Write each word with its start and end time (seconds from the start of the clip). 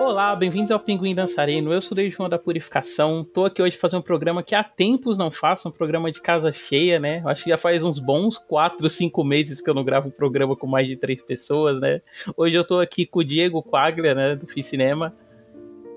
Olá, 0.00 0.34
bem-vindos 0.36 0.70
ao 0.70 0.78
Pinguim 0.78 1.12
Dançarino. 1.12 1.72
Eu 1.72 1.82
sou 1.82 1.98
o 1.98 2.10
João 2.10 2.28
da 2.28 2.38
Purificação. 2.38 3.24
Tô 3.24 3.44
aqui 3.44 3.60
hoje 3.60 3.76
fazer 3.76 3.96
um 3.96 4.02
programa 4.02 4.44
que 4.44 4.54
há 4.54 4.62
tempos 4.62 5.18
não 5.18 5.28
faço, 5.28 5.68
um 5.68 5.72
programa 5.72 6.12
de 6.12 6.22
casa 6.22 6.52
cheia, 6.52 7.00
né? 7.00 7.20
Acho 7.26 7.44
que 7.44 7.50
já 7.50 7.58
faz 7.58 7.82
uns 7.82 7.98
bons 7.98 8.38
4, 8.38 8.88
5 8.88 9.24
meses 9.24 9.60
que 9.60 9.68
eu 9.68 9.74
não 9.74 9.82
gravo 9.82 10.06
um 10.06 10.12
programa 10.12 10.54
com 10.54 10.68
mais 10.68 10.86
de 10.86 10.96
três 10.96 11.20
pessoas, 11.20 11.80
né? 11.80 12.00
Hoje 12.36 12.56
eu 12.56 12.64
tô 12.64 12.78
aqui 12.78 13.04
com 13.04 13.18
o 13.18 13.24
Diego 13.24 13.60
Quaglia, 13.60 14.14
né, 14.14 14.36
do 14.36 14.46
Fi 14.46 14.62
Cinema. 14.62 15.12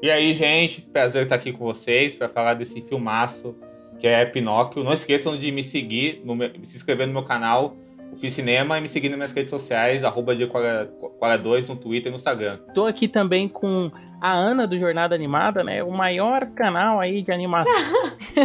E 0.01 0.09
aí, 0.09 0.33
gente, 0.33 0.81
prazer 0.81 1.23
estar 1.23 1.35
aqui 1.35 1.53
com 1.53 1.63
vocês 1.63 2.15
para 2.15 2.27
falar 2.27 2.55
desse 2.55 2.81
filmaço 2.81 3.55
que 3.99 4.07
é 4.07 4.25
Pinóquio. 4.25 4.83
Não 4.83 4.93
esqueçam 4.93 5.37
de 5.37 5.51
me 5.51 5.63
seguir, 5.63 6.23
meu, 6.25 6.49
se 6.63 6.75
inscrever 6.75 7.05
no 7.05 7.13
meu 7.13 7.23
canal 7.23 7.77
o 8.11 8.15
Fiz 8.15 8.33
Cinema 8.33 8.77
e 8.77 8.81
me 8.81 8.87
seguir 8.87 9.09
nas 9.09 9.17
minhas 9.17 9.31
redes 9.31 9.49
sociais, 9.49 10.03
arroba 10.03 10.35
2 10.35 11.69
no 11.69 11.75
Twitter 11.75 12.07
e 12.07 12.09
no 12.09 12.15
Instagram. 12.15 12.59
Tô 12.73 12.85
aqui 12.85 13.07
também 13.07 13.47
com 13.47 13.89
a 14.19 14.33
Ana 14.33 14.67
do 14.67 14.77
Jornada 14.77 15.15
Animada, 15.15 15.63
né? 15.63 15.81
O 15.81 15.91
maior 15.91 16.45
canal 16.51 16.99
aí 16.99 17.21
de 17.21 17.31
animação. 17.31 17.73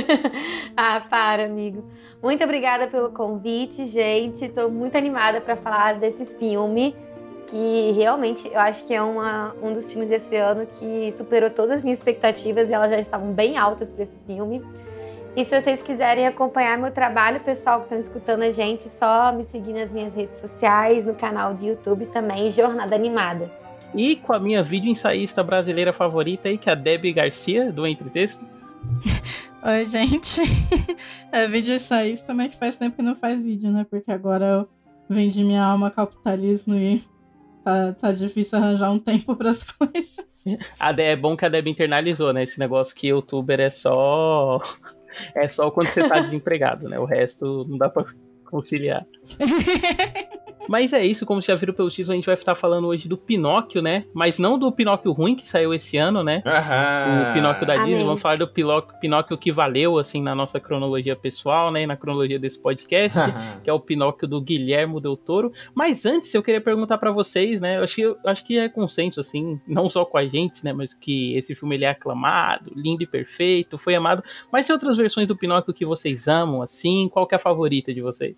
ah, 0.77 1.01
para, 1.01 1.45
amigo. 1.45 1.85
Muito 2.23 2.43
obrigada 2.43 2.87
pelo 2.87 3.11
convite, 3.11 3.87
gente. 3.87 4.49
Tô 4.49 4.71
muito 4.71 4.97
animada 4.97 5.41
para 5.41 5.57
falar 5.57 5.95
desse 5.99 6.25
filme 6.25 6.95
que 7.47 7.93
realmente 7.93 8.49
eu 8.49 8.59
acho 8.59 8.85
que 8.87 8.95
é 8.95 9.01
uma, 9.01 9.55
um 9.63 9.73
dos 9.73 9.91
filmes 9.91 10.09
desse 10.09 10.37
ano 10.37 10.67
que 10.67 11.13
superou 11.13 11.49
todas 11.51 11.77
as 11.77 11.83
minhas 11.83 11.99
expectativas 11.99 12.69
e 12.69 12.73
elas 12.73 12.91
já 12.91 12.99
estavam 12.99 13.33
bem 13.33 13.57
altas 13.57 13.93
para 13.93 14.05
esse 14.05 14.19
filme. 14.27 14.63
E 15.37 15.45
se 15.45 15.61
vocês 15.61 15.83
quiserem 15.83 16.27
acompanhar 16.27 16.79
meu 16.79 16.91
trabalho, 16.91 17.39
pessoal 17.41 17.81
que 17.81 17.85
estão 17.85 17.99
escutando 17.99 18.43
a 18.43 18.51
gente, 18.51 18.89
só 18.89 19.31
me 19.33 19.45
seguir 19.45 19.75
nas 19.75 19.93
minhas 19.93 20.15
redes 20.15 20.39
sociais, 20.39 21.05
no 21.05 21.15
canal 21.15 21.53
do 21.53 21.63
YouTube 21.63 22.07
também, 22.07 22.51
Jornada 22.51 22.97
Animada. 22.97 23.53
E 23.95 24.17
com 24.17 24.33
a 24.33 24.41
minha 24.41 24.63
vídeo 24.63 24.91
ensaísta 24.91 25.45
brasileira 25.45 25.93
favorita 25.93 26.49
aí, 26.49 26.57
que 26.57 26.71
é 26.71 26.73
a 26.73 26.75
Debbie 26.75 27.13
Garcia, 27.13 27.71
do 27.71 27.87
Entre 27.87 28.09
Texto. 28.09 28.43
Oi, 29.63 29.85
gente. 29.85 30.41
É 31.31 31.47
vídeo 31.47 31.75
ensaísta, 31.75 32.33
mas 32.33 32.53
que 32.53 32.59
faz 32.59 32.79
tempo 32.79 32.97
que 32.97 33.03
não 33.03 33.15
faz 33.15 33.43
vídeo, 33.43 33.71
né? 33.71 33.85
Porque 33.91 34.11
agora 34.11 34.47
eu 34.47 34.69
vendi 35.07 35.45
minha 35.45 35.63
alma 35.63 35.89
ao 35.89 35.93
capitalismo 35.93 36.75
e 36.75 37.05
tá, 37.63 37.93
tá 37.93 38.13
difícil 38.13 38.57
arranjar 38.57 38.91
um 38.91 38.99
tempo 38.99 39.35
para 39.37 39.51
as 39.51 39.63
coisas. 39.63 40.45
A 40.81 40.93
é 40.93 41.15
bom 41.15 41.37
que 41.37 41.45
a 41.45 41.49
Deb 41.51 41.67
internalizou, 41.67 42.33
né? 42.33 42.45
Esse 42.45 42.59
negócio 42.59 42.97
que 42.97 43.09
youtuber 43.09 43.61
é 43.61 43.69
só 43.69 44.63
é 45.35 45.51
só 45.51 45.71
quando 45.71 45.89
você 45.89 46.07
tá 46.09 46.21
desempregado, 46.21 46.89
né? 46.89 46.99
O 46.99 47.05
resto 47.05 47.65
não 47.69 47.79
dá 47.79 47.89
pra 47.89 48.05
conciliar. 48.45 49.07
Mas 50.69 50.93
é 50.93 51.05
isso, 51.05 51.25
como 51.25 51.41
já 51.41 51.55
viram 51.55 51.75
pelo 51.75 51.89
título, 51.89 52.13
a 52.13 52.17
gente 52.17 52.27
vai 52.27 52.35
estar 52.35 52.55
falando 52.55 52.89
hoje 52.89 53.09
do 53.09 53.17
Pinóquio, 53.17 53.81
né? 53.81 54.05
Mas 54.13 54.39
não 54.39 54.59
do 54.59 54.71
Pinóquio 54.73 55.13
ruim 55.13 55.35
que 55.35 55.47
saiu 55.47 55.73
esse 55.73 55.97
ano, 55.97 56.25
né? 56.25 56.43
Uhum. 56.45 57.31
O 57.31 57.35
Pinóquio 57.35 57.67
da 57.67 57.75
Amém. 57.75 57.87
Disney. 57.87 58.05
Vamos 58.05 58.23
falar 58.23 58.39
do 58.39 58.49
Pinóquio, 58.49 59.39
que 59.39 59.53
valeu, 59.53 59.99
assim, 59.99 60.21
na 60.21 60.35
nossa 60.35 60.59
cronologia 60.59 61.15
pessoal, 61.15 61.71
né? 61.71 61.83
E 61.83 61.87
na 61.87 61.97
cronologia 61.97 62.39
desse 62.39 62.59
podcast, 62.59 63.19
uhum. 63.19 63.61
que 63.63 63.71
é 63.71 63.73
o 63.73 63.79
Pinóquio 63.81 64.27
do 64.27 64.41
Guilhermo 64.41 65.01
Del 65.01 65.17
Toro. 65.17 65.53
Mas 65.75 66.05
antes, 66.05 66.35
eu 66.35 66.43
queria 66.43 66.61
perguntar 66.61 66.99
para 66.99 67.13
vocês, 67.13 67.61
né? 67.61 67.79
Eu 67.79 67.85
acho, 67.85 68.01
eu 68.01 68.19
acho 68.25 68.45
que 68.45 68.59
é 68.59 68.69
consenso, 68.69 69.21
assim, 69.21 69.61
não 69.67 69.89
só 69.89 70.05
com 70.05 70.19
a 70.19 70.27
gente, 70.27 70.65
né? 70.65 70.73
Mas 70.73 70.95
que 70.95 71.37
esse 71.37 71.55
filme 71.55 71.77
ele 71.77 71.85
é 71.85 71.91
aclamado, 71.91 72.73
lindo 72.75 73.03
e 73.03 73.07
perfeito, 73.07 73.79
foi 73.79 73.95
amado. 73.95 74.23
Mas 74.51 74.67
tem 74.67 74.75
outras 74.75 74.99
versões 74.99 75.29
do 75.29 75.37
Pinóquio 75.37 75.73
que 75.73 75.85
vocês 75.85 76.27
amam, 76.27 76.63
assim? 76.63 77.09
Qual 77.09 77.27
que 77.27 77.35
é 77.35 77.37
a 77.37 77.39
favorita 77.39 77.95
de 77.95 78.01
vocês? 78.01 78.37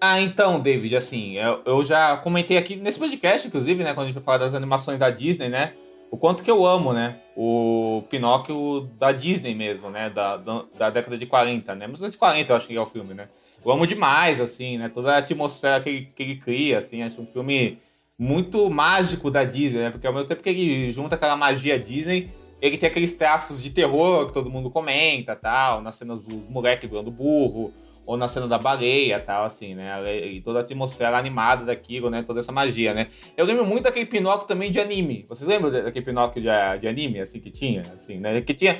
Ah, 0.00 0.20
então, 0.20 0.60
David, 0.60 0.94
assim, 0.94 1.32
eu, 1.32 1.60
eu 1.64 1.84
já 1.84 2.16
comentei 2.18 2.56
aqui 2.56 2.76
nesse 2.76 2.98
podcast, 3.00 3.48
inclusive, 3.48 3.82
né, 3.82 3.94
quando 3.94 4.04
a 4.04 4.06
gente 4.06 4.14
vai 4.14 4.22
falar 4.22 4.38
das 4.38 4.54
animações 4.54 4.96
da 4.96 5.10
Disney, 5.10 5.48
né, 5.48 5.72
o 6.08 6.16
quanto 6.16 6.44
que 6.44 6.50
eu 6.50 6.64
amo, 6.64 6.92
né, 6.92 7.16
o 7.36 8.04
Pinóquio 8.08 8.88
da 8.96 9.10
Disney 9.10 9.56
mesmo, 9.56 9.90
né, 9.90 10.08
da, 10.08 10.36
da 10.36 10.88
década 10.88 11.18
de 11.18 11.26
40, 11.26 11.74
né, 11.74 11.86
mas 11.88 11.98
de 11.98 12.16
40 12.16 12.52
eu 12.52 12.56
acho 12.56 12.68
que 12.68 12.76
é 12.76 12.80
o 12.80 12.86
filme, 12.86 13.12
né. 13.12 13.28
Eu 13.64 13.72
amo 13.72 13.88
demais, 13.88 14.40
assim, 14.40 14.78
né, 14.78 14.88
toda 14.88 15.14
a 15.14 15.18
atmosfera 15.18 15.80
que 15.80 15.88
ele, 15.88 16.12
que 16.14 16.22
ele 16.22 16.36
cria, 16.36 16.78
assim, 16.78 17.02
acho 17.02 17.20
um 17.20 17.26
filme 17.26 17.78
muito 18.16 18.70
mágico 18.70 19.32
da 19.32 19.42
Disney, 19.42 19.80
né, 19.80 19.90
porque 19.90 20.06
ao 20.06 20.12
mesmo 20.12 20.28
tempo 20.28 20.44
que 20.44 20.48
ele 20.48 20.92
junta 20.92 21.16
aquela 21.16 21.36
magia 21.36 21.76
Disney, 21.76 22.30
ele 22.62 22.78
tem 22.78 22.88
aqueles 22.88 23.12
traços 23.14 23.60
de 23.60 23.70
terror 23.70 24.26
que 24.26 24.32
todo 24.32 24.48
mundo 24.48 24.70
comenta, 24.70 25.34
tal, 25.34 25.80
nas 25.80 25.96
cenas 25.96 26.22
do 26.22 26.36
moleque 26.48 26.86
virando 26.86 27.10
burro, 27.10 27.72
ou 28.08 28.16
na 28.16 28.26
cena 28.26 28.48
da 28.48 28.56
baleia 28.56 29.20
tal, 29.20 29.44
assim, 29.44 29.74
né? 29.74 29.92
E 30.24 30.40
toda 30.40 30.60
a 30.60 30.62
atmosfera 30.62 31.18
animada 31.18 31.66
daquilo, 31.66 32.08
né? 32.08 32.24
Toda 32.26 32.40
essa 32.40 32.50
magia, 32.50 32.94
né? 32.94 33.06
Eu 33.36 33.44
lembro 33.44 33.66
muito 33.66 33.84
daquele 33.84 34.06
Pinóquio 34.06 34.48
também 34.48 34.70
de 34.70 34.80
anime. 34.80 35.26
Vocês 35.28 35.46
lembram 35.46 35.70
daquele 35.70 36.06
Pinóquio 36.06 36.40
de, 36.40 36.48
de 36.80 36.88
anime, 36.88 37.20
assim, 37.20 37.38
que 37.38 37.50
tinha? 37.50 37.82
Assim, 37.94 38.16
né? 38.16 38.40
Que 38.40 38.54
tinha... 38.54 38.78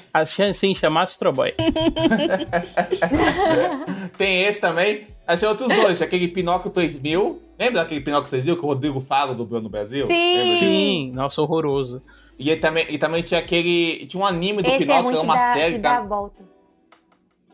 Sim, 0.54 0.74
chamar 0.74 1.02
Astro 1.02 1.30
Boy. 1.30 1.52
Tem 4.16 4.44
esse 4.44 4.62
também. 4.62 5.08
Achei 5.26 5.46
outros 5.46 5.68
dois, 5.68 6.00
aquele 6.00 6.28
Pinóquio 6.28 6.70
3000. 6.70 7.42
Lembra 7.58 7.82
daquele 7.82 8.00
Pinóquio 8.00 8.30
3000 8.30 8.56
que 8.56 8.64
o 8.64 8.68
Rodrigo 8.68 8.98
fala 8.98 9.34
dublou 9.34 9.60
no 9.60 9.68
Brasil? 9.68 10.06
Sim. 10.06 10.56
Sim, 10.58 11.12
nossa, 11.14 11.42
horroroso. 11.42 12.02
E 12.38 12.56
também, 12.56 12.86
e 12.88 12.96
também 12.96 13.20
tinha 13.20 13.40
aquele. 13.40 14.06
Tinha 14.06 14.22
um 14.22 14.26
anime 14.26 14.62
do 14.62 14.68
Esse 14.68 14.76
é 14.76 14.78
Pinóquio, 14.78 15.10
é, 15.10 15.16
é 15.16 15.20
uma 15.20 15.34
da, 15.34 15.52
série. 15.52 15.74
Que 15.74 15.80
dá 15.80 15.98
a 15.98 16.02
volta. 16.02 16.57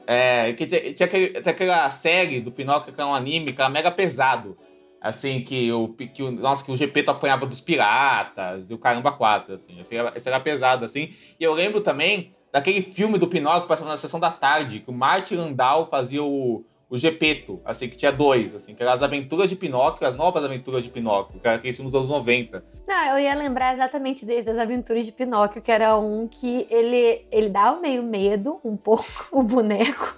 É, 0.07 0.53
que 0.53 0.67
tinha, 0.67 0.93
tinha, 0.93 1.07
aquele, 1.07 1.29
tinha 1.29 1.53
aquela 1.53 1.91
série 1.91 2.41
do 2.41 2.53
Pinóquio, 2.53 2.93
que 2.93 3.01
era 3.01 3.09
um 3.09 3.15
anime, 3.15 3.53
que 3.53 3.61
era 3.61 3.71
mega 3.71 3.91
pesado. 3.91 4.57
Assim, 5.01 5.43
que 5.43 5.71
o, 5.71 5.89
que 5.89 6.23
o, 6.23 6.31
nossa, 6.31 6.65
que 6.65 6.73
o 6.73 6.77
Gepeto 6.77 7.11
apanhava 7.11 7.45
dos 7.45 7.61
piratas 7.61 8.71
e 8.71 8.75
o 8.75 8.79
Caramba 8.79 9.13
4, 9.13 9.55
assim. 9.55 9.79
Esse 9.79 9.95
era, 9.95 10.13
esse 10.17 10.29
era 10.29 10.41
pesado, 10.41 10.85
assim. 10.85 11.09
E 11.39 11.45
eu 11.45 11.53
lembro 11.53 11.81
também 11.81 12.35
daquele 12.51 12.81
filme 12.81 13.19
do 13.19 13.29
Pinóquio 13.29 13.69
passava 13.69 13.91
na 13.91 13.97
sessão 13.97 14.19
da 14.19 14.31
tarde, 14.31 14.81
que 14.81 14.89
o 14.89 14.95
Martin 14.95 15.35
Landau 15.35 15.87
fazia 15.87 16.23
o, 16.23 16.65
o 16.89 16.99
Gepeto, 16.99 17.61
assim, 17.65 17.89
que 17.89 17.97
tinha 17.97 18.13
dois, 18.13 18.55
assim, 18.55 18.75
que 18.75 18.83
eram 18.83 18.93
as 18.93 19.03
aventuras 19.03 19.49
de 19.49 19.57
Pinóquio, 19.57 20.07
as 20.07 20.17
novas 20.17 20.45
aventuras 20.45 20.83
de 20.83 20.91
Pinóquio, 20.91 21.41
que 21.41 21.47
era 21.47 21.57
aqueles 21.57 21.77
filmes 21.77 21.93
dos 21.93 22.11
anos 22.11 22.19
90. 22.19 22.65
Não, 22.87 23.07
eu 23.13 23.19
ia 23.19 23.35
lembrar 23.35 23.75
exatamente 23.75 24.25
desde 24.25 24.51
as 24.51 24.59
aventuras 24.59 25.05
de 25.05 25.13
Pinóquio, 25.13 25.63
que 25.63 25.73
era 25.73 25.97
um 25.99 26.29
que 26.29 26.67
ele, 26.71 27.27
ele 27.31 27.49
dava 27.49 27.81
meio 27.81 28.03
medo, 28.03 28.61
um 28.65 28.77
pouco, 28.77 29.29
o 29.33 29.43
boneco. 29.43 30.17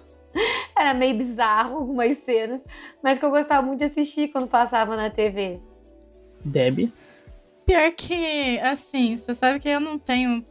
Era 0.76 0.92
meio 0.92 1.16
bizarro 1.16 1.76
algumas 1.76 2.18
cenas, 2.18 2.62
mas 3.02 3.18
que 3.18 3.24
eu 3.24 3.30
gostava 3.30 3.66
muito 3.66 3.78
de 3.78 3.86
assistir 3.86 4.28
quando 4.28 4.46
passava 4.46 4.94
na 4.94 5.08
TV. 5.08 5.58
Deb? 6.44 6.92
Pior 7.64 7.92
que, 7.92 8.60
assim, 8.60 9.16
você 9.16 9.34
sabe 9.34 9.58
que 9.58 9.68
eu 9.68 9.80
não 9.80 9.98
tenho 9.98 10.44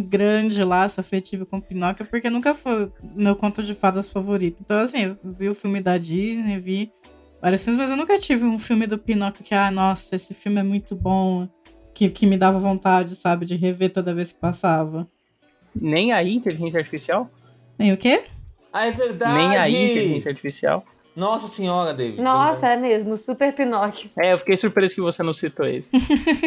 grande 0.00 0.62
laço 0.62 1.00
afetivo 1.00 1.46
com 1.46 1.60
Pinóquio, 1.60 2.06
porque 2.06 2.30
nunca 2.30 2.54
foi 2.54 2.90
meu 3.14 3.36
conto 3.36 3.62
de 3.62 3.74
fadas 3.74 4.10
favorito. 4.10 4.58
Então, 4.60 4.80
assim, 4.80 5.02
eu 5.02 5.16
vi 5.24 5.48
o 5.48 5.54
filme 5.54 5.80
da 5.80 5.98
Disney, 5.98 6.58
vi 6.58 6.92
vários 7.40 7.64
filmes, 7.64 7.80
mas 7.80 7.90
eu 7.90 7.96
nunca 7.96 8.18
tive 8.18 8.44
um 8.44 8.58
filme 8.58 8.86
do 8.86 8.98
Pinóquio 8.98 9.44
que, 9.44 9.54
ah, 9.54 9.70
nossa, 9.70 10.16
esse 10.16 10.34
filme 10.34 10.60
é 10.60 10.62
muito 10.62 10.94
bom, 10.94 11.48
que, 11.94 12.08
que 12.08 12.26
me 12.26 12.36
dava 12.36 12.58
vontade, 12.58 13.16
sabe, 13.16 13.46
de 13.46 13.56
rever 13.56 13.92
toda 13.92 14.14
vez 14.14 14.32
que 14.32 14.38
passava. 14.38 15.06
Nem 15.74 16.12
aí, 16.12 16.34
inteligência 16.34 16.78
artificial? 16.78 17.30
Nem 17.78 17.92
o 17.92 17.96
quê? 17.96 18.24
Ah, 18.72 18.86
é 18.86 18.90
verdade! 18.90 19.34
Nem 19.34 19.56
aí, 19.56 19.92
inteligência 19.92 20.30
artificial. 20.30 20.84
Nossa 21.16 21.48
senhora, 21.48 21.94
David. 21.94 22.20
Nossa, 22.20 22.68
é 22.68 22.76
mesmo, 22.76 23.16
super 23.16 23.54
Pinóquio. 23.54 24.10
É, 24.18 24.34
eu 24.34 24.38
fiquei 24.38 24.54
surpreso 24.58 24.94
que 24.94 25.00
você 25.00 25.22
não 25.22 25.32
citou 25.32 25.66
esse. 25.66 25.88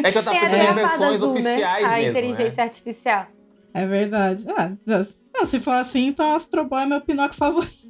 é 0.03 0.11
que 0.11 0.17
eu 0.19 0.23
tava 0.23 0.39
pensando 0.39 0.63
em 0.63 0.73
versões 0.75 1.13
Azul, 1.15 1.31
oficiais 1.31 1.57
né? 1.57 1.71
A 1.71 1.97
mesmo. 1.97 2.07
A 2.07 2.09
inteligência 2.11 2.57
né? 2.57 2.63
artificial. 2.63 3.27
É 3.73 3.85
verdade. 3.85 4.45
Ah, 4.49 4.71
não, 5.33 5.45
se 5.45 5.59
for 5.59 5.71
assim, 5.73 6.07
então 6.07 6.35
Astro 6.35 6.65
Boy 6.65 6.83
é 6.83 6.85
meu 6.85 7.01
Pinóquio 7.01 7.37
favorito. 7.37 7.89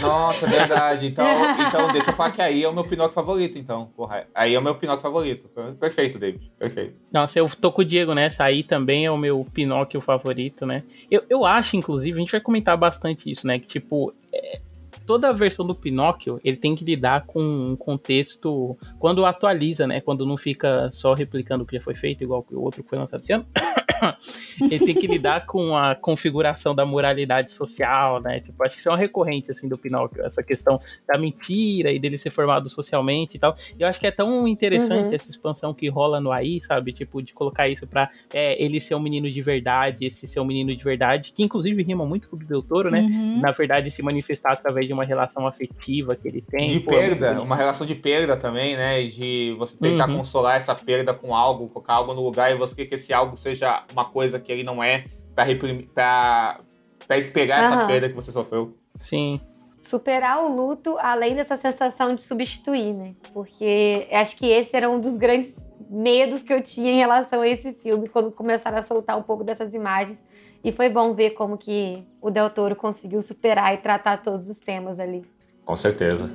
Nossa, 0.00 0.46
é 0.46 0.48
verdade. 0.48 1.06
Então, 1.06 1.26
então, 1.68 1.92
deixa 1.92 2.10
eu 2.10 2.14
falar 2.14 2.30
que 2.30 2.40
aí 2.40 2.62
é 2.62 2.68
o 2.68 2.72
meu 2.72 2.84
Pinóquio 2.84 3.14
favorito, 3.14 3.58
então. 3.58 3.90
Porra, 3.94 4.26
aí 4.34 4.54
é 4.54 4.58
o 4.58 4.62
meu 4.62 4.74
Pinóquio 4.74 5.02
favorito. 5.02 5.50
Perfeito, 5.78 6.18
David. 6.18 6.50
Perfeito. 6.58 6.94
Nossa, 7.12 7.38
eu 7.38 7.48
tô 7.48 7.70
com 7.72 7.82
o 7.82 7.84
Diego 7.84 8.14
nessa. 8.14 8.44
Aí 8.44 8.62
também 8.62 9.04
é 9.04 9.10
o 9.10 9.18
meu 9.18 9.44
Pinóquio 9.52 10.00
favorito, 10.00 10.66
né? 10.66 10.82
Eu, 11.10 11.22
eu 11.28 11.44
acho, 11.44 11.76
inclusive, 11.76 12.16
a 12.16 12.20
gente 12.20 12.32
vai 12.32 12.40
comentar 12.40 12.76
bastante 12.76 13.30
isso, 13.30 13.46
né? 13.46 13.58
Que, 13.58 13.66
tipo, 13.66 14.14
é, 14.32 14.60
toda 15.06 15.28
a 15.28 15.32
versão 15.32 15.66
do 15.66 15.74
Pinóquio, 15.74 16.40
ele 16.44 16.56
tem 16.56 16.74
que 16.74 16.84
lidar 16.84 17.24
com 17.26 17.40
um 17.40 17.76
contexto 17.76 18.76
quando 18.98 19.24
atualiza, 19.24 19.86
né? 19.86 20.00
Quando 20.00 20.26
não 20.26 20.36
fica 20.36 20.90
só 20.90 21.14
replicando 21.14 21.62
o 21.62 21.66
que 21.66 21.76
já 21.76 21.82
foi 21.82 21.94
feito, 21.94 22.24
igual 22.24 22.44
o 22.50 22.60
outro 22.60 22.82
que 22.82 22.88
foi 22.88 22.98
lançado 22.98 23.20
esse 23.20 23.32
ano. 23.32 23.46
ele 24.60 24.84
tem 24.84 24.94
que 24.94 25.06
lidar 25.06 25.46
com 25.46 25.76
a 25.76 25.94
configuração 25.94 26.74
da 26.74 26.84
moralidade 26.84 27.52
social, 27.52 28.20
né? 28.20 28.40
Tipo, 28.40 28.64
acho 28.64 28.74
que 28.74 28.80
isso 28.80 28.88
é 28.88 28.92
uma 28.92 28.98
recorrente, 28.98 29.50
assim, 29.50 29.68
do 29.68 29.78
Pinóquio, 29.78 30.24
essa 30.24 30.42
questão 30.42 30.80
da 31.06 31.18
mentira 31.18 31.90
e 31.90 31.98
dele 31.98 32.18
ser 32.18 32.30
formado 32.30 32.68
socialmente 32.68 33.36
e 33.36 33.40
tal. 33.40 33.54
E 33.78 33.82
eu 33.82 33.88
acho 33.88 34.00
que 34.00 34.06
é 34.06 34.10
tão 34.10 34.46
interessante 34.46 35.08
uhum. 35.08 35.14
essa 35.14 35.30
expansão 35.30 35.72
que 35.72 35.88
rola 35.88 36.20
no 36.20 36.32
AI, 36.32 36.60
sabe? 36.60 36.92
Tipo, 36.92 37.22
de 37.22 37.32
colocar 37.32 37.68
isso 37.68 37.86
pra 37.86 38.10
é, 38.32 38.62
ele 38.62 38.80
ser 38.80 38.94
um 38.94 39.00
menino 39.00 39.30
de 39.30 39.42
verdade, 39.42 40.06
esse 40.06 40.26
ser 40.26 40.40
um 40.40 40.44
menino 40.44 40.74
de 40.74 40.82
verdade, 40.82 41.32
que 41.32 41.42
inclusive 41.42 41.82
rima 41.82 42.04
muito 42.04 42.28
com 42.28 42.36
o 42.36 42.38
Del 42.38 42.62
Toro, 42.62 42.90
né? 42.90 43.00
Uhum. 43.00 43.40
Na 43.40 43.50
verdade, 43.50 43.90
se 43.90 44.02
manifestar 44.02 44.52
através 44.52 44.86
de 44.86 44.94
uma 44.96 45.04
relação 45.04 45.46
afetiva 45.46 46.16
que 46.16 46.26
ele 46.26 46.40
tem. 46.40 46.68
De 46.68 46.80
pô, 46.80 46.90
perda, 46.90 47.26
é 47.28 47.38
uma 47.38 47.54
relação 47.54 47.86
de 47.86 47.94
perda 47.94 48.36
também, 48.36 48.76
né? 48.76 49.02
E 49.02 49.08
de 49.08 49.54
você 49.58 49.76
tentar 49.78 50.08
uhum. 50.08 50.16
consolar 50.16 50.56
essa 50.56 50.74
perda 50.74 51.14
com 51.14 51.34
algo, 51.34 51.68
colocar 51.68 51.94
algo 51.94 52.14
no 52.14 52.22
lugar 52.22 52.50
e 52.50 52.56
você 52.56 52.74
quer 52.74 52.86
que 52.86 52.94
esse 52.94 53.12
algo 53.12 53.36
seja 53.36 53.84
uma 53.92 54.04
coisa 54.04 54.40
que 54.40 54.50
ele 54.50 54.64
não 54.64 54.82
é 54.82 55.04
pra, 55.34 55.44
reprimir, 55.44 55.88
pra, 55.94 56.58
pra 57.06 57.18
esperar 57.18 57.64
essa 57.64 57.74
Aham. 57.74 57.86
perda 57.86 58.08
que 58.08 58.14
você 58.14 58.32
sofreu. 58.32 58.76
Sim. 58.98 59.40
superar 59.82 60.42
o 60.42 60.48
luto 60.48 60.96
além 60.98 61.34
dessa 61.34 61.56
sensação 61.56 62.14
de 62.14 62.22
substituir, 62.22 62.96
né? 62.96 63.14
Porque 63.32 64.08
acho 64.10 64.36
que 64.36 64.46
esse 64.46 64.74
era 64.74 64.90
um 64.90 64.98
dos 64.98 65.16
grandes 65.16 65.64
medos 65.88 66.42
que 66.42 66.52
eu 66.52 66.62
tinha 66.62 66.90
em 66.90 66.96
relação 66.96 67.40
a 67.42 67.48
esse 67.48 67.72
filme 67.72 68.08
quando 68.08 68.32
começaram 68.32 68.78
a 68.78 68.82
soltar 68.82 69.16
um 69.18 69.22
pouco 69.22 69.44
dessas 69.44 69.74
imagens. 69.74 70.24
E 70.66 70.72
foi 70.72 70.88
bom 70.88 71.14
ver 71.14 71.30
como 71.30 71.56
que 71.56 72.02
o 72.20 72.28
Del 72.28 72.50
Toro 72.50 72.74
conseguiu 72.74 73.22
superar 73.22 73.72
e 73.72 73.76
tratar 73.76 74.20
todos 74.20 74.48
os 74.48 74.58
temas 74.58 74.98
ali. 74.98 75.24
Com 75.64 75.76
certeza. 75.76 76.28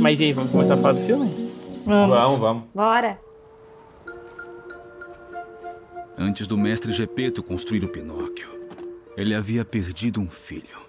Mas 0.00 0.18
e 0.18 0.24
aí, 0.24 0.32
vamos 0.32 0.50
começar 0.50 0.74
a 0.74 0.76
falar 0.76 0.94
do 0.94 1.00
filme? 1.00 1.30
Vamos. 1.86 2.18
Vamos, 2.18 2.38
vamos. 2.40 2.64
Bora! 2.74 3.20
Antes 6.18 6.48
do 6.48 6.58
mestre 6.58 6.92
Gepeto 6.92 7.40
construir 7.40 7.84
o 7.84 7.88
Pinóquio, 7.88 8.48
ele 9.16 9.32
havia 9.32 9.64
perdido 9.64 10.20
um 10.20 10.28
filho. 10.28 10.82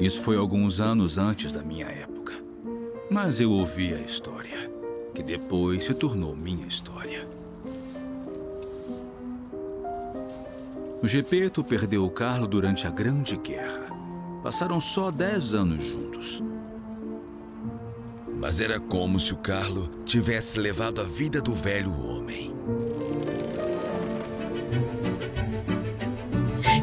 Isso 0.00 0.20
foi 0.20 0.36
alguns 0.36 0.80
anos 0.80 1.16
antes 1.16 1.52
da 1.52 1.62
minha 1.62 1.86
época. 1.86 2.32
Mas 3.08 3.38
eu 3.38 3.52
ouvi 3.52 3.94
a 3.94 4.00
história, 4.00 4.68
que 5.14 5.22
depois 5.22 5.84
se 5.84 5.94
tornou 5.94 6.34
minha 6.34 6.66
história. 6.66 7.24
Gepeto 11.04 11.64
perdeu 11.64 12.04
o 12.04 12.10
Carlo 12.10 12.46
durante 12.46 12.86
a 12.86 12.90
Grande 12.90 13.36
Guerra. 13.36 13.88
Passaram 14.40 14.80
só 14.80 15.10
dez 15.10 15.52
anos 15.52 15.84
juntos. 15.84 16.42
Mas 18.38 18.60
era 18.60 18.78
como 18.78 19.18
se 19.18 19.34
o 19.34 19.36
Carlo 19.36 19.90
tivesse 20.04 20.60
levado 20.60 21.00
a 21.00 21.04
vida 21.04 21.40
do 21.40 21.52
velho 21.52 21.92
homem. 21.92 22.54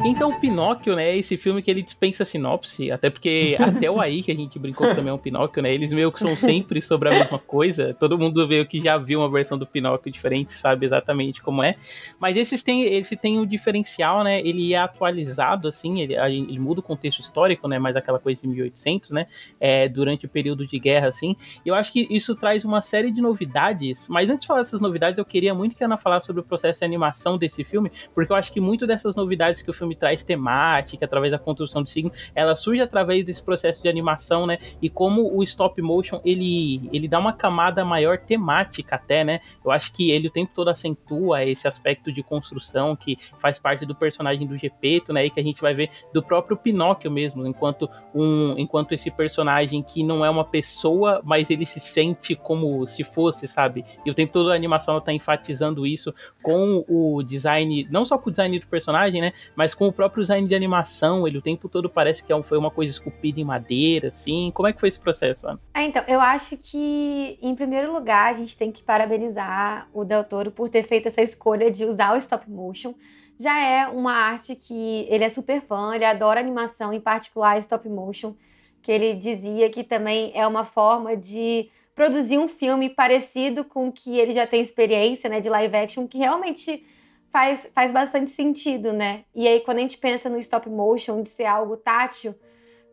Então, 0.02 0.30
o 0.30 0.40
Pinóquio, 0.40 0.96
né, 0.96 1.14
esse 1.14 1.36
filme 1.36 1.60
que 1.62 1.70
ele 1.70 1.82
dispensa 1.82 2.24
sinopse, 2.24 2.90
até 2.90 3.10
porque 3.10 3.54
até 3.60 3.90
o 3.90 4.00
aí 4.00 4.22
que 4.22 4.32
a 4.32 4.34
gente 4.34 4.58
brincou 4.58 4.94
também 4.94 5.10
é 5.10 5.12
um 5.12 5.18
Pinóquio, 5.18 5.62
né, 5.62 5.74
eles 5.74 5.92
meio 5.92 6.10
que 6.10 6.18
são 6.18 6.34
sempre 6.34 6.80
sobre 6.80 7.10
a 7.10 7.12
mesma 7.12 7.38
coisa. 7.38 7.92
Todo 7.92 8.18
mundo 8.18 8.48
meio 8.48 8.66
que 8.66 8.80
já 8.80 8.96
viu 8.96 9.20
uma 9.20 9.30
versão 9.30 9.58
do 9.58 9.66
Pinóquio 9.66 10.10
diferente, 10.10 10.54
sabe 10.54 10.86
exatamente 10.86 11.42
como 11.42 11.62
é. 11.62 11.76
Mas 12.18 12.38
esses 12.38 12.62
tem, 12.62 12.82
esse 12.94 13.14
tem 13.14 13.38
um 13.38 13.44
diferencial, 13.44 14.24
né, 14.24 14.40
ele 14.40 14.72
é 14.72 14.78
atualizado, 14.78 15.68
assim, 15.68 16.00
ele, 16.00 16.14
ele 16.14 16.58
muda 16.58 16.80
o 16.80 16.82
contexto 16.82 17.20
histórico, 17.20 17.68
né, 17.68 17.78
mais 17.78 17.94
aquela 17.94 18.18
coisa 18.18 18.40
de 18.40 18.48
1800, 18.48 19.10
né, 19.10 19.26
é, 19.60 19.86
durante 19.86 20.24
o 20.24 20.28
período 20.30 20.66
de 20.66 20.78
guerra, 20.78 21.08
assim. 21.08 21.36
E 21.64 21.68
eu 21.68 21.74
acho 21.74 21.92
que 21.92 22.06
isso 22.10 22.34
traz 22.34 22.64
uma 22.64 22.80
série 22.80 23.12
de 23.12 23.20
novidades, 23.20 24.08
mas 24.08 24.30
antes 24.30 24.40
de 24.40 24.46
falar 24.46 24.60
dessas 24.60 24.80
novidades, 24.80 25.18
eu 25.18 25.26
queria 25.26 25.54
muito 25.54 25.76
que 25.76 25.84
a 25.84 25.86
Ana 25.86 25.98
falasse 25.98 26.26
sobre 26.26 26.40
o 26.40 26.44
processo 26.44 26.78
de 26.78 26.86
animação 26.86 27.36
desse 27.36 27.62
filme, 27.64 27.92
porque 28.14 28.32
eu 28.32 28.36
acho 28.36 28.50
que 28.50 28.60
muito 28.60 28.86
dessas 28.86 29.14
novidades 29.14 29.60
que 29.60 29.68
o 29.68 29.74
filme 29.74 29.89
traz 29.94 30.24
temática, 30.24 31.04
através 31.04 31.32
da 31.32 31.38
construção 31.38 31.82
de 31.82 31.90
signo, 31.90 32.12
ela 32.34 32.56
surge 32.56 32.80
através 32.80 33.24
desse 33.24 33.42
processo 33.42 33.82
de 33.82 33.88
animação, 33.88 34.46
né? 34.46 34.58
E 34.80 34.88
como 34.88 35.34
o 35.36 35.42
stop 35.42 35.80
motion, 35.82 36.20
ele, 36.24 36.88
ele 36.92 37.08
dá 37.08 37.18
uma 37.18 37.32
camada 37.32 37.84
maior 37.84 38.18
temática 38.18 38.96
até, 38.96 39.24
né? 39.24 39.40
Eu 39.64 39.70
acho 39.70 39.92
que 39.92 40.10
ele 40.10 40.28
o 40.28 40.30
tempo 40.30 40.52
todo 40.54 40.68
acentua 40.68 41.44
esse 41.44 41.66
aspecto 41.66 42.12
de 42.12 42.22
construção 42.22 42.94
que 42.96 43.16
faz 43.38 43.58
parte 43.58 43.84
do 43.84 43.94
personagem 43.94 44.46
do 44.46 44.56
Gepeto, 44.56 45.12
né? 45.12 45.26
E 45.26 45.30
que 45.30 45.40
a 45.40 45.42
gente 45.42 45.60
vai 45.60 45.74
ver 45.74 45.90
do 46.12 46.22
próprio 46.22 46.56
Pinóquio 46.56 47.10
mesmo, 47.10 47.46
enquanto 47.46 47.88
um 48.14 48.58
enquanto 48.58 48.92
esse 48.92 49.10
personagem 49.10 49.82
que 49.82 50.02
não 50.02 50.24
é 50.24 50.30
uma 50.30 50.44
pessoa, 50.44 51.20
mas 51.24 51.50
ele 51.50 51.66
se 51.66 51.80
sente 51.80 52.34
como 52.34 52.86
se 52.86 53.04
fosse, 53.04 53.46
sabe? 53.46 53.84
E 54.04 54.10
o 54.10 54.14
tempo 54.14 54.32
todo 54.32 54.50
a 54.50 54.54
animação 54.54 54.94
ela 54.94 55.02
tá 55.02 55.12
enfatizando 55.12 55.86
isso 55.86 56.14
com 56.42 56.84
o 56.88 57.22
design, 57.22 57.86
não 57.90 58.04
só 58.04 58.18
com 58.18 58.28
o 58.28 58.32
design 58.32 58.58
do 58.58 58.66
personagem, 58.66 59.20
né? 59.20 59.32
Mas 59.54 59.74
com 59.80 59.88
o 59.88 59.92
próprio 59.94 60.22
design 60.22 60.46
de 60.46 60.54
animação, 60.54 61.26
ele 61.26 61.38
o 61.38 61.40
tempo 61.40 61.66
todo 61.66 61.88
parece 61.88 62.22
que 62.22 62.30
é 62.30 62.42
foi 62.42 62.58
uma 62.58 62.70
coisa 62.70 62.92
esculpida 62.92 63.40
em 63.40 63.44
madeira, 63.44 64.08
assim. 64.08 64.50
Como 64.52 64.68
é 64.68 64.74
que 64.74 64.78
foi 64.78 64.90
esse 64.90 65.00
processo, 65.00 65.48
Ana? 65.48 65.58
É, 65.72 65.82
então, 65.84 66.04
eu 66.06 66.20
acho 66.20 66.58
que, 66.58 67.38
em 67.40 67.54
primeiro 67.54 67.90
lugar, 67.90 68.28
a 68.28 68.34
gente 68.34 68.58
tem 68.58 68.70
que 68.70 68.82
parabenizar 68.82 69.88
o 69.94 70.04
Del 70.04 70.22
Toro 70.22 70.50
por 70.50 70.68
ter 70.68 70.82
feito 70.82 71.08
essa 71.08 71.22
escolha 71.22 71.70
de 71.70 71.86
usar 71.86 72.12
o 72.12 72.18
stop 72.18 72.50
motion. 72.50 72.92
Já 73.38 73.58
é 73.58 73.88
uma 73.88 74.12
arte 74.12 74.54
que 74.54 75.06
ele 75.08 75.24
é 75.24 75.30
super 75.30 75.62
fã, 75.62 75.94
ele 75.94 76.04
adora 76.04 76.40
animação, 76.40 76.92
em 76.92 77.00
particular 77.00 77.56
stop 77.60 77.88
motion, 77.88 78.34
que 78.82 78.92
ele 78.92 79.14
dizia 79.14 79.70
que 79.70 79.82
também 79.82 80.30
é 80.34 80.46
uma 80.46 80.66
forma 80.66 81.16
de 81.16 81.70
produzir 81.94 82.36
um 82.36 82.48
filme 82.48 82.90
parecido 82.90 83.64
com 83.64 83.88
o 83.88 83.92
que 83.92 84.18
ele 84.18 84.32
já 84.32 84.46
tem 84.46 84.60
experiência, 84.60 85.30
né, 85.30 85.40
de 85.40 85.48
live 85.48 85.74
action, 85.74 86.06
que 86.06 86.18
realmente 86.18 86.84
faz, 87.32 87.70
faz 87.74 87.90
bastante 87.90 88.30
sentido, 88.30 88.92
né? 88.92 89.24
E 89.34 89.46
aí, 89.46 89.60
quando 89.60 89.78
a 89.78 89.80
gente 89.80 89.98
pensa 89.98 90.28
no 90.28 90.38
stop 90.38 90.68
motion, 90.68 91.22
de 91.22 91.30
ser 91.30 91.46
algo 91.46 91.76
tátil, 91.76 92.34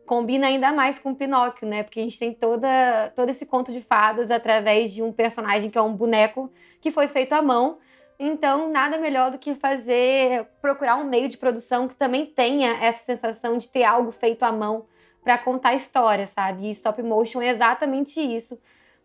combina 0.06 0.46
ainda 0.46 0.72
mais 0.72 0.98
com 0.98 1.10
o 1.10 1.14
Pinóquio, 1.14 1.68
né? 1.68 1.82
Porque 1.82 2.00
a 2.00 2.02
gente 2.02 2.18
tem 2.18 2.32
toda, 2.32 3.12
todo 3.14 3.28
esse 3.28 3.44
conto 3.44 3.72
de 3.72 3.80
fadas 3.80 4.30
através 4.30 4.92
de 4.92 5.02
um 5.02 5.12
personagem 5.12 5.68
que 5.68 5.78
é 5.78 5.82
um 5.82 5.94
boneco 5.94 6.50
que 6.80 6.90
foi 6.90 7.08
feito 7.08 7.34
à 7.34 7.42
mão. 7.42 7.78
Então, 8.18 8.70
nada 8.70 8.98
melhor 8.98 9.30
do 9.30 9.38
que 9.38 9.54
fazer, 9.54 10.46
procurar 10.60 10.96
um 10.96 11.04
meio 11.04 11.28
de 11.28 11.36
produção 11.36 11.86
que 11.86 11.94
também 11.94 12.26
tenha 12.26 12.70
essa 12.82 13.04
sensação 13.04 13.58
de 13.58 13.68
ter 13.68 13.84
algo 13.84 14.10
feito 14.10 14.42
à 14.42 14.50
mão 14.50 14.86
para 15.22 15.38
contar 15.38 15.70
a 15.70 15.74
história, 15.74 16.26
sabe? 16.26 16.66
E 16.66 16.70
stop 16.70 17.00
motion 17.02 17.42
é 17.42 17.48
exatamente 17.48 18.20
isso. 18.20 18.58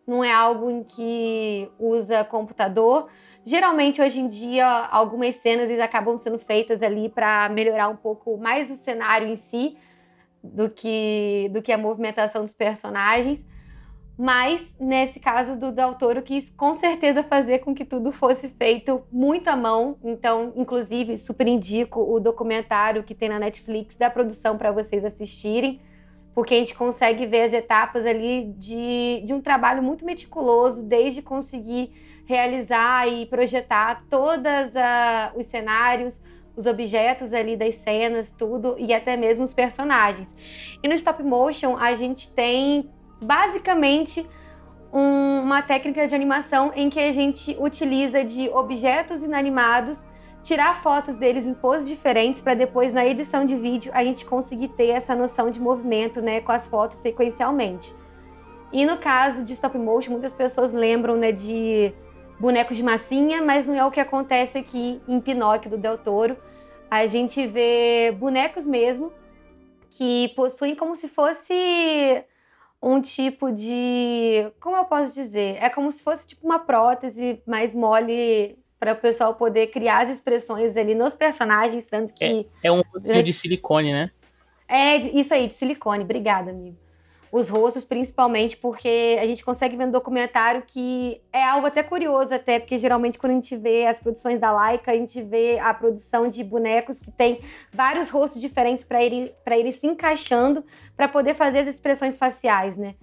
Não 0.06 0.22
é 0.22 0.32
algo 0.32 0.70
em 0.70 0.82
que 0.82 1.70
usa 1.78 2.24
computador. 2.24 3.08
Geralmente, 3.44 4.00
hoje 4.00 4.20
em 4.20 4.28
dia, 4.28 4.66
algumas 4.66 5.36
cenas 5.36 5.68
eles 5.68 5.80
acabam 5.80 6.16
sendo 6.16 6.38
feitas 6.38 6.82
ali 6.82 7.08
para 7.08 7.48
melhorar 7.48 7.88
um 7.88 7.96
pouco 7.96 8.36
mais 8.36 8.70
o 8.70 8.76
cenário 8.76 9.28
em 9.28 9.36
si, 9.36 9.76
do 10.42 10.68
que, 10.68 11.50
do 11.52 11.62
que 11.62 11.72
a 11.72 11.78
movimentação 11.78 12.42
dos 12.42 12.52
personagens. 12.52 13.46
Mas, 14.16 14.76
nesse 14.78 15.18
caso 15.18 15.58
do 15.58 15.72
Del 15.72 15.94
Toro, 15.94 16.22
quis 16.22 16.48
com 16.50 16.74
certeza 16.74 17.22
fazer 17.22 17.58
com 17.58 17.74
que 17.74 17.84
tudo 17.84 18.12
fosse 18.12 18.48
feito 18.48 19.02
muito 19.10 19.48
à 19.48 19.56
mão. 19.56 19.98
Então, 20.04 20.52
inclusive, 20.54 21.16
super 21.16 21.48
indico 21.48 22.00
o 22.00 22.20
documentário 22.20 23.02
que 23.02 23.14
tem 23.14 23.28
na 23.28 23.40
Netflix 23.40 23.96
da 23.96 24.08
produção 24.08 24.56
para 24.56 24.70
vocês 24.70 25.04
assistirem, 25.04 25.80
porque 26.34 26.54
a 26.54 26.58
gente 26.58 26.74
consegue 26.74 27.26
ver 27.26 27.42
as 27.42 27.52
etapas 27.52 28.04
ali 28.04 28.52
de, 28.58 29.22
de 29.24 29.32
um 29.32 29.40
trabalho 29.40 29.82
muito 29.82 30.04
meticuloso, 30.04 30.82
desde 30.82 31.22
conseguir 31.22 31.92
realizar 32.26 33.06
e 33.06 33.26
projetar 33.26 34.04
todos 34.08 34.72
os 35.36 35.46
cenários, 35.46 36.22
os 36.56 36.66
objetos 36.66 37.32
ali 37.32 37.56
das 37.56 37.74
cenas, 37.76 38.32
tudo, 38.32 38.76
e 38.78 38.92
até 38.94 39.16
mesmo 39.16 39.44
os 39.44 39.52
personagens. 39.52 40.28
E 40.82 40.88
no 40.88 40.94
stop 40.94 41.22
motion 41.22 41.76
a 41.76 41.94
gente 41.94 42.32
tem 42.32 42.88
basicamente 43.20 44.26
um- 44.92 45.40
uma 45.42 45.62
técnica 45.62 46.06
de 46.06 46.14
animação 46.14 46.72
em 46.74 46.88
que 46.88 47.00
a 47.00 47.12
gente 47.12 47.56
utiliza 47.60 48.24
de 48.24 48.48
objetos 48.50 49.22
inanimados, 49.22 50.04
tirar 50.44 50.82
fotos 50.82 51.16
deles 51.16 51.46
em 51.46 51.54
poses 51.54 51.88
diferentes 51.88 52.40
para 52.40 52.54
depois 52.54 52.92
na 52.92 53.04
edição 53.04 53.46
de 53.46 53.56
vídeo 53.56 53.90
a 53.94 54.04
gente 54.04 54.26
conseguir 54.26 54.68
ter 54.68 54.88
essa 54.88 55.14
noção 55.14 55.50
de 55.50 55.58
movimento, 55.58 56.20
né, 56.20 56.42
com 56.42 56.52
as 56.52 56.68
fotos 56.68 56.98
sequencialmente. 56.98 57.94
E 58.70 58.84
no 58.84 58.98
caso 58.98 59.42
de 59.42 59.54
stop 59.54 59.76
motion, 59.78 60.12
muitas 60.12 60.34
pessoas 60.34 60.72
lembram, 60.72 61.16
né, 61.16 61.32
de 61.32 61.92
bonecos 62.38 62.76
de 62.76 62.82
massinha, 62.82 63.42
mas 63.42 63.66
não 63.66 63.74
é 63.74 63.84
o 63.86 63.90
que 63.90 64.00
acontece 64.00 64.58
aqui 64.58 65.00
em 65.08 65.18
Pinóquio 65.18 65.70
do 65.70 65.78
Del 65.78 65.96
Toro. 65.96 66.36
A 66.90 67.06
gente 67.06 67.46
vê 67.46 68.14
bonecos 68.18 68.66
mesmo 68.66 69.12
que 69.88 70.28
possuem 70.36 70.76
como 70.76 70.94
se 70.94 71.08
fosse 71.08 72.22
um 72.82 73.00
tipo 73.00 73.50
de, 73.50 74.52
como 74.60 74.76
eu 74.76 74.84
posso 74.84 75.14
dizer, 75.14 75.56
é 75.58 75.70
como 75.70 75.90
se 75.90 76.02
fosse 76.02 76.28
tipo 76.28 76.44
uma 76.44 76.58
prótese 76.58 77.40
mais 77.46 77.74
mole 77.74 78.58
para 78.84 78.92
o 78.92 78.96
pessoal 78.96 79.34
poder 79.34 79.68
criar 79.68 80.02
as 80.02 80.10
expressões 80.10 80.76
ali 80.76 80.94
nos 80.94 81.14
personagens, 81.14 81.86
tanto 81.86 82.12
que 82.12 82.46
É 82.62 82.70
um 82.70 82.82
rostinho 82.82 83.22
de 83.22 83.32
silicone, 83.32 83.92
né? 83.92 84.10
é 84.68 84.98
isso 84.98 85.32
aí, 85.32 85.48
de 85.48 85.54
silicone. 85.54 86.04
Obrigada, 86.04 86.50
amigo. 86.50 86.76
Os 87.32 87.48
rostos, 87.48 87.82
principalmente, 87.82 88.58
porque 88.58 89.16
a 89.18 89.26
gente 89.26 89.42
consegue 89.42 89.74
ver 89.76 89.86
no 89.86 89.92
documentário 89.92 90.62
que 90.66 91.20
é 91.32 91.42
algo 91.42 91.66
até 91.66 91.82
curioso, 91.82 92.34
até, 92.34 92.60
porque 92.60 92.78
geralmente 92.78 93.18
quando 93.18 93.32
a 93.32 93.34
gente 93.36 93.56
vê 93.56 93.86
as 93.86 93.98
produções 93.98 94.38
da 94.38 94.52
Laika, 94.52 94.92
a 94.92 94.94
gente 94.94 95.20
vê 95.22 95.58
a 95.58 95.72
produção 95.72 96.28
de 96.28 96.44
bonecos 96.44 97.00
que 97.00 97.10
tem 97.10 97.40
vários 97.72 98.10
rostos 98.10 98.40
diferentes 98.40 98.84
para 98.84 99.02
irem, 99.02 99.32
pra 99.42 99.58
irem 99.58 99.72
se 99.72 99.86
encaixando 99.86 100.62
para 100.94 101.08
poder 101.08 101.34
fazer 101.34 101.60
as 101.60 101.68
expressões 101.68 102.18
faciais, 102.18 102.76
né? 102.76 102.94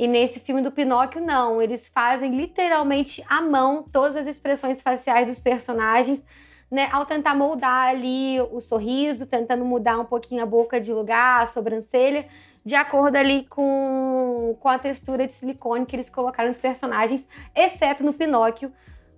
E 0.00 0.08
nesse 0.08 0.40
filme 0.40 0.62
do 0.62 0.72
Pinóquio, 0.72 1.20
não. 1.20 1.60
Eles 1.60 1.86
fazem 1.86 2.34
literalmente 2.34 3.22
à 3.28 3.42
mão 3.42 3.82
todas 3.82 4.16
as 4.16 4.26
expressões 4.26 4.80
faciais 4.80 5.28
dos 5.28 5.40
personagens, 5.40 6.24
né? 6.70 6.88
Ao 6.90 7.04
tentar 7.04 7.34
moldar 7.34 7.88
ali 7.88 8.40
o 8.40 8.62
sorriso, 8.62 9.26
tentando 9.26 9.62
mudar 9.62 9.98
um 9.98 10.06
pouquinho 10.06 10.42
a 10.42 10.46
boca 10.46 10.80
de 10.80 10.90
lugar, 10.90 11.42
a 11.42 11.46
sobrancelha, 11.46 12.26
de 12.64 12.74
acordo 12.74 13.16
ali 13.16 13.44
com, 13.44 14.56
com 14.58 14.68
a 14.70 14.78
textura 14.78 15.26
de 15.26 15.34
silicone 15.34 15.84
que 15.84 15.96
eles 15.96 16.08
colocaram 16.08 16.48
nos 16.48 16.56
personagens, 16.56 17.28
exceto 17.54 18.02
no 18.02 18.14
Pinóquio, 18.14 18.72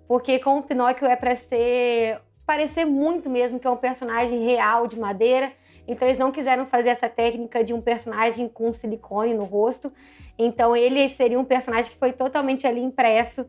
porque 0.09 0.41
como 0.41 0.59
o 0.59 0.63
Pinóquio 0.65 1.07
é 1.07 1.15
para 1.15 1.37
ser 1.37 2.21
parecer 2.53 2.85
muito 2.85 3.31
mesmo 3.31 3.59
que 3.59 3.67
é 3.67 3.71
um 3.71 3.79
personagem 3.79 4.45
real 4.45 4.87
de 4.87 5.01
madeira, 5.01 5.51
então 5.89 6.07
eles 6.07 6.19
não 6.19 6.31
quiseram 6.31 6.67
fazer 6.67 6.91
essa 6.91 7.09
técnica 7.09 7.65
de 7.65 7.73
um 7.73 7.81
personagem 7.81 8.47
com 8.47 8.71
silicone 8.75 9.33
no 9.33 9.45
rosto. 9.45 9.91
Então 10.39 10.77
ele 10.77 11.09
seria 11.09 11.41
um 11.41 11.47
personagem 11.47 11.91
que 11.91 11.99
foi 11.99 12.13
totalmente 12.13 12.67
ali 12.67 12.83
impresso 12.83 13.49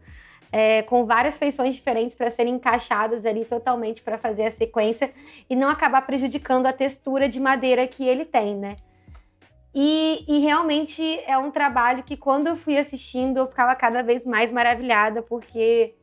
é, 0.49 0.83
com 0.83 1.05
várias 1.05 1.37
feições 1.37 1.75
diferentes 1.75 2.15
para 2.15 2.29
serem 2.29 2.53
encaixadas 2.53 3.25
ali 3.25 3.43
totalmente 3.43 4.01
para 4.01 4.17
fazer 4.17 4.45
a 4.45 4.51
sequência 4.51 5.11
e 5.49 5.55
não 5.55 5.67
acabar 5.67 6.03
prejudicando 6.03 6.65
a 6.65 6.71
textura 6.71 7.27
de 7.27 7.41
madeira 7.41 7.85
que 7.85 8.07
ele 8.07 8.23
tem, 8.23 8.55
né? 8.55 8.77
E, 9.75 10.23
e, 10.29 10.39
realmente 10.39 11.19
é 11.25 11.37
um 11.37 11.51
trabalho 11.51 12.03
que 12.03 12.15
quando 12.15 12.47
eu 12.47 12.55
fui 12.55 12.77
assistindo 12.77 13.37
eu 13.37 13.47
ficava 13.47 13.75
cada 13.75 14.01
vez 14.01 14.25
mais 14.25 14.49
maravilhada, 14.49 15.21
porque 15.21 15.93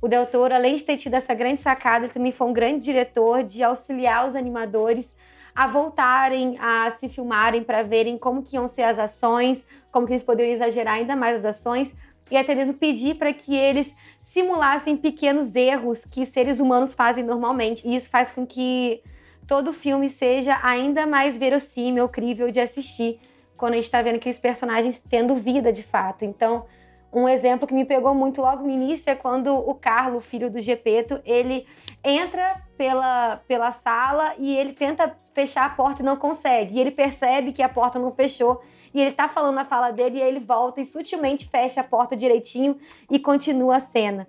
o 0.00 0.08
Del 0.08 0.26
Toro, 0.26 0.54
além 0.54 0.76
de 0.76 0.84
ter 0.84 0.96
tido 0.96 1.14
essa 1.14 1.34
grande 1.34 1.60
sacada, 1.60 2.08
também 2.08 2.32
foi 2.32 2.46
um 2.46 2.52
grande 2.52 2.80
diretor 2.80 3.42
de 3.42 3.62
auxiliar 3.62 4.28
os 4.28 4.34
animadores 4.34 5.14
a 5.54 5.66
voltarem 5.66 6.56
a 6.60 6.90
se 6.92 7.08
filmarem 7.08 7.64
para 7.64 7.82
verem 7.82 8.16
como 8.16 8.42
que 8.42 8.54
iam 8.54 8.68
ser 8.68 8.82
as 8.82 8.98
ações, 8.98 9.66
como 9.90 10.06
que 10.06 10.12
eles 10.12 10.22
poderiam 10.22 10.52
exagerar 10.52 10.94
ainda 10.94 11.16
mais 11.16 11.38
as 11.38 11.44
ações 11.44 11.92
e 12.30 12.36
até 12.36 12.54
mesmo 12.54 12.74
pedir 12.74 13.16
para 13.16 13.32
que 13.32 13.56
eles 13.56 13.94
simulassem 14.22 14.96
pequenos 14.96 15.56
erros 15.56 16.04
que 16.04 16.24
seres 16.26 16.60
humanos 16.60 16.94
fazem 16.94 17.24
normalmente. 17.24 17.88
E 17.88 17.96
isso 17.96 18.08
faz 18.08 18.30
com 18.30 18.46
que 18.46 19.02
todo 19.46 19.72
filme 19.72 20.08
seja 20.08 20.60
ainda 20.62 21.06
mais 21.06 21.36
verossímil, 21.36 22.08
crível 22.08 22.50
de 22.50 22.60
assistir, 22.60 23.18
quando 23.56 23.72
a 23.72 23.76
gente 23.76 23.86
está 23.86 24.02
vendo 24.02 24.16
aqueles 24.16 24.38
personagens 24.38 25.02
tendo 25.10 25.34
vida 25.34 25.72
de 25.72 25.82
fato. 25.82 26.24
Então, 26.24 26.66
um 27.12 27.28
exemplo 27.28 27.66
que 27.66 27.74
me 27.74 27.84
pegou 27.84 28.14
muito 28.14 28.40
logo 28.40 28.62
no 28.62 28.70
início 28.70 29.10
é 29.10 29.14
quando 29.14 29.54
o 29.54 29.74
Carlo, 29.74 30.20
filho 30.20 30.50
do 30.50 30.60
Gepeto, 30.60 31.20
ele 31.24 31.66
entra 32.04 32.62
pela, 32.76 33.40
pela 33.48 33.72
sala 33.72 34.34
e 34.38 34.56
ele 34.56 34.72
tenta 34.72 35.16
fechar 35.32 35.66
a 35.66 35.70
porta 35.70 36.02
e 36.02 36.04
não 36.04 36.16
consegue. 36.16 36.76
E 36.76 36.80
ele 36.80 36.90
percebe 36.90 37.52
que 37.52 37.62
a 37.62 37.68
porta 37.68 37.98
não 37.98 38.12
fechou 38.12 38.60
e 38.92 39.00
ele 39.00 39.12
tá 39.12 39.28
falando 39.28 39.58
a 39.58 39.64
fala 39.64 39.90
dele 39.90 40.18
e 40.18 40.22
aí 40.22 40.28
ele 40.28 40.40
volta 40.40 40.80
e 40.80 40.84
sutilmente 40.84 41.48
fecha 41.48 41.80
a 41.80 41.84
porta 41.84 42.16
direitinho 42.16 42.78
e 43.10 43.18
continua 43.18 43.76
a 43.76 43.80
cena. 43.80 44.28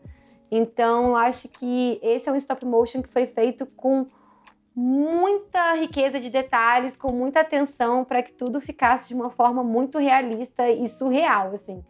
Então, 0.51 1.15
acho 1.15 1.47
que 1.49 1.99
esse 2.01 2.27
é 2.27 2.31
um 2.31 2.35
stop 2.35 2.65
motion 2.65 3.01
que 3.01 3.09
foi 3.09 3.25
feito 3.25 3.65
com 3.65 4.07
muita 4.75 5.75
riqueza 5.75 6.19
de 6.19 6.29
detalhes, 6.29 6.95
com 6.95 7.11
muita 7.11 7.41
atenção 7.41 8.03
para 8.03 8.23
que 8.23 8.31
tudo 8.31 8.61
ficasse 8.61 9.09
de 9.09 9.13
uma 9.13 9.29
forma 9.29 9.63
muito 9.63 9.97
realista 9.97 10.69
e 10.69 10.87
surreal, 10.87 11.51
assim. 11.53 11.83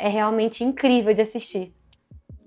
É 0.00 0.08
realmente 0.08 0.64
incrível 0.64 1.14
de 1.14 1.20
assistir. 1.22 1.72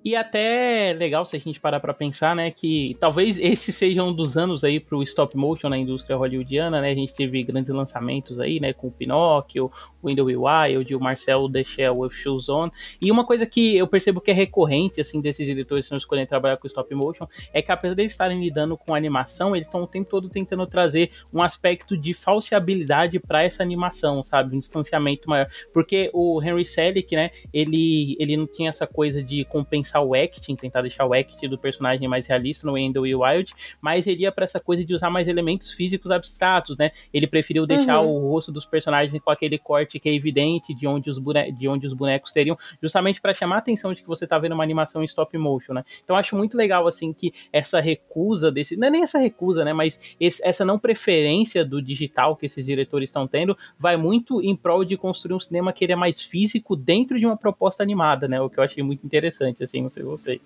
E 0.06 0.18
até 0.18 0.92
legal 0.92 1.26
se 1.26 1.38
a 1.38 1.40
gente 1.40 1.62
parar 1.62 1.80
pra 1.80 1.94
pensar, 1.94 2.36
né, 2.36 2.52
que 2.52 2.98
talvez 3.00 3.40
esse 3.40 3.72
seja 3.72 4.04
um 4.04 4.12
dos 4.12 4.36
anos 4.36 4.62
aí 4.62 4.78
pro 4.78 5.02
stop 5.02 5.38
motion 5.38 5.70
na 5.70 5.78
indústria 5.78 6.18
hollywoodiana, 6.18 6.82
né, 6.82 6.92
a 6.92 6.96
gente 6.96 7.14
teve 7.14 7.42
grandes 7.42 7.72
lançamentos 7.72 8.38
aí, 8.38 8.60
né, 8.60 8.74
com 8.74 8.88
o 8.88 8.92
Pinóquio, 8.92 9.72
o 10.02 10.10
Window 10.10 10.26
Wild, 10.26 10.94
o 10.94 11.00
Marcel 11.00 11.48
Deschel 11.48 11.98
with 12.00 12.10
Shoes 12.10 12.50
On, 12.50 12.70
e 13.02 13.10
uma 13.10 13.26
coisa 13.26 13.46
que 13.46 13.78
eu 13.78 13.88
percebo 13.88 14.20
que 14.20 14.32
é 14.32 14.34
recorrente, 14.34 15.00
assim, 15.00 15.22
desses 15.22 15.48
diretores 15.48 15.88
que 15.88 15.96
escolhem 15.96 16.28
trabalhar 16.28 16.58
com 16.58 16.68
stop 16.68 16.94
motion, 16.94 17.26
é 17.54 17.62
que 17.62 17.72
apesar 17.72 17.96
de 17.96 18.04
estarem 18.04 18.44
lidando 18.44 18.76
com 18.76 18.94
animação, 18.94 19.56
eles 19.56 19.68
estão 19.68 19.84
o 19.84 19.88
tempo 19.88 20.10
todo 20.10 20.28
tentando 20.28 20.68
trazer 20.68 21.12
um 21.34 21.42
aspecto 21.42 21.96
de 21.96 22.14
falseabilidade 22.14 23.22
para 23.22 23.44
essa 23.44 23.64
animação, 23.64 24.22
sabe, 24.22 24.54
um 24.54 24.60
distanciamento 24.60 25.30
maior, 25.30 25.48
porque 25.74 26.10
o 26.14 26.42
Henry 26.44 26.66
Selick, 26.66 27.16
né, 27.16 27.32
ele, 27.54 28.18
ele 28.20 28.36
não 28.36 28.46
tinha 28.46 28.70
essa 28.70 28.86
coisa 28.86 29.24
de 29.24 29.46
compensar 29.46 29.93
deixar 29.94 30.02
o 30.02 30.16
acting, 30.16 30.56
tentar 30.56 30.82
deixar 30.82 31.06
o 31.06 31.14
acting 31.14 31.48
do 31.48 31.58
personagem 31.58 32.08
mais 32.08 32.28
realista 32.28 32.66
no 32.66 32.74
Wendell 32.74 33.06
e 33.06 33.16
Wild, 33.16 33.54
mas 33.80 34.08
ele 34.08 34.24
ia 34.24 34.32
para 34.32 34.46
essa 34.46 34.60
coisa 34.60 34.84
de 34.84 34.94
usar 34.94 35.10
mais 35.10 35.28
elementos 35.28 35.72
físicos 35.72 36.10
abstratos, 36.10 36.78
né? 36.78 36.92
Ele 37.14 37.28
preferiu 37.28 37.68
deixar 37.68 38.02
uhum. 38.02 38.26
o 38.26 38.32
rosto 38.32 38.52
dos 38.52 38.66
personagens 38.66 39.22
com 39.22 39.32
aquele 39.32 39.58
corte 39.58 40.00
que 40.00 40.10
é 40.10 40.16
evidente 40.16 40.74
de 40.74 40.88
onde 40.88 41.10
os, 41.10 41.20
bone 41.20 41.52
de 41.52 41.68
onde 41.68 41.86
os 41.86 41.94
bonecos 41.94 42.32
teriam, 42.32 42.58
justamente 42.82 43.22
para 43.22 43.34
chamar 43.34 43.56
a 43.56 43.60
atenção 43.60 43.94
de 43.94 44.02
que 44.02 44.08
você 44.08 44.26
tá 44.26 44.38
vendo 44.40 44.54
uma 44.54 44.64
animação 44.64 45.02
em 45.02 45.06
stop 45.06 45.38
motion, 45.38 45.74
né? 45.74 45.84
Então 46.04 46.16
acho 46.16 46.36
muito 46.36 46.58
legal 46.58 46.88
assim 46.88 47.14
que 47.14 47.34
essa 47.52 47.80
recusa 47.80 48.52
desse, 48.52 48.76
não 48.76 48.88
é 48.88 48.92
nem 48.92 49.04
essa 49.04 49.20
recusa, 49.20 49.64
né, 49.64 49.74
mas 49.74 50.16
esse, 50.20 50.42
essa 50.46 50.66
não 50.66 50.80
preferência 50.80 51.64
do 51.66 51.82
digital 51.82 52.36
que 52.36 52.46
esses 52.46 52.66
diretores 52.66 53.10
estão 53.10 53.28
tendo 53.28 53.58
vai 53.78 53.98
muito 53.98 54.42
em 54.42 54.56
prol 54.56 54.84
de 54.84 54.98
construir 54.98 55.36
um 55.36 55.40
cinema 55.40 55.74
que 55.74 55.84
ele 55.84 55.94
é 55.94 55.96
mais 55.96 56.22
físico 56.22 56.76
dentro 56.76 57.20
de 57.20 57.26
uma 57.26 57.38
proposta 57.38 57.84
animada, 57.84 58.28
né? 58.28 58.42
O 58.42 58.50
que 58.50 58.60
eu 58.60 58.64
achei 58.64 58.84
muito 58.84 59.06
interessante 59.06 59.64
assim 59.64 59.83
não 59.84 59.90
sei 59.90 60.04
você. 60.04 60.42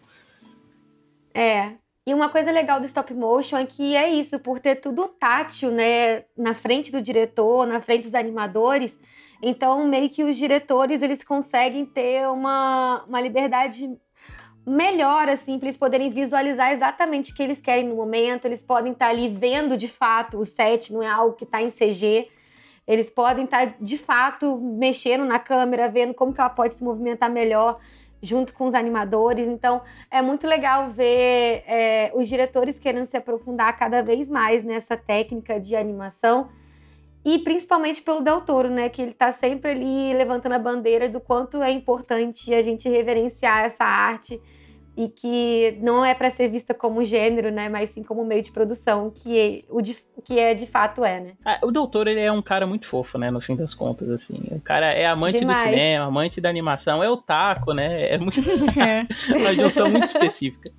É. 1.33 1.73
E 2.05 2.13
uma 2.13 2.29
coisa 2.29 2.51
legal 2.51 2.79
do 2.79 2.85
stop 2.85 3.13
motion 3.13 3.57
é 3.57 3.65
que 3.65 3.95
é 3.95 4.09
isso, 4.09 4.39
por 4.39 4.59
ter 4.59 4.77
tudo 4.77 5.09
tátil, 5.09 5.71
né, 5.71 6.23
na 6.37 6.55
frente 6.55 6.89
do 6.89 7.01
diretor, 7.01 7.67
na 7.67 7.81
frente 7.81 8.03
dos 8.03 8.15
animadores, 8.15 8.97
então 9.41 9.85
meio 9.85 10.09
que 10.09 10.23
os 10.23 10.37
diretores 10.37 11.01
eles 11.01 11.21
conseguem 11.21 11.85
ter 11.85 12.25
uma, 12.29 13.03
uma 13.05 13.19
liberdade 13.19 13.93
melhor, 14.65 15.27
assim, 15.29 15.59
para 15.59 15.67
eles 15.67 15.77
poderem 15.77 16.09
visualizar 16.09 16.71
exatamente 16.71 17.31
o 17.31 17.35
que 17.35 17.43
eles 17.43 17.59
querem 17.59 17.87
no 17.87 17.95
momento, 17.95 18.45
eles 18.45 18.63
podem 18.63 18.93
estar 18.93 19.07
tá 19.07 19.11
ali 19.11 19.27
vendo 19.27 19.77
de 19.77 19.87
fato 19.87 20.39
o 20.39 20.45
set, 20.45 20.93
não 20.93 21.03
é 21.03 21.07
algo 21.07 21.35
que 21.35 21.43
está 21.43 21.61
em 21.61 21.69
CG, 21.69 22.29
eles 22.87 23.09
podem 23.09 23.43
estar 23.43 23.67
tá, 23.67 23.75
de 23.79 23.97
fato 23.97 24.57
mexendo 24.57 25.25
na 25.25 25.39
câmera, 25.39 25.89
vendo 25.89 26.13
como 26.13 26.33
que 26.33 26.39
ela 26.39 26.49
pode 26.49 26.75
se 26.75 26.83
movimentar 26.83 27.29
melhor 27.29 27.79
junto 28.21 28.53
com 28.53 28.65
os 28.65 28.73
animadores. 28.73 29.47
Então, 29.47 29.81
é 30.09 30.21
muito 30.21 30.47
legal 30.47 30.89
ver 30.89 31.63
é, 31.67 32.11
os 32.15 32.27
diretores 32.27 32.79
querendo 32.79 33.05
se 33.05 33.17
aprofundar 33.17 33.77
cada 33.77 34.01
vez 34.01 34.29
mais 34.29 34.63
nessa 34.63 34.97
técnica 34.97 35.59
de 35.59 35.75
animação. 35.75 36.49
E 37.23 37.39
principalmente 37.39 38.01
pelo 38.01 38.21
Del 38.21 38.41
Toro, 38.41 38.69
né? 38.69 38.89
Que 38.89 39.01
ele 39.01 39.11
está 39.11 39.31
sempre 39.31 39.71
ali 39.71 40.13
levantando 40.13 40.53
a 40.53 40.59
bandeira 40.59 41.09
do 41.09 41.19
quanto 41.19 41.61
é 41.61 41.71
importante 41.71 42.53
a 42.53 42.61
gente 42.61 42.87
reverenciar 42.87 43.65
essa 43.65 43.83
arte 43.83 44.41
e 44.97 45.07
que 45.07 45.77
não 45.79 46.03
é 46.03 46.15
para 46.15 46.31
ser 46.31 46.49
vista 46.49 46.73
como 46.73 47.03
gênero, 47.03 47.51
né, 47.51 47.69
mas 47.69 47.91
sim 47.91 48.01
como 48.01 48.25
meio 48.25 48.41
de 48.41 48.51
produção, 48.51 49.11
que 49.13 49.39
é, 49.39 49.61
o 49.69 49.79
de, 49.79 49.95
que 50.25 50.39
é 50.39 50.55
de 50.55 50.65
fato 50.65 51.05
é, 51.05 51.19
né? 51.19 51.33
Ah, 51.45 51.59
o 51.61 51.69
doutor 51.69 52.07
ele 52.07 52.19
é 52.19 52.31
um 52.31 52.41
cara 52.41 52.65
muito 52.65 52.87
fofo, 52.87 53.19
né, 53.19 53.29
no 53.29 53.39
fim 53.39 53.55
das 53.55 53.75
contas, 53.75 54.09
assim. 54.09 54.39
O 54.49 54.59
cara 54.59 54.91
é 54.91 55.05
amante 55.05 55.37
Demais. 55.37 55.59
do 55.59 55.69
cinema, 55.69 56.05
amante 56.05 56.41
da 56.41 56.49
animação, 56.49 57.03
é 57.03 57.09
o 57.09 57.17
taco, 57.17 57.73
né? 57.73 58.15
É 58.15 58.17
muito 58.17 58.39
é. 58.79 59.05
uma 59.37 59.53
junção 59.53 59.87
muito 59.87 60.05
específica. 60.05 60.71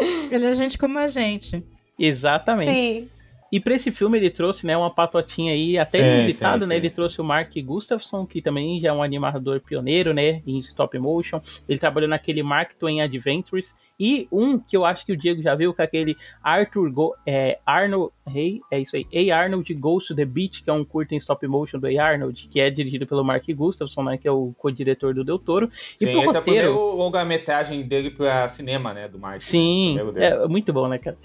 Ele 0.00 0.46
é 0.46 0.54
gente 0.56 0.76
como 0.76 0.98
a 0.98 1.06
gente. 1.06 1.64
Exatamente. 1.96 2.72
Sim. 2.72 3.19
E 3.52 3.58
para 3.58 3.74
esse 3.74 3.90
filme 3.90 4.18
ele 4.18 4.30
trouxe, 4.30 4.66
né, 4.66 4.76
uma 4.76 4.90
patotinha 4.90 5.52
aí 5.52 5.76
até 5.76 5.98
sim, 5.98 6.20
inusitado, 6.20 6.64
sim, 6.64 6.68
né? 6.68 6.74
Sim. 6.76 6.80
Ele 6.80 6.90
trouxe 6.90 7.20
o 7.20 7.24
Mark 7.24 7.50
Gustafson, 7.64 8.24
que 8.24 8.40
também 8.40 8.80
já 8.80 8.90
é 8.90 8.92
um 8.92 9.02
animador 9.02 9.60
pioneiro, 9.60 10.14
né, 10.14 10.42
em 10.46 10.58
stop 10.60 10.98
motion. 10.98 11.40
Ele 11.68 11.78
trabalhou 11.78 12.08
naquele 12.08 12.42
Mark 12.42 12.72
Twain 12.74 13.00
Adventures 13.00 13.74
e 13.98 14.28
um 14.30 14.58
que 14.58 14.76
eu 14.76 14.84
acho 14.84 15.04
que 15.04 15.12
o 15.12 15.16
Diego 15.16 15.42
já 15.42 15.54
viu, 15.54 15.74
que 15.74 15.82
é 15.82 15.84
aquele 15.84 16.16
Arthur 16.42 16.90
Go 16.92 17.14
é, 17.26 17.58
Arnold, 17.66 18.12
hey, 18.34 18.60
é 18.70 18.78
isso 18.78 18.96
aí, 18.96 19.30
A. 19.30 19.36
Arnold 19.36 19.74
Goes 19.74 20.06
to 20.06 20.14
the 20.14 20.24
Beach, 20.24 20.62
que 20.62 20.70
é 20.70 20.72
um 20.72 20.84
curto 20.84 21.12
em 21.14 21.18
stop 21.18 21.46
motion 21.46 21.78
do 21.78 21.86
A. 21.86 22.02
Arnold, 22.02 22.48
que 22.48 22.60
é 22.60 22.70
dirigido 22.70 23.06
pelo 23.06 23.24
Mark 23.24 23.44
Gustafson, 23.48 24.02
né, 24.04 24.16
que 24.16 24.28
é 24.28 24.32
o 24.32 24.54
co-diretor 24.56 25.12
do 25.12 25.24
Del 25.24 25.38
Toro. 25.38 25.68
Sim, 25.72 26.06
e 26.06 26.12
pro 26.12 26.22
esse 26.22 26.26
roteiro, 26.26 26.36
é 26.36 26.38
o 26.38 26.42
primeiro 26.42 26.96
longa-metragem 26.96 27.82
dele 27.82 28.10
para 28.10 28.48
cinema, 28.48 28.94
né, 28.94 29.08
do 29.08 29.18
Mark. 29.18 29.40
Sim, 29.40 29.98
é 30.16 30.46
muito 30.46 30.72
bom, 30.72 30.86
né, 30.88 30.98
cara. 30.98 31.18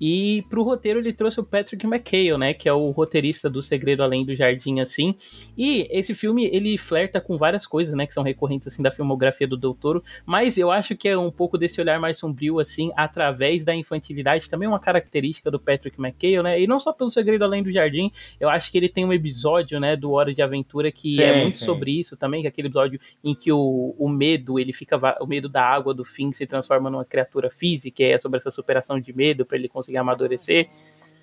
E 0.00 0.44
pro 0.48 0.62
roteiro 0.62 0.98
ele 0.98 1.12
trouxe 1.12 1.40
o 1.40 1.44
Patrick 1.70 1.86
McHale, 1.86 2.38
né? 2.38 2.54
Que 2.54 2.68
é 2.68 2.72
o 2.72 2.90
roteirista 2.90 3.50
do 3.50 3.62
Segredo 3.62 4.02
Além 4.02 4.24
do 4.24 4.34
Jardim, 4.34 4.80
assim. 4.80 5.14
E 5.56 5.86
esse 5.90 6.14
filme, 6.14 6.46
ele 6.52 6.76
flerta 6.78 7.20
com 7.20 7.36
várias 7.36 7.66
coisas, 7.66 7.94
né? 7.94 8.06
Que 8.06 8.14
são 8.14 8.22
recorrentes, 8.22 8.68
assim, 8.68 8.82
da 8.82 8.90
filmografia 8.90 9.46
do 9.46 9.56
Doutor. 9.56 10.02
Mas 10.24 10.56
eu 10.56 10.70
acho 10.70 10.96
que 10.96 11.08
é 11.08 11.18
um 11.18 11.30
pouco 11.30 11.58
desse 11.58 11.80
olhar 11.80 12.00
mais 12.00 12.18
sombrio, 12.18 12.58
assim, 12.58 12.90
através 12.96 13.64
da 13.64 13.74
infantilidade. 13.74 14.48
Também 14.48 14.68
uma 14.68 14.80
característica 14.80 15.50
do 15.50 15.60
Patrick 15.60 16.00
McHale, 16.00 16.42
né? 16.42 16.60
E 16.60 16.66
não 16.66 16.80
só 16.80 16.92
pelo 16.92 17.10
Segredo 17.10 17.44
Além 17.44 17.62
do 17.62 17.72
Jardim. 17.72 18.10
Eu 18.38 18.48
acho 18.48 18.70
que 18.70 18.78
ele 18.78 18.88
tem 18.88 19.04
um 19.04 19.12
episódio, 19.12 19.78
né? 19.78 19.96
Do 19.96 20.12
Hora 20.12 20.34
de 20.34 20.40
Aventura 20.42 20.90
que 20.90 21.12
sim, 21.12 21.22
é 21.22 21.40
muito 21.42 21.56
sim. 21.56 21.64
sobre 21.64 21.98
isso 21.98 22.16
também. 22.16 22.42
Que 22.42 22.46
é 22.46 22.50
aquele 22.50 22.68
episódio 22.68 23.00
em 23.22 23.34
que 23.34 23.52
o, 23.52 23.94
o 23.98 24.08
medo, 24.08 24.58
ele 24.58 24.72
fica... 24.72 24.96
O 25.20 25.26
medo 25.26 25.48
da 25.48 25.62
água 25.62 25.92
do 25.92 26.04
fim 26.04 26.32
se 26.32 26.46
transforma 26.46 26.88
numa 26.88 27.04
criatura 27.04 27.50
física. 27.50 28.02
é 28.02 28.18
sobre 28.18 28.38
essa 28.38 28.50
superação 28.50 29.00
de 29.00 29.12
medo 29.12 29.44
para 29.44 29.56
ele 29.56 29.68
conseguir 29.68 29.90
conseguir 29.90 29.98
amadurecer. 29.98 30.68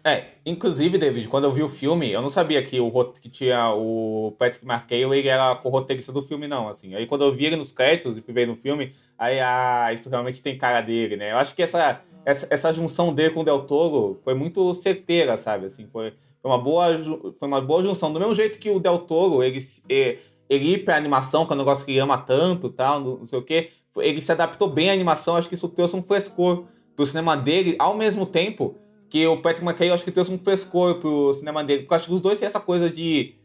É, 0.03 0.25
inclusive, 0.45 0.97
David, 0.97 1.27
quando 1.27 1.43
eu 1.43 1.51
vi 1.51 1.61
o 1.61 1.69
filme, 1.69 2.11
eu 2.11 2.21
não 2.21 2.29
sabia 2.29 2.61
que, 2.63 2.79
o, 2.79 2.91
que 3.21 3.29
tinha 3.29 3.73
o 3.73 4.33
Patrick 4.37 4.65
Markale, 4.65 5.17
ele 5.17 5.27
era 5.27 5.59
o 5.63 5.69
roteirista 5.69 6.11
do 6.11 6.21
filme, 6.21 6.47
não, 6.47 6.69
assim. 6.69 6.95
Aí 6.95 7.05
quando 7.05 7.23
eu 7.23 7.33
vi 7.33 7.45
ele 7.45 7.55
nos 7.55 7.71
créditos 7.71 8.17
e 8.17 8.21
fui 8.21 8.33
ver 8.33 8.47
no 8.47 8.55
filme, 8.55 8.93
aí, 9.17 9.39
ah, 9.39 9.91
isso 9.93 10.09
realmente 10.09 10.41
tem 10.41 10.57
cara 10.57 10.81
dele, 10.81 11.17
né? 11.17 11.31
Eu 11.31 11.37
acho 11.37 11.53
que 11.53 11.61
essa, 11.61 12.01
essa, 12.25 12.47
essa 12.49 12.73
junção 12.73 13.13
dele 13.13 13.31
com 13.31 13.41
o 13.41 13.43
Del 13.43 13.61
Toro 13.61 14.19
foi 14.23 14.33
muito 14.33 14.73
certeira, 14.73 15.37
sabe? 15.37 15.65
Assim, 15.65 15.87
foi, 15.87 16.13
foi, 16.41 16.51
uma 16.51 16.57
boa, 16.57 16.87
foi 17.37 17.47
uma 17.47 17.61
boa 17.61 17.83
junção. 17.83 18.13
Do 18.13 18.19
mesmo 18.19 18.35
jeito 18.35 18.59
que 18.59 18.69
o 18.69 18.79
Del 18.79 18.99
Toro, 18.99 19.43
ele, 19.43 19.59
ele 19.89 20.73
ir 20.73 20.83
pra 20.85 20.95
animação, 20.95 21.45
que 21.45 21.51
é 21.51 21.55
um 21.55 21.59
negócio 21.59 21.85
que 21.85 21.91
ele 21.91 21.99
ama 21.99 22.17
tanto 22.17 22.69
tal, 22.69 23.01
não 23.01 23.25
sei 23.25 23.39
o 23.39 23.43
quê. 23.43 23.69
Ele 23.97 24.21
se 24.21 24.31
adaptou 24.31 24.69
bem 24.69 24.89
à 24.89 24.93
animação, 24.93 25.35
acho 25.35 25.49
que 25.49 25.55
isso 25.55 25.67
trouxe 25.67 25.95
um 25.95 26.01
frescor 26.01 26.65
pro 26.95 27.05
cinema 27.05 27.35
dele, 27.35 27.75
ao 27.77 27.95
mesmo 27.95 28.25
tempo 28.25 28.75
que 29.09 29.25
o 29.25 29.41
Patrick 29.41 29.65
McKay, 29.65 29.89
eu 29.89 29.93
acho 29.93 30.03
que 30.03 30.11
trouxe 30.11 30.31
um 30.31 30.37
frescor 30.37 30.95
pro 30.95 31.33
cinema 31.33 31.63
dele, 31.63 31.81
porque 31.81 31.93
eu 31.93 31.95
acho 31.95 32.07
que 32.07 32.13
os 32.13 32.21
dois 32.21 32.37
têm 32.37 32.47
essa 32.47 32.59
coisa 32.59 32.89
de 32.89 33.35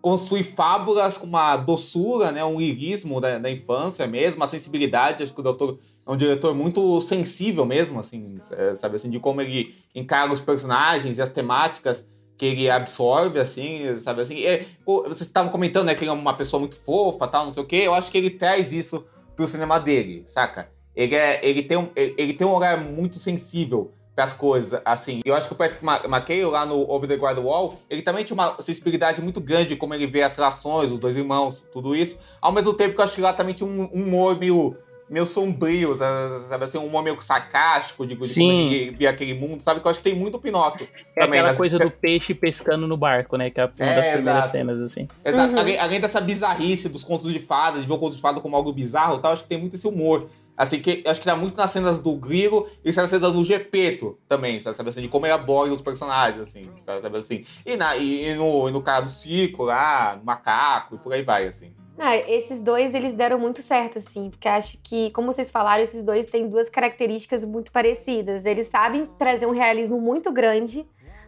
construir 0.00 0.44
fábulas 0.44 1.16
com 1.16 1.26
uma 1.26 1.56
doçura, 1.56 2.30
né, 2.30 2.44
um 2.44 2.60
lirismo 2.60 3.20
da, 3.20 3.38
da 3.38 3.50
infância 3.50 4.06
mesmo, 4.06 4.36
uma 4.36 4.46
sensibilidade, 4.46 5.22
acho 5.22 5.34
que 5.34 5.40
o 5.40 5.42
doutor 5.42 5.78
é 6.06 6.10
um 6.10 6.16
diretor 6.16 6.54
muito 6.54 7.00
sensível 7.00 7.64
mesmo, 7.64 7.98
assim, 7.98 8.38
sabe, 8.74 8.96
assim, 8.96 9.10
de 9.10 9.18
como 9.18 9.40
ele 9.40 9.74
encara 9.94 10.32
os 10.32 10.40
personagens 10.40 11.18
e 11.18 11.22
as 11.22 11.28
temáticas 11.28 12.06
que 12.36 12.46
ele 12.46 12.70
absorve, 12.70 13.40
assim, 13.40 13.98
sabe 13.98 14.20
assim. 14.20 14.44
É, 14.44 14.64
vocês 14.84 15.22
estavam 15.22 15.50
comentando, 15.50 15.86
né, 15.86 15.94
que 15.94 16.04
ele 16.04 16.10
é 16.10 16.12
uma 16.12 16.34
pessoa 16.34 16.60
muito 16.60 16.76
fofa, 16.76 17.26
tal, 17.26 17.46
não 17.46 17.52
sei 17.52 17.62
o 17.62 17.66
quê. 17.66 17.82
Eu 17.84 17.94
acho 17.94 18.10
que 18.10 18.18
ele 18.18 18.30
traz 18.30 18.72
isso 18.72 19.06
pro 19.34 19.46
cinema 19.46 19.78
dele, 19.80 20.22
saca? 20.26 20.70
Ele, 20.94 21.14
é, 21.14 21.40
ele, 21.42 21.62
tem, 21.62 21.76
um, 21.76 21.88
ele 21.94 22.32
tem 22.32 22.46
um 22.46 22.54
olhar 22.54 22.76
muito 22.78 23.18
sensível 23.18 23.92
para 24.16 24.24
as 24.24 24.32
coisas, 24.32 24.80
assim. 24.82 25.20
Eu 25.26 25.34
acho 25.34 25.46
que 25.46 25.52
o 25.52 25.56
Patrick 25.56 25.84
McKay, 25.84 26.42
lá 26.46 26.64
no 26.64 26.90
Over 26.90 27.06
the 27.06 27.16
Guard 27.16 27.38
Wall, 27.38 27.78
ele 27.90 28.00
também 28.00 28.24
tinha 28.24 28.34
uma 28.34 28.56
sensibilidade 28.62 29.20
muito 29.20 29.42
grande 29.42 29.68
de 29.68 29.76
como 29.76 29.92
ele 29.92 30.06
vê 30.06 30.22
as 30.22 30.34
relações, 30.34 30.90
os 30.90 30.98
dois 30.98 31.16
irmãos, 31.16 31.62
tudo 31.70 31.94
isso. 31.94 32.18
Ao 32.40 32.50
mesmo 32.50 32.72
tempo 32.72 32.94
que 32.94 33.00
eu 33.00 33.04
acho 33.04 33.14
que 33.14 33.20
lá 33.20 33.34
também 33.34 33.54
tinha 33.54 33.68
um, 33.68 33.90
um 33.92 34.04
humor 34.04 34.38
meio 34.38 34.74
meio 35.08 35.24
sombrio, 35.24 35.94
sabe 35.94 36.64
assim, 36.64 36.78
um 36.78 36.86
humor 36.86 37.00
meio 37.00 37.20
sarcástico, 37.20 38.04
digo, 38.04 38.26
de 38.26 38.34
Sim. 38.34 38.48
como 38.48 38.60
ele 38.72 38.90
via 38.90 39.10
aquele 39.10 39.34
mundo, 39.34 39.62
sabe? 39.62 39.78
Que 39.78 39.86
eu 39.86 39.90
acho 39.90 40.00
que 40.00 40.04
tem 40.04 40.16
muito 40.16 40.36
Pinóquio 40.36 40.88
é 41.14 41.20
também. 41.20 41.38
Aquela 41.38 41.56
coisa 41.56 41.78
do 41.78 41.88
peixe 41.88 42.34
pescando 42.34 42.88
no 42.88 42.96
barco, 42.96 43.36
né? 43.36 43.48
Que 43.50 43.60
é 43.60 43.64
uma 43.66 43.72
é, 43.78 43.94
das 43.94 44.14
primeiras 44.14 44.20
exato. 44.20 44.48
cenas, 44.50 44.80
assim. 44.80 45.06
Exato. 45.24 45.52
Uhum. 45.52 45.60
Além, 45.60 45.78
além, 45.78 46.00
dessa 46.00 46.20
bizarrice 46.20 46.88
dos 46.88 47.04
contos 47.04 47.32
de 47.32 47.38
fada, 47.38 47.78
de 47.78 47.86
ver 47.86 47.92
o 47.92 47.98
conto 47.98 48.16
de 48.16 48.20
fada 48.20 48.40
como 48.40 48.56
algo 48.56 48.72
bizarro 48.72 49.18
e 49.18 49.22
tal, 49.22 49.32
acho 49.32 49.44
que 49.44 49.48
tem 49.48 49.58
muito 49.58 49.76
esse 49.76 49.86
humor. 49.86 50.26
Assim, 50.56 50.80
que 50.80 51.04
acho 51.06 51.20
que 51.20 51.26
tá 51.26 51.36
muito 51.36 51.56
nas 51.56 51.70
cenas 51.70 52.00
do 52.00 52.16
Grilo 52.16 52.66
e 52.84 52.90
nas 52.90 53.10
cenas 53.10 53.32
do 53.32 53.44
Gepeto 53.44 54.18
também, 54.26 54.58
sabe? 54.58 54.88
Assim, 54.88 55.02
de 55.02 55.08
como 55.08 55.26
ele 55.26 55.34
aborda 55.34 55.74
os 55.74 55.82
personagens, 55.82 56.40
assim, 56.40 56.70
sabe? 56.74 57.18
Assim. 57.18 57.42
E, 57.64 57.76
na, 57.76 57.96
e, 57.96 58.34
no, 58.34 58.68
e 58.68 58.72
no 58.72 58.80
cara 58.80 59.02
do 59.02 59.10
circo 59.10 59.64
lá, 59.64 60.16
no 60.16 60.24
macaco 60.24 60.94
e 60.94 60.98
por 60.98 61.12
aí 61.12 61.22
vai, 61.22 61.46
assim. 61.46 61.74
Ah, 61.98 62.16
esses 62.16 62.60
dois, 62.60 62.94
eles 62.94 63.14
deram 63.14 63.38
muito 63.38 63.62
certo, 63.62 63.98
assim, 63.98 64.28
porque 64.28 64.48
acho 64.48 64.78
que, 64.82 65.10
como 65.12 65.32
vocês 65.32 65.50
falaram, 65.50 65.82
esses 65.82 66.04
dois 66.04 66.26
têm 66.26 66.48
duas 66.48 66.68
características 66.68 67.42
muito 67.42 67.72
parecidas. 67.72 68.44
Eles 68.44 68.68
sabem 68.68 69.08
trazer 69.18 69.46
um 69.46 69.50
realismo 69.50 69.98
muito 69.98 70.30
grande 70.30 70.86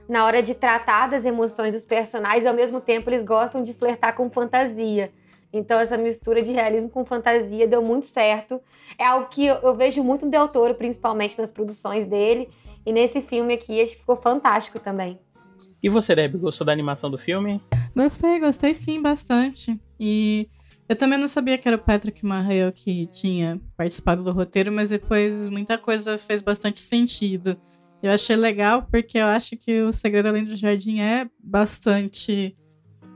na 0.09 0.25
hora 0.25 0.43
de 0.43 0.55
tratar 0.55 1.09
das 1.09 1.25
emoções 1.25 1.73
dos 1.73 1.85
personagens, 1.85 2.45
e 2.45 2.49
ao 2.49 2.55
mesmo 2.55 2.81
tempo 2.81 3.09
eles 3.11 3.23
gostam 3.23 3.63
de 3.63 3.75
flertar 3.75 4.15
com 4.15 4.31
fantasia. 4.31 5.13
Então, 5.53 5.81
essa 5.81 5.97
mistura 5.97 6.43
de 6.43 6.53
realismo 6.53 6.91
com 6.91 7.05
fantasia 7.05 7.67
deu 7.67 7.83
muito 7.83 8.07
certo. 8.07 8.61
É 8.99 9.07
algo 9.07 9.29
que 9.29 9.47
eu, 9.47 9.57
eu 9.57 9.75
vejo 9.75 10.03
muito 10.03 10.25
no 10.25 10.31
Del 10.31 10.49
Toro, 10.49 10.75
principalmente 10.75 11.39
nas 11.39 11.51
produções 11.51 12.07
dele, 12.07 12.49
e 12.85 12.93
nesse 12.93 13.21
filme 13.21 13.55
aqui 13.55 13.81
acho 13.81 13.93
que 13.93 14.01
ficou 14.01 14.17
fantástico 14.17 14.79
também. 14.79 15.19
E 15.83 15.89
você, 15.89 16.15
Deb, 16.15 16.37
gostou 16.37 16.67
da 16.67 16.73
animação 16.73 17.11
do 17.11 17.17
filme? 17.17 17.63
Gostei, 17.95 18.41
gostei 18.41 18.75
sim, 18.75 19.01
bastante. 19.01 19.79
E 19.99 20.49
eu 20.89 20.97
também 20.97 21.19
não 21.19 21.29
sabia 21.29 21.57
que 21.57 21.69
era 21.69 21.77
o 21.77 21.81
Patrick 21.81 22.25
Mahale 22.25 22.73
que 22.73 23.07
tinha 23.07 23.61
participado 23.77 24.25
do 24.25 24.33
roteiro, 24.33 24.73
mas 24.73 24.89
depois 24.89 25.49
muita 25.49 25.79
coisa 25.79 26.19
fez 26.19 26.43
bastante 26.43 26.81
sentido. 26.81 27.57
Eu 28.03 28.13
achei 28.13 28.37
legal 28.37 28.87
porque 28.91 29.19
eu 29.19 29.27
acho 29.27 29.57
que 29.57 29.83
o 29.83 29.93
Segredo 29.93 30.29
Além 30.29 30.45
do 30.45 30.57
Jardim 30.57 31.01
é 31.01 31.29
bastante 31.43 32.57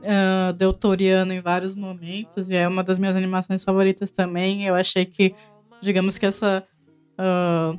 uh, 0.03 0.53
deutoriano 0.53 1.33
em 1.33 1.41
vários 1.41 1.75
momentos 1.75 2.49
e 2.49 2.55
é 2.55 2.67
uma 2.67 2.83
das 2.83 2.99
minhas 2.99 3.15
animações 3.15 3.63
favoritas 3.63 4.11
também. 4.11 4.65
Eu 4.65 4.75
achei 4.75 5.05
que, 5.05 5.33
digamos 5.81 6.17
que 6.17 6.25
essa 6.25 6.63
uh, 7.13 7.77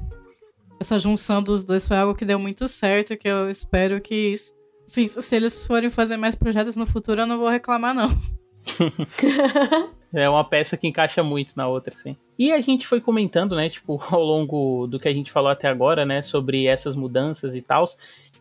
essa 0.80 0.98
junção 0.98 1.42
dos 1.42 1.64
dois 1.64 1.86
foi 1.86 1.96
algo 1.96 2.14
que 2.14 2.24
deu 2.24 2.38
muito 2.38 2.68
certo, 2.68 3.16
que 3.16 3.28
eu 3.28 3.48
espero 3.50 4.00
que 4.00 4.34
sim, 4.86 5.08
se 5.08 5.36
eles 5.36 5.66
forem 5.66 5.90
fazer 5.90 6.16
mais 6.16 6.34
projetos 6.34 6.76
no 6.76 6.86
futuro, 6.86 7.22
eu 7.22 7.26
não 7.26 7.38
vou 7.38 7.48
reclamar 7.48 7.94
não. 7.94 8.10
é 10.12 10.28
uma 10.28 10.44
peça 10.44 10.76
que 10.76 10.86
encaixa 10.86 11.22
muito 11.22 11.54
na 11.56 11.68
outra, 11.68 11.96
sim. 11.96 12.16
E 12.38 12.52
a 12.52 12.60
gente 12.60 12.86
foi 12.86 13.00
comentando, 13.00 13.54
né, 13.54 13.68
tipo, 13.68 14.00
ao 14.10 14.22
longo 14.22 14.86
do 14.86 14.98
que 14.98 15.08
a 15.08 15.12
gente 15.12 15.30
falou 15.30 15.50
até 15.50 15.68
agora, 15.68 16.04
né, 16.04 16.22
sobre 16.22 16.66
essas 16.66 16.96
mudanças 16.96 17.54
e 17.54 17.62
tal. 17.62 17.84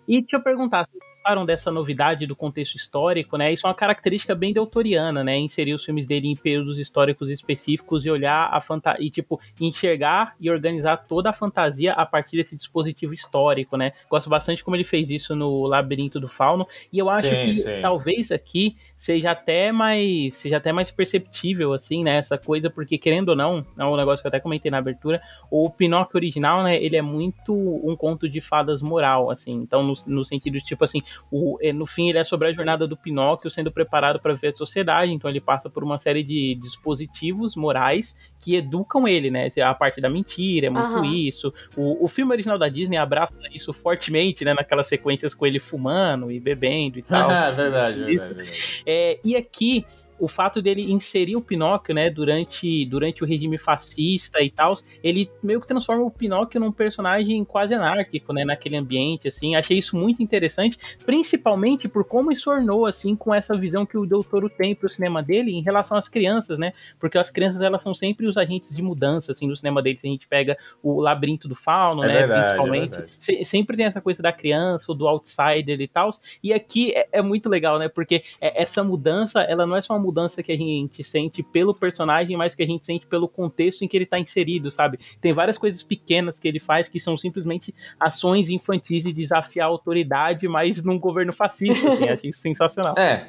E 0.07 0.21
deixa 0.21 0.37
eu 0.37 0.43
perguntar, 0.43 0.87
gostaram 1.23 1.45
dessa 1.45 1.71
novidade 1.71 2.27
do 2.27 2.35
contexto 2.35 2.75
histórico, 2.75 3.37
né? 3.37 3.51
Isso 3.51 3.65
é 3.65 3.69
uma 3.69 3.75
característica 3.75 4.35
bem 4.35 4.51
deutoriana, 4.51 5.23
né? 5.23 5.37
Inserir 5.37 5.73
os 5.73 5.85
filmes 5.85 6.05
dele 6.05 6.27
em 6.27 6.35
períodos 6.35 6.77
históricos 6.77 7.29
específicos 7.29 8.05
e 8.05 8.09
olhar 8.09 8.49
a 8.51 8.59
fantasia 8.59 9.01
e 9.01 9.09
tipo 9.09 9.39
enxergar 9.59 10.35
e 10.37 10.51
organizar 10.51 10.97
toda 10.97 11.29
a 11.29 11.33
fantasia 11.33 11.93
a 11.93 12.05
partir 12.05 12.35
desse 12.35 12.57
dispositivo 12.57 13.13
histórico, 13.13 13.77
né? 13.77 13.93
Gosto 14.09 14.29
bastante 14.29 14.65
como 14.65 14.75
ele 14.75 14.83
fez 14.83 15.09
isso 15.09 15.33
no 15.33 15.65
Labirinto 15.65 16.19
do 16.19 16.27
Fauno 16.27 16.67
e 16.91 16.99
eu 16.99 17.09
acho 17.09 17.29
sim, 17.29 17.43
que 17.45 17.55
sim. 17.55 17.81
talvez 17.81 18.29
aqui 18.29 18.75
seja 18.97 19.31
até 19.31 19.71
mais 19.71 20.35
seja 20.35 20.57
até 20.57 20.73
mais 20.73 20.91
perceptível 20.91 21.71
assim, 21.71 22.03
né? 22.03 22.17
Essa 22.17 22.37
coisa 22.37 22.69
porque 22.69 22.97
querendo 22.97 23.29
ou 23.29 23.35
não, 23.35 23.65
é 23.77 23.85
um 23.85 23.95
negócio 23.95 24.21
que 24.21 24.27
eu 24.27 24.29
até 24.29 24.41
comentei 24.41 24.69
na 24.69 24.79
abertura, 24.79 25.21
o 25.49 25.69
Pinóquio 25.69 26.17
original, 26.17 26.63
né? 26.63 26.83
Ele 26.83 26.97
é 26.97 27.01
muito 27.01 27.53
um 27.53 27.95
conto 27.95 28.27
de 28.27 28.41
fadas 28.41 28.81
moral, 28.81 29.31
assim. 29.31 29.53
Então 29.53 29.81
no, 29.81 29.93
no 30.07 30.25
sentido 30.25 30.57
de 30.57 30.65
tipo 30.65 30.83
assim 30.83 31.01
o, 31.31 31.57
é, 31.61 31.71
no 31.73 31.85
fim, 31.85 32.09
ele 32.09 32.17
é 32.17 32.23
sobre 32.23 32.47
a 32.47 32.53
jornada 32.53 32.87
do 32.87 32.97
Pinóquio 32.97 33.49
sendo 33.49 33.71
preparado 33.71 34.19
para 34.19 34.33
ver 34.33 34.49
a 34.49 34.55
sociedade, 34.55 35.11
então 35.11 35.29
ele 35.29 35.41
passa 35.41 35.69
por 35.69 35.83
uma 35.83 35.97
série 35.99 36.23
de 36.23 36.55
dispositivos 36.55 37.55
morais 37.55 38.33
que 38.39 38.55
educam 38.55 39.07
ele, 39.07 39.29
né? 39.29 39.49
A 39.63 39.73
parte 39.73 39.99
da 40.01 40.09
mentira, 40.09 40.67
é 40.67 40.69
muito 40.69 40.97
uhum. 40.97 41.05
isso. 41.05 41.53
O, 41.75 42.05
o 42.05 42.07
filme 42.07 42.31
original 42.33 42.57
da 42.57 42.69
Disney 42.69 42.97
abraça 42.97 43.33
isso 43.53 43.73
fortemente, 43.73 44.45
né? 44.45 44.53
Naquelas 44.53 44.87
sequências 44.87 45.33
com 45.33 45.45
ele 45.45 45.59
fumando 45.59 46.31
e 46.31 46.39
bebendo 46.39 46.99
e 46.99 47.03
tal. 47.03 47.29
É 47.29 47.51
verdade, 47.53 47.99
verdade, 48.03 48.33
verdade. 48.33 48.83
É, 48.85 49.19
e 49.23 49.35
aqui 49.35 49.85
o 50.23 50.27
fato 50.29 50.61
dele 50.61 50.89
inserir 50.89 51.35
o 51.35 51.41
Pinóquio, 51.41 51.93
né, 51.93 52.09
durante, 52.09 52.85
durante 52.85 53.25
o 53.25 53.27
regime 53.27 53.57
fascista 53.57 54.41
e 54.41 54.49
tal, 54.49 54.73
ele 55.03 55.29
meio 55.43 55.59
que 55.59 55.67
transforma 55.67 56.01
o 56.05 56.09
Pinóquio 56.09 56.61
num 56.61 56.71
personagem 56.71 57.43
quase 57.43 57.73
anárquico, 57.73 58.31
né, 58.31 58.45
naquele 58.45 58.77
ambiente, 58.77 59.27
assim. 59.27 59.53
Achei 59.57 59.77
isso 59.77 59.97
muito 59.97 60.23
interessante, 60.23 60.77
principalmente 61.05 61.89
por 61.89 62.05
como 62.05 62.31
isso 62.31 62.49
ornou, 62.49 62.85
assim, 62.85 63.17
com 63.17 63.35
essa 63.35 63.57
visão 63.57 63.85
que 63.85 63.97
o 63.97 64.05
Doutor 64.05 64.49
tem 64.49 64.73
pro 64.73 64.87
cinema 64.87 65.21
dele 65.21 65.51
em 65.51 65.61
relação 65.61 65.97
às 65.97 66.07
crianças, 66.07 66.57
né, 66.57 66.71
porque 67.01 67.17
as 67.17 67.29
crianças, 67.29 67.61
elas 67.61 67.83
são 67.83 67.93
sempre 67.93 68.25
os 68.25 68.37
agentes 68.37 68.73
de 68.73 68.81
mudança, 68.81 69.33
assim, 69.33 69.45
no 69.45 69.57
cinema 69.57 69.81
dele. 69.81 69.97
Se 69.97 70.07
a 70.07 70.09
gente 70.09 70.25
pega 70.25 70.57
o 70.81 71.01
Labirinto 71.01 71.49
do 71.49 71.55
Fauno, 71.55 72.01
é 72.01 72.07
né, 72.07 72.13
verdade, 72.19 72.43
principalmente, 72.43 72.95
é 73.29 73.43
sempre 73.43 73.75
tem 73.75 73.87
essa 73.87 73.99
coisa 73.99 74.23
da 74.23 74.31
criança, 74.31 74.93
do 74.93 75.05
outsider 75.05 75.81
e 75.81 75.87
tal, 75.89 76.11
e 76.41 76.53
aqui 76.53 76.93
é, 76.93 77.09
é 77.11 77.21
muito 77.21 77.49
legal, 77.49 77.77
né, 77.77 77.89
porque 77.89 78.23
é, 78.39 78.61
essa 78.61 78.81
mudança, 78.85 79.41
ela 79.41 79.67
não 79.67 79.75
é 79.75 79.81
só 79.81 79.93
uma 79.93 79.99
mudança 79.99 80.12
que 80.43 80.51
a 80.51 80.57
gente 80.57 81.03
sente 81.03 81.41
pelo 81.43 81.73
personagem, 81.73 82.37
mas 82.37 82.55
que 82.55 82.63
a 82.63 82.65
gente 82.65 82.85
sente 82.85 83.07
pelo 83.07 83.27
contexto 83.27 83.83
em 83.83 83.87
que 83.87 83.97
ele 83.97 84.05
tá 84.05 84.19
inserido, 84.19 84.69
sabe? 84.69 84.99
Tem 85.19 85.33
várias 85.33 85.57
coisas 85.57 85.83
pequenas 85.83 86.39
que 86.39 86.47
ele 86.47 86.59
faz 86.59 86.89
que 86.89 86.99
são 86.99 87.17
simplesmente 87.17 87.73
ações 87.99 88.49
infantis 88.49 89.03
de 89.03 89.13
desafiar 89.13 89.67
a 89.67 89.69
autoridade, 89.69 90.47
mas 90.47 90.83
num 90.83 90.99
governo 90.99 91.33
fascista, 91.33 91.91
assim, 91.91 92.07
achei 92.09 92.29
isso 92.29 92.39
sensacional. 92.39 92.95
É. 92.97 93.27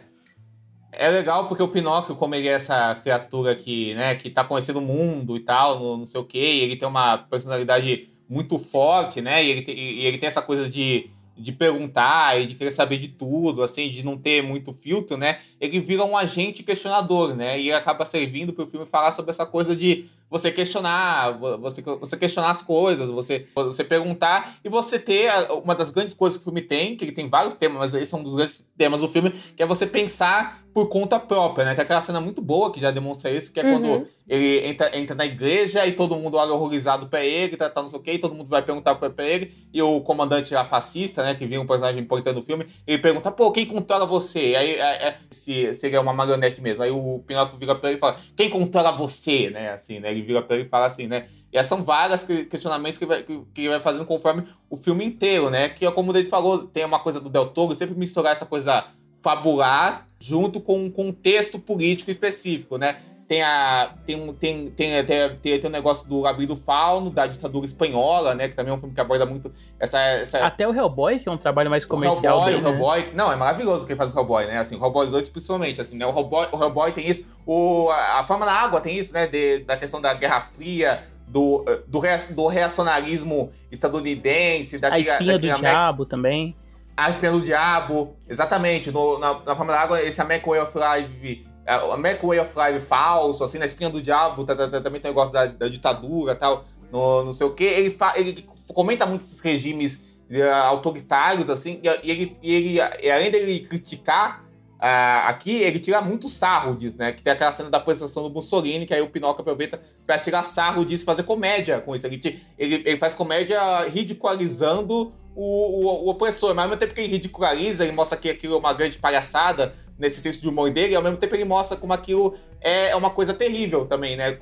É 0.97 1.09
legal 1.09 1.49
porque 1.49 1.63
o 1.63 1.67
Pinóquio, 1.67 2.15
como 2.15 2.37
ele 2.37 2.47
é 2.47 2.53
essa 2.53 2.95
criatura 2.95 3.57
que, 3.57 3.95
né, 3.95 4.15
que 4.15 4.31
tá 4.31 4.45
conhecendo 4.45 4.79
o 4.79 4.83
mundo 4.83 5.37
e 5.37 5.41
tal, 5.41 5.81
no, 5.81 5.97
não 5.97 6.07
sei 6.07 6.21
o 6.21 6.25
quê, 6.25 6.39
ele 6.39 6.77
tem 6.77 6.87
uma 6.87 7.19
personalidade 7.19 8.09
muito 8.29 8.59
forte, 8.59 9.21
né? 9.21 9.45
E 9.45 9.51
ele, 9.51 9.63
tem, 9.63 9.77
e 9.77 10.07
ele 10.07 10.19
tem 10.19 10.29
essa 10.29 10.41
coisa 10.41 10.69
de 10.69 11.11
de 11.37 11.53
perguntar 11.53 12.41
e 12.41 12.47
de 12.47 12.55
querer 12.55 12.71
saber 12.71 12.99
de 12.99 13.09
tudo, 13.09 13.63
assim, 13.63 13.91
de 13.91 14.05
não 14.05 14.17
ter 14.17 14.43
muito 14.43 14.73
filtro, 14.73 15.17
né? 15.17 15.39
Ele 15.61 15.81
vira 15.81 16.05
um 16.05 16.17
agente 16.17 16.63
questionador, 16.63 17.35
né? 17.35 17.61
E 17.61 17.73
acaba 17.73 18.05
servindo 18.05 18.53
para 18.53 18.65
o 18.65 18.71
filme 18.71 18.87
falar 18.87 19.13
sobre 19.13 19.31
essa 19.31 19.45
coisa 19.45 19.75
de 19.75 20.05
você 20.31 20.51
questionar, 20.51 21.39
você, 21.59 21.83
você 21.83 22.17
questionar 22.17 22.51
as 22.51 22.63
coisas, 22.63 23.11
você, 23.11 23.47
você 23.55 23.85
perguntar 23.85 24.57
e 24.65 24.69
você 24.69 24.99
ter 24.99 25.31
uma 25.63 25.75
das 25.75 25.91
grandes 25.91 26.15
coisas 26.15 26.37
que 26.37 26.43
o 26.43 26.45
filme 26.45 26.63
tem, 26.63 26.97
que 26.97 27.05
ele 27.05 27.13
tem 27.13 27.29
vários 27.29 27.55
temas, 27.55 27.79
mas 27.79 28.03
esse 28.03 28.15
é 28.15 28.19
um 28.19 28.23
dos 28.23 28.35
grandes 28.35 28.67
temas 28.77 29.01
do 29.01 29.09
filme, 29.09 29.31
que 29.31 29.63
é 29.63 29.67
você 29.67 29.87
pensar 29.87 30.65
por 30.75 30.89
conta 30.89 31.21
própria, 31.21 31.65
né? 31.65 31.75
Tem 31.77 31.85
aquela 31.85 32.01
cena 32.01 32.21
muito 32.21 32.43
boa 32.43 32.73
que 32.73 32.81
já 32.81 32.91
demonstra 32.91 33.31
isso, 33.31 33.53
que 33.53 33.61
é 33.61 33.65
uhum. 33.65 33.81
quando 33.81 34.09
ele 34.29 34.67
entra, 34.67 34.99
entra 34.99 35.15
na 35.15 35.25
igreja 35.25 35.87
e 35.87 35.93
todo 35.93 36.17
mundo 36.17 36.37
olha 36.37 36.53
horrorizado 36.53 37.07
pra 37.07 37.25
ele, 37.25 37.57
tá, 37.57 37.71
tá 37.71 37.81
não 37.81 37.89
sei 37.89 37.99
o 37.99 38.03
que, 38.03 38.11
e 38.11 38.19
todo 38.19 38.35
mundo 38.35 38.49
vai 38.49 38.61
perguntar 38.61 38.97
pra, 38.97 39.09
pra 39.09 39.25
ele, 39.25 39.55
e 39.73 39.81
o 39.81 40.01
comandante 40.01 40.53
lá 40.53 40.65
fascista, 40.65 41.23
né, 41.23 41.37
que 41.37 41.47
vira 41.47 41.61
um 41.61 41.67
personagem 41.67 42.03
importante 42.03 42.35
do 42.35 42.43
filme, 42.43 42.67
ele 42.85 42.99
pergunta, 42.99 43.31
pô, 43.31 43.53
quem 43.53 43.65
controla 43.65 44.05
você? 44.05 44.57
Aí, 44.57 44.75
é, 44.75 45.09
é, 45.09 45.17
se, 45.31 45.73
se 45.75 45.87
ele 45.87 45.95
é 45.95 46.01
uma 46.01 46.13
marionete 46.13 46.61
mesmo, 46.61 46.83
aí 46.83 46.91
o 46.91 47.23
Pinóquio 47.25 47.57
vira 47.57 47.77
pra 47.77 47.91
ele 47.91 47.99
e 47.99 48.01
fala, 48.01 48.17
quem 48.37 48.51
controla 48.51 48.91
você? 48.91 49.51
Né, 49.51 49.71
assim, 49.71 50.01
né, 50.01 50.13
ele 50.15 50.23
vira 50.23 50.43
pra 50.43 50.57
ele 50.57 50.67
e 50.67 50.69
fala 50.69 50.87
assim, 50.87 51.07
né, 51.07 51.27
e 51.53 51.63
são 51.63 51.83
vários 51.83 52.23
questionamentos 52.23 52.99
que, 52.99 53.07
vai, 53.07 53.23
que, 53.23 53.69
vai 53.69 53.81
fazendo 53.81 54.05
conforme 54.05 54.45
o 54.71 54.77
filme 54.77 55.05
inteiro, 55.05 55.51
né, 55.51 55.69
que 55.69 55.85
é 55.85 55.91
como 55.91 56.17
ele 56.17 56.29
falou, 56.29 56.67
tem 56.67 56.85
uma 56.85 57.01
coisa 57.01 57.21
do 57.21 57.29
Del 57.29 57.47
Toro, 57.47 57.75
sempre 57.75 57.97
misturar 57.97 58.33
essa 58.33 58.47
coisa 58.47 58.87
fabular 59.21 60.07
junto 60.21 60.61
com 60.61 60.85
um 60.85 60.91
contexto 60.91 61.59
político 61.59 62.11
específico, 62.11 62.77
né? 62.77 62.99
Tem, 63.35 63.43
a, 63.43 63.91
tem, 64.07 64.15
um, 64.15 64.33
tem, 64.33 64.71
tem, 64.71 65.05
tem, 65.05 65.29
tem, 65.43 65.59
tem 65.59 65.69
um 65.69 65.73
negócio 65.73 66.09
do 66.09 66.21
Labirinto 66.21 66.55
Fauno, 66.55 67.11
da 67.11 67.27
ditadura 67.27 67.67
espanhola, 67.67 68.33
né? 68.33 68.47
Que 68.47 68.55
também 68.55 68.73
é 68.73 68.77
um 68.77 68.79
filme 68.79 68.95
que 68.95 69.01
aborda 69.01 69.27
muito 69.27 69.51
essa. 69.77 69.99
essa... 69.99 70.47
Até 70.47 70.69
o 70.69 70.73
Hellboy, 70.73 71.19
que 71.19 71.29
é 71.29 71.33
um 71.33 71.37
trabalho 71.37 71.69
mais 71.69 71.85
comercial. 71.85 72.39
O 72.39 72.41
Hellboy, 72.43 72.53
dele, 72.53 72.65
o 72.65 72.69
Hellboy. 72.71 73.01
Né? 73.01 73.11
Não, 73.13 73.33
é 73.33 73.35
maravilhoso 73.35 73.83
o 73.83 73.87
que 73.89 73.97
faz 73.97 74.15
o 74.15 74.17
Hellboy, 74.17 74.47
né? 74.47 74.59
Assim, 74.59 74.77
o 74.77 74.85
Hellboy 74.85 75.09
2 75.09 75.29
principalmente, 75.31 75.81
assim, 75.81 75.97
né? 75.97 76.07
O 76.07 76.17
Hellboy, 76.17 76.47
o 76.53 76.63
Hellboy 76.63 76.93
tem 76.93 77.11
isso. 77.11 77.25
O, 77.45 77.91
a, 77.91 78.21
a 78.21 78.25
Forma 78.25 78.47
na 78.47 78.53
Água 78.53 78.81
tem 78.81 78.97
isso, 78.97 79.13
né? 79.13 79.27
De, 79.27 79.65
da 79.65 79.77
questão 79.77 80.01
da 80.01 80.15
Guerra 80.15 80.41
Fria, 80.41 81.03
do, 81.27 81.65
do, 81.89 82.01
do 82.31 82.47
reacionarismo 82.47 83.51
estadunidense, 83.69 84.79
daquele, 84.79 85.11
a 85.11 85.13
espinha 85.15 85.39
do 85.39 85.61
diabo 85.61 86.07
também. 86.07 86.55
A 86.97 87.11
espinha 87.11 87.33
do 87.33 87.41
diabo, 87.41 88.15
exatamente. 88.29 88.93
No, 88.93 89.19
na, 89.19 89.41
na 89.45 89.57
Forma 89.57 89.73
da 89.73 89.81
Água, 89.81 90.01
esse 90.01 90.23
American 90.23 90.53
Way 90.53 90.61
of 90.61 90.79
Life 90.79 91.54
American 91.67 92.29
Way 92.29 92.41
of 92.41 92.53
Life 92.57 92.87
falso, 92.87 93.43
assim, 93.43 93.59
na 93.59 93.65
espinha 93.65 93.89
do 93.89 94.03
diabo, 94.03 94.45
tá, 94.45 94.55
tá, 94.55 94.69
tá, 94.69 94.81
também 94.81 95.01
tem 95.01 95.11
o 95.11 95.15
negócio 95.15 95.33
da, 95.33 95.47
da 95.47 95.69
ditadura 95.69 96.35
tal, 96.35 96.65
no, 96.93 97.25
não 97.25 97.33
sei 97.33 97.47
o 97.47 97.51
quê. 97.51 97.65
Ele, 97.65 97.97
ele 98.17 98.47
comenta 98.69 99.07
muito 99.07 99.23
esses 99.23 99.41
regimes 99.41 100.01
uh, 100.31 100.55
autoritários, 100.67 101.49
assim, 101.49 101.81
e, 101.83 102.11
ele, 102.11 102.37
e 102.43 102.55
ele, 102.55 102.81
além 102.81 103.31
dele 103.31 103.61
criticar 103.61 104.45
uh, 104.75 105.27
aqui, 105.27 105.63
ele 105.63 105.79
tira 105.79 106.03
muito 106.03 106.29
sarro 106.29 106.77
disso, 106.77 106.97
né? 106.99 107.13
Que 107.13 107.23
tem 107.23 107.33
aquela 107.33 107.53
cena 107.53 107.71
da 107.71 107.79
apresentação 107.79 108.23
do 108.23 108.31
Mussolini, 108.31 108.85
que 108.85 108.93
aí 108.93 109.01
o 109.01 109.09
Pinocchio 109.09 109.41
aproveita 109.41 109.81
pra 110.07 110.19
tirar 110.19 110.43
sarro 110.43 110.85
disso, 110.85 111.05
fazer 111.05 111.23
comédia 111.23 111.81
com 111.81 111.97
isso. 111.97 112.07
Ele, 112.07 112.21
ele, 112.59 112.75
ele 112.85 112.97
faz 112.97 113.15
comédia 113.15 113.59
ridicularizando 113.89 115.13
o, 115.35 115.45
o, 115.45 116.05
o, 116.05 116.11
opressor, 116.11 116.55
mas 116.55 116.65
ao 116.65 116.69
mesmo 116.71 116.81
tempo 116.81 116.95
que 116.95 117.01
ele 117.01 117.13
ridiculariza, 117.13 117.83
ele 117.83 117.93
mostra 117.93 118.17
que 118.17 118.31
aquilo 118.31 118.55
é 118.55 118.59
uma 118.59 118.73
grande 118.73 118.99
palhaçada, 118.99 119.75
nesse 119.99 120.21
senso 120.21 120.43
de 120.43 120.49
humor 120.49 120.71
dele, 120.71 120.93
e 120.93 120.97
ao 120.97 121.03
mesmo 121.03 121.17
tempo 121.17 121.35
ele 121.35 121.45
mostra 121.45 121.77
como 121.77 121.93
aquilo 121.93 122.35
é 122.61 122.95
uma 122.97 123.11
coisa 123.11 123.33
terrível 123.33 123.87
também, 123.87 124.17
né? 124.17 124.33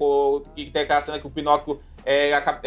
Que 0.56 0.70
tem 0.70 0.82
aquela 0.82 1.00
cena 1.00 1.18
que 1.18 1.26
o 1.26 1.30
Pinóquio 1.30 1.80
é, 2.04 2.32
acaba, 2.32 2.60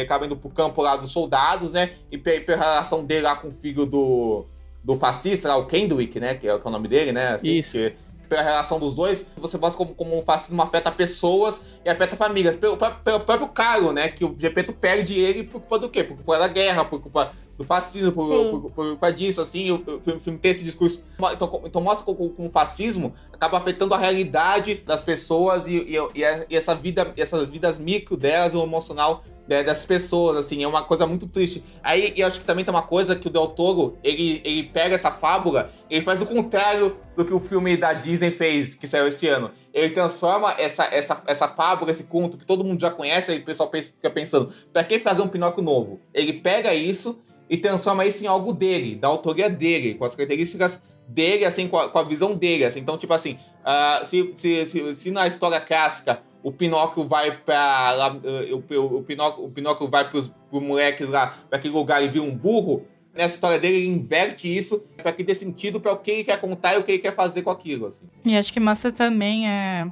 acaba 0.00 0.26
indo 0.26 0.36
pro 0.36 0.50
campo 0.50 0.82
lá 0.82 0.96
dos 0.96 1.10
soldados, 1.10 1.72
né? 1.72 1.90
E 2.10 2.18
pela 2.18 2.58
relação 2.58 3.04
dele 3.04 3.22
lá 3.22 3.36
com 3.36 3.48
o 3.48 3.52
filho 3.52 3.86
do, 3.86 4.46
do 4.82 4.96
fascista, 4.96 5.48
lá, 5.48 5.56
o 5.56 5.66
Kendrick, 5.66 6.18
né? 6.18 6.34
Que 6.34 6.48
é, 6.48 6.58
que 6.58 6.66
é 6.66 6.68
o 6.68 6.72
nome 6.72 6.88
dele, 6.88 7.12
né? 7.12 7.34
Assim, 7.34 7.58
Isso. 7.58 7.72
Que, 7.72 7.94
pela 8.28 8.42
relação 8.42 8.78
dos 8.78 8.94
dois, 8.94 9.26
você 9.36 9.58
mostra 9.58 9.76
como, 9.76 9.92
como 9.94 10.18
o 10.18 10.22
fascismo 10.22 10.62
afeta 10.62 10.90
pessoas 10.92 11.60
e 11.84 11.90
afeta 11.90 12.16
famílias. 12.16 12.54
Pelo, 12.56 12.76
pelo 12.76 13.20
próprio 13.20 13.48
Caio, 13.48 13.92
né? 13.92 14.08
Que 14.08 14.24
o 14.24 14.34
Gepeto 14.38 14.72
perde 14.72 15.18
ele 15.18 15.42
por 15.42 15.60
culpa 15.60 15.78
do 15.78 15.88
quê? 15.88 16.04
Por 16.04 16.16
culpa 16.16 16.38
da 16.38 16.46
guerra, 16.46 16.84
por 16.84 17.00
culpa 17.02 17.32
do 17.60 17.64
fascismo, 17.64 18.10
por, 18.10 18.26
por, 18.26 18.70
por, 18.70 18.96
por, 18.96 19.12
disso, 19.12 19.38
assim, 19.38 19.70
o, 19.70 19.74
o, 19.74 20.18
filme, 20.18 20.38
tem 20.38 20.50
esse 20.50 20.64
discurso. 20.64 21.04
Então, 21.30 21.60
então 21.66 21.82
mostra 21.82 22.06
como, 22.06 22.30
como 22.30 22.48
o 22.48 22.50
fascismo 22.50 23.14
acaba 23.30 23.58
afetando 23.58 23.92
a 23.92 23.98
realidade 23.98 24.76
das 24.76 25.04
pessoas 25.04 25.66
e, 25.66 25.76
e, 25.76 25.96
e, 26.14 26.56
essa 26.56 26.74
vida, 26.74 27.12
essas 27.18 27.46
vidas 27.46 27.76
micro 27.76 28.16
delas, 28.16 28.54
o 28.54 28.62
emocional 28.62 29.22
né, 29.46 29.62
dessas 29.62 29.84
pessoas, 29.84 30.38
assim, 30.38 30.62
é 30.62 30.66
uma 30.66 30.84
coisa 30.84 31.06
muito 31.06 31.26
triste. 31.26 31.62
Aí 31.82 32.14
eu 32.16 32.26
acho 32.26 32.40
que 32.40 32.46
também 32.46 32.64
tem 32.64 32.72
uma 32.72 32.80
coisa 32.80 33.14
que 33.14 33.26
o 33.26 33.30
Del 33.30 33.48
Toro, 33.48 33.98
ele, 34.02 34.40
ele 34.42 34.62
pega 34.62 34.94
essa 34.94 35.10
fábula, 35.10 35.70
ele 35.90 36.00
faz 36.00 36.22
o 36.22 36.26
contrário 36.26 36.96
do 37.14 37.26
que 37.26 37.34
o 37.34 37.40
filme 37.40 37.76
da 37.76 37.92
Disney 37.92 38.30
fez, 38.30 38.74
que 38.74 38.86
saiu 38.86 39.08
esse 39.08 39.28
ano. 39.28 39.50
Ele 39.74 39.90
transforma 39.90 40.54
essa, 40.56 40.84
essa, 40.84 41.22
essa 41.26 41.46
fábula, 41.46 41.90
esse 41.90 42.04
conto 42.04 42.38
que 42.38 42.46
todo 42.46 42.64
mundo 42.64 42.80
já 42.80 42.90
conhece, 42.90 43.32
aí 43.32 43.38
o 43.40 43.44
pessoal 43.44 43.68
pensa, 43.68 43.92
fica 43.92 44.08
pensando, 44.08 44.50
pra 44.72 44.82
que 44.82 44.98
fazer 44.98 45.20
um 45.20 45.28
Pinóquio 45.28 45.62
novo? 45.62 46.00
Ele 46.14 46.32
pega 46.32 46.72
isso 46.72 47.20
e 47.50 47.56
transforma 47.56 48.06
isso 48.06 48.22
em 48.22 48.28
algo 48.28 48.52
dele, 48.52 48.94
da 48.94 49.08
autoria 49.08 49.50
dele, 49.50 49.94
com 49.94 50.04
as 50.04 50.14
características 50.14 50.80
dele, 51.08 51.44
assim, 51.44 51.66
com 51.66 51.76
a, 51.76 51.88
com 51.88 51.98
a 51.98 52.04
visão 52.04 52.36
dele. 52.36 52.64
Assim. 52.64 52.78
Então, 52.78 52.96
tipo 52.96 53.12
assim, 53.12 53.36
uh, 53.62 54.04
se, 54.04 54.32
se, 54.36 54.66
se, 54.66 54.94
se, 54.94 55.10
na 55.10 55.26
história 55.26 55.60
clássica 55.60 56.22
o 56.44 56.52
Pinóquio 56.52 57.02
vai 57.02 57.36
pra. 57.36 57.90
Lá, 57.90 58.12
uh, 58.14 58.54
o, 58.54 58.98
o, 58.98 59.02
Pinóquio, 59.02 59.44
o 59.44 59.50
Pinóquio 59.50 59.88
vai 59.88 60.08
pros, 60.08 60.32
pros 60.48 60.62
moleques 60.62 61.08
lá, 61.08 61.34
pra 61.48 61.58
aquele 61.58 61.74
lugar 61.74 62.02
e 62.04 62.08
vira 62.08 62.24
um 62.24 62.34
burro. 62.34 62.86
Nessa 63.12 63.34
história 63.34 63.58
dele, 63.58 63.78
ele 63.78 63.88
inverte 63.88 64.46
isso 64.56 64.84
para 64.96 65.12
que 65.12 65.24
dê 65.24 65.34
sentido 65.34 65.80
para 65.80 65.92
o 65.92 65.96
que 65.96 66.12
ele 66.12 66.24
quer 66.24 66.40
contar 66.40 66.74
e 66.74 66.78
o 66.78 66.84
que 66.84 66.92
ele 66.92 67.00
quer 67.00 67.14
fazer 67.16 67.42
com 67.42 67.50
aquilo. 67.50 67.88
Assim. 67.88 68.04
E 68.24 68.36
acho 68.36 68.52
que 68.52 68.60
massa 68.60 68.92
também 68.92 69.48
é 69.48 69.90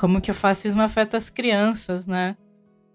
como 0.00 0.20
que 0.20 0.32
o 0.32 0.34
fascismo 0.34 0.82
afeta 0.82 1.16
as 1.16 1.30
crianças, 1.30 2.08
né? 2.08 2.36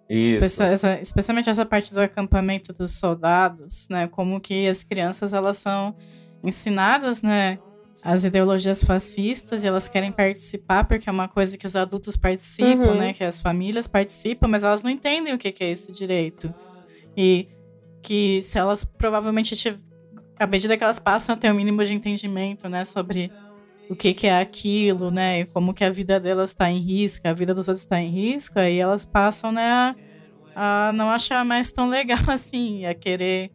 Isso. 0.10 0.64
Essa, 0.64 1.02
especialmente 1.02 1.50
essa 1.50 1.66
parte 1.66 1.94
do 1.94 2.00
acampamento 2.00 2.72
dos 2.72 2.94
soldados, 2.94 3.88
né? 3.90 4.08
Como 4.08 4.40
que 4.40 4.68
as 4.68 4.84
crianças 4.84 5.34
elas 5.34 5.58
são 5.58 5.96
ensinadas, 6.44 7.22
né? 7.22 7.60
As 8.02 8.24
ideologias 8.24 8.84
fascistas 8.84 9.64
e 9.64 9.68
elas 9.68 9.88
querem 9.88 10.12
participar 10.12 10.86
porque 10.86 11.10
é 11.10 11.12
uma 11.12 11.28
coisa 11.28 11.58
que 11.58 11.66
os 11.66 11.76
adultos 11.76 12.16
participam, 12.16 12.92
uhum. 12.92 12.98
né? 12.98 13.14
Que 13.14 13.24
as 13.24 13.42
famílias 13.42 13.86
participam, 13.86 14.48
mas 14.48 14.64
elas 14.64 14.82
não 14.82 14.90
entendem 14.90 15.34
o 15.34 15.38
que, 15.38 15.52
que 15.52 15.64
é 15.64 15.72
esse 15.72 15.92
direito. 15.92 16.54
E 17.16 17.50
que 18.02 18.42
se 18.42 18.58
elas 18.58 18.86
provavelmente 18.86 19.56
tiver, 19.58 19.80
à 20.40 20.48
medida 20.48 20.78
que 20.78 20.84
elas 20.84 21.00
passam 21.00 21.36
a 21.36 21.38
ter 21.38 21.50
o 21.50 21.54
um 21.54 21.56
mínimo 21.56 21.84
de 21.84 21.94
entendimento, 21.94 22.70
né? 22.70 22.86
Sobre 22.86 23.30
o 23.90 23.96
que, 23.96 24.14
que 24.14 24.28
é 24.28 24.40
aquilo, 24.40 25.10
né? 25.12 25.42
E 25.42 25.46
como 25.46 25.74
que 25.74 25.84
a 25.84 25.90
vida 25.90 26.20
delas 26.20 26.52
está 26.52 26.70
em 26.70 26.80
risco, 26.80 27.28
a 27.28 27.34
vida 27.34 27.54
dos 27.54 27.68
outros 27.68 27.84
está 27.84 28.00
em 28.00 28.10
risco, 28.10 28.60
aí 28.60 28.78
elas 28.78 29.06
passam, 29.06 29.52
né, 29.52 29.64
a, 29.64 29.96
a, 30.56 30.94
não 30.94 31.10
achar 31.10 31.44
mais 31.46 31.72
tão 31.72 31.90
legal 31.90 32.20
assim, 32.28 32.86
a 32.86 32.94
querer 32.94 33.52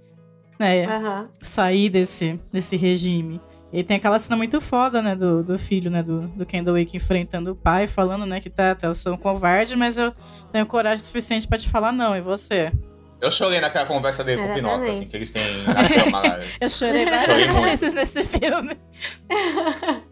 né, 0.59 0.87
uhum. 0.87 1.29
sair 1.41 1.91
desse, 1.91 2.41
desse 2.53 2.77
regime. 2.77 3.41
E 3.73 3.83
tem 3.83 3.97
aquela 3.97 4.19
cena 4.19 4.37
muito 4.37 4.61
foda, 4.61 5.01
né, 5.01 5.17
do, 5.17 5.43
do 5.43 5.59
filho, 5.59 5.91
né, 5.91 6.03
do, 6.03 6.29
do 6.29 6.45
Kendall 6.45 6.79
Wake 6.79 6.97
enfrentando 6.97 7.53
o 7.53 7.57
pai, 7.57 7.87
falando, 7.87 8.27
né, 8.27 8.41
que 8.41 8.51
tá, 8.51 8.75
tá, 8.75 8.87
eu 8.87 8.95
sou 8.95 9.15
um 9.15 9.17
covarde, 9.17 9.75
mas 9.75 9.97
eu 9.97 10.15
tenho 10.51 10.67
coragem 10.67 11.05
suficiente 11.05 11.49
para 11.49 11.59
te 11.59 11.69
falar 11.69 11.91
não, 11.91 12.15
e 12.15 12.21
você? 12.21 12.71
Eu 13.19 13.31
chorei 13.31 13.61
naquela 13.61 13.87
conversa 13.87 14.23
dele 14.23 14.43
Exatamente. 14.43 14.63
com 14.63 14.69
o 14.69 14.73
Pinóquio, 14.73 14.93
assim, 14.93 15.07
que 15.07 15.17
eles 15.17 15.31
têm 15.31 15.43
na 15.63 15.89
cama 15.89 16.21
lá. 16.21 16.41
eu 16.61 16.69
chorei 16.69 17.05
várias 17.05 17.47
chorei 17.47 17.71
vezes 17.71 17.95
nesse 17.95 18.25
filme. 18.25 18.77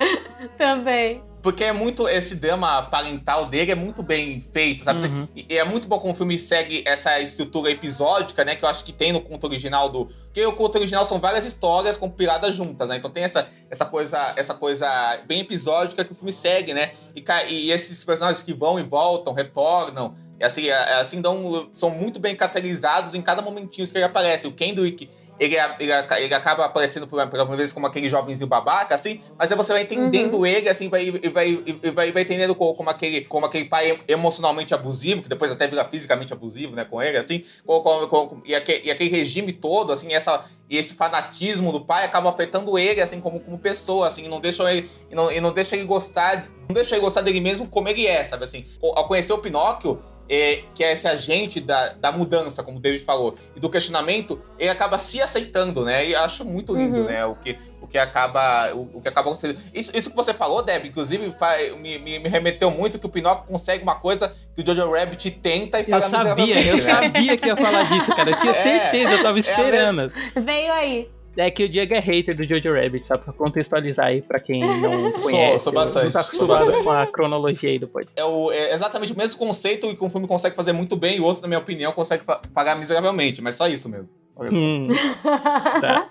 Também. 0.58 1.22
Porque 1.42 1.64
é 1.64 1.72
muito. 1.72 2.08
Esse 2.08 2.34
drama 2.34 2.82
parental 2.82 3.46
dele 3.46 3.72
é 3.72 3.74
muito 3.74 4.02
bem 4.02 4.40
feito, 4.40 4.84
sabe? 4.84 5.02
Uhum. 5.02 5.28
E 5.34 5.56
é 5.56 5.64
muito 5.64 5.88
bom 5.88 5.98
como 5.98 6.12
o 6.12 6.16
filme 6.16 6.38
segue 6.38 6.82
essa 6.86 7.18
estrutura 7.18 7.70
episódica, 7.70 8.44
né? 8.44 8.54
Que 8.54 8.64
eu 8.64 8.68
acho 8.68 8.84
que 8.84 8.92
tem 8.92 9.12
no 9.12 9.20
conto 9.20 9.46
original 9.46 9.88
do. 9.88 10.06
Porque 10.06 10.44
o 10.44 10.52
conto 10.52 10.76
original 10.76 11.06
são 11.06 11.18
várias 11.18 11.44
histórias 11.46 11.96
compiladas 11.96 12.54
juntas, 12.54 12.88
né? 12.88 12.96
Então 12.96 13.10
tem 13.10 13.24
essa, 13.24 13.46
essa, 13.70 13.86
coisa, 13.86 14.34
essa 14.36 14.54
coisa 14.54 14.86
bem 15.26 15.40
episódica 15.40 16.04
que 16.04 16.12
o 16.12 16.14
filme 16.14 16.32
segue, 16.32 16.74
né? 16.74 16.90
E, 17.16 17.24
e 17.48 17.72
esses 17.72 18.04
personagens 18.04 18.42
que 18.44 18.52
vão 18.52 18.78
e 18.78 18.82
voltam, 18.82 19.32
retornam. 19.32 20.14
E 20.38 20.44
assim, 20.44 20.68
é, 20.68 20.72
é, 20.72 20.94
assim 21.00 21.20
dão, 21.20 21.68
são 21.72 21.90
muito 21.90 22.20
bem 22.20 22.34
caracterizados 22.34 23.14
em 23.14 23.22
cada 23.22 23.40
momentinho 23.40 23.86
que 23.86 23.96
ele 23.96 24.04
aparece. 24.04 24.46
O 24.46 24.52
Kendrick 24.52 25.08
ele, 25.40 25.56
ele, 25.56 25.92
ele 26.18 26.34
acaba 26.34 26.66
aparecendo 26.66 27.06
pela 27.06 27.26
primeira 27.26 27.56
vez 27.56 27.72
como 27.72 27.86
aquele 27.86 28.10
jovenzinho 28.10 28.46
babaca, 28.46 28.94
assim, 28.94 29.22
mas 29.38 29.50
aí 29.50 29.56
você 29.56 29.72
vai 29.72 29.82
entendendo 29.82 30.34
uhum. 30.34 30.46
ele, 30.46 30.68
assim, 30.68 30.90
vai, 30.90 31.10
vai, 31.10 31.64
vai, 31.94 32.12
vai 32.12 32.22
entendendo 32.22 32.54
como, 32.54 32.74
como, 32.74 32.90
aquele, 32.90 33.22
como 33.22 33.46
aquele 33.46 33.64
pai 33.64 33.98
emocionalmente 34.06 34.74
abusivo, 34.74 35.22
que 35.22 35.30
depois 35.30 35.50
até 35.50 35.66
vira 35.66 35.82
fisicamente 35.86 36.30
abusivo, 36.30 36.76
né, 36.76 36.84
com 36.84 37.02
ele, 37.02 37.16
assim, 37.16 37.42
com, 37.64 37.80
com, 37.80 38.06
com, 38.06 38.42
e, 38.44 38.54
aquele, 38.54 38.88
e 38.88 38.90
aquele 38.90 39.08
regime 39.08 39.50
todo, 39.50 39.92
assim, 39.92 40.12
essa, 40.12 40.44
e 40.68 40.76
esse 40.76 40.92
fanatismo 40.92 41.72
do 41.72 41.80
pai 41.80 42.04
acaba 42.04 42.28
afetando 42.28 42.78
ele, 42.78 43.00
assim, 43.00 43.18
como, 43.18 43.40
como 43.40 43.58
pessoa, 43.58 44.08
assim, 44.08 44.26
e 44.26 44.28
não 44.28 44.40
deixa 44.40 44.70
ele, 44.70 44.90
e 45.10 45.14
não, 45.14 45.32
e 45.32 45.40
não 45.40 45.52
deixa 45.54 45.74
ele 45.74 45.86
gostar, 45.86 46.44
não 46.68 46.74
deixa 46.74 46.94
ele 46.94 47.00
gostar 47.00 47.22
dele 47.22 47.40
mesmo 47.40 47.66
como 47.66 47.88
ele 47.88 48.06
é, 48.06 48.26
sabe, 48.26 48.44
assim, 48.44 48.62
ao 48.82 49.08
conhecer 49.08 49.32
o 49.32 49.38
Pinóquio, 49.38 50.02
é, 50.30 50.62
que 50.72 50.84
é 50.84 50.92
esse 50.92 51.08
agente 51.08 51.58
da, 51.58 51.88
da 51.88 52.12
mudança, 52.12 52.62
como 52.62 52.78
o 52.78 52.80
David 52.80 53.02
falou, 53.02 53.34
e 53.56 53.58
do 53.58 53.68
questionamento, 53.68 54.40
ele 54.56 54.70
acaba 54.70 54.96
se 54.96 55.20
aceitando, 55.20 55.84
né? 55.84 56.06
E 56.06 56.14
acho 56.14 56.44
muito 56.44 56.74
lindo, 56.76 57.00
uhum. 57.00 57.04
né? 57.06 57.26
O 57.26 57.34
que, 57.34 57.58
o 57.80 57.86
que 57.88 57.98
acaba 57.98 58.72
o, 58.72 58.88
o, 58.94 59.00
que 59.00 59.08
acaba 59.08 59.28
acontecendo. 59.28 59.58
Isso, 59.74 59.90
isso 59.92 60.10
que 60.10 60.16
você 60.16 60.32
falou, 60.32 60.62
Deb, 60.62 60.86
inclusive, 60.86 61.32
faz, 61.32 61.76
me, 61.80 61.98
me, 61.98 62.20
me, 62.20 62.28
remeteu 62.28 62.70
muito 62.70 62.96
que 62.96 63.06
o 63.06 63.08
Pinóquio 63.08 63.44
consegue 63.48 63.82
uma 63.82 63.96
coisa 63.96 64.32
que 64.54 64.62
o 64.62 64.64
Jojo 64.64 64.92
Rabbit 64.92 65.32
tenta 65.32 65.80
e 65.80 65.84
fala 65.84 66.04
Eu 66.04 66.08
sabia, 66.08 66.60
eu 66.60 66.74
né? 66.76 66.80
sabia 66.80 67.36
que 67.36 67.46
ia 67.48 67.56
falar 67.56 67.82
disso, 67.88 68.14
cara. 68.14 68.30
Eu 68.30 68.38
tinha 68.38 68.52
é, 68.54 68.54
certeza, 68.54 69.14
eu 69.14 69.22
tava 69.24 69.38
é 69.38 69.40
esperando. 69.40 70.12
É 70.36 70.40
Veio 70.40 70.72
aí. 70.72 71.19
É 71.36 71.50
que 71.50 71.64
o 71.64 71.68
Diego 71.68 71.94
é 71.94 72.00
hater 72.00 72.36
do 72.36 72.44
Jojo 72.44 72.74
Rabbit, 72.74 73.06
só 73.06 73.16
pra 73.16 73.32
contextualizar 73.32 74.06
aí 74.06 74.20
pra 74.20 74.40
quem 74.40 74.60
não 74.60 75.12
conhece. 75.18 75.30
Sou, 75.30 75.60
sou 75.60 75.72
bastante. 75.72 76.04
Não 76.06 76.12
tá 76.12 76.20
acostumado 76.20 76.82
com 76.82 76.90
a 76.90 77.06
cronologia 77.06 77.70
aí 77.70 77.78
do 77.78 77.86
podcast. 77.86 78.20
É, 78.20 78.24
o, 78.24 78.50
é 78.50 78.74
exatamente 78.74 79.12
o 79.12 79.16
mesmo 79.16 79.38
conceito 79.38 79.94
que 79.94 80.04
um 80.04 80.10
filme 80.10 80.26
consegue 80.26 80.56
fazer 80.56 80.72
muito 80.72 80.96
bem 80.96 81.18
e 81.18 81.20
o 81.20 81.24
outro, 81.24 81.42
na 81.42 81.48
minha 81.48 81.60
opinião, 81.60 81.92
consegue 81.92 82.24
pagar 82.52 82.76
miseravelmente, 82.76 83.40
mas 83.40 83.56
só 83.56 83.68
isso 83.68 83.88
mesmo. 83.88 84.16
Hum. 84.52 84.84
tá. 85.80 86.10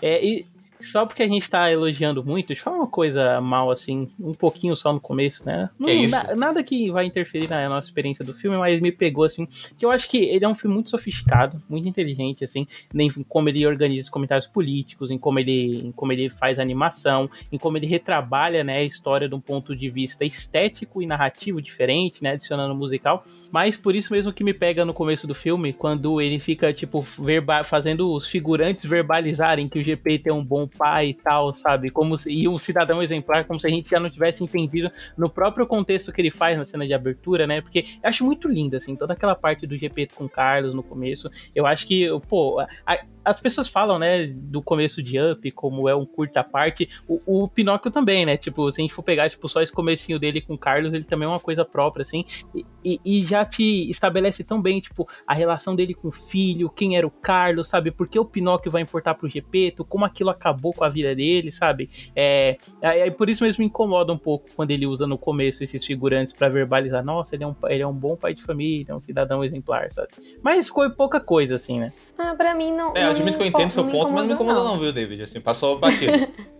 É, 0.00 0.24
e 0.24 0.46
só 0.80 1.04
porque 1.06 1.22
a 1.22 1.28
gente 1.28 1.48
tá 1.48 1.70
elogiando 1.70 2.24
muito, 2.24 2.48
deixa 2.48 2.60
eu 2.60 2.64
falar 2.64 2.76
uma 2.78 2.86
coisa 2.86 3.40
mal 3.40 3.70
assim, 3.70 4.10
um 4.18 4.32
pouquinho 4.34 4.76
só 4.76 4.92
no 4.92 5.00
começo, 5.00 5.44
né? 5.44 5.70
Que 5.84 6.06
na- 6.10 6.34
nada 6.36 6.62
que 6.62 6.90
vai 6.90 7.04
interferir 7.06 7.48
na 7.48 7.68
nossa 7.68 7.88
experiência 7.88 8.24
do 8.24 8.32
filme, 8.32 8.56
mas 8.56 8.80
me 8.80 8.92
pegou 8.92 9.24
assim, 9.24 9.46
que 9.76 9.84
eu 9.84 9.90
acho 9.90 10.08
que 10.08 10.18
ele 10.18 10.44
é 10.44 10.48
um 10.48 10.54
filme 10.54 10.74
muito 10.74 10.90
sofisticado, 10.90 11.60
muito 11.68 11.88
inteligente, 11.88 12.44
assim, 12.44 12.66
em 12.94 13.08
como 13.24 13.48
ele 13.48 13.66
organiza 13.66 14.04
os 14.04 14.10
comentários 14.10 14.46
políticos, 14.46 15.10
em 15.10 15.18
como 15.18 15.38
ele, 15.38 15.86
em 15.86 15.92
como 15.92 16.12
ele 16.12 16.28
faz 16.30 16.58
animação, 16.58 17.28
em 17.50 17.58
como 17.58 17.76
ele 17.76 17.86
retrabalha, 17.86 18.62
né, 18.62 18.78
a 18.78 18.84
história 18.84 19.28
de 19.28 19.34
um 19.34 19.40
ponto 19.40 19.74
de 19.74 19.88
vista 19.90 20.24
estético 20.24 21.02
e 21.02 21.06
narrativo 21.06 21.60
diferente, 21.60 22.22
né, 22.22 22.32
adicionando 22.32 22.74
musical. 22.74 23.24
Mas 23.50 23.76
por 23.76 23.96
isso 23.96 24.12
mesmo 24.12 24.32
que 24.32 24.44
me 24.44 24.54
pega 24.54 24.84
no 24.84 24.94
começo 24.94 25.26
do 25.26 25.34
filme, 25.34 25.72
quando 25.72 26.20
ele 26.20 26.38
fica, 26.38 26.72
tipo, 26.72 27.00
verba 27.00 27.64
fazendo 27.64 28.12
os 28.12 28.28
figurantes 28.30 28.84
verbalizarem 28.88 29.68
que 29.68 29.78
o 29.78 29.82
GP 29.82 30.18
tem 30.20 30.32
um 30.32 30.44
bom 30.44 30.67
pai 30.68 31.08
e 31.10 31.14
tal, 31.14 31.54
sabe? 31.54 31.90
Como 31.90 32.16
se, 32.16 32.32
e 32.32 32.48
um 32.48 32.58
cidadão 32.58 33.02
exemplar, 33.02 33.44
como 33.44 33.58
se 33.60 33.66
a 33.66 33.70
gente 33.70 33.90
já 33.90 33.98
não 33.98 34.10
tivesse 34.10 34.42
entendido 34.44 34.90
no 35.16 35.28
próprio 35.28 35.66
contexto 35.66 36.12
que 36.12 36.20
ele 36.20 36.30
faz 36.30 36.56
na 36.58 36.64
cena 36.64 36.86
de 36.86 36.94
abertura, 36.94 37.46
né? 37.46 37.60
Porque 37.60 37.80
eu 38.02 38.08
acho 38.08 38.24
muito 38.24 38.48
linda, 38.48 38.76
assim, 38.76 38.94
toda 38.96 39.12
aquela 39.12 39.34
parte 39.34 39.66
do 39.66 39.76
GP 39.76 40.08
com 40.14 40.28
Carlos 40.28 40.74
no 40.74 40.82
começo. 40.82 41.30
Eu 41.54 41.66
acho 41.66 41.86
que, 41.86 42.06
pô, 42.28 42.60
a- 42.86 43.04
as 43.24 43.38
pessoas 43.40 43.68
falam, 43.68 43.98
né, 43.98 44.26
do 44.26 44.62
começo 44.62 45.02
de 45.02 45.20
Up, 45.20 45.50
como 45.50 45.86
é 45.86 45.94
um 45.94 46.06
curta 46.06 46.42
parte, 46.42 46.88
o, 47.06 47.44
o 47.44 47.48
Pinóquio 47.48 47.90
também, 47.90 48.24
né? 48.24 48.38
Tipo, 48.38 48.70
se 48.72 48.80
a 48.80 48.82
gente 48.82 48.94
for 48.94 49.02
pegar, 49.02 49.28
tipo, 49.28 49.46
só 49.50 49.60
esse 49.60 49.72
comecinho 49.72 50.18
dele 50.18 50.40
com 50.40 50.54
o 50.54 50.58
Carlos, 50.58 50.94
ele 50.94 51.04
também 51.04 51.26
é 51.26 51.28
uma 51.30 51.38
coisa 51.40 51.62
própria, 51.62 52.02
assim, 52.04 52.24
e, 52.54 52.64
e- 52.82 53.00
e 53.04 53.24
já 53.24 53.44
te 53.44 53.88
estabelece 53.90 54.42
tão 54.42 54.62
bem, 54.62 54.80
tipo, 54.80 55.06
a 55.26 55.34
relação 55.34 55.76
dele 55.76 55.92
com 55.92 56.08
o 56.08 56.12
filho, 56.12 56.70
quem 56.70 56.96
era 56.96 57.06
o 57.06 57.10
Carlos, 57.10 57.68
sabe? 57.68 57.90
Por 57.90 58.08
que 58.08 58.18
o 58.18 58.24
Pinóquio 58.24 58.70
vai 58.72 58.80
importar 58.80 59.14
pro 59.14 59.28
Gepeto, 59.28 59.84
como 59.84 60.06
aquilo 60.06 60.30
acabou 60.30 60.57
com 60.58 60.84
a 60.84 60.88
vida 60.88 61.14
dele, 61.14 61.50
sabe? 61.50 61.90
É, 62.14 62.56
é, 62.80 63.06
é 63.06 63.10
por 63.10 63.28
isso 63.28 63.44
mesmo 63.44 63.62
me 63.62 63.66
incomoda 63.66 64.12
um 64.12 64.18
pouco 64.18 64.48
quando 64.54 64.70
ele 64.70 64.86
usa 64.86 65.06
no 65.06 65.18
começo 65.18 65.62
esses 65.64 65.84
figurantes 65.84 66.34
pra 66.34 66.48
verbalizar, 66.48 67.04
nossa, 67.04 67.34
ele 67.34 67.44
é, 67.44 67.46
um, 67.46 67.54
ele 67.68 67.82
é 67.82 67.86
um 67.86 67.92
bom 67.92 68.16
pai 68.16 68.34
de 68.34 68.42
família, 68.42 68.92
é 68.92 68.94
um 68.94 69.00
cidadão 69.00 69.44
exemplar, 69.44 69.92
sabe? 69.92 70.08
Mas 70.42 70.66
ficou 70.66 70.88
pouca 70.90 71.20
coisa, 71.20 71.54
assim, 71.54 71.78
né? 71.78 71.92
Ah, 72.16 72.34
pra 72.34 72.54
mim 72.54 72.72
não. 72.72 72.96
É, 72.96 73.00
eu 73.00 73.04
não 73.04 73.10
admito 73.10 73.36
que 73.36 73.44
eu 73.44 73.48
entendo 73.48 73.70
seu 73.70 73.84
ponto, 73.84 74.12
mas 74.12 74.22
não 74.22 74.28
me 74.28 74.34
incomodou 74.34 74.64
não. 74.64 74.72
não, 74.72 74.80
viu, 74.80 74.92
David? 74.92 75.22
Assim, 75.22 75.40
passou 75.40 75.78
batido. 75.78 76.12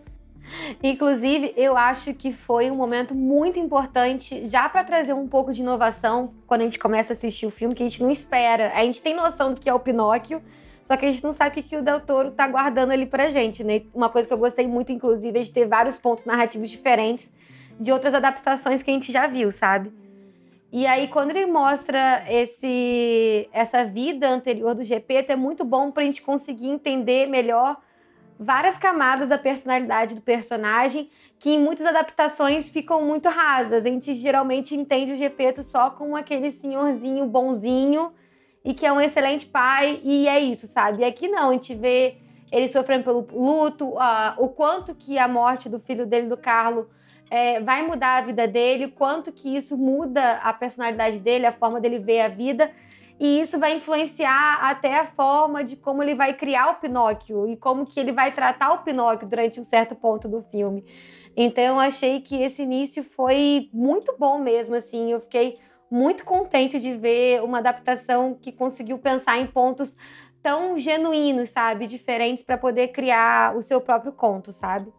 Inclusive, 0.83 1.53
eu 1.57 1.77
acho 1.77 2.15
que 2.15 2.33
foi 2.33 2.71
um 2.71 2.75
momento 2.75 3.15
muito 3.15 3.59
importante 3.59 4.47
já 4.49 4.69
pra 4.69 4.85
trazer 4.85 5.13
um 5.13 5.27
pouco 5.27 5.53
de 5.53 5.61
inovação 5.61 6.33
quando 6.47 6.63
a 6.63 6.65
gente 6.65 6.79
começa 6.79 7.13
a 7.13 7.15
assistir 7.15 7.47
o 7.47 7.51
filme, 7.51 7.75
que 7.75 7.83
a 7.83 7.89
gente 7.89 8.03
não 8.03 8.11
espera. 8.11 8.73
A 8.75 8.83
gente 8.85 9.03
tem 9.03 9.15
noção 9.15 9.53
do 9.53 9.61
que 9.61 9.69
é 9.69 9.75
o 9.75 9.81
Pinóquio, 9.81 10.43
só 10.89 10.97
que 10.97 11.05
a 11.05 11.13
gente 11.13 11.23
não 11.23 11.35
sabe 11.35 11.51
o 11.51 11.53
que, 11.53 11.63
que 11.69 11.77
o 11.77 11.83
Del 11.83 12.01
Toro 12.01 12.31
tá 12.31 12.49
guardando 12.49 12.93
ali 12.93 13.05
pra 13.05 13.29
gente, 13.29 13.63
né? 13.63 13.83
Uma 13.95 14.09
coisa 14.09 14.27
que 14.27 14.33
eu 14.33 14.39
gostei 14.39 14.67
muito, 14.67 14.91
inclusive, 14.91 15.39
é 15.39 15.43
de 15.43 15.53
ter 15.53 15.67
vários 15.67 15.99
pontos 15.99 16.25
narrativos 16.25 16.71
diferentes 16.71 17.31
de 17.79 17.93
outras 17.93 18.15
adaptações 18.15 18.83
que 18.83 18.91
a 18.91 18.95
gente 18.95 19.13
já 19.13 19.27
viu, 19.27 19.53
sabe? 19.53 19.93
E 20.73 20.87
aí, 20.87 21.07
quando 21.09 21.29
ele 21.29 21.45
mostra 21.45 22.25
esse, 22.27 23.51
essa 23.53 23.85
vida 23.85 24.31
anterior 24.31 24.75
do 24.75 24.83
Gepeto, 24.83 25.31
é 25.31 25.37
muito 25.37 25.63
bom 25.63 25.91
pra 25.91 26.05
gente 26.05 26.23
conseguir 26.23 26.69
entender 26.69 27.29
melhor 27.29 27.77
várias 28.41 28.79
camadas 28.79 29.29
da 29.29 29.37
personalidade 29.37 30.15
do 30.15 30.23
personagem 30.23 31.11
que 31.39 31.51
em 31.51 31.61
muitas 31.61 31.85
adaptações 31.85 32.71
ficam 32.71 33.05
muito 33.05 33.29
rasas. 33.29 33.85
A 33.85 33.91
gente 33.91 34.15
geralmente 34.15 34.75
entende 34.75 35.13
o 35.13 35.19
Gepeto 35.19 35.63
só 35.63 35.91
como 35.91 36.17
aquele 36.17 36.51
senhorzinho 36.51 37.27
bonzinho 37.27 38.11
e 38.69 38.75
que 38.75 38.85
é 38.85 38.93
um 38.93 39.01
excelente 39.01 39.47
pai 39.47 39.99
e 40.05 40.29
é 40.29 40.39
isso, 40.39 40.67
sabe? 40.67 41.01
E 41.01 41.05
aqui 41.07 41.27
não, 41.27 41.49
a 41.49 41.53
gente 41.55 41.75
vê 41.75 42.19
ele 42.53 42.69
sofrendo 42.69 43.03
pelo 43.03 43.27
luto, 43.33 43.99
ah, 43.99 44.35
o 44.37 44.47
quanto 44.47 44.95
que 44.95 45.19
a 45.19 45.27
morte 45.27 45.71
do 45.71 45.81
filho 45.81 46.05
dele, 46.05 46.27
do 46.27 46.37
Carlo, 46.37 46.87
é, 47.31 47.61
vai 47.61 47.87
mudar 47.87 48.19
a 48.19 48.21
vida 48.21 48.47
dele, 48.47 48.85
o 48.85 48.91
quanto 48.91 49.33
que 49.33 49.57
isso 49.57 49.75
muda 49.79 50.35
a 50.43 50.53
personalidade 50.53 51.19
dele, 51.19 51.47
a 51.47 51.53
forma 51.53 51.81
dele 51.81 51.99
ver 51.99 52.21
a 52.21 52.29
vida. 52.29 52.71
E 53.19 53.41
isso 53.41 53.59
vai 53.59 53.75
influenciar 53.75 54.59
até 54.61 55.01
a 55.01 55.07
forma 55.07 55.65
de 55.65 55.75
como 55.75 56.03
ele 56.03 56.15
vai 56.15 56.35
criar 56.35 56.73
o 56.73 56.75
Pinóquio 56.75 57.49
e 57.49 57.57
como 57.57 57.87
que 57.87 57.99
ele 57.99 58.13
vai 58.13 58.33
tratar 58.33 58.73
o 58.73 58.83
Pinóquio 58.83 59.27
durante 59.27 59.59
um 59.59 59.65
certo 59.65 59.95
ponto 59.95 60.29
do 60.29 60.43
filme. 60.43 60.85
Então 61.35 61.65
eu 61.65 61.81
achei 61.81 62.21
que 62.21 62.43
esse 62.43 62.63
início 62.63 63.03
foi 63.03 63.71
muito 63.73 64.15
bom 64.19 64.39
mesmo, 64.39 64.75
assim, 64.75 65.13
eu 65.13 65.21
fiquei 65.21 65.57
muito 65.91 66.25
contente 66.25 66.79
de 66.81 66.95
ver 66.97 67.43
uma 67.43 67.59
adaptação 67.59 68.37
que 68.41 68.53
conseguiu 68.53 68.99
pensar 68.99 69.39
em 69.39 69.47
pontos 69.47 69.97
tão 70.43 70.79
genuínos, 70.79 71.51
sabe, 71.51 71.87
diferentes 71.87 72.45
para 72.45 72.57
poder 72.57 72.89
criar 72.89 73.57
o 73.57 73.63
seu 73.63 73.81
próprio 73.81 74.13
conto, 74.13 74.53
sabe? 74.53 74.93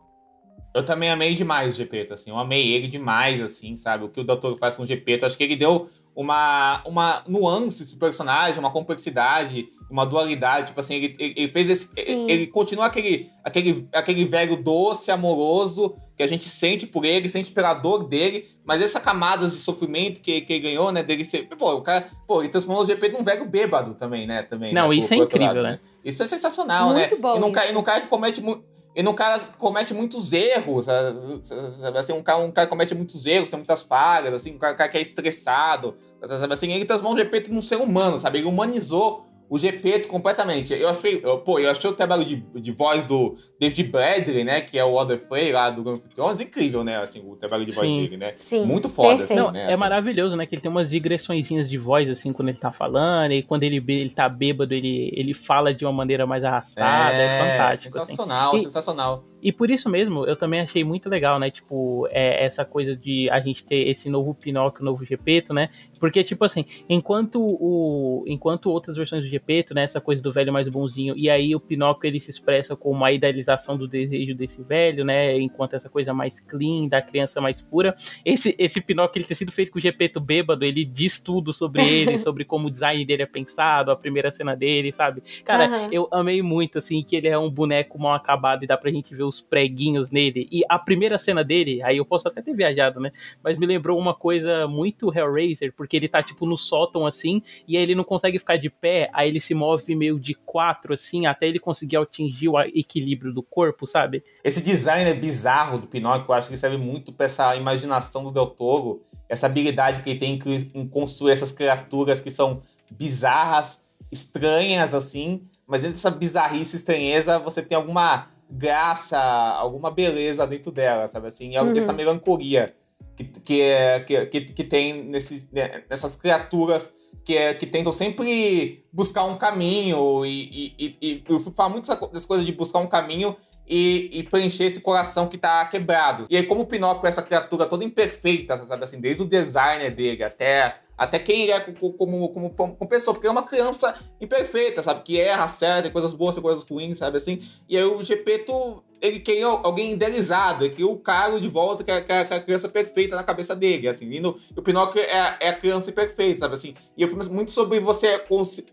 Eu 0.73 0.85
também 0.85 1.09
amei 1.09 1.33
demais 1.33 1.73
o 1.73 1.77
Gepeto, 1.77 2.13
assim. 2.13 2.29
Eu 2.29 2.37
amei 2.37 2.71
ele 2.71 2.87
demais, 2.87 3.41
assim, 3.41 3.75
sabe? 3.75 4.03
O 4.03 4.09
que 4.09 4.19
o 4.19 4.23
Doutor 4.23 4.57
faz 4.57 4.75
com 4.75 4.83
o 4.83 4.85
Gepeto. 4.85 5.25
Acho 5.25 5.35
que 5.35 5.43
ele 5.43 5.55
deu 5.55 5.89
uma, 6.15 6.83
uma 6.85 7.23
nuance 7.27 7.81
esse 7.81 7.97
personagem, 7.97 8.59
uma 8.59 8.71
complexidade, 8.71 9.69
uma 9.89 10.05
dualidade. 10.05 10.67
Tipo 10.67 10.79
assim, 10.79 10.95
ele, 10.95 11.15
ele 11.19 11.47
fez 11.47 11.69
esse. 11.69 11.89
Ele, 11.95 12.31
ele 12.31 12.47
continua 12.47 12.85
aquele, 12.85 13.27
aquele, 13.43 13.87
aquele 13.93 14.25
velho 14.25 14.55
doce, 14.61 15.09
amoroso, 15.11 15.95
que 16.15 16.23
a 16.23 16.27
gente 16.27 16.47
sente 16.49 16.85
por 16.85 17.05
ele, 17.05 17.29
sente 17.29 17.51
pela 17.51 17.73
dor 17.73 18.03
dele, 18.03 18.45
mas 18.65 18.81
essa 18.81 18.99
camadas 18.99 19.53
de 19.53 19.59
sofrimento 19.59 20.19
que, 20.21 20.41
que 20.41 20.53
ele 20.53 20.63
ganhou, 20.63 20.91
né? 20.91 21.01
Dele 21.01 21.23
ser. 21.25 21.47
Pô, 21.57 21.73
o 21.75 21.81
cara. 21.81 22.07
Pô, 22.27 22.41
ele 22.41 22.49
transformou 22.49 22.83
o 22.83 22.85
Gepeto 22.85 23.17
num 23.17 23.23
velho 23.23 23.45
bêbado 23.45 23.93
também, 23.95 24.27
né? 24.27 24.43
Também, 24.43 24.73
Não, 24.73 24.89
né, 24.89 24.95
isso 24.95 25.07
por- 25.09 25.15
é 25.15 25.17
incrível, 25.17 25.47
lado, 25.47 25.63
né? 25.63 25.79
Isso 26.03 26.21
é 26.21 26.27
sensacional, 26.27 26.93
Muito 26.93 27.15
né? 27.15 27.21
bom 27.21 27.35
E 27.35 27.39
num, 27.39 27.51
e 27.69 27.71
num 27.73 27.83
cara 27.83 28.01
que 28.01 28.07
comete 28.07 28.41
muito. 28.41 28.67
E 28.95 29.03
num 29.03 29.13
cara 29.13 29.39
comete 29.59 29.93
muitos 29.93 30.33
erros, 30.33 30.85
sabe? 30.85 31.97
Assim, 31.97 32.11
um, 32.11 32.23
cara, 32.23 32.39
um 32.39 32.51
cara 32.51 32.65
que 32.65 32.69
comete 32.71 32.93
muitos 32.95 33.25
erros, 33.25 33.49
tem 33.49 33.57
muitas 33.57 33.83
falhas, 33.83 34.33
assim, 34.33 34.55
um 34.55 34.57
cara, 34.57 34.73
um 34.73 34.77
cara 34.77 34.89
que 34.89 34.97
é 34.97 35.01
estressado, 35.01 35.95
sabe? 36.27 36.53
Assim, 36.53 36.71
ele 36.73 36.85
transformou 36.85 37.15
o 37.15 37.17
Gepeto 37.17 37.53
num 37.53 37.61
ser 37.61 37.77
humano, 37.77 38.19
sabe? 38.19 38.39
Ele 38.39 38.47
humanizou 38.47 39.25
o 39.49 39.57
Gepeto 39.57 40.07
completamente. 40.07 40.73
Eu 40.73 40.87
achei, 40.89 41.19
eu, 41.23 41.39
pô, 41.39 41.57
eu 41.59 41.69
achei 41.71 41.89
o 41.89 41.93
trabalho 41.93 42.23
de, 42.23 42.35
de 42.35 42.71
voz 42.71 43.03
do 43.03 43.35
David 43.59 43.83
Bradley, 43.83 44.43
né? 44.43 44.61
Que 44.61 44.77
é 44.77 44.85
o 44.85 44.93
Other 44.95 45.19
Frey 45.19 45.51
lá 45.51 45.69
do 45.69 45.83
Game 45.83 45.97
of 45.97 46.07
Thrones, 46.13 46.39
incrível, 46.39 46.83
né? 46.83 46.97
Assim, 46.97 47.19
o 47.25 47.35
trabalho 47.35 47.65
de 47.65 47.71
voz 47.71 47.87
Sim. 47.87 47.97
dele, 48.03 48.17
né? 48.17 48.33
Sim. 48.37 48.65
Muito 48.65 48.87
foda, 48.87 49.17
perfeito. 49.17 49.31
assim, 49.33 49.41
Não, 49.47 49.51
né? 49.51 49.63
é 49.63 49.67
assim. 49.73 49.79
maravilhoso, 49.79 50.35
né? 50.35 50.45
Que 50.45 50.55
ele 50.55 50.61
tem 50.61 50.69
umas 50.69 50.89
digressõezinhas 50.89 51.69
de 51.69 51.77
voz, 51.77 52.07
assim, 52.09 52.31
quando 52.31 52.49
ele 52.49 52.59
tá 52.59 52.71
falando, 52.71 53.31
e 53.31 53.41
quando 53.41 53.63
ele, 53.63 53.83
ele 53.87 54.11
tá 54.11 54.29
bêbado, 54.29 54.73
ele, 54.73 55.11
ele 55.15 55.33
fala 55.33 55.73
de 55.73 55.83
uma 55.83 55.91
maneira 55.93 56.27
mais 56.27 56.43
arrastada, 56.43 57.15
é, 57.15 57.39
fantástico, 57.39 57.97
assim. 57.97 58.05
Sensacional, 58.07 58.55
E- 58.55 58.59
sensacional. 58.59 59.23
E 59.41 59.51
por 59.51 59.69
isso 59.69 59.89
mesmo, 59.89 60.25
eu 60.25 60.35
também 60.35 60.59
achei 60.59 60.83
muito 60.83 61.09
legal, 61.09 61.39
né? 61.39 61.49
Tipo, 61.49 62.07
é, 62.11 62.45
essa 62.45 62.65
coisa 62.65 62.95
de 62.95 63.29
a 63.29 63.39
gente 63.39 63.65
ter 63.65 63.87
esse 63.87 64.09
novo 64.09 64.33
Pinóquio, 64.33 64.83
novo 64.83 65.05
Gepeto, 65.05 65.53
né? 65.53 65.69
Porque, 65.99 66.23
tipo 66.23 66.43
assim, 66.43 66.65
enquanto 66.87 67.41
o. 67.41 68.23
Enquanto 68.27 68.69
outras 68.69 68.97
versões 68.97 69.23
do 69.23 69.29
Gepeto, 69.29 69.73
né? 69.73 69.83
Essa 69.83 70.01
coisa 70.01 70.21
do 70.21 70.31
velho 70.31 70.51
mais 70.51 70.67
bonzinho, 70.67 71.15
e 71.17 71.29
aí 71.29 71.55
o 71.55 71.59
Pinóquio 71.59 72.07
ele 72.07 72.19
se 72.19 72.31
expressa 72.31 72.75
como 72.75 72.95
uma 72.95 73.11
idealização 73.11 73.77
do 73.77 73.87
desejo 73.87 74.35
desse 74.35 74.61
velho, 74.61 75.05
né? 75.05 75.37
Enquanto 75.39 75.75
essa 75.75 75.89
coisa 75.89 76.13
mais 76.13 76.39
clean, 76.39 76.87
da 76.87 77.01
criança 77.01 77.39
mais 77.39 77.61
pura. 77.61 77.95
Esse, 78.25 78.55
esse 78.57 78.81
Pinóquio 78.81 79.19
ele 79.19 79.27
ter 79.27 79.35
sido 79.35 79.51
feito 79.51 79.71
com 79.71 79.79
o 79.79 79.81
Gepeto 79.81 80.19
bêbado, 80.19 80.65
ele 80.65 80.83
diz 80.83 81.19
tudo 81.19 81.53
sobre 81.53 81.87
ele, 81.87 82.17
sobre 82.19 82.43
como 82.43 82.67
o 82.67 82.71
design 82.71 83.05
dele 83.05 83.23
é 83.23 83.25
pensado, 83.25 83.91
a 83.91 83.95
primeira 83.95 84.31
cena 84.31 84.55
dele, 84.55 84.91
sabe? 84.91 85.21
Cara, 85.43 85.65
Aham. 85.65 85.87
eu 85.91 86.07
amei 86.11 86.41
muito, 86.41 86.77
assim, 86.77 87.01
que 87.03 87.15
ele 87.15 87.27
é 87.27 87.37
um 87.37 87.49
boneco 87.49 87.99
mal 87.99 88.13
acabado 88.13 88.63
e 88.63 88.67
dá 88.67 88.77
pra 88.77 88.91
gente 88.91 89.15
ver 89.15 89.23
os 89.29 89.39
preguinhos 89.39 90.11
nele. 90.11 90.47
E 90.51 90.63
a 90.67 90.77
primeira 90.77 91.17
cena 91.17 91.43
dele, 91.43 91.81
aí 91.83 91.97
eu 91.97 92.05
posso 92.05 92.27
até 92.27 92.41
ter 92.41 92.53
viajado, 92.53 92.99
né? 92.99 93.11
Mas 93.43 93.57
me 93.57 93.65
lembrou 93.65 93.97
uma 93.97 94.13
coisa 94.13 94.67
muito 94.67 95.15
Hellraiser, 95.15 95.73
porque 95.75 95.95
ele 95.95 96.09
tá, 96.09 96.21
tipo, 96.21 96.45
no 96.45 96.57
sótão, 96.57 97.05
assim, 97.05 97.41
e 97.67 97.77
aí 97.77 97.83
ele 97.83 97.95
não 97.95 98.03
consegue 98.03 98.39
ficar 98.39 98.57
de 98.57 98.69
pé, 98.69 99.09
aí 99.13 99.29
ele 99.29 99.39
se 99.39 99.53
move 99.53 99.95
meio 99.95 100.19
de 100.19 100.33
quatro, 100.33 100.93
assim, 100.93 101.25
até 101.25 101.47
ele 101.47 101.59
conseguir 101.59 101.97
atingir 101.97 102.49
o 102.49 102.59
equilíbrio 102.59 103.33
do 103.33 103.41
corpo, 103.41 103.87
sabe? 103.87 104.23
Esse 104.43 104.61
design 104.61 105.13
bizarro 105.13 105.77
do 105.77 105.87
Pinóquio, 105.87 106.25
eu 106.29 106.33
acho 106.33 106.49
que 106.49 106.57
serve 106.57 106.77
muito 106.77 107.11
pra 107.11 107.25
essa 107.27 107.55
imaginação 107.55 108.23
do 108.23 108.31
Del 108.31 108.47
Toro, 108.47 109.01
essa 109.27 109.45
habilidade 109.45 110.01
que 110.01 110.09
ele 110.09 110.19
tem 110.19 110.39
em 110.73 110.87
construir 110.87 111.31
essas 111.31 111.51
criaturas 111.51 112.19
que 112.19 112.31
são 112.31 112.61
bizarras, 112.91 113.79
estranhas, 114.11 114.93
assim, 114.93 115.47
mas 115.67 115.81
dentro 115.81 115.95
dessa 115.95 116.09
bizarrice 116.09 116.77
estranheza 116.77 117.37
você 117.37 117.61
tem 117.61 117.75
alguma 117.75 118.27
graça, 118.49 119.19
alguma 119.19 119.91
beleza 119.91 120.47
dentro 120.47 120.71
dela, 120.71 121.07
sabe 121.07 121.27
assim? 121.27 121.57
Uhum. 121.57 121.73
essa 121.77 121.93
melancolia 121.93 122.73
que, 123.15 123.23
que, 123.23 123.61
é, 123.61 123.99
que, 123.99 124.25
que, 124.25 124.41
que 124.41 124.63
tem 124.63 125.03
nesses, 125.03 125.49
né, 125.51 125.83
nessas 125.89 126.15
criaturas 126.15 126.91
que, 127.23 127.35
é, 127.35 127.53
que 127.53 127.65
tentam 127.67 127.91
sempre 127.91 128.85
buscar 128.91 129.25
um 129.25 129.37
caminho 129.37 130.25
e, 130.25 130.73
e, 130.79 130.97
e, 131.01 131.13
e 131.13 131.23
eu 131.27 131.39
falo 131.39 131.71
muito 131.71 131.85
dessa 132.11 132.27
coisa 132.27 132.43
de 132.43 132.51
buscar 132.51 132.79
um 132.79 132.87
caminho 132.87 133.35
e, 133.69 134.09
e, 134.11 134.23
preencher 134.23 134.65
esse 134.65 134.81
coração 134.81 135.27
que 135.27 135.37
tá 135.37 135.63
quebrado. 135.65 136.25
E 136.29 136.35
aí, 136.35 136.43
como 136.43 136.61
o 136.61 136.65
Pinóquio 136.65 137.05
é 137.05 137.09
essa 137.09 137.21
criatura 137.21 137.65
toda 137.65 137.85
imperfeita, 137.85 138.57
sabe 138.65 138.83
assim, 138.83 138.99
desde 138.99 139.21
o 139.21 139.25
designer 139.25 139.93
dele 139.93 140.23
até 140.23 140.79
até 140.99 141.17
quem 141.17 141.43
ele 141.43 141.53
é 141.53 141.59
como, 141.61 141.93
como, 141.93 142.29
como, 142.29 142.49
como, 142.51 142.89
pessoa, 142.89 143.13
porque 143.13 143.25
é 143.25 143.31
uma 143.31 143.43
criança 143.43 143.95
imperfeita, 144.19 144.83
sabe? 144.83 145.01
Que 145.01 145.17
erra, 145.17 145.45
acerta, 145.45 145.89
coisas 145.89 146.13
boas, 146.13 146.37
coisas 146.37 146.61
ruins, 146.69 146.97
sabe 146.97 147.15
assim? 147.15 147.41
E 147.69 147.77
aí 147.77 147.85
o 147.85 148.03
Gepeto, 148.03 148.83
ele 149.01 149.21
queria 149.21 149.45
alguém 149.45 149.93
idealizado, 149.93 150.65
ele 150.65 150.71
queria 150.71 150.87
o 150.87 150.97
Caro 150.97 151.39
de 151.39 151.47
volta, 151.47 151.85
que 151.85 151.91
é, 151.91 151.95
é, 151.99 152.25
que 152.25 152.33
é 152.33 152.35
a 152.35 152.41
criança 152.41 152.67
perfeita 152.67 153.15
na 153.15 153.23
cabeça 153.23 153.55
dele, 153.55 153.87
assim. 153.87 154.11
E, 154.11 154.19
no, 154.19 154.37
e 154.53 154.59
o 154.59 154.61
Pinóquio 154.61 155.01
é, 155.01 155.37
é 155.39 155.47
a 155.47 155.53
criança 155.53 155.89
perfeita, 155.89 156.41
sabe 156.41 156.55
assim? 156.55 156.75
E 156.97 157.01
eu 157.01 157.07
filme 157.07 157.25
muito 157.29 157.51
sobre 157.51 157.79
você 157.79 158.21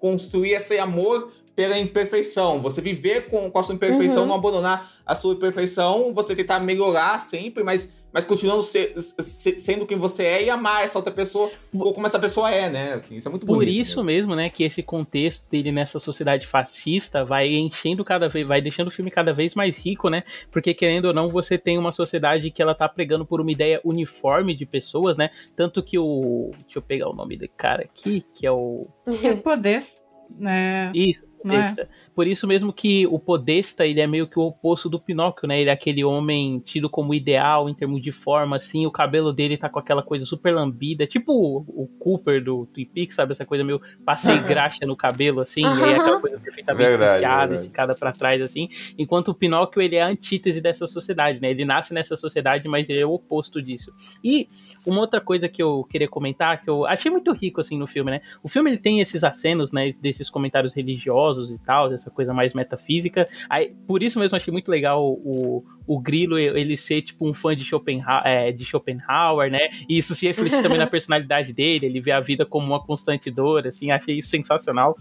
construir 0.00 0.50
esse 0.50 0.76
amor 0.80 1.30
pela 1.56 1.78
imperfeição. 1.78 2.60
Você 2.60 2.82
viver 2.82 3.28
com, 3.28 3.50
com 3.50 3.58
a 3.58 3.62
sua 3.62 3.74
imperfeição, 3.74 4.22
uhum. 4.22 4.28
não 4.28 4.34
abandonar 4.34 4.92
a 5.06 5.14
sua 5.14 5.32
imperfeição, 5.32 6.12
você 6.12 6.36
tentar 6.36 6.60
melhorar 6.60 7.18
sempre, 7.20 7.64
mas, 7.64 8.04
mas 8.12 8.26
continuando 8.26 8.62
ser, 8.62 8.92
ser, 9.00 9.58
sendo 9.58 9.86
quem 9.86 9.96
você 9.96 10.24
é 10.24 10.44
e 10.44 10.50
amar 10.50 10.84
essa 10.84 10.98
outra 10.98 11.12
pessoa 11.12 11.50
ou 11.72 11.94
como 11.94 12.06
essa 12.06 12.18
pessoa 12.18 12.50
é, 12.50 12.68
né? 12.68 12.92
Assim, 12.92 13.16
isso 13.16 13.26
é 13.26 13.30
muito 13.30 13.46
bonito. 13.46 13.66
Por 13.66 13.68
isso 13.68 14.04
mesmo, 14.04 14.36
né, 14.36 14.50
que 14.50 14.64
esse 14.64 14.82
contexto 14.82 15.48
dele 15.48 15.72
nessa 15.72 15.98
sociedade 15.98 16.46
fascista 16.46 17.24
vai 17.24 17.54
enchendo 17.54 18.04
cada 18.04 18.28
vez, 18.28 18.46
vai 18.46 18.60
deixando 18.60 18.88
o 18.88 18.90
filme 18.90 19.10
cada 19.10 19.32
vez 19.32 19.54
mais 19.54 19.78
rico, 19.78 20.10
né? 20.10 20.24
Porque 20.52 20.74
querendo 20.74 21.06
ou 21.06 21.14
não, 21.14 21.30
você 21.30 21.56
tem 21.56 21.78
uma 21.78 21.92
sociedade 21.92 22.50
que 22.50 22.60
ela 22.60 22.74
tá 22.74 22.86
pregando 22.86 23.24
por 23.24 23.40
uma 23.40 23.50
ideia 23.50 23.80
uniforme 23.82 24.54
de 24.54 24.66
pessoas, 24.66 25.16
né? 25.16 25.30
Tanto 25.54 25.82
que 25.82 25.98
o. 25.98 26.50
Deixa 26.64 26.80
eu 26.80 26.82
pegar 26.82 27.08
o 27.08 27.14
nome 27.14 27.38
do 27.38 27.48
cara 27.48 27.84
aqui, 27.84 28.22
que 28.34 28.46
é 28.46 28.50
o. 28.50 28.88
Que 29.20 29.28
é 29.28 29.36
poder, 29.36 29.80
né? 30.30 30.90
Isso, 30.94 31.22
Podesta. 31.46 31.82
É? 31.82 31.88
Por 32.14 32.26
isso 32.26 32.46
mesmo 32.46 32.72
que 32.72 33.06
o 33.06 33.18
Podesta, 33.18 33.87
ele 33.87 34.00
é 34.00 34.06
meio 34.06 34.26
que 34.26 34.38
o 34.38 34.42
oposto 34.42 34.88
do 34.88 34.98
Pinóquio, 34.98 35.46
né? 35.48 35.61
Ele 35.61 35.70
é 35.70 35.72
aquele 35.72 36.04
homem 36.04 36.59
tido 36.61 36.88
como 36.88 37.14
ideal 37.14 37.68
em 37.68 37.74
termos 37.74 38.02
de 38.02 38.12
forma, 38.12 38.56
assim, 38.56 38.87
o 38.87 38.90
cabelo 38.90 39.32
dele 39.32 39.56
tá 39.56 39.68
com 39.68 39.78
aquela 39.78 40.02
coisa 40.02 40.24
super 40.24 40.54
lambida, 40.54 41.06
tipo 41.06 41.32
o, 41.32 41.59
o 41.68 41.87
Cooper 41.98 42.42
do 42.42 42.66
Twin 42.66 42.87
Peaks, 42.87 43.14
sabe? 43.14 43.32
Essa 43.32 43.44
coisa 43.44 43.64
meio 43.64 43.80
passei 44.04 44.38
graxa 44.38 44.87
no 44.87 44.96
cabelo, 44.96 45.40
assim, 45.40 45.62
e 45.62 45.85
aí 45.85 45.94
aquela 45.94 46.20
coisa 46.20 46.38
perfeitamente 46.38 46.90
penteada, 46.98 47.54
esticada 47.54 47.94
para 47.94 48.12
trás, 48.12 48.40
assim. 48.42 48.68
Enquanto 48.98 49.28
o 49.28 49.35
Pinóquio, 49.35 49.82
ele 49.82 49.96
é 49.96 50.02
a 50.02 50.09
antítese 50.09 50.61
dessa 50.61 50.87
sociedade, 50.87 51.40
né? 51.40 51.50
Ele 51.50 51.64
nasce 51.64 51.92
nessa 51.92 52.16
sociedade, 52.16 52.68
mas 52.68 52.88
ele 52.88 53.00
é 53.00 53.06
o 53.06 53.12
oposto 53.12 53.61
disso. 53.61 53.92
E 54.22 54.48
uma 54.87 55.00
outra 55.00 55.20
coisa 55.20 55.48
que 55.48 55.62
eu 55.62 55.85
queria 55.85 56.09
comentar, 56.09 56.62
que 56.62 56.70
eu 56.70 56.87
achei 56.87 57.11
muito 57.11 57.32
rico, 57.32 57.61
assim, 57.61 57.78
no 57.78 57.87
filme, 57.87 58.11
né? 58.11 58.20
O 58.42 58.48
filme, 58.48 58.70
ele 58.70 58.78
tem 58.78 59.00
esses 59.00 59.22
acenos, 59.22 59.72
né? 59.72 59.92
Desses 60.00 60.30
comentários 60.30 60.74
religiosos, 60.74 61.36
e 61.51 61.59
tal, 61.59 61.92
essa 61.92 62.11
coisa 62.11 62.33
mais 62.33 62.55
metafísica. 62.55 63.29
Aí, 63.49 63.75
por 63.87 64.03
isso 64.03 64.18
mesmo 64.18 64.37
achei 64.37 64.53
muito 64.53 64.70
legal 64.70 65.05
o, 65.05 65.64
o 65.87 66.01
Grilo 66.01 66.38
ele 66.38 66.77
ser 66.77 67.03
tipo 67.03 67.29
um 67.29 67.33
fã 67.33 67.55
de 67.55 67.64
Schopenhauer, 67.64 68.27
é, 68.27 68.51
de 68.51 68.64
Schopenhauer, 68.64 69.51
né? 69.51 69.68
E 69.88 69.99
isso 69.99 70.14
se 70.14 70.27
reflete 70.27 70.61
também 70.61 70.79
na 70.79 70.87
personalidade 70.88 71.53
dele, 71.53 71.87
ele 71.87 72.01
vê 72.01 72.12
a 72.12 72.20
vida 72.20 72.44
como 72.44 72.66
uma 72.66 72.85
constante 72.85 73.31
dor, 73.31 73.66
assim, 73.66 73.90
achei 73.90 74.18
isso 74.18 74.29
sensacional. 74.29 74.96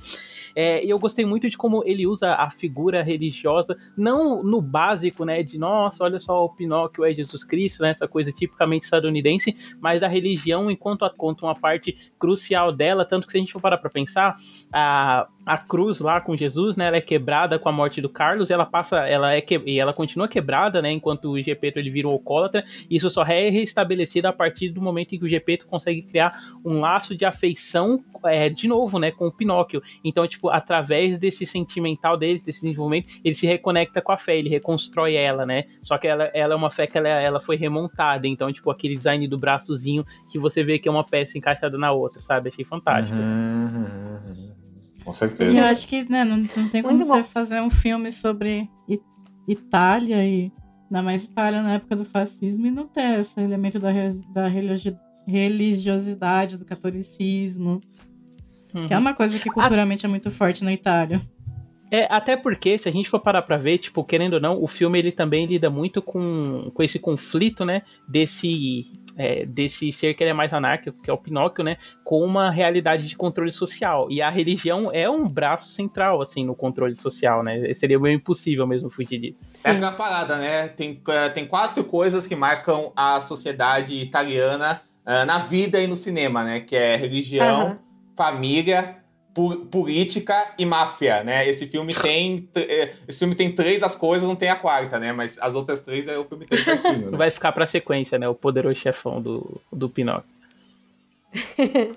É, 0.56 0.86
e 0.86 0.90
eu 0.90 1.00
gostei 1.00 1.26
muito 1.26 1.50
de 1.50 1.58
como 1.58 1.84
ele 1.86 2.06
usa 2.06 2.34
a 2.36 2.50
figura 2.50 3.02
religiosa, 3.02 3.76
não 3.98 4.44
no 4.44 4.62
básico, 4.62 5.26
né, 5.26 5.42
de 5.42 5.58
nossa, 5.58 6.04
olha 6.04 6.20
só, 6.20 6.46
o 6.46 6.50
Pinóquio 6.50 7.04
é 7.04 7.14
Jesus 7.14 7.44
Cristo, 7.44 7.82
né, 7.82 7.90
essa 7.90 8.08
coisa 8.08 8.32
tipicamente 8.32 8.84
estadunidense, 8.84 9.56
mas 9.80 10.02
da 10.02 10.08
religião 10.08 10.70
enquanto 10.70 11.04
a, 11.04 11.10
conta 11.10 11.46
uma 11.46 11.56
parte 11.56 11.98
crucial 12.20 12.72
dela, 12.72 13.06
tanto 13.06 13.26
que 13.26 13.32
se 13.32 13.38
a 13.38 13.42
gente 13.42 13.54
for 13.54 13.62
parar 13.62 13.78
pra 13.78 13.90
pensar, 13.90 14.36
a, 14.72 15.28
a 15.46 15.58
cruz 15.58 16.00
lá 16.00 16.22
com 16.22 16.36
Jesus, 16.36 16.76
né, 16.76 16.88
ela 16.88 16.98
é 16.98 17.02
quebrada 17.02 17.60
com 17.60 17.70
a 17.70 17.72
morte 17.72 18.02
do 18.02 18.10
Carlos, 18.10 18.50
ela 18.50 18.66
passa, 18.66 19.08
ela 19.08 19.34
é 19.34 19.42
que, 19.42 19.62
e 19.66 19.80
ela 19.80 19.94
continua 19.94 20.28
quebrada 20.28 20.76
né? 20.82 20.92
Enquanto 20.92 21.32
o 21.32 21.42
Gepeto 21.42 21.80
ele 21.80 21.90
vira 21.90 22.08
um 22.08 22.12
alcoólatra, 22.12 22.64
isso 22.90 23.10
só 23.10 23.24
é 23.24 23.50
restabelecido 23.50 24.28
a 24.28 24.34
partir 24.34 24.70
do 24.70 24.82
momento 24.82 25.14
em 25.14 25.20
que 25.20 25.26
o 25.26 25.30
Gepeto 25.30 25.68
consegue 25.68 26.02
criar 26.02 26.38
um 26.64 26.80
laço 26.80 27.16
de 27.16 27.26
afeição 27.26 28.04
é, 28.24 28.50
de 28.50 28.68
novo, 28.68 29.00
né? 29.00 29.12
Com 29.12 29.28
o 29.28 29.32
Pinóquio. 29.32 29.82
Então, 30.04 30.28
tipo, 30.28 30.50
através 30.50 31.20
desse 31.20 31.46
sentimental 31.46 32.18
dele, 32.18 32.40
desse 32.40 32.62
desenvolvimento, 32.62 33.20
ele 33.24 33.36
se 33.36 33.46
reconecta 33.46 34.02
com 34.02 34.12
a 34.12 34.18
fé, 34.18 34.38
ele 34.38 34.50
reconstrói 34.50 35.16
ela, 35.16 35.46
né? 35.46 35.66
Só 35.82 35.98
que 35.98 36.08
ela, 36.08 36.26
ela 36.34 36.54
é 36.54 36.58
uma 36.58 36.70
fé 36.70 36.88
que 36.88 36.98
ela, 36.98 37.10
ela 37.10 37.40
foi 37.40 37.56
remontada. 37.56 38.28
Então, 38.28 38.52
tipo, 38.52 38.70
aquele 38.72 38.96
design 38.96 39.28
do 39.28 39.38
braçozinho 39.38 40.06
que 40.32 40.38
você 40.38 40.64
vê 40.64 40.80
que 40.80 40.88
é 40.88 40.92
uma 40.92 41.04
peça 41.04 41.38
encaixada 41.38 41.78
na 41.78 41.92
outra, 41.92 42.22
sabe? 42.22 42.50
Achei 42.50 42.66
fantástico. 42.66 43.18
Uhum. 43.18 44.55
Com 45.06 45.14
certeza. 45.14 45.52
E 45.52 45.58
eu 45.58 45.64
acho 45.64 45.88
que 45.88 46.10
né, 46.10 46.26
não, 46.26 46.38
não 46.38 46.70
tem 46.70 46.82
como 46.82 46.98
Muito 46.98 47.08
você 47.08 47.22
bom. 47.22 47.28
fazer 47.30 47.62
um 47.62 47.70
filme 47.70 48.12
sobre 48.12 48.68
Itália 49.48 50.26
e 50.26 50.52
Ainda 50.90 51.02
mais 51.02 51.24
Itália 51.24 51.62
na 51.62 51.74
época 51.74 51.96
do 51.96 52.06
fascismo 52.06 52.68
e 52.68 52.72
não 52.72 52.88
ter 52.88 53.20
esse 53.20 53.40
elemento 53.40 53.80
da, 53.80 53.90
da 54.30 54.48
religiosidade, 55.28 56.58
do 56.58 56.66
catolicismo. 56.66 57.82
Uhum. 58.74 58.88
Que 58.88 58.94
é 58.94 58.96
uhum. 58.96 59.02
uma 59.02 59.14
coisa 59.14 59.40
que 59.40 59.50
culturalmente 59.50 60.06
a... 60.06 60.08
é 60.08 60.10
muito 60.10 60.30
forte 60.30 60.64
na 60.64 60.72
Itália. 60.72 61.22
É, 61.92 62.08
até 62.10 62.36
porque, 62.36 62.78
se 62.78 62.88
a 62.88 62.92
gente 62.92 63.10
for 63.10 63.20
parar 63.20 63.42
pra 63.42 63.58
ver, 63.58 63.78
tipo, 63.78 64.04
querendo 64.04 64.36
ou 64.36 64.40
não, 64.40 64.62
o 64.62 64.68
filme 64.68 65.00
ele 65.00 65.12
também 65.12 65.46
lida 65.46 65.70
muito 65.70 66.02
com, 66.02 66.72
com 66.74 66.84
esse 66.84 67.00
conflito, 67.00 67.66
né? 67.66 67.82
Desse 68.08 68.86
é, 69.18 69.46
desse 69.46 69.92
ser 69.92 70.14
que 70.14 70.24
ele 70.24 70.32
é 70.32 70.34
mais 70.34 70.54
anárquico, 70.54 71.02
que 71.02 71.10
é 71.10 71.14
o 71.14 71.18
Pinóquio, 71.18 71.64
né? 71.64 71.78
Com 72.04 72.24
uma 72.24 72.50
realidade 72.50 73.08
de 73.08 73.16
controle 73.16 73.52
social. 73.52 74.08
E 74.10 74.22
a 74.22 74.30
religião 74.30 74.90
é 74.92 75.10
um 75.10 75.28
braço 75.28 75.70
central, 75.70 76.22
assim, 76.22 76.46
no 76.46 76.56
controle 76.56 76.96
social, 76.96 77.44
né? 77.44 77.74
Seria 77.74 78.00
meio 78.00 78.16
impossível 78.16 78.68
mesmo 78.68 78.90
fugir 78.90 79.20
disso. 79.20 79.38
É 79.64 79.72
aquela 79.72 79.92
parada, 79.92 80.38
né? 80.38 80.68
Tem, 80.68 81.02
é, 81.08 81.30
tem 81.30 81.46
quatro 81.46 81.84
coisas 81.84 82.28
que 82.28 82.36
marcam 82.36 82.92
a 82.96 83.22
sociedade 83.22 83.96
italiana 83.96 84.82
uh, 85.06 85.26
na 85.26 85.40
vida 85.40 85.82
e 85.82 85.88
no 85.88 85.96
cinema, 85.96 86.44
né? 86.44 86.60
Que 86.60 86.76
é 86.76 86.96
religião, 86.96 87.70
uhum. 87.70 87.78
família 88.16 89.05
política 89.70 90.54
e 90.58 90.66
máfia, 90.66 91.22
né? 91.24 91.48
Esse 91.48 91.68
filme 91.68 91.94
tem 91.94 92.48
é, 92.56 92.94
esse 93.06 93.20
filme 93.20 93.36
tem 93.36 93.54
três 93.54 93.82
das 93.82 93.94
coisas, 93.94 94.28
não 94.28 94.36
tem 94.36 94.50
a 94.50 94.56
quarta, 94.56 94.98
né? 94.98 95.12
Mas 95.12 95.38
as 95.42 95.54
outras 95.54 95.82
três 95.82 96.08
é 96.08 96.18
o 96.18 96.24
filme 96.24 96.46
tem 96.46 96.64
certinho. 96.64 97.12
Né? 97.12 97.18
Vai 97.18 97.30
ficar 97.30 97.52
pra 97.52 97.68
sequência, 97.68 98.18
né? 98.18 98.30
O 98.30 98.34
poderoso 98.34 98.80
chefão 98.80 99.22
do, 99.22 99.62
do 99.72 99.90
Pinóquio. 99.90 100.34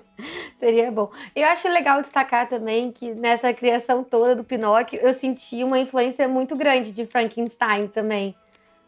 Seria 0.59 0.91
bom. 0.91 1.09
Eu 1.33 1.47
acho 1.47 1.69
legal 1.69 2.01
destacar 2.01 2.49
também 2.49 2.91
que 2.91 3.13
nessa 3.13 3.53
criação 3.53 4.03
toda 4.03 4.35
do 4.35 4.43
Pinóquio, 4.43 4.99
eu 5.01 5.13
senti 5.13 5.63
uma 5.63 5.79
influência 5.79 6.27
muito 6.27 6.57
grande 6.57 6.91
de 6.91 7.05
Frankenstein 7.05 7.87
também. 7.87 8.35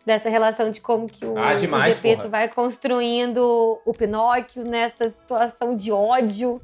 Dessa 0.05 0.29
relação 0.29 0.71
de 0.71 0.81
como 0.81 1.07
que 1.07 1.23
o, 1.23 1.37
ah, 1.37 1.53
demais, 1.53 1.93
o 1.93 2.01
Gepeto 2.01 2.27
vai 2.27 2.49
construindo 2.49 3.79
o 3.85 3.93
Pinóquio 3.93 4.63
nessa 4.65 5.07
situação 5.07 5.75
de 5.75 5.91
ódio, 5.91 6.59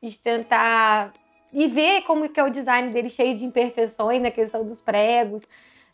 de 0.00 0.16
tentar 0.18 1.10
e 1.52 1.68
ver 1.68 2.02
como 2.02 2.28
que 2.28 2.40
é 2.40 2.44
o 2.44 2.50
design 2.50 2.92
dele 2.92 3.08
cheio 3.08 3.34
de 3.34 3.44
imperfeições 3.44 4.22
na 4.22 4.30
questão 4.30 4.64
dos 4.64 4.80
pregos, 4.80 5.46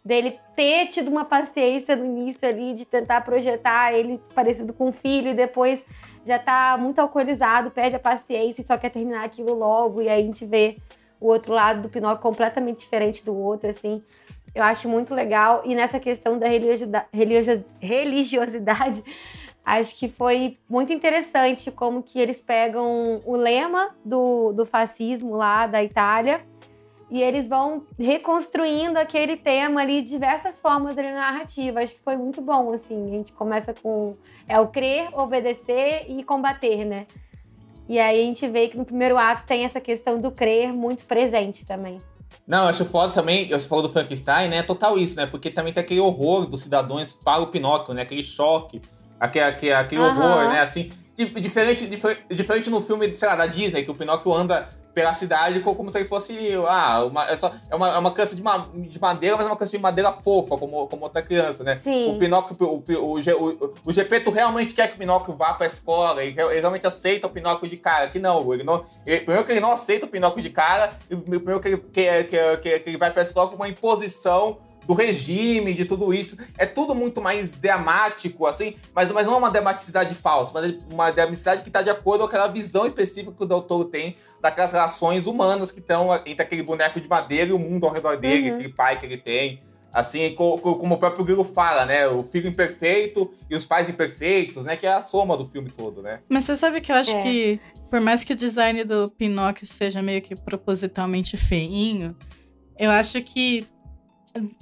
dele 0.04 0.38
ter 0.54 0.86
tido 0.86 1.10
uma 1.10 1.24
paciência 1.24 1.96
no 1.96 2.04
início 2.04 2.48
ali 2.48 2.74
de 2.74 2.84
tentar 2.84 3.22
projetar 3.22 3.92
ele 3.92 4.20
parecido 4.34 4.72
com 4.72 4.88
um 4.88 4.92
filho 4.92 5.30
e 5.30 5.34
depois 5.34 5.84
já 6.24 6.38
tá 6.38 6.76
muito 6.78 6.98
alcoolizado, 6.98 7.70
perde 7.70 7.96
a 7.96 7.98
paciência 7.98 8.60
e 8.60 8.64
só 8.64 8.78
quer 8.78 8.90
terminar 8.90 9.24
aquilo 9.24 9.54
logo 9.54 10.00
e 10.00 10.08
aí 10.08 10.22
a 10.22 10.24
gente 10.24 10.46
vê 10.46 10.76
o 11.20 11.26
outro 11.26 11.52
lado 11.52 11.82
do 11.82 11.88
Pinóquio 11.88 12.22
completamente 12.22 12.80
diferente 12.80 13.24
do 13.24 13.36
outro, 13.36 13.68
assim. 13.68 14.02
Eu 14.54 14.62
acho 14.62 14.88
muito 14.88 15.14
legal. 15.14 15.62
E 15.64 15.74
nessa 15.74 16.00
questão 16.00 16.38
da 16.38 16.46
religiosidade, 16.48 19.04
acho 19.76 19.96
que 19.96 20.08
foi 20.08 20.56
muito 20.68 20.92
interessante 20.92 21.70
como 21.70 22.02
que 22.02 22.18
eles 22.18 22.40
pegam 22.40 23.20
o 23.26 23.36
lema 23.36 23.94
do, 24.02 24.52
do 24.52 24.64
fascismo 24.64 25.36
lá 25.36 25.66
da 25.66 25.84
Itália 25.84 26.40
e 27.10 27.20
eles 27.22 27.48
vão 27.48 27.84
reconstruindo 27.98 28.98
aquele 28.98 29.36
tema 29.36 29.82
ali 29.82 30.00
de 30.00 30.08
diversas 30.08 30.58
formas 30.58 30.96
ali 30.96 31.08
na 31.08 31.32
narrativa. 31.32 31.80
Acho 31.80 31.96
que 31.96 32.00
foi 32.00 32.16
muito 32.16 32.40
bom, 32.40 32.72
assim. 32.72 33.08
A 33.08 33.10
gente 33.10 33.32
começa 33.32 33.74
com 33.74 34.16
é 34.48 34.58
o 34.58 34.68
crer, 34.68 35.10
obedecer 35.12 36.06
e 36.08 36.24
combater, 36.24 36.86
né? 36.86 37.06
E 37.86 37.98
aí 37.98 38.22
a 38.22 38.24
gente 38.24 38.46
vê 38.48 38.68
que 38.68 38.76
no 38.76 38.86
primeiro 38.86 39.18
ato 39.18 39.46
tem 39.46 39.64
essa 39.64 39.80
questão 39.80 40.18
do 40.18 40.30
crer 40.30 40.72
muito 40.72 41.04
presente 41.04 41.66
também. 41.66 42.00
Não, 42.46 42.64
eu 42.64 42.68
acho 42.68 42.84
foda 42.86 43.12
também, 43.12 43.48
você 43.48 43.68
falou 43.68 43.82
do 43.82 43.90
Frankenstein, 43.90 44.48
né? 44.48 44.62
Total 44.62 44.98
isso, 44.98 45.16
né? 45.16 45.26
Porque 45.26 45.50
também 45.50 45.72
tem 45.72 45.82
aquele 45.82 46.00
horror 46.00 46.46
dos 46.46 46.62
cidadãos 46.62 47.12
para 47.12 47.42
o 47.42 47.48
Pinóquio, 47.48 47.92
né? 47.92 48.02
Aquele 48.02 48.22
choque 48.22 48.80
Aquele, 49.18 49.44
aquele, 49.44 49.72
aquele 49.72 50.00
uhum. 50.00 50.08
horror, 50.08 50.48
né? 50.48 50.60
Assim, 50.60 50.92
diferente, 51.40 51.86
diferente, 51.86 52.24
diferente 52.30 52.70
no 52.70 52.80
filme, 52.80 53.14
sei 53.16 53.28
lá, 53.28 53.36
da 53.36 53.46
Disney, 53.46 53.82
que 53.82 53.90
o 53.90 53.94
Pinóquio 53.94 54.32
anda 54.32 54.68
pela 54.98 55.14
cidade 55.14 55.60
como 55.60 55.88
se 55.92 55.98
ele 55.98 56.08
fosse 56.08 56.36
ah, 56.66 57.04
uma, 57.04 57.30
é, 57.30 57.36
só, 57.36 57.52
é, 57.70 57.76
uma, 57.76 57.88
é 57.88 57.98
uma 57.98 58.10
criança 58.10 58.34
de, 58.34 58.42
ma, 58.42 58.68
de 58.74 59.00
madeira, 59.00 59.36
mas 59.36 59.46
é 59.46 59.48
uma 59.48 59.54
criança 59.54 59.76
de 59.76 59.82
madeira 59.82 60.12
fofa, 60.12 60.58
como, 60.58 60.88
como 60.88 61.04
outra 61.04 61.22
criança, 61.22 61.62
né? 61.62 61.80
Sim. 61.84 62.10
O 62.10 62.18
Pinóquio, 62.18 62.56
o, 62.60 62.84
o, 62.88 63.14
o, 63.14 63.18
o, 63.18 63.74
o 63.84 63.92
Gepeto 63.92 64.32
realmente 64.32 64.74
quer 64.74 64.88
que 64.88 64.96
o 64.96 64.98
Pinóquio 64.98 65.36
vá 65.36 65.54
pra 65.54 65.68
escola, 65.68 66.24
ele, 66.24 66.40
ele 66.40 66.60
realmente 66.60 66.84
aceita 66.84 67.28
o 67.28 67.30
Pinóquio 67.30 67.68
de 67.68 67.76
cara, 67.76 68.08
que 68.08 68.18
não, 68.18 68.52
ele 68.52 68.64
não 68.64 68.84
ele, 69.06 69.20
primeiro 69.20 69.46
que 69.46 69.52
ele 69.52 69.60
não 69.60 69.70
aceita 69.70 70.06
o 70.06 70.08
Pinóquio 70.08 70.42
de 70.42 70.50
cara, 70.50 70.92
e 71.08 71.14
primeiro 71.14 71.60
que 71.60 71.68
ele, 71.68 71.76
que, 71.78 72.24
que, 72.24 72.56
que, 72.56 72.78
que 72.80 72.90
ele 72.90 72.98
vai 72.98 73.12
pra 73.12 73.22
escola 73.22 73.48
com 73.48 73.54
uma 73.54 73.68
imposição 73.68 74.58
do 74.88 74.94
regime, 74.94 75.74
de 75.74 75.84
tudo 75.84 76.14
isso. 76.14 76.38
É 76.56 76.64
tudo 76.64 76.94
muito 76.94 77.20
mais 77.20 77.52
dramático, 77.52 78.46
assim, 78.46 78.74
mas, 78.94 79.12
mas 79.12 79.26
não 79.26 79.34
é 79.34 79.36
uma 79.36 79.50
dramaticidade 79.50 80.14
falsa, 80.14 80.50
mas 80.54 80.70
é 80.70 80.78
uma 80.90 81.10
dramaticidade 81.10 81.60
que 81.60 81.68
está 81.68 81.82
de 81.82 81.90
acordo 81.90 82.20
com 82.20 82.26
aquela 82.26 82.48
visão 82.48 82.86
específica 82.86 83.30
que 83.30 83.42
o 83.42 83.46
doutor 83.46 83.84
tem 83.84 84.14
daquelas 84.40 84.72
relações 84.72 85.26
humanas 85.26 85.70
que 85.70 85.80
estão 85.80 86.14
entre 86.24 86.42
aquele 86.42 86.62
boneco 86.62 86.98
de 86.98 87.06
madeira 87.06 87.50
e 87.50 87.52
o 87.52 87.58
mundo 87.58 87.86
ao 87.86 87.92
redor 87.92 88.16
dele, 88.16 88.48
uhum. 88.48 88.54
aquele 88.56 88.72
pai 88.72 88.98
que 88.98 89.04
ele 89.04 89.18
tem. 89.18 89.60
Assim, 89.92 90.34
como 90.34 90.94
o 90.94 90.98
próprio 90.98 91.24
Grilo 91.24 91.44
fala, 91.44 91.84
né? 91.84 92.06
O 92.06 92.22
filho 92.22 92.48
imperfeito 92.48 93.30
e 93.50 93.56
os 93.56 93.66
pais 93.66 93.88
imperfeitos, 93.88 94.64
né? 94.64 94.76
Que 94.76 94.86
é 94.86 94.92
a 94.92 95.00
soma 95.00 95.36
do 95.36 95.44
filme 95.44 95.70
todo, 95.70 96.02
né? 96.02 96.20
Mas 96.28 96.44
você 96.44 96.56
sabe 96.56 96.80
que 96.80 96.92
eu 96.92 96.96
acho 96.96 97.10
é. 97.10 97.22
que, 97.22 97.60
por 97.90 98.00
mais 98.00 98.22
que 98.22 98.32
o 98.32 98.36
design 98.36 98.84
do 98.84 99.10
Pinóquio 99.10 99.66
seja 99.66 100.00
meio 100.00 100.20
que 100.22 100.36
propositalmente 100.36 101.36
feinho, 101.36 102.14
eu 102.78 102.90
acho 102.90 103.20
que, 103.22 103.66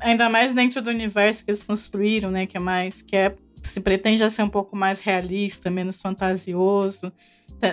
ainda 0.00 0.28
mais 0.28 0.54
dentro 0.54 0.82
do 0.82 0.90
universo 0.90 1.44
que 1.44 1.50
eles 1.50 1.62
construíram, 1.62 2.30
né? 2.30 2.46
Que 2.46 2.56
é 2.56 2.60
mais. 2.60 3.02
que 3.02 3.16
é, 3.16 3.34
se 3.62 3.80
pretende 3.80 4.28
ser 4.30 4.42
um 4.42 4.48
pouco 4.48 4.76
mais 4.76 5.00
realista, 5.00 5.70
menos 5.70 6.00
fantasioso. 6.00 7.12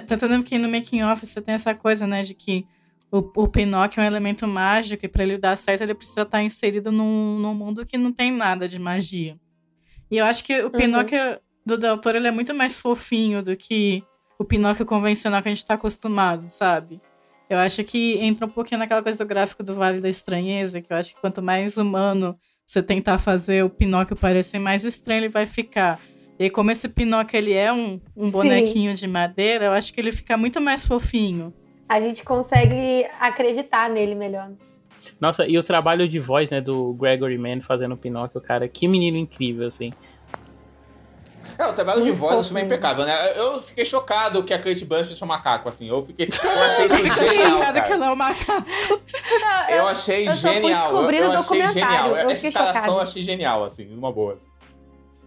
Tanto 0.07 0.27
tá, 0.27 0.43
que 0.43 0.57
no 0.57 0.69
making 0.69 1.03
off 1.03 1.25
você 1.25 1.41
tem 1.41 1.55
essa 1.55 1.73
coisa, 1.75 2.07
né? 2.07 2.23
De 2.23 2.33
que 2.33 2.65
o, 3.11 3.17
o 3.43 3.47
Pinóquio 3.47 4.01
é 4.01 4.03
um 4.03 4.07
elemento 4.07 4.47
mágico 4.47 5.05
e 5.05 5.09
para 5.09 5.23
ele 5.23 5.37
dar 5.37 5.55
certo 5.55 5.81
ele 5.81 5.93
precisa 5.93 6.23
estar 6.23 6.41
inserido 6.41 6.91
num, 6.91 7.37
num 7.37 7.53
mundo 7.53 7.85
que 7.85 7.97
não 7.97 8.11
tem 8.11 8.31
nada 8.31 8.67
de 8.67 8.79
magia. 8.79 9.37
E 10.09 10.17
eu 10.17 10.25
acho 10.25 10.43
que 10.43 10.61
o 10.61 10.65
uhum. 10.65 10.71
Pinóquio 10.71 11.19
do 11.65 11.77
Del 11.77 11.97
Toro 11.97 12.17
ele 12.17 12.27
é 12.27 12.31
muito 12.31 12.53
mais 12.53 12.77
fofinho 12.77 13.43
do 13.43 13.55
que 13.55 14.03
o 14.39 14.43
Pinóquio 14.43 14.85
convencional 14.85 15.41
que 15.41 15.49
a 15.49 15.51
gente 15.51 15.61
está 15.61 15.75
acostumado, 15.75 16.49
sabe? 16.49 16.99
Eu 17.53 17.59
acho 17.59 17.83
que 17.83 18.17
entra 18.19 18.45
um 18.45 18.49
pouquinho 18.49 18.79
naquela 18.79 19.01
coisa 19.01 19.17
do 19.17 19.27
gráfico 19.27 19.63
do 19.63 19.75
Vale 19.75 20.01
da 20.01 20.09
Estranheza, 20.09 20.81
que 20.81 20.91
eu 20.91 20.97
acho 20.97 21.15
que 21.15 21.21
quanto 21.21 21.41
mais 21.41 21.77
humano 21.77 22.35
você 22.65 22.81
tentar 22.81 23.17
fazer 23.17 23.63
o 23.63 23.69
Pinóquio 23.69 24.15
parecer 24.15 24.59
mais 24.59 24.83
estranho, 24.85 25.21
ele 25.21 25.29
vai 25.29 25.45
ficar. 25.45 25.99
E 26.39 26.49
como 26.49 26.71
esse 26.71 26.89
Pinóquio 26.89 27.37
ele 27.37 27.53
é 27.53 27.71
um, 27.71 27.99
um 28.15 28.29
bonequinho 28.31 28.95
Sim. 28.95 29.05
de 29.05 29.07
madeira, 29.07 29.65
eu 29.65 29.71
acho 29.71 29.93
que 29.93 30.01
ele 30.01 30.11
fica 30.11 30.35
muito 30.37 30.59
mais 30.59 30.85
fofinho 30.85 31.53
a 31.93 31.99
gente 31.99 32.23
consegue 32.23 33.05
acreditar 33.19 33.87
nele 33.89 34.15
melhor. 34.15 34.51
Nossa, 35.19 35.45
e 35.45 35.57
o 35.57 35.63
trabalho 35.63 36.07
de 36.07 36.19
voz, 36.19 36.49
né, 36.49 36.59
do 36.59 36.93
Gregory 36.93 37.37
Mann 37.37 37.61
fazendo 37.61 37.93
o 37.93 37.97
Pinóquio, 37.97 38.41
cara, 38.41 38.67
que 38.67 38.87
menino 38.87 39.17
incrível, 39.17 39.67
assim. 39.67 39.91
É, 41.57 41.65
o 41.67 41.73
trabalho 41.73 42.03
de 42.03 42.11
voz 42.11 42.39
é 42.39 42.43
super 42.43 42.63
impecável, 42.63 43.05
né? 43.05 43.15
Eu 43.35 43.59
fiquei 43.61 43.85
chocado 43.85 44.43
que 44.43 44.53
a 44.53 44.59
Kate 44.59 44.85
Blanchett 44.85 45.21
é 45.21 45.25
um 45.25 45.27
macaco, 45.27 45.69
assim. 45.69 45.87
Eu 45.87 46.03
fiquei. 46.03 46.27
Eu 46.27 46.63
achei 46.63 46.85
isso 46.85 47.33
genial. 47.33 47.59
Cara. 47.59 47.81
que 47.81 47.93
ela 47.93 48.05
é 48.05 48.11
um 48.11 48.15
macaco. 48.15 48.65
Eu, 49.69 49.87
achei 49.87 50.27
eu 50.27 50.35
genial. 50.35 51.03
Eu, 51.03 51.11
eu 51.11 51.31
achei 51.31 51.67
genial. 51.67 52.17
Essa 52.17 52.47
instalação 52.47 52.95
eu 52.95 53.01
achei 53.01 53.23
genial, 53.23 53.63
assim, 53.63 53.85
numa 53.85 54.11
boa. 54.11 54.33
Assim. 54.33 54.53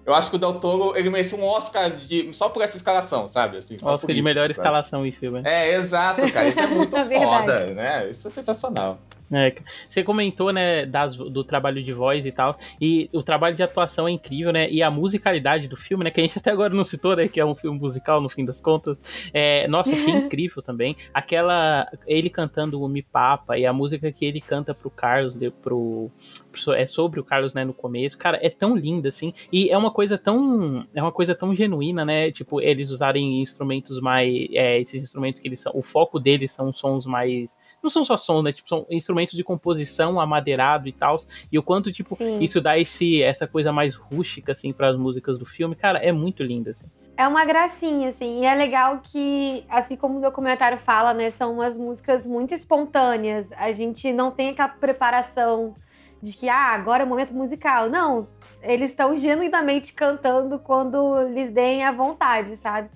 Eu 0.07 0.15
acho 0.15 0.31
que 0.31 0.37
o 0.37 0.39
Del 0.39 0.55
Toro, 0.61 0.97
ele 0.97 1.11
merecia 1.11 1.37
um 1.37 1.45
Oscar 1.45 1.91
de, 1.91 2.33
só 2.33 2.49
por 2.49 2.63
essa 2.63 2.77
escalação, 2.77 3.27
sabe? 3.27 3.57
Assim, 3.57 3.75
Oscar 3.83 4.15
de 4.15 4.23
melhor 4.23 4.43
sabe? 4.43 4.53
escalação 4.53 5.05
em 5.05 5.11
filme. 5.11 5.43
É, 5.45 5.75
exato, 5.75 6.21
cara. 6.33 6.49
Isso 6.49 6.61
é 6.61 6.67
muito 6.69 6.97
é 6.97 7.05
foda, 7.05 7.67
né? 7.75 8.09
Isso 8.09 8.29
é 8.29 8.31
sensacional. 8.31 9.01
É, 9.33 9.53
você 9.89 10.05
comentou, 10.05 10.53
né, 10.53 10.87
das, 10.87 11.17
do 11.17 11.43
trabalho 11.43 11.83
de 11.83 11.93
voz 11.93 12.25
e 12.25 12.31
tal, 12.31 12.57
e 12.81 13.11
o 13.13 13.25
trabalho 13.25 13.57
de 13.57 13.63
atuação 13.63 14.07
é 14.07 14.13
incrível, 14.13 14.53
né, 14.53 14.71
e 14.71 14.83
a 14.83 14.91
musicalidade 14.91 15.67
do 15.67 15.77
filme, 15.77 16.05
né, 16.05 16.11
que 16.11 16.21
a 16.21 16.25
gente 16.25 16.39
até 16.39 16.53
agora 16.53 16.73
não 16.73 16.85
citou, 16.85 17.17
né, 17.17 17.27
que 17.27 17.41
é 17.41 17.45
um 17.45 17.55
filme 17.55 17.79
musical 17.79 18.21
no 18.21 18.29
fim 18.29 18.45
das 18.45 18.61
contas, 18.61 19.29
é, 19.35 19.67
nossa, 19.67 19.95
achei 19.95 20.15
incrível 20.15 20.63
também, 20.63 20.97
aquela, 21.13 21.91
ele 22.07 22.31
cantando 22.31 22.81
o 22.81 22.89
Me 22.89 23.03
Papa 23.03 23.59
e 23.59 23.67
a 23.67 23.73
música 23.73 24.13
que 24.13 24.25
ele 24.25 24.41
canta 24.41 24.73
pro 24.73 24.91
Carlos, 24.91 25.37
pro, 25.61 26.09
pro, 26.53 26.75
é 26.75 26.87
sobre 26.87 27.19
o 27.19 27.25
Carlos, 27.25 27.53
né, 27.53 27.65
no 27.65 27.75
começo, 27.75 28.17
cara, 28.17 28.39
é 28.41 28.49
tão 28.49 28.77
linda, 28.77 29.09
assim, 29.09 29.35
e 29.53 29.71
é 29.71 29.77
uma 29.77 29.91
coisa 29.91 30.17
tão, 30.17 30.87
é 30.95 31.03
uma 31.03 31.13
coisa 31.13 31.35
tão 31.35 31.55
genuína, 31.55 32.05
né, 32.05 32.31
tipo, 32.31 32.61
eles 32.61 32.93
usarem 32.93 33.43
instrumentos 33.43 34.01
mais, 34.01 34.47
é, 34.53 34.81
esses 34.81 35.03
instrumentos 35.03 35.43
que 35.43 35.49
eles 35.49 35.61
são, 35.61 35.73
o 35.75 35.83
foco 35.83 36.21
deles 36.21 36.53
são 36.53 36.73
sons 36.73 37.07
mais, 37.07 37.57
não 37.83 37.91
são 37.91 38.05
só 38.05 38.17
sons, 38.17 38.45
né, 38.45 38.53
tipo, 38.53 38.69
são 38.69 38.87
instrumentos 38.89 39.16
instrumentos 39.17 39.35
de 39.35 39.45
composição 39.45 40.21
amadeirado 40.21 40.89
e 40.89 40.93
tal. 40.93 41.17
E 41.51 41.59
o 41.59 41.63
quanto, 41.63 41.93
tipo, 41.93 42.17
Sim. 42.17 42.41
isso 42.41 42.61
dá 42.61 42.79
esse, 42.79 43.23
essa 43.23 43.47
coisa 43.47 43.73
mais 43.73 43.95
rústica, 43.95 44.53
assim, 44.53 44.73
para 44.73 44.89
as 44.89 44.97
músicas 44.97 45.39
do 45.39 45.45
filme. 45.45 45.75
Cara, 45.75 45.99
é 45.99 46.13
muito 46.13 46.43
lindo, 46.43 46.71
assim. 46.71 46.87
É 47.17 47.27
uma 47.27 47.45
gracinha, 47.45 48.11
assim. 48.11 48.43
E 48.43 48.45
é 48.45 48.55
legal 48.55 49.01
que, 49.03 49.65
assim 49.69 49.97
como 49.97 50.19
o 50.19 50.21
documentário 50.21 50.79
fala, 50.79 51.15
né, 51.15 51.31
são 51.31 51.55
umas 51.55 51.79
músicas 51.79 52.27
muito 52.27 52.55
espontâneas. 52.55 53.51
A 53.53 53.73
gente 53.73 54.13
não 54.13 54.31
tem 54.31 54.51
aquela 54.51 54.69
preparação 54.69 55.75
de 56.23 56.33
que, 56.33 56.49
ah, 56.49 56.75
agora 56.75 57.03
é 57.03 57.07
o 57.07 57.09
momento 57.09 57.35
musical. 57.35 57.89
Não, 57.89 58.29
eles 58.63 58.91
estão 58.91 59.17
genuinamente 59.17 59.95
cantando 59.95 60.59
quando 60.59 61.23
lhes 61.29 61.51
deem 61.51 61.85
a 61.85 61.93
vontade, 61.93 62.57
sabe? 62.57 62.91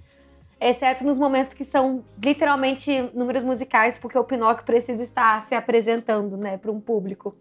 Exceto 0.61 1.05
nos 1.05 1.19
momentos 1.19 1.55
que 1.55 1.65
são 1.65 2.05
literalmente 2.23 3.11
números 3.15 3.43
musicais, 3.43 3.99
porque 3.99 4.19
o 4.19 4.25
Pinóquio 4.25 4.65
precisa 4.65 5.03
estar 5.03 5.43
se 5.43 5.55
apresentando, 5.55 6.37
né, 6.37 6.59
para 6.59 6.71
um 6.71 6.81
público. 6.81 7.35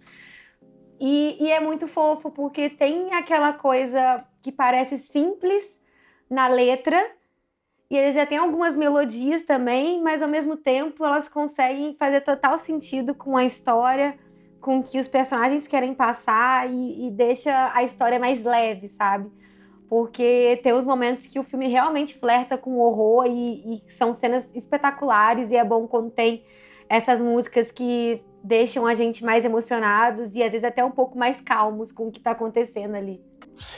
E, 0.99 1.37
e, 1.39 1.51
é 1.51 1.59
muito 1.59 1.87
fofo 1.87 2.31
porque 2.31 2.69
tem 2.69 3.13
aquela 3.13 3.53
coisa 3.53 4.23
que 4.41 4.51
parece 4.51 4.97
simples 4.99 5.81
na 6.29 6.47
letra, 6.47 6.97
e 7.89 7.97
eles 7.97 8.13
já 8.13 8.25
têm 8.25 8.37
algumas 8.37 8.75
melodias 8.75 9.43
também, 9.43 10.01
mas 10.01 10.21
ao 10.21 10.29
mesmo 10.29 10.55
tempo 10.55 11.03
elas 11.03 11.27
conseguem 11.27 11.95
fazer 11.95 12.21
total 12.21 12.57
sentido 12.57 13.15
com 13.15 13.35
a 13.35 13.43
história, 13.43 14.17
com 14.61 14.79
o 14.79 14.83
que 14.83 14.99
os 14.99 15.07
personagens 15.07 15.65
querem 15.67 15.93
passar 15.93 16.69
e, 16.69 17.07
e 17.07 17.11
deixa 17.11 17.71
a 17.73 17.83
história 17.83 18.19
mais 18.19 18.43
leve, 18.43 18.87
sabe? 18.87 19.31
Porque 19.89 20.59
tem 20.61 20.71
os 20.71 20.85
momentos 20.85 21.25
que 21.25 21.39
o 21.39 21.43
filme 21.43 21.67
realmente 21.67 22.15
flerta 22.15 22.57
com 22.57 22.77
horror 22.77 23.25
e, 23.25 23.75
e, 23.75 23.91
são 23.91 24.13
cenas 24.13 24.53
espetaculares 24.55 25.49
e 25.49 25.55
é 25.55 25.65
bom 25.65 25.87
quando 25.87 26.11
tem 26.11 26.43
essas 26.87 27.19
músicas 27.19 27.71
que 27.71 28.21
deixam 28.43 28.85
a 28.85 28.93
gente 28.93 29.23
mais 29.23 29.43
emocionados 29.43 30.35
e 30.35 30.43
às 30.43 30.51
vezes 30.51 30.63
até 30.63 30.85
um 30.85 30.91
pouco 30.91 31.17
mais 31.17 31.41
calmos 31.41 31.91
com 31.91 32.07
o 32.07 32.11
que 32.11 32.19
tá 32.19 32.31
acontecendo 32.31 32.95
ali. 32.95 33.19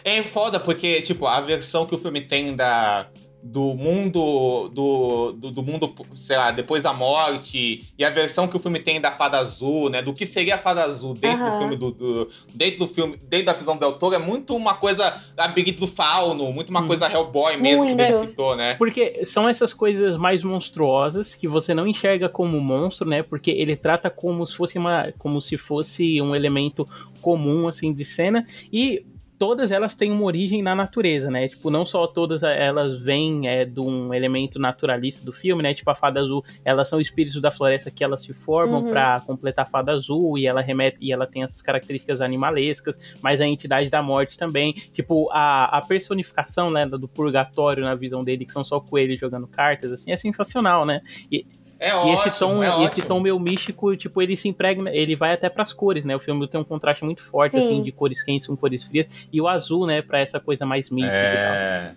É 0.03 0.21
foda 0.21 0.59
porque, 0.59 1.01
tipo, 1.01 1.25
a 1.25 1.39
versão 1.41 1.85
que 1.85 1.95
o 1.95 1.97
filme 1.97 2.21
tem 2.21 2.55
da 2.55 3.09
do 3.43 3.73
mundo 3.73 4.69
do, 4.69 5.31
do, 5.31 5.51
do, 5.51 5.63
mundo, 5.63 5.93
sei 6.13 6.37
lá, 6.37 6.51
depois 6.51 6.83
da 6.83 6.93
morte, 6.93 7.87
e 7.97 8.05
a 8.05 8.09
versão 8.09 8.47
que 8.47 8.55
o 8.55 8.59
filme 8.59 8.79
tem 8.79 9.01
da 9.01 9.11
Fada 9.11 9.39
Azul, 9.39 9.89
né? 9.89 10.01
Do 10.01 10.13
que 10.13 10.25
seria 10.25 10.55
a 10.55 10.57
Fada 10.57 10.83
Azul 10.83 11.13
dentro 11.15 11.43
uhum. 11.43 11.51
do 11.51 11.57
filme 11.57 11.75
do, 11.75 11.91
do, 11.91 12.27
dentro 12.53 12.79
do 12.79 12.87
filme, 12.87 13.19
dentro 13.23 13.47
da 13.47 13.53
visão 13.53 13.75
do 13.75 13.79
Del 13.79 13.93
Toro, 13.93 14.15
é 14.15 14.19
muito 14.19 14.55
uma 14.55 14.75
coisa 14.75 15.13
labirinto 15.37 15.81
do 15.81 15.87
fauno, 15.87 16.51
muito 16.51 16.69
uma 16.69 16.81
hum. 16.81 16.87
coisa 16.87 17.11
Hellboy 17.11 17.57
mesmo 17.57 17.83
muito. 17.83 17.97
que 17.97 18.01
ele 18.01 18.13
citou, 18.13 18.55
né? 18.55 18.75
Porque 18.75 19.25
são 19.25 19.49
essas 19.49 19.73
coisas 19.73 20.17
mais 20.17 20.43
monstruosas 20.43 21.35
que 21.35 21.47
você 21.47 21.73
não 21.73 21.87
enxerga 21.87 22.29
como 22.29 22.59
monstro, 22.61 23.07
né? 23.07 23.23
Porque 23.23 23.51
ele 23.51 23.75
trata 23.75 24.09
como 24.09 24.45
se 24.45 24.55
fosse 24.55 24.77
uma 24.77 25.11
como 25.17 25.41
se 25.41 25.57
fosse 25.57 26.21
um 26.21 26.35
elemento 26.35 26.87
comum 27.21 27.67
assim 27.67 27.93
de 27.93 28.05
cena 28.05 28.45
e 28.71 29.05
todas 29.41 29.71
elas 29.71 29.95
têm 29.95 30.11
uma 30.11 30.23
origem 30.23 30.61
na 30.61 30.75
natureza, 30.75 31.31
né? 31.31 31.47
Tipo, 31.47 31.71
não 31.71 31.83
só 31.83 32.05
todas 32.05 32.43
elas 32.43 33.03
vêm 33.03 33.47
é, 33.47 33.65
de 33.65 33.79
um 33.79 34.13
elemento 34.13 34.59
naturalista 34.59 35.25
do 35.25 35.33
filme, 35.33 35.63
né? 35.63 35.73
Tipo, 35.73 35.89
a 35.89 35.95
Fada 35.95 36.19
Azul, 36.19 36.45
elas 36.63 36.87
são 36.87 37.01
espíritos 37.01 37.41
da 37.41 37.49
floresta 37.49 37.89
que 37.89 38.03
elas 38.03 38.21
se 38.21 38.35
formam 38.35 38.83
uhum. 38.83 38.91
para 38.91 39.19
completar 39.21 39.65
a 39.65 39.67
Fada 39.67 39.93
Azul 39.93 40.37
e 40.37 40.45
ela 40.45 40.61
remete 40.61 40.97
e 41.01 41.11
ela 41.11 41.25
tem 41.25 41.41
essas 41.41 41.59
características 41.59 42.21
animalescas, 42.21 43.17
mas 43.19 43.41
a 43.41 43.47
entidade 43.47 43.89
da 43.89 44.03
morte 44.03 44.37
também. 44.37 44.73
Tipo, 44.73 45.27
a, 45.31 45.75
a 45.75 45.81
personificação 45.81 46.69
né, 46.69 46.85
do 46.85 47.07
purgatório 47.07 47.83
na 47.83 47.95
visão 47.95 48.23
dele, 48.23 48.45
que 48.45 48.53
são 48.53 48.63
só 48.63 48.79
coelhos 48.79 49.19
jogando 49.19 49.47
cartas, 49.47 49.91
assim, 49.91 50.11
é 50.11 50.17
sensacional, 50.17 50.85
né? 50.85 51.01
E, 51.31 51.47
é 51.81 51.89
e 51.89 51.93
ótimo, 51.93 52.13
esse 52.13 52.39
tom, 52.39 52.63
é 52.63 52.83
esse 52.85 53.01
tom 53.01 53.19
meio 53.19 53.39
místico, 53.39 53.95
tipo, 53.97 54.21
ele 54.21 54.37
se 54.37 54.47
impregna, 54.47 54.91
ele 54.91 55.15
vai 55.15 55.33
até 55.33 55.49
pras 55.49 55.73
cores, 55.73 56.05
né? 56.05 56.15
O 56.15 56.19
filme 56.19 56.47
tem 56.47 56.61
um 56.61 56.63
contraste 56.63 57.03
muito 57.03 57.23
forte, 57.23 57.53
Sim. 57.53 57.63
assim, 57.63 57.83
de 57.83 57.91
cores 57.91 58.23
quentes 58.23 58.45
com 58.45 58.55
cores 58.55 58.83
frias, 58.83 59.07
e 59.33 59.41
o 59.41 59.47
azul, 59.47 59.87
né, 59.87 60.01
pra 60.01 60.19
essa 60.19 60.39
coisa 60.39 60.63
mais 60.63 60.91
mística 60.91 61.15
é... 61.15 61.95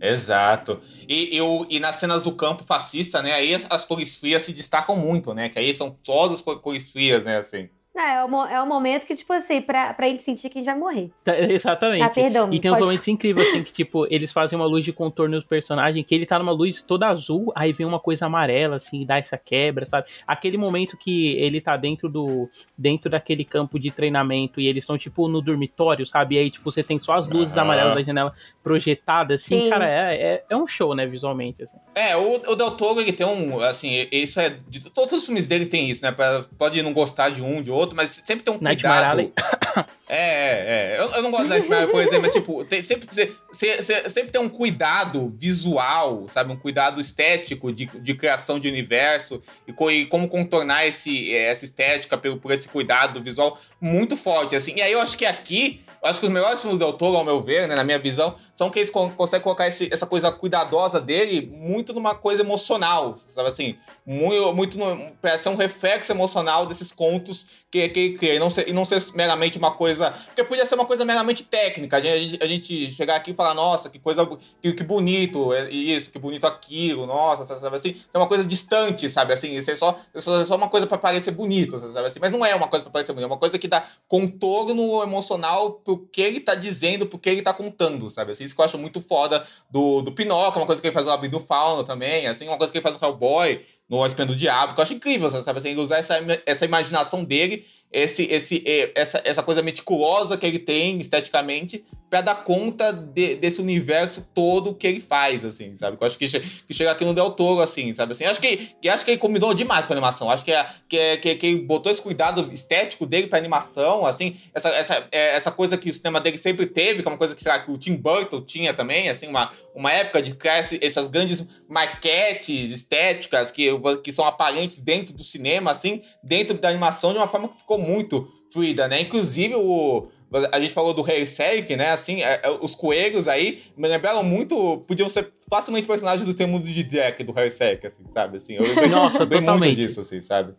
Exato. 0.00 0.80
E, 1.08 1.36
eu, 1.36 1.66
e 1.68 1.78
nas 1.78 1.96
cenas 1.96 2.22
do 2.22 2.32
campo 2.32 2.64
fascista, 2.64 3.20
né, 3.20 3.32
aí 3.32 3.60
as 3.68 3.84
cores 3.84 4.16
frias 4.16 4.44
se 4.44 4.52
destacam 4.52 4.96
muito, 4.96 5.34
né? 5.34 5.48
Que 5.48 5.58
aí 5.58 5.74
são 5.74 5.90
todas 5.90 6.40
cores 6.40 6.88
frias, 6.88 7.22
né, 7.22 7.36
assim. 7.38 7.68
É, 7.96 8.14
é 8.14 8.24
o, 8.24 8.46
é 8.46 8.62
o 8.62 8.66
momento 8.66 9.04
que, 9.04 9.16
tipo 9.16 9.32
assim, 9.32 9.60
pra, 9.60 9.92
pra 9.92 10.08
gente 10.08 10.22
sentir 10.22 10.48
que 10.48 10.58
a 10.58 10.62
gente 10.62 10.70
vai 10.70 10.78
morrer. 10.78 11.10
Tá, 11.24 11.36
exatamente. 11.38 12.02
Ah, 12.02 12.08
perdão. 12.08 12.52
E 12.52 12.60
tem 12.60 12.70
uns 12.70 12.78
momentos 12.78 13.06
incríveis, 13.08 13.48
assim, 13.48 13.64
que, 13.64 13.72
tipo, 13.74 14.06
eles 14.08 14.32
fazem 14.32 14.56
uma 14.56 14.66
luz 14.66 14.84
de 14.84 14.92
contorno 14.92 15.40
do 15.40 15.46
personagem, 15.46 16.04
que 16.04 16.14
ele 16.14 16.24
tá 16.24 16.38
numa 16.38 16.52
luz 16.52 16.82
toda 16.82 17.08
azul, 17.08 17.52
aí 17.54 17.72
vem 17.72 17.86
uma 17.86 17.98
coisa 17.98 18.26
amarela, 18.26 18.76
assim, 18.76 19.02
e 19.02 19.06
dá 19.06 19.18
essa 19.18 19.36
quebra, 19.36 19.86
sabe? 19.86 20.06
Aquele 20.26 20.56
momento 20.56 20.96
que 20.96 21.36
ele 21.36 21.60
tá 21.60 21.76
dentro 21.76 22.08
do. 22.08 22.48
dentro 22.78 23.10
daquele 23.10 23.44
campo 23.44 23.78
de 23.78 23.90
treinamento 23.90 24.60
e 24.60 24.68
eles 24.68 24.84
estão, 24.84 24.96
tipo, 24.96 25.28
no 25.28 25.42
dormitório, 25.42 26.06
sabe? 26.06 26.36
E 26.36 26.38
aí, 26.38 26.50
tipo, 26.50 26.70
você 26.70 26.82
tem 26.84 26.98
só 26.98 27.14
as 27.14 27.28
luzes 27.28 27.56
uhum. 27.56 27.62
amarelas 27.62 27.96
da 27.96 28.02
janela 28.02 28.32
projetadas, 28.62 29.42
assim, 29.42 29.62
Sim. 29.62 29.68
cara, 29.68 29.88
é, 29.88 30.14
é, 30.14 30.44
é, 30.48 30.56
um 30.56 30.66
show, 30.66 30.94
né, 30.94 31.06
visualmente, 31.06 31.64
assim. 31.64 31.76
É, 31.94 32.16
o, 32.16 32.52
o 32.52 32.54
Del 32.54 32.70
Toro, 32.72 33.00
ele 33.00 33.12
tem 33.12 33.26
um, 33.26 33.58
assim, 33.60 34.06
isso 34.12 34.38
é. 34.38 34.56
De, 34.68 34.88
todos 34.90 35.12
os 35.12 35.24
filmes 35.24 35.46
dele 35.46 35.66
tem 35.66 35.90
isso, 35.90 36.04
né? 36.04 36.14
Pode 36.56 36.80
não 36.82 36.92
gostar 36.92 37.30
de 37.30 37.42
um, 37.42 37.62
de 37.62 37.70
outro 37.70 37.79
outro, 37.80 37.96
mas 37.96 38.10
sempre 38.24 38.44
tem 38.44 38.54
um 38.54 38.58
cuidado. 38.58 39.32
É, 40.12 40.16
é, 40.16 40.96
é. 40.96 40.96
Eu, 40.98 41.08
eu 41.12 41.22
não 41.22 41.30
gosto 41.30 41.44
de 41.44 41.50
Nightmare, 41.50 41.86
por 41.88 42.02
exemplo, 42.02 42.22
mas 42.22 42.32
tipo, 42.32 42.64
tem, 42.64 42.82
sempre, 42.82 43.06
se, 43.52 43.82
sempre 44.10 44.32
tem 44.32 44.40
um 44.40 44.48
cuidado 44.48 45.32
visual, 45.38 46.26
sabe? 46.28 46.52
Um 46.52 46.56
cuidado 46.56 47.00
estético 47.00 47.72
de, 47.72 47.86
de 47.86 48.14
criação 48.14 48.58
de 48.58 48.66
universo 48.66 49.40
e, 49.68 49.90
e 49.92 50.06
como 50.06 50.26
contornar 50.26 50.84
esse, 50.84 51.32
essa 51.32 51.64
estética 51.64 52.18
por, 52.18 52.38
por 52.38 52.50
esse 52.50 52.68
cuidado 52.68 53.22
visual 53.22 53.56
muito 53.80 54.16
forte, 54.16 54.56
assim. 54.56 54.74
E 54.74 54.82
aí 54.82 54.90
eu 54.90 55.00
acho 55.00 55.16
que 55.16 55.24
aqui 55.24 55.80
eu 56.02 56.08
acho 56.08 56.18
que 56.18 56.26
os 56.26 56.32
melhores 56.32 56.60
filmes 56.60 56.78
do 56.78 56.84
Del 56.84 56.94
Toro, 56.94 57.18
ao 57.18 57.24
meu 57.24 57.42
ver, 57.42 57.68
né, 57.68 57.74
na 57.74 57.84
minha 57.84 57.98
visão, 57.98 58.34
são 58.60 58.68
que 58.68 58.78
eles 58.78 58.90
conseguem 58.90 59.42
colocar 59.42 59.66
esse, 59.66 59.88
essa 59.90 60.06
coisa 60.06 60.30
cuidadosa 60.30 61.00
dele 61.00 61.50
muito 61.56 61.94
numa 61.94 62.14
coisa 62.14 62.42
emocional, 62.42 63.16
sabe 63.16 63.48
assim? 63.48 63.74
Muito, 64.04 64.54
muito 64.54 64.78
no, 64.78 65.12
parece 65.22 65.44
ser 65.44 65.48
um 65.48 65.56
reflexo 65.56 66.12
emocional 66.12 66.66
desses 66.66 66.92
contos 66.92 67.46
que, 67.70 67.88
que 67.88 68.00
ele 68.00 68.18
cria, 68.18 68.34
e 68.34 68.38
não, 68.38 68.50
ser, 68.50 68.68
e 68.68 68.72
não 68.74 68.84
ser 68.84 69.02
meramente 69.14 69.56
uma 69.56 69.70
coisa. 69.70 70.10
Porque 70.26 70.44
podia 70.44 70.66
ser 70.66 70.74
uma 70.74 70.84
coisa 70.84 71.06
meramente 71.06 71.42
técnica, 71.44 71.96
a 71.96 72.00
gente, 72.00 72.38
a 72.42 72.46
gente 72.46 72.92
chegar 72.92 73.16
aqui 73.16 73.30
e 73.30 73.34
falar, 73.34 73.54
nossa, 73.54 73.88
que 73.88 73.98
coisa, 73.98 74.28
que, 74.60 74.74
que 74.74 74.84
bonito 74.84 75.54
é 75.54 75.70
isso, 75.70 76.10
que 76.10 76.18
bonito 76.18 76.46
aquilo, 76.46 77.06
nossa, 77.06 77.46
sabe 77.58 77.76
assim? 77.76 77.96
É 78.12 78.18
uma 78.18 78.26
coisa 78.26 78.44
distante, 78.44 79.08
sabe 79.08 79.32
assim? 79.32 79.56
Isso 79.56 79.70
é 79.70 79.76
só, 79.76 79.98
isso 80.14 80.34
é 80.34 80.44
só 80.44 80.56
uma 80.56 80.68
coisa 80.68 80.86
para 80.86 80.98
parecer 80.98 81.30
bonito, 81.30 81.78
sabe 81.78 82.06
assim? 82.06 82.20
Mas 82.20 82.30
não 82.30 82.44
é 82.44 82.54
uma 82.54 82.68
coisa 82.68 82.82
para 82.82 82.92
parecer 82.92 83.14
bonito, 83.14 83.30
é 83.30 83.32
uma 83.32 83.38
coisa 83.38 83.58
que 83.58 83.68
dá 83.68 83.82
contorno 84.06 85.02
emocional 85.02 85.80
pro 85.82 85.96
que 86.12 86.20
ele 86.20 86.40
tá 86.40 86.54
dizendo, 86.54 87.06
pro 87.06 87.18
que 87.18 87.30
ele 87.30 87.40
tá 87.40 87.54
contando, 87.54 88.10
sabe? 88.10 88.32
Assim, 88.32 88.49
isso 88.50 88.54
que 88.54 88.60
eu 88.60 88.64
acho 88.64 88.78
muito 88.78 89.00
foda 89.00 89.44
do, 89.70 90.02
do 90.02 90.12
Pinóquio, 90.12 90.60
uma 90.60 90.66
coisa 90.66 90.80
que 90.80 90.88
ele 90.88 90.94
faz 90.94 91.06
no 91.06 91.12
Abin 91.12 91.28
do 91.28 91.40
Fauno 91.40 91.82
também, 91.84 92.26
assim, 92.26 92.46
uma 92.46 92.58
coisa 92.58 92.70
que 92.70 92.78
ele 92.78 92.82
faz 92.82 92.94
no 92.94 93.06
Hellboy, 93.06 93.60
no 93.88 94.06
Espinho 94.06 94.28
do 94.28 94.36
Diabo, 94.36 94.74
que 94.74 94.80
eu 94.80 94.82
acho 94.82 94.94
incrível, 94.94 95.28
sabe? 95.30 95.58
Assim, 95.58 95.70
ele 95.70 95.80
usar 95.80 95.98
essa, 95.98 96.18
essa 96.46 96.64
imaginação 96.64 97.24
dele 97.24 97.64
esse, 97.92 98.24
esse, 98.24 98.62
essa, 98.94 99.20
essa 99.24 99.42
coisa 99.42 99.62
meticulosa 99.62 100.36
que 100.36 100.46
ele 100.46 100.58
tem 100.58 101.00
esteticamente 101.00 101.84
para 102.10 102.20
dar 102.20 102.34
conta 102.44 102.92
de, 102.92 103.36
desse 103.36 103.60
universo 103.60 104.26
todo 104.34 104.74
que 104.74 104.86
ele 104.86 105.00
faz, 105.00 105.44
assim, 105.44 105.76
sabe? 105.76 105.96
Eu 105.98 106.06
acho 106.06 106.18
que, 106.18 106.26
que 106.28 106.74
chega 106.74 106.90
aqui 106.90 107.04
no 107.04 107.14
Del 107.14 107.30
Toro, 107.30 107.60
assim, 107.60 107.94
sabe? 107.94 108.12
Assim, 108.12 108.24
acho 108.24 108.40
que, 108.40 108.56
que 108.82 108.88
acho 108.88 109.04
que 109.04 109.12
ele 109.12 109.18
combinou 109.18 109.54
demais 109.54 109.86
com 109.86 109.92
a 109.92 109.96
animação. 109.96 110.28
Acho 110.28 110.44
que, 110.44 110.52
é, 110.52 110.66
que, 110.88 110.98
é, 110.98 111.16
que, 111.16 111.34
que 111.36 111.46
ele 111.46 111.60
botou 111.60 111.90
esse 111.90 112.02
cuidado 112.02 112.52
estético 112.52 113.06
dele 113.06 113.28
pra 113.28 113.38
animação, 113.38 114.04
assim, 114.04 114.36
essa, 114.52 114.68
essa, 114.70 115.08
é, 115.12 115.36
essa 115.36 115.52
coisa 115.52 115.78
que 115.78 115.88
o 115.88 115.94
cinema 115.94 116.20
dele 116.20 116.36
sempre 116.36 116.66
teve, 116.66 117.00
que 117.00 117.08
é 117.08 117.12
uma 117.12 117.18
coisa 117.18 117.34
que, 117.34 117.42
será, 117.42 117.60
que 117.60 117.70
o 117.70 117.78
Tim 117.78 117.94
Burton 117.94 118.42
tinha 118.42 118.74
também, 118.74 119.08
assim, 119.08 119.28
uma, 119.28 119.48
uma 119.72 119.92
época 119.92 120.20
de 120.20 120.34
criar 120.34 120.58
essas 120.58 121.06
grandes 121.06 121.46
maquetes 121.68 122.70
estéticas 122.70 123.52
que, 123.52 123.68
que 124.02 124.12
são 124.12 124.24
aparentes 124.24 124.80
dentro 124.80 125.14
do 125.14 125.22
cinema, 125.22 125.70
assim, 125.70 126.02
dentro 126.24 126.58
da 126.58 126.68
animação, 126.68 127.12
de 127.12 127.18
uma 127.18 127.28
forma 127.28 127.48
que 127.48 127.56
ficou 127.56 127.79
muito 127.80 128.28
fluida, 128.52 128.88
né? 128.88 129.00
Inclusive, 129.00 129.54
o, 129.54 130.08
a 130.52 130.60
gente 130.60 130.72
falou 130.72 130.94
do 130.94 131.02
Rei 131.02 131.26
Sek, 131.26 131.74
né? 131.76 131.90
Assim, 131.90 132.22
é, 132.22 132.40
é, 132.42 132.50
os 132.60 132.74
coelhos 132.74 133.26
aí 133.26 133.60
me 133.76 133.88
lembraram 133.88 134.22
muito. 134.22 134.78
Podiam 134.86 135.08
ser 135.08 135.30
facilmente 135.48 135.86
personagens 135.86 136.24
do 136.24 136.34
tema 136.34 136.58
de 136.60 136.82
Jack, 136.84 137.24
do 137.24 137.32
Harry 137.32 137.50
Sek, 137.50 137.86
assim, 137.86 138.06
sabe? 138.06 138.36
Assim, 138.36 138.54
eu 138.54 138.62
lembrei, 138.62 138.88
Nossa, 138.90 139.26
totalmente. 139.26 139.66
muito 139.66 139.76
disso, 139.76 140.00
assim, 140.00 140.20
sabe? 140.20 140.54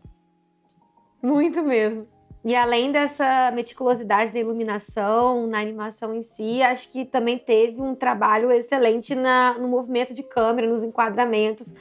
Muito 1.22 1.62
mesmo. 1.62 2.08
E 2.44 2.56
além 2.56 2.92
dessa 2.92 3.52
meticulosidade 3.52 4.34
da 4.34 4.40
iluminação, 4.40 5.46
na 5.46 5.60
animação 5.60 6.16
em 6.16 6.24
si, 6.24 6.62
acho 6.64 6.92
que 6.92 7.06
também 7.06 7.38
teve 7.38 7.80
um 7.80 7.94
trabalho 7.94 8.52
excelente 8.52 9.14
na, 9.14 9.60
no 9.60 9.68
movimento 9.68 10.14
de 10.14 10.24
câmera, 10.24 10.68
nos 10.68 10.82
enquadramentos 10.82 11.74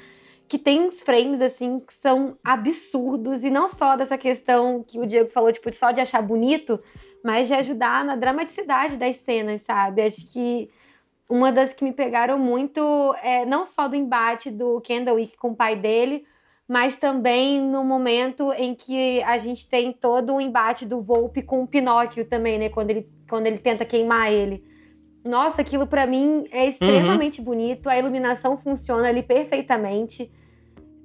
que 0.51 0.59
tem 0.59 0.83
uns 0.83 1.01
frames 1.01 1.41
assim 1.41 1.79
que 1.79 1.95
são 1.95 2.37
absurdos 2.43 3.45
e 3.45 3.51
não 3.51 3.69
só 3.69 3.95
dessa 3.95 4.19
questão 4.19 4.83
que 4.83 4.99
o 4.99 5.07
Diego 5.07 5.31
falou, 5.31 5.53
tipo, 5.53 5.73
só 5.73 5.93
de 5.93 6.01
achar 6.01 6.21
bonito, 6.21 6.81
mas 7.23 7.47
de 7.47 7.55
ajudar 7.55 8.05
na 8.05 8.17
dramaticidade 8.17 8.97
das 8.97 9.15
cenas, 9.19 9.63
sabe? 9.63 10.03
Acho 10.03 10.29
que 10.29 10.69
uma 11.29 11.53
das 11.53 11.73
que 11.73 11.85
me 11.85 11.93
pegaram 11.93 12.37
muito 12.37 12.81
é 13.23 13.47
não 13.47 13.65
só 13.65 13.87
do 13.87 13.95
embate 13.95 14.51
do 14.51 14.81
Kendall 14.81 15.19
com 15.39 15.51
o 15.51 15.57
pai 15.57 15.77
dele, 15.77 16.25
mas 16.67 16.97
também 16.97 17.63
no 17.63 17.85
momento 17.85 18.53
em 18.55 18.75
que 18.75 19.23
a 19.23 19.39
gente 19.39 19.69
tem 19.69 19.93
todo 19.93 20.35
o 20.35 20.41
embate 20.41 20.85
do 20.85 21.01
Volpe 21.01 21.43
com 21.43 21.63
o 21.63 21.67
Pinóquio 21.67 22.25
também, 22.25 22.59
né? 22.59 22.69
Quando 22.71 22.91
ele, 22.91 23.09
quando 23.29 23.47
ele 23.47 23.59
tenta 23.59 23.85
queimar 23.85 24.33
ele. 24.33 24.65
Nossa, 25.25 25.61
aquilo 25.61 25.87
para 25.87 26.09
mim 26.09 26.49
é 26.51 26.67
extremamente 26.67 27.39
uhum. 27.39 27.45
bonito, 27.45 27.89
a 27.89 27.97
iluminação 27.97 28.59
funciona 28.59 29.07
ali 29.07 29.23
perfeitamente 29.23 30.29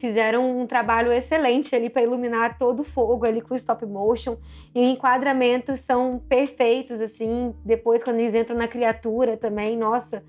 fizeram 0.05 0.61
um 0.61 0.67
trabalho 0.67 1.11
excelente 1.11 1.75
ali 1.75 1.89
para 1.89 2.03
iluminar 2.03 2.59
todo 2.59 2.81
o 2.81 2.83
fogo 2.83 3.25
ali 3.25 3.41
com 3.41 3.55
stop 3.55 3.83
motion. 3.87 4.37
E 4.73 4.85
enquadramentos 4.85 5.79
são 5.79 6.21
perfeitos 6.29 7.01
assim. 7.01 7.55
Depois 7.65 8.03
quando 8.03 8.19
eles 8.19 8.35
entram 8.35 8.55
na 8.55 8.67
criatura 8.67 9.35
também 9.35 9.75
nossa 9.75 10.23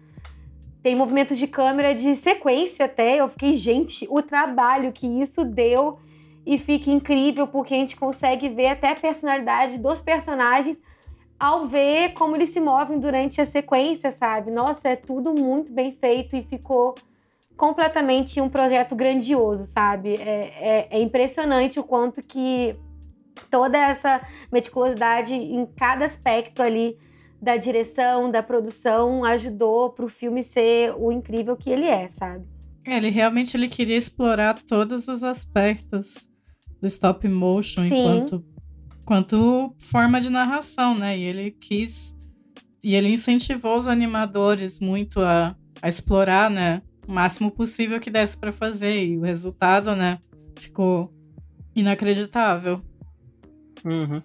tem 0.82 0.94
movimentos 0.94 1.36
de 1.36 1.46
câmera 1.46 1.94
de 1.94 2.14
sequência 2.14 2.86
até. 2.86 3.16
Eu 3.16 3.28
fiquei 3.28 3.54
gente 3.54 4.06
o 4.08 4.22
trabalho 4.22 4.92
que 4.92 5.06
isso 5.06 5.44
deu. 5.44 5.98
E 6.46 6.58
fica 6.58 6.90
incrível 6.90 7.46
porque 7.48 7.74
a 7.74 7.76
gente 7.76 7.96
consegue 7.96 8.48
ver 8.48 8.68
até 8.68 8.92
a 8.92 8.96
personalidade 8.96 9.78
dos 9.78 10.00
personagens 10.00 10.80
ao 11.38 11.66
ver 11.66 12.12
como 12.14 12.34
eles 12.34 12.50
se 12.50 12.60
movem 12.60 12.98
durante 12.98 13.40
a 13.40 13.46
sequência 13.46 14.10
sabe? 14.10 14.50
Nossa 14.50 14.88
é 14.88 14.96
tudo 14.96 15.34
muito 15.34 15.72
bem 15.72 15.92
feito 15.92 16.36
e 16.36 16.42
ficou 16.42 16.94
completamente 17.56 18.40
um 18.40 18.48
projeto 18.48 18.94
grandioso, 18.94 19.66
sabe? 19.66 20.16
É, 20.16 20.52
é, 20.60 20.88
é, 20.90 21.00
impressionante 21.00 21.80
o 21.80 21.84
quanto 21.84 22.22
que 22.22 22.76
toda 23.50 23.78
essa 23.78 24.20
meticulosidade 24.52 25.34
em 25.34 25.66
cada 25.66 26.04
aspecto 26.04 26.62
ali 26.62 26.98
da 27.40 27.56
direção, 27.56 28.30
da 28.30 28.42
produção, 28.42 29.24
ajudou 29.24 29.90
para 29.90 30.04
o 30.04 30.08
filme 30.08 30.42
ser 30.42 30.94
o 30.96 31.12
incrível 31.12 31.56
que 31.56 31.70
ele 31.70 31.86
é, 31.86 32.08
sabe? 32.08 32.44
Ele 32.86 33.10
realmente 33.10 33.56
ele 33.56 33.68
queria 33.68 33.96
explorar 33.96 34.62
todos 34.66 35.08
os 35.08 35.22
aspectos 35.24 36.28
do 36.80 36.86
stop 36.86 37.26
motion 37.28 37.82
Sim. 37.82 37.88
enquanto 37.88 38.44
quanto 39.04 39.74
forma 39.78 40.20
de 40.20 40.28
narração, 40.28 40.96
né? 40.98 41.16
E 41.16 41.22
ele 41.22 41.50
quis 41.52 42.16
e 42.82 42.94
ele 42.94 43.08
incentivou 43.08 43.78
os 43.78 43.88
animadores 43.88 44.78
muito 44.80 45.20
a, 45.20 45.56
a 45.80 45.88
explorar, 45.88 46.50
né? 46.50 46.82
O 47.06 47.12
máximo 47.12 47.50
possível 47.50 48.00
que 48.00 48.10
desse 48.10 48.36
para 48.36 48.52
fazer. 48.52 49.04
E 49.06 49.16
o 49.16 49.22
resultado, 49.22 49.94
né, 49.94 50.18
ficou 50.56 51.12
inacreditável. 51.74 52.80
Uhum. 53.84 54.22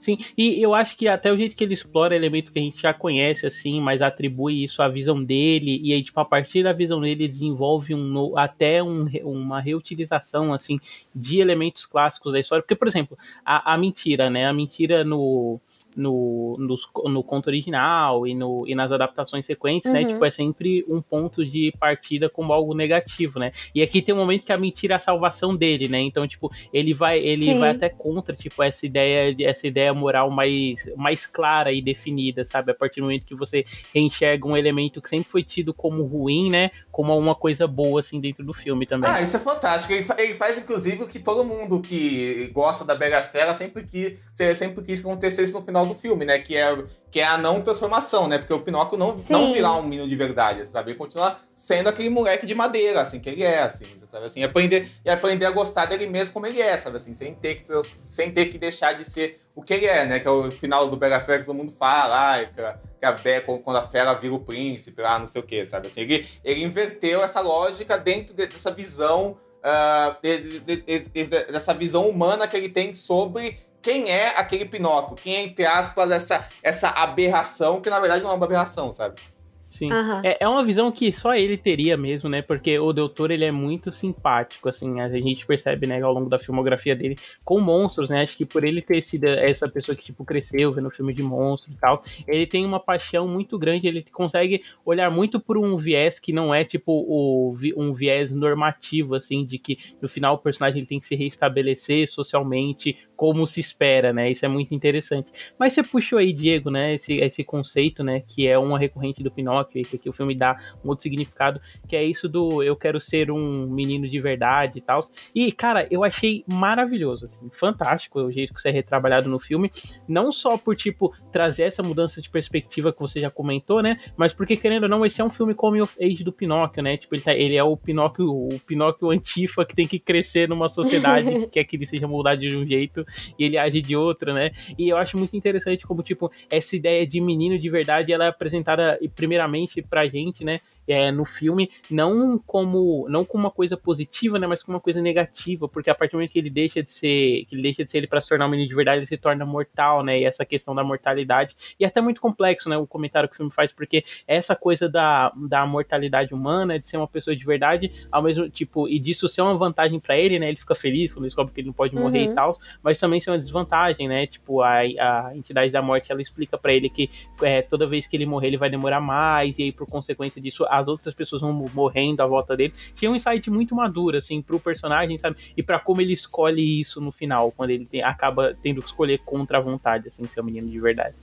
Sim, 0.00 0.18
e 0.36 0.60
eu 0.60 0.74
acho 0.74 0.96
que 0.96 1.06
até 1.06 1.32
o 1.32 1.36
jeito 1.36 1.54
que 1.54 1.62
ele 1.62 1.74
explora 1.74 2.16
elementos 2.16 2.50
que 2.50 2.58
a 2.58 2.62
gente 2.62 2.82
já 2.82 2.92
conhece, 2.92 3.46
assim, 3.46 3.80
mas 3.80 4.02
atribui 4.02 4.64
isso 4.64 4.82
à 4.82 4.88
visão 4.88 5.22
dele, 5.22 5.80
e 5.80 5.92
aí, 5.92 6.02
tipo, 6.02 6.18
a 6.18 6.24
partir 6.24 6.64
da 6.64 6.72
visão 6.72 7.00
dele, 7.00 7.28
desenvolve 7.28 7.94
um 7.94 8.36
até 8.36 8.82
um, 8.82 9.06
uma 9.22 9.60
reutilização, 9.60 10.52
assim, 10.52 10.80
de 11.14 11.40
elementos 11.40 11.86
clássicos 11.86 12.32
da 12.32 12.40
história. 12.40 12.62
Porque, 12.62 12.74
por 12.74 12.88
exemplo, 12.88 13.16
a, 13.44 13.74
a 13.74 13.78
mentira, 13.78 14.28
né? 14.28 14.46
A 14.46 14.52
mentira 14.52 15.04
no 15.04 15.60
no, 15.96 16.56
nos, 16.58 16.88
no 17.06 17.22
conto 17.22 17.48
original 17.48 18.26
e, 18.26 18.34
no, 18.34 18.64
e 18.66 18.74
nas 18.74 18.90
adaptações 18.90 19.44
sequentes, 19.44 19.90
né, 19.90 20.00
uhum. 20.00 20.06
né? 20.06 20.12
Tipo, 20.12 20.24
é 20.24 20.30
sempre 20.30 20.84
um 20.88 21.02
ponto 21.02 21.44
de 21.44 21.72
partida 21.78 22.28
como 22.28 22.52
algo 22.52 22.74
negativo, 22.74 23.38
né? 23.38 23.52
E 23.74 23.82
aqui 23.82 24.00
tem 24.00 24.14
um 24.14 24.18
momento 24.18 24.44
que 24.44 24.52
a 24.52 24.58
mentira 24.58 24.94
é 24.94 24.96
a 24.96 25.00
salvação 25.00 25.56
dele, 25.56 25.88
né? 25.88 26.00
Então, 26.00 26.26
tipo, 26.26 26.50
ele 26.72 26.94
vai, 26.94 27.18
ele 27.18 27.54
vai 27.58 27.70
até 27.70 27.88
contra, 27.88 28.34
tipo, 28.34 28.62
essa 28.62 28.86
ideia, 28.86 29.34
essa 29.40 29.66
ideia 29.66 29.92
moral 29.92 30.30
mais, 30.30 30.88
mais 30.96 31.26
clara 31.26 31.72
e 31.72 31.82
definida, 31.82 32.44
sabe? 32.44 32.70
A 32.70 32.74
partir 32.74 33.00
do 33.00 33.04
momento 33.04 33.26
que 33.26 33.34
você 33.34 33.64
enxerga 33.94 34.46
um 34.46 34.56
elemento 34.56 35.02
que 35.02 35.08
sempre 35.08 35.30
foi 35.30 35.42
tido 35.42 35.74
como 35.74 36.04
ruim, 36.04 36.50
né? 36.50 36.70
Como 36.90 37.16
uma 37.16 37.34
coisa 37.34 37.66
boa, 37.66 38.00
assim, 38.00 38.20
dentro 38.20 38.44
do 38.44 38.52
filme 38.52 38.86
também. 38.86 39.10
Ah, 39.10 39.20
isso 39.20 39.36
é 39.36 39.40
fantástico. 39.40 39.92
Ele, 39.92 40.06
ele 40.18 40.34
faz, 40.34 40.58
inclusive, 40.58 41.02
o 41.02 41.06
que 41.06 41.18
todo 41.18 41.44
mundo 41.44 41.80
que 41.80 42.50
gosta 42.52 42.84
da 42.84 42.94
Bela 42.94 43.22
Fera 43.22 43.52
sempre 43.54 43.84
quis, 43.84 44.30
sempre 44.32 44.84
quis 44.84 45.00
que 45.00 45.06
acontecesse 45.06 45.52
no 45.52 45.62
final 45.62 45.77
do 45.86 45.94
filme, 45.94 46.24
né? 46.24 46.38
Que 46.38 46.56
é, 46.56 46.76
que 47.10 47.20
é 47.20 47.26
a 47.26 47.38
não 47.38 47.60
transformação, 47.60 48.28
né? 48.28 48.38
Porque 48.38 48.52
o 48.52 48.60
Pinóquio 48.60 48.98
não, 48.98 49.22
não 49.28 49.52
virar 49.52 49.76
um 49.76 49.82
menino 49.82 50.08
de 50.08 50.16
verdade, 50.16 50.66
sabe? 50.66 50.90
Ele 50.90 50.98
continua 50.98 51.38
sendo 51.54 51.88
aquele 51.88 52.10
moleque 52.10 52.46
de 52.46 52.54
madeira, 52.54 53.00
assim, 53.00 53.18
que 53.18 53.28
ele 53.28 53.42
é, 53.42 53.62
assim, 53.62 53.86
sabe? 54.06 54.26
Assim, 54.26 54.42
aprender, 54.42 54.88
e 55.04 55.10
aprender 55.10 55.46
a 55.46 55.50
gostar 55.50 55.86
dele 55.86 56.06
mesmo 56.06 56.32
como 56.32 56.46
ele 56.46 56.60
é, 56.60 56.76
sabe? 56.76 56.96
Assim, 56.96 57.14
sem 57.14 57.34
ter 57.34 57.56
que, 57.56 57.64
sem 58.08 58.30
ter 58.30 58.46
que 58.46 58.58
deixar 58.58 58.92
de 58.92 59.04
ser 59.04 59.40
o 59.54 59.62
que 59.62 59.74
ele 59.74 59.86
é, 59.86 60.06
né? 60.06 60.20
Que 60.20 60.28
é 60.28 60.30
o 60.30 60.50
final 60.50 60.88
do 60.88 60.96
Bela 60.96 61.20
Fera 61.20 61.40
que 61.40 61.46
todo 61.46 61.56
mundo 61.56 61.72
fala, 61.72 62.34
ah, 62.34 62.44
que, 62.44 62.60
a, 62.60 62.78
que 62.98 63.06
a 63.06 63.12
Be, 63.12 63.40
quando 63.40 63.76
a 63.76 63.82
fera 63.82 64.14
vira 64.14 64.34
o 64.34 64.40
príncipe, 64.40 65.02
lá, 65.02 65.18
não 65.18 65.26
sei 65.26 65.40
o 65.40 65.44
que, 65.44 65.64
sabe? 65.64 65.88
Assim, 65.88 66.02
ele, 66.02 66.26
ele 66.44 66.62
inverteu 66.62 67.22
essa 67.22 67.40
lógica 67.40 67.98
dentro 67.98 68.34
dessa 68.34 68.70
visão. 68.70 69.36
Uh, 69.58 70.14
de, 70.22 70.60
de, 70.60 70.76
de, 71.00 71.24
dessa 71.24 71.74
visão 71.74 72.08
humana 72.08 72.46
que 72.46 72.56
ele 72.56 72.68
tem 72.68 72.94
sobre 72.94 73.58
quem 73.80 74.10
é 74.10 74.38
aquele 74.38 74.64
Pinóquio, 74.64 75.16
quem 75.16 75.36
é, 75.36 75.42
entre 75.42 75.64
aspas, 75.66 76.10
essa, 76.10 76.48
essa 76.62 76.88
aberração, 76.88 77.80
que 77.80 77.90
na 77.90 78.00
verdade 78.00 78.22
não 78.22 78.30
é 78.30 78.34
uma 78.34 78.44
aberração, 78.44 78.90
sabe? 78.92 79.20
Sim. 79.68 79.92
Aham. 79.92 80.22
É, 80.24 80.38
é 80.40 80.48
uma 80.48 80.62
visão 80.62 80.90
que 80.90 81.12
só 81.12 81.34
ele 81.34 81.58
teria 81.58 81.94
mesmo, 81.94 82.26
né? 82.28 82.40
Porque 82.40 82.78
o 82.78 82.90
doutor, 82.90 83.30
ele 83.30 83.44
é 83.44 83.52
muito 83.52 83.92
simpático, 83.92 84.66
assim. 84.66 84.98
A 85.00 85.08
gente 85.08 85.46
percebe, 85.46 85.86
né, 85.86 86.00
ao 86.00 86.12
longo 86.12 86.30
da 86.30 86.38
filmografia 86.38 86.96
dele 86.96 87.16
com 87.44 87.60
monstros, 87.60 88.08
né? 88.08 88.22
Acho 88.22 88.36
que 88.36 88.46
por 88.46 88.64
ele 88.64 88.80
ter 88.80 89.02
sido 89.02 89.24
essa 89.26 89.68
pessoa 89.68 89.94
que, 89.94 90.02
tipo, 90.04 90.24
cresceu 90.24 90.72
vendo 90.72 90.90
filme 90.90 91.12
de 91.12 91.22
monstro 91.22 91.72
e 91.72 91.76
tal, 91.76 92.02
ele 92.26 92.46
tem 92.46 92.64
uma 92.64 92.80
paixão 92.80 93.28
muito 93.28 93.58
grande, 93.58 93.86
ele 93.86 94.02
consegue 94.10 94.62
olhar 94.86 95.10
muito 95.10 95.38
por 95.38 95.58
um 95.58 95.76
viés 95.76 96.18
que 96.18 96.32
não 96.32 96.54
é, 96.54 96.64
tipo, 96.64 96.90
o, 97.06 97.52
vi- 97.52 97.74
um 97.76 97.92
viés 97.92 98.32
normativo, 98.32 99.14
assim, 99.16 99.44
de 99.44 99.58
que 99.58 99.76
no 100.00 100.08
final 100.08 100.34
o 100.36 100.38
personagem 100.38 100.78
ele 100.78 100.86
tem 100.86 100.98
que 100.98 101.06
se 101.06 101.14
reestabelecer 101.14 102.08
socialmente 102.08 102.96
como 103.14 103.46
se 103.46 103.60
espera, 103.60 104.14
né? 104.14 104.30
Isso 104.30 104.46
é 104.46 104.48
muito 104.48 104.74
interessante. 104.74 105.30
Mas 105.58 105.74
você 105.74 105.82
puxou 105.82 106.18
aí, 106.18 106.32
Diego, 106.32 106.70
né, 106.70 106.94
esse, 106.94 107.16
esse 107.16 107.44
conceito, 107.44 108.02
né, 108.02 108.22
que 108.26 108.46
é 108.46 108.56
uma 108.58 108.78
recorrente 108.78 109.22
do 109.22 109.30
Pinóquio, 109.30 109.57
e 109.74 109.84
que 109.84 109.96
aqui 109.96 110.08
o 110.08 110.12
filme 110.12 110.34
dá 110.34 110.56
um 110.84 110.88
outro 110.88 111.02
significado, 111.02 111.60
que 111.86 111.96
é 111.96 112.04
isso 112.04 112.28
do 112.28 112.62
eu 112.62 112.76
quero 112.76 113.00
ser 113.00 113.30
um 113.30 113.66
menino 113.66 114.08
de 114.08 114.20
verdade 114.20 114.78
e 114.78 114.80
tal. 114.80 115.00
E, 115.34 115.50
cara, 115.52 115.86
eu 115.90 116.04
achei 116.04 116.44
maravilhoso, 116.46 117.26
assim, 117.26 117.48
fantástico 117.52 118.20
o 118.20 118.30
jeito 118.30 118.52
que 118.52 118.58
isso 118.58 118.68
é 118.68 118.70
retrabalhado 118.70 119.28
no 119.28 119.38
filme, 119.38 119.70
não 120.06 120.30
só 120.32 120.56
por, 120.56 120.76
tipo, 120.76 121.14
trazer 121.32 121.64
essa 121.64 121.82
mudança 121.82 122.20
de 122.20 122.30
perspectiva 122.30 122.92
que 122.92 123.00
você 123.00 123.20
já 123.20 123.30
comentou, 123.30 123.82
né, 123.82 123.98
mas 124.16 124.32
porque, 124.32 124.56
querendo 124.56 124.84
ou 124.84 124.88
não, 124.88 125.04
esse 125.04 125.20
é 125.20 125.24
um 125.24 125.30
filme 125.30 125.54
coming 125.54 125.80
of 125.80 125.96
age 126.02 126.22
do 126.24 126.32
Pinóquio, 126.32 126.82
né, 126.82 126.96
tipo, 126.96 127.14
ele, 127.14 127.22
tá- 127.22 127.34
ele 127.34 127.56
é 127.56 127.62
o 127.62 127.76
Pinóquio, 127.76 128.30
o 128.30 128.60
Pinóquio 128.66 129.10
antifa 129.10 129.64
que 129.64 129.74
tem 129.74 129.86
que 129.86 129.98
crescer 129.98 130.48
numa 130.48 130.68
sociedade 130.68 131.28
que 131.46 131.46
quer 131.48 131.64
que 131.64 131.76
ele 131.76 131.86
seja 131.86 132.06
moldado 132.06 132.40
de 132.40 132.54
um 132.54 132.66
jeito 132.66 133.04
e 133.38 133.44
ele 133.44 133.58
age 133.58 133.80
de 133.80 133.96
outro, 133.96 134.32
né, 134.32 134.50
e 134.78 134.88
eu 134.88 134.96
acho 134.96 135.16
muito 135.18 135.36
interessante 135.36 135.86
como, 135.86 136.02
tipo, 136.02 136.30
essa 136.50 136.76
ideia 136.76 137.06
de 137.06 137.20
menino 137.20 137.58
de 137.58 137.68
verdade, 137.68 138.12
ela 138.12 138.24
é 138.26 138.28
apresentada 138.28 138.98
primeiramente 139.14 139.47
pra 139.82 140.06
gente, 140.06 140.44
né, 140.44 140.60
é, 140.88 141.10
no 141.12 141.24
filme, 141.24 141.70
não 141.90 142.38
como 142.38 143.06
não 143.08 143.24
como 143.24 143.44
uma 143.44 143.50
coisa 143.50 143.76
positiva, 143.76 144.38
né, 144.38 144.46
mas 144.46 144.62
como 144.62 144.76
uma 144.76 144.80
coisa 144.80 145.00
negativa, 145.00 145.68
porque 145.68 145.90
a 145.90 145.94
partir 145.94 146.12
do 146.12 146.16
momento 146.16 146.32
que 146.32 146.38
ele 146.38 146.50
deixa 146.50 146.82
de 146.82 146.90
ser, 146.90 147.44
que 147.46 147.54
ele 147.54 147.62
deixa 147.62 147.84
de 147.84 147.90
ser 147.90 147.98
ele 147.98 148.06
para 148.06 148.20
se 148.20 148.28
tornar 148.28 148.46
um 148.46 148.50
menino 148.50 148.68
de 148.68 148.74
verdade, 148.74 148.98
ele 148.98 149.06
se 149.06 149.16
torna 149.16 149.44
mortal, 149.44 150.02
né, 150.02 150.20
e 150.20 150.24
essa 150.24 150.44
questão 150.44 150.74
da 150.74 150.82
mortalidade, 150.82 151.54
e 151.78 151.84
é 151.84 151.86
até 151.86 152.00
muito 152.00 152.20
complexo, 152.20 152.68
né, 152.68 152.76
o 152.76 152.86
comentário 152.86 153.28
que 153.28 153.34
o 153.34 153.36
filme 153.36 153.52
faz, 153.52 153.72
porque 153.72 154.04
essa 154.26 154.56
coisa 154.56 154.88
da, 154.88 155.32
da 155.36 155.66
mortalidade 155.66 156.32
humana, 156.34 156.78
de 156.78 156.88
ser 156.88 156.96
uma 156.96 157.08
pessoa 157.08 157.36
de 157.36 157.44
verdade, 157.44 157.90
ao 158.10 158.22
mesmo 158.22 158.48
tipo, 158.48 158.88
e 158.88 158.98
disso 158.98 159.28
ser 159.28 159.42
uma 159.42 159.56
vantagem 159.56 160.00
pra 160.00 160.16
ele, 160.16 160.38
né, 160.38 160.48
ele 160.48 160.56
fica 160.56 160.74
feliz 160.74 161.12
quando 161.12 161.24
descobre 161.24 161.52
que 161.52 161.60
ele 161.60 161.68
não 161.68 161.74
pode 161.74 161.94
morrer 161.94 162.08
Uhum. 162.26 162.32
e 162.32 162.34
tal, 162.34 162.58
mas 162.82 162.98
também 162.98 163.20
ser 163.20 163.30
uma 163.30 163.38
desvantagem, 163.38 164.08
né, 164.08 164.26
tipo, 164.26 164.62
a, 164.62 164.78
a 164.78 165.32
entidade 165.34 165.70
da 165.70 165.82
morte, 165.82 166.10
ela 166.10 166.22
explica 166.22 166.56
pra 166.56 166.72
ele 166.72 166.88
que 166.88 167.10
é, 167.42 167.62
toda 167.62 167.86
vez 167.86 168.06
que 168.06 168.16
ele 168.16 168.26
morrer, 168.26 168.48
ele 168.48 168.56
vai 168.56 168.70
demorar 168.70 169.00
mais, 169.00 169.58
e 169.58 169.64
aí, 169.64 169.72
por 169.72 169.86
consequência 169.86 170.40
disso, 170.40 170.64
as 170.78 170.88
outras 170.88 171.14
pessoas 171.14 171.42
vão 171.42 171.52
morrendo 171.52 172.22
à 172.22 172.26
volta 172.26 172.56
dele. 172.56 172.72
Tinha 172.94 173.10
um 173.10 173.14
insight 173.16 173.50
muito 173.50 173.74
maduro, 173.74 174.16
assim, 174.16 174.40
pro 174.42 174.58
personagem, 174.58 175.18
sabe? 175.18 175.36
E 175.56 175.62
pra 175.62 175.78
como 175.78 176.00
ele 176.00 176.12
escolhe 176.12 176.80
isso 176.80 177.00
no 177.00 177.12
final, 177.12 177.52
quando 177.52 177.70
ele 177.70 177.86
tem- 177.86 178.02
acaba 178.02 178.56
tendo 178.62 178.80
que 178.80 178.88
escolher 178.88 179.18
contra 179.18 179.58
a 179.58 179.60
vontade, 179.60 180.08
assim, 180.08 180.26
ser 180.26 180.40
um 180.40 180.44
menino 180.44 180.68
de 180.68 180.80
verdade. 180.80 181.14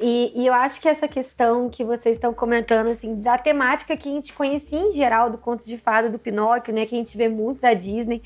E, 0.00 0.32
e 0.34 0.46
eu 0.46 0.52
acho 0.52 0.80
que 0.80 0.88
essa 0.88 1.06
questão 1.06 1.70
que 1.70 1.84
vocês 1.84 2.16
estão 2.16 2.34
comentando, 2.34 2.88
assim, 2.88 3.20
da 3.20 3.38
temática 3.38 3.96
que 3.96 4.08
a 4.08 4.12
gente 4.12 4.32
conhecia 4.32 4.80
em 4.80 4.90
geral 4.90 5.30
do 5.30 5.38
conto 5.38 5.64
de 5.64 5.78
fada 5.78 6.10
do 6.10 6.18
Pinóquio, 6.18 6.74
né, 6.74 6.86
que 6.86 6.94
a 6.94 6.98
gente 6.98 7.16
vê 7.16 7.28
muito 7.28 7.60
da 7.60 7.72
Disney, 7.72 8.20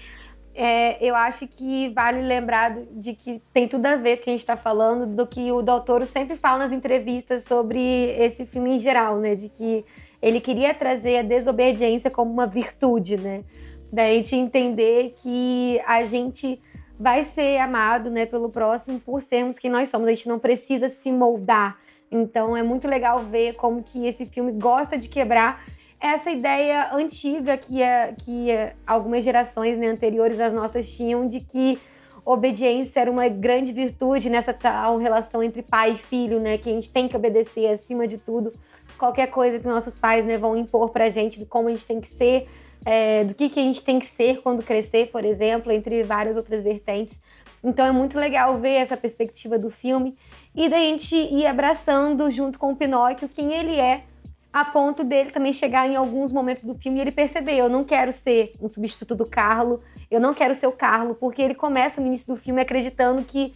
é, 0.54 0.96
eu 1.06 1.14
acho 1.14 1.46
que 1.46 1.90
vale 1.90 2.22
lembrar 2.22 2.78
de 2.92 3.12
que 3.12 3.42
tem 3.52 3.68
tudo 3.68 3.84
a 3.84 3.96
ver 3.96 4.16
com 4.16 4.22
o 4.22 4.24
que 4.24 4.30
a 4.30 4.32
gente 4.32 4.40
está 4.40 4.56
falando, 4.56 5.06
do 5.06 5.26
que 5.26 5.52
o 5.52 5.60
Doutor 5.60 6.06
sempre 6.06 6.34
fala 6.34 6.60
nas 6.60 6.72
entrevistas 6.72 7.44
sobre 7.44 7.78
esse 8.18 8.46
filme 8.46 8.76
em 8.76 8.78
geral, 8.78 9.18
né, 9.18 9.34
de 9.34 9.50
que 9.50 9.84
ele 10.20 10.40
queria 10.40 10.74
trazer 10.74 11.18
a 11.18 11.22
desobediência 11.22 12.10
como 12.10 12.32
uma 12.32 12.46
virtude, 12.46 13.16
né, 13.16 13.44
da 13.92 14.08
gente 14.08 14.34
entender 14.34 15.14
que 15.18 15.80
a 15.86 16.04
gente 16.04 16.60
vai 16.98 17.24
ser 17.24 17.58
amado, 17.58 18.10
né, 18.10 18.26
pelo 18.26 18.48
próximo 18.48 18.98
por 18.98 19.20
sermos 19.22 19.58
quem 19.58 19.70
nós 19.70 19.88
somos. 19.88 20.08
A 20.08 20.10
gente 20.10 20.28
não 20.28 20.38
precisa 20.38 20.88
se 20.88 21.12
moldar. 21.12 21.78
Então 22.10 22.56
é 22.56 22.62
muito 22.62 22.88
legal 22.88 23.24
ver 23.24 23.54
como 23.54 23.82
que 23.82 24.06
esse 24.06 24.26
filme 24.26 24.52
gosta 24.52 24.96
de 24.96 25.08
quebrar 25.08 25.64
essa 26.00 26.30
ideia 26.30 26.94
antiga 26.94 27.56
que, 27.56 27.82
é, 27.82 28.14
que 28.18 28.50
é, 28.50 28.74
algumas 28.86 29.24
gerações 29.24 29.78
né, 29.78 29.88
anteriores 29.88 30.38
às 30.38 30.52
nossas 30.52 30.88
tinham 30.88 31.26
de 31.26 31.40
que 31.40 31.78
obediência 32.24 33.00
era 33.00 33.10
uma 33.10 33.28
grande 33.28 33.72
virtude 33.72 34.28
nessa 34.28 34.52
tal 34.52 34.98
relação 34.98 35.42
entre 35.42 35.62
pai 35.62 35.92
e 35.92 35.96
filho, 35.96 36.40
né? 36.40 36.58
Que 36.58 36.68
a 36.68 36.72
gente 36.72 36.90
tem 36.90 37.06
que 37.06 37.16
obedecer 37.16 37.70
acima 37.70 38.06
de 38.06 38.18
tudo 38.18 38.52
qualquer 38.96 39.28
coisa 39.28 39.58
que 39.58 39.66
nossos 39.66 39.96
pais 39.96 40.24
né, 40.24 40.38
vão 40.38 40.56
impor 40.56 40.90
pra 40.90 41.10
gente 41.10 41.38
de 41.38 41.46
como 41.46 41.68
a 41.68 41.70
gente 41.70 41.84
tem 41.84 42.00
que 42.00 42.08
ser, 42.08 42.48
é, 42.84 43.24
do 43.24 43.34
que, 43.34 43.48
que 43.48 43.60
a 43.60 43.62
gente 43.62 43.82
tem 43.82 43.98
que 43.98 44.06
ser 44.06 44.40
quando 44.42 44.62
crescer, 44.62 45.10
por 45.10 45.24
exemplo, 45.24 45.72
entre 45.72 46.02
várias 46.02 46.36
outras 46.36 46.62
vertentes. 46.62 47.20
Então 47.62 47.84
é 47.84 47.92
muito 47.92 48.18
legal 48.18 48.58
ver 48.58 48.74
essa 48.74 48.96
perspectiva 48.96 49.58
do 49.58 49.70
filme 49.70 50.16
e 50.54 50.68
da 50.68 50.78
gente 50.78 51.16
ir 51.16 51.46
abraçando 51.46 52.30
junto 52.30 52.58
com 52.58 52.72
o 52.72 52.76
Pinóquio 52.76 53.28
quem 53.28 53.52
ele 53.52 53.78
é, 53.78 54.04
a 54.52 54.64
ponto 54.64 55.04
dele 55.04 55.30
também 55.30 55.52
chegar 55.52 55.86
em 55.86 55.96
alguns 55.96 56.32
momentos 56.32 56.64
do 56.64 56.74
filme 56.74 56.98
e 56.98 57.02
ele 57.02 57.12
perceber: 57.12 57.56
eu 57.56 57.68
não 57.68 57.84
quero 57.84 58.10
ser 58.10 58.54
um 58.60 58.68
substituto 58.68 59.14
do 59.14 59.26
Carlo, 59.26 59.82
eu 60.10 60.18
não 60.18 60.32
quero 60.32 60.54
ser 60.54 60.66
o 60.66 60.72
Carlo, 60.72 61.14
porque 61.14 61.42
ele 61.42 61.54
começa 61.54 62.00
no 62.00 62.06
início 62.06 62.32
do 62.32 62.40
filme 62.40 62.62
acreditando 62.62 63.22
que 63.22 63.52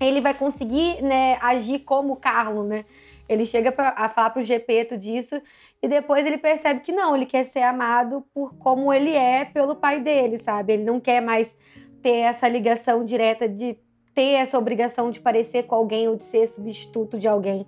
ele 0.00 0.20
vai 0.20 0.34
conseguir 0.34 1.02
né, 1.02 1.38
agir 1.40 1.80
como 1.80 2.12
o 2.12 2.16
Carlo, 2.16 2.62
né? 2.62 2.84
Ele 3.28 3.44
chega 3.44 3.70
pra, 3.70 3.92
a 3.96 4.08
falar 4.08 4.30
pro 4.30 4.42
Gepeto 4.42 4.96
disso 4.96 5.40
e 5.82 5.86
depois 5.86 6.24
ele 6.24 6.38
percebe 6.38 6.80
que 6.80 6.92
não, 6.92 7.14
ele 7.14 7.26
quer 7.26 7.44
ser 7.44 7.62
amado 7.62 8.24
por 8.32 8.56
como 8.56 8.92
ele 8.92 9.14
é 9.14 9.44
pelo 9.44 9.76
pai 9.76 10.00
dele, 10.00 10.38
sabe? 10.38 10.72
Ele 10.72 10.84
não 10.84 10.98
quer 10.98 11.20
mais 11.20 11.56
ter 12.02 12.18
essa 12.20 12.48
ligação 12.48 13.04
direta 13.04 13.48
de 13.48 13.76
ter 14.14 14.32
essa 14.32 14.58
obrigação 14.58 15.10
de 15.10 15.20
parecer 15.20 15.64
com 15.64 15.74
alguém 15.74 16.08
ou 16.08 16.16
de 16.16 16.24
ser 16.24 16.46
substituto 16.48 17.18
de 17.18 17.28
alguém. 17.28 17.66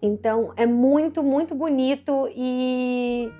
Então 0.00 0.52
é 0.56 0.64
muito, 0.64 1.22
muito 1.22 1.54
bonito 1.54 2.30
e, 2.34 3.30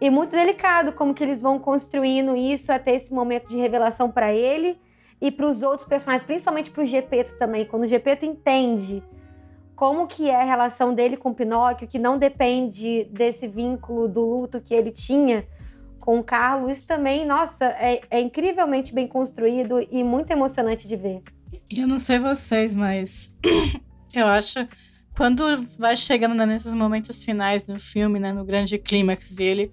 e 0.00 0.08
muito 0.08 0.30
delicado 0.30 0.92
como 0.92 1.12
que 1.12 1.22
eles 1.22 1.42
vão 1.42 1.58
construindo 1.58 2.36
isso 2.36 2.72
até 2.72 2.94
esse 2.94 3.12
momento 3.12 3.48
de 3.48 3.56
revelação 3.56 4.10
para 4.10 4.32
ele 4.32 4.80
e 5.20 5.30
para 5.30 5.46
os 5.46 5.62
outros 5.62 5.86
personagens, 5.86 6.26
principalmente 6.26 6.70
para 6.70 6.82
o 6.82 6.86
Gepeto 6.86 7.36
também. 7.38 7.66
Quando 7.66 7.82
o 7.82 7.88
Gepeto 7.88 8.24
entende 8.24 9.02
como 9.78 10.08
que 10.08 10.28
é 10.28 10.34
a 10.34 10.44
relação 10.44 10.92
dele 10.92 11.16
com 11.16 11.32
Pinóquio, 11.32 11.86
que 11.86 12.00
não 12.00 12.18
depende 12.18 13.04
desse 13.12 13.46
vínculo 13.46 14.08
do 14.08 14.22
luto 14.22 14.60
que 14.60 14.74
ele 14.74 14.90
tinha 14.90 15.46
com 16.00 16.18
o 16.18 16.24
Carlos, 16.24 16.78
isso 16.78 16.84
também, 16.84 17.24
nossa, 17.24 17.66
é, 17.66 18.00
é 18.10 18.20
incrivelmente 18.20 18.92
bem 18.92 19.06
construído 19.06 19.80
e 19.88 20.02
muito 20.02 20.32
emocionante 20.32 20.88
de 20.88 20.96
ver. 20.96 21.22
Eu 21.70 21.86
não 21.86 21.96
sei 21.96 22.18
vocês, 22.18 22.74
mas 22.74 23.32
eu 24.12 24.26
acho 24.26 24.66
quando 25.16 25.44
vai 25.78 25.96
chegando 25.96 26.34
né, 26.34 26.44
nesses 26.44 26.74
momentos 26.74 27.22
finais 27.22 27.62
do 27.62 27.78
filme, 27.78 28.18
né, 28.18 28.32
no 28.32 28.44
grande 28.44 28.78
clímax, 28.78 29.38
e 29.38 29.44
ele 29.44 29.72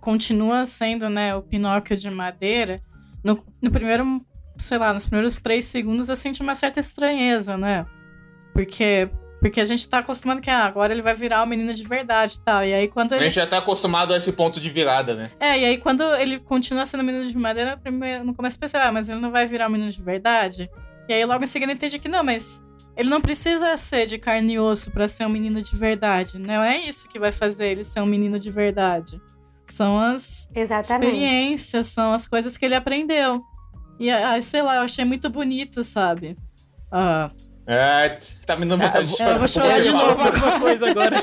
continua 0.00 0.64
sendo, 0.64 1.10
né, 1.10 1.36
o 1.36 1.42
Pinóquio 1.42 1.98
de 1.98 2.10
madeira, 2.10 2.80
no, 3.22 3.44
no 3.60 3.70
primeiro, 3.70 4.22
sei 4.56 4.78
lá, 4.78 4.94
nos 4.94 5.04
primeiros 5.04 5.36
três 5.36 5.66
segundos 5.66 6.08
eu 6.08 6.16
senti 6.16 6.40
uma 6.40 6.54
certa 6.54 6.80
estranheza, 6.80 7.58
né? 7.58 7.84
Porque 8.58 9.08
porque 9.40 9.60
a 9.60 9.64
gente 9.64 9.88
tá 9.88 9.98
acostumado 9.98 10.40
que 10.40 10.50
ah, 10.50 10.64
agora 10.64 10.92
ele 10.92 11.00
vai 11.00 11.14
virar 11.14 11.44
o 11.44 11.46
menino 11.46 11.72
de 11.72 11.84
verdade 11.86 12.34
e 12.34 12.40
tal. 12.40 12.64
E 12.64 12.74
aí 12.74 12.88
quando 12.88 13.12
A 13.12 13.16
ele 13.16 13.26
gente 13.26 13.36
já 13.36 13.46
tá 13.46 13.58
acostumado 13.58 14.12
a 14.12 14.16
esse 14.16 14.32
ponto 14.32 14.58
de 14.58 14.68
virada, 14.68 15.14
né? 15.14 15.30
é, 15.38 15.60
e 15.60 15.64
aí 15.64 15.78
quando 15.78 16.02
ele 16.16 16.40
continua 16.40 16.84
sendo 16.84 17.04
menino 17.04 17.30
de 17.30 17.38
madeira, 17.38 17.76
primeiro, 17.76 18.24
no 18.24 18.34
começo 18.34 18.56
eu 18.56 18.60
pensei, 18.60 18.80
ah, 18.80 18.90
mas 18.90 19.08
ele 19.08 19.20
não 19.20 19.30
vai 19.30 19.46
virar 19.46 19.68
um 19.68 19.70
menino 19.70 19.92
de 19.92 20.02
verdade? 20.02 20.68
E 21.08 21.12
aí 21.14 21.24
logo 21.24 21.44
em 21.44 21.46
seguida 21.46 21.70
eu 21.70 21.76
entendi 21.76 22.00
que 22.00 22.08
não, 22.08 22.24
mas 22.24 22.60
ele 22.96 23.08
não 23.08 23.20
precisa 23.20 23.76
ser 23.76 24.06
de 24.06 24.18
carne 24.18 24.54
e 24.54 24.58
osso 24.58 24.90
pra 24.90 25.06
ser 25.06 25.24
um 25.24 25.28
menino 25.28 25.62
de 25.62 25.76
verdade. 25.76 26.36
Não 26.36 26.60
é 26.60 26.78
isso 26.80 27.08
que 27.08 27.20
vai 27.20 27.30
fazer 27.30 27.68
ele 27.68 27.84
ser 27.84 28.00
um 28.00 28.06
menino 28.06 28.40
de 28.40 28.50
verdade. 28.50 29.20
São 29.68 30.00
as 30.00 30.50
Exatamente. 30.52 31.06
experiências, 31.06 31.86
são 31.86 32.12
as 32.12 32.26
coisas 32.26 32.56
que 32.56 32.64
ele 32.64 32.74
aprendeu. 32.74 33.40
E 34.00 34.10
aí, 34.10 34.42
sei 34.42 34.62
lá, 34.62 34.76
eu 34.76 34.82
achei 34.82 35.04
muito 35.04 35.30
bonito, 35.30 35.84
sabe? 35.84 36.36
Ah, 36.90 37.30
É, 37.70 38.18
tá 38.46 38.56
me 38.56 38.64
dando 38.64 38.80
vontade 38.82 39.04
de 39.06 39.12
eu 39.12 39.16
chorar. 39.18 39.38
vou 39.38 39.46
chorar 39.48 39.80
de 39.80 39.90
novo. 39.90 40.22
alguma 40.22 40.58
coisa 40.60 40.90
agora. 40.90 41.22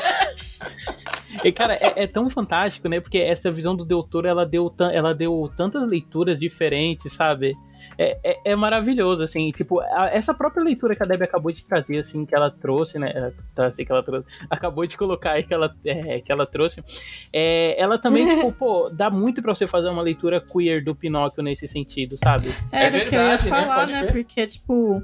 E, 1.44 1.52
cara, 1.52 1.74
é, 1.74 2.04
é 2.04 2.08
tão 2.08 2.30
fantástico, 2.30 2.88
né? 2.88 3.00
Porque 3.00 3.18
essa 3.18 3.50
visão 3.52 3.76
do 3.76 3.84
Doutor, 3.84 4.26
ela 4.26 4.46
deu, 4.46 4.74
ela 4.94 5.14
deu 5.14 5.52
tantas 5.58 5.88
leituras 5.88 6.40
diferentes, 6.40 7.12
sabe? 7.14 7.56
É, 7.98 8.18
é, 8.24 8.40
é 8.52 8.56
maravilhoso, 8.56 9.24
assim, 9.24 9.52
tipo, 9.52 9.80
a- 9.80 10.10
essa 10.12 10.34
própria 10.34 10.64
leitura 10.64 10.96
que 10.96 11.04
a 11.04 11.06
Debbie 11.06 11.24
acabou 11.26 11.52
de 11.52 11.64
trazer, 11.66 12.00
assim, 12.00 12.26
que 12.26 12.34
ela 12.36 12.50
trouxe, 12.50 12.98
né? 13.00 13.12
ela- 13.14 13.34
Tá, 13.54 13.66
assim, 13.68 13.84
que 13.86 13.92
ela 13.92 14.02
trouxe, 14.04 14.28
acabou 14.50 14.86
de 14.88 14.98
colocar 14.98 15.32
aí 15.34 15.44
que 15.44 15.54
ela, 15.54 15.74
é, 15.86 16.20
que 16.22 16.32
ela 16.32 16.46
trouxe. 16.46 16.82
É, 17.34 17.80
ela 17.80 17.98
também, 18.00 18.28
tipo, 18.28 18.52
pô, 18.54 18.90
dá 18.92 19.10
muito 19.10 19.42
pra 19.42 19.54
você 19.54 19.68
fazer 19.68 19.90
uma 19.90 20.02
leitura 20.02 20.42
queer 20.42 20.84
do 20.84 20.96
Pinóquio 20.96 21.44
nesse 21.44 21.68
sentido, 21.68 22.18
sabe? 22.18 22.56
É, 22.72 22.86
É 22.86 22.88
o 22.88 22.92
que 22.92 22.98
eu 22.98 23.02
ia 23.22 23.38
verdade, 23.38 23.44
né? 23.44 23.50
falar, 23.50 23.88
né? 23.88 24.00
crer. 24.08 24.12
Porque, 24.14 24.48
tipo, 24.48 25.04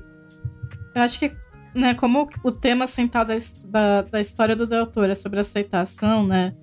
eu 0.96 1.02
acho 1.02 1.18
que 1.20 1.32
né, 1.74 1.94
como 1.94 2.30
o 2.44 2.52
tema 2.52 2.86
central 2.88 3.24
da, 3.26 3.36
da, 3.66 4.02
da 4.04 4.22
história 4.22 4.56
do 4.56 4.68
Del 4.68 4.88
Toro 4.88 5.12
é 5.12 5.16
sobre 5.16 5.40
aceitação, 5.40 6.26
né? 6.28 6.54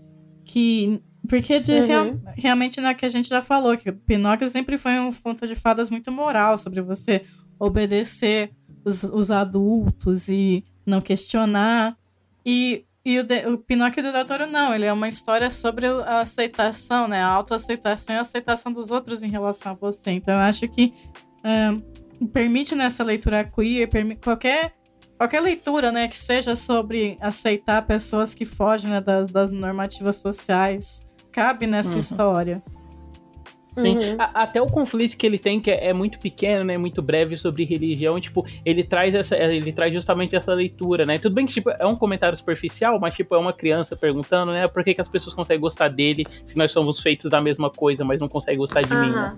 Que. 0.44 1.00
Porque 1.28 1.60
de, 1.60 1.72
Uhum. 1.72 1.86
real- 1.86 2.20
realmente, 2.36 2.80
né, 2.80 2.94
que 2.94 3.04
a 3.04 3.08
gente 3.08 3.28
já 3.28 3.42
falou, 3.42 3.76
que 3.76 3.90
Pinóquio 3.92 4.48
sempre 4.48 4.78
foi 4.78 4.98
um 4.98 5.12
conto 5.12 5.46
de 5.46 5.54
fadas 5.54 5.90
muito 5.90 6.10
moral 6.12 6.56
sobre 6.56 6.80
você 6.80 7.24
obedecer 7.58 8.50
os, 8.84 9.02
os 9.02 9.30
adultos 9.30 10.28
e 10.28 10.64
não 10.86 11.00
questionar. 11.00 11.96
E, 12.46 12.84
e 13.04 13.18
o, 13.18 13.24
de, 13.24 13.46
o 13.46 13.58
Pinóquio 13.58 14.02
do 14.02 14.12
Del 14.12 14.24
Toro 14.24 14.46
não, 14.46 14.74
ele 14.74 14.84
é 14.86 14.92
uma 14.92 15.08
história 15.08 15.50
sobre 15.50 15.86
a 15.86 16.20
aceitação, 16.20 17.06
né? 17.08 17.20
A 17.22 17.26
autoaceitação 17.28 18.14
e 18.14 18.18
a 18.18 18.22
aceitação 18.22 18.72
dos 18.72 18.90
outros 18.90 19.22
em 19.22 19.28
relação 19.30 19.72
a 19.72 19.74
você. 19.74 20.12
Então 20.12 20.32
eu 20.34 20.40
acho 20.40 20.66
que 20.68 20.94
é, 21.44 21.74
permite 22.26 22.74
nessa 22.74 23.04
leitura 23.04 23.44
queer, 23.44 23.88
qualquer, 24.22 24.72
qualquer 25.16 25.40
leitura, 25.40 25.92
né, 25.92 26.08
que 26.08 26.16
seja 26.16 26.56
sobre 26.56 27.16
aceitar 27.20 27.86
pessoas 27.86 28.34
que 28.34 28.44
fogem 28.44 28.90
né, 28.90 29.00
das, 29.00 29.30
das 29.30 29.50
normativas 29.50 30.16
sociais, 30.16 31.06
cabe 31.30 31.66
nessa 31.66 31.92
Uhum. 31.92 31.98
história. 31.98 32.62
Sim. 33.76 33.96
Uhum. 33.96 34.16
A- 34.18 34.42
até 34.42 34.60
o 34.60 34.66
conflito 34.66 35.16
que 35.16 35.24
ele 35.24 35.38
tem, 35.38 35.60
que 35.60 35.70
é, 35.70 35.86
é 35.90 35.92
muito 35.92 36.18
pequeno, 36.18 36.64
né? 36.64 36.76
Muito 36.76 37.00
breve 37.00 37.38
sobre 37.38 37.64
religião, 37.64 38.18
tipo, 38.20 38.44
ele 38.64 38.82
traz 38.82 39.14
essa. 39.14 39.36
Ele 39.36 39.72
traz 39.72 39.92
justamente 39.94 40.34
essa 40.34 40.52
leitura, 40.52 41.06
né? 41.06 41.16
Tudo 41.20 41.32
bem 41.36 41.46
que, 41.46 41.52
tipo, 41.52 41.70
é 41.70 41.86
um 41.86 41.94
comentário 41.94 42.36
superficial, 42.36 42.98
mas, 42.98 43.14
tipo, 43.14 43.36
é 43.36 43.38
uma 43.38 43.52
criança 43.52 43.94
perguntando, 43.94 44.50
né? 44.50 44.66
Por 44.66 44.82
que, 44.82 44.94
que 44.94 45.00
as 45.00 45.08
pessoas 45.08 45.32
conseguem 45.32 45.60
gostar 45.60 45.86
dele 45.90 46.24
se 46.44 46.58
nós 46.58 46.72
somos 46.72 47.00
feitos 47.00 47.30
da 47.30 47.40
mesma 47.40 47.70
coisa, 47.70 48.04
mas 48.04 48.18
não 48.18 48.26
conseguem 48.26 48.58
gostar 48.58 48.82
de 48.82 48.92
mim, 48.92 49.12
né? 49.12 49.36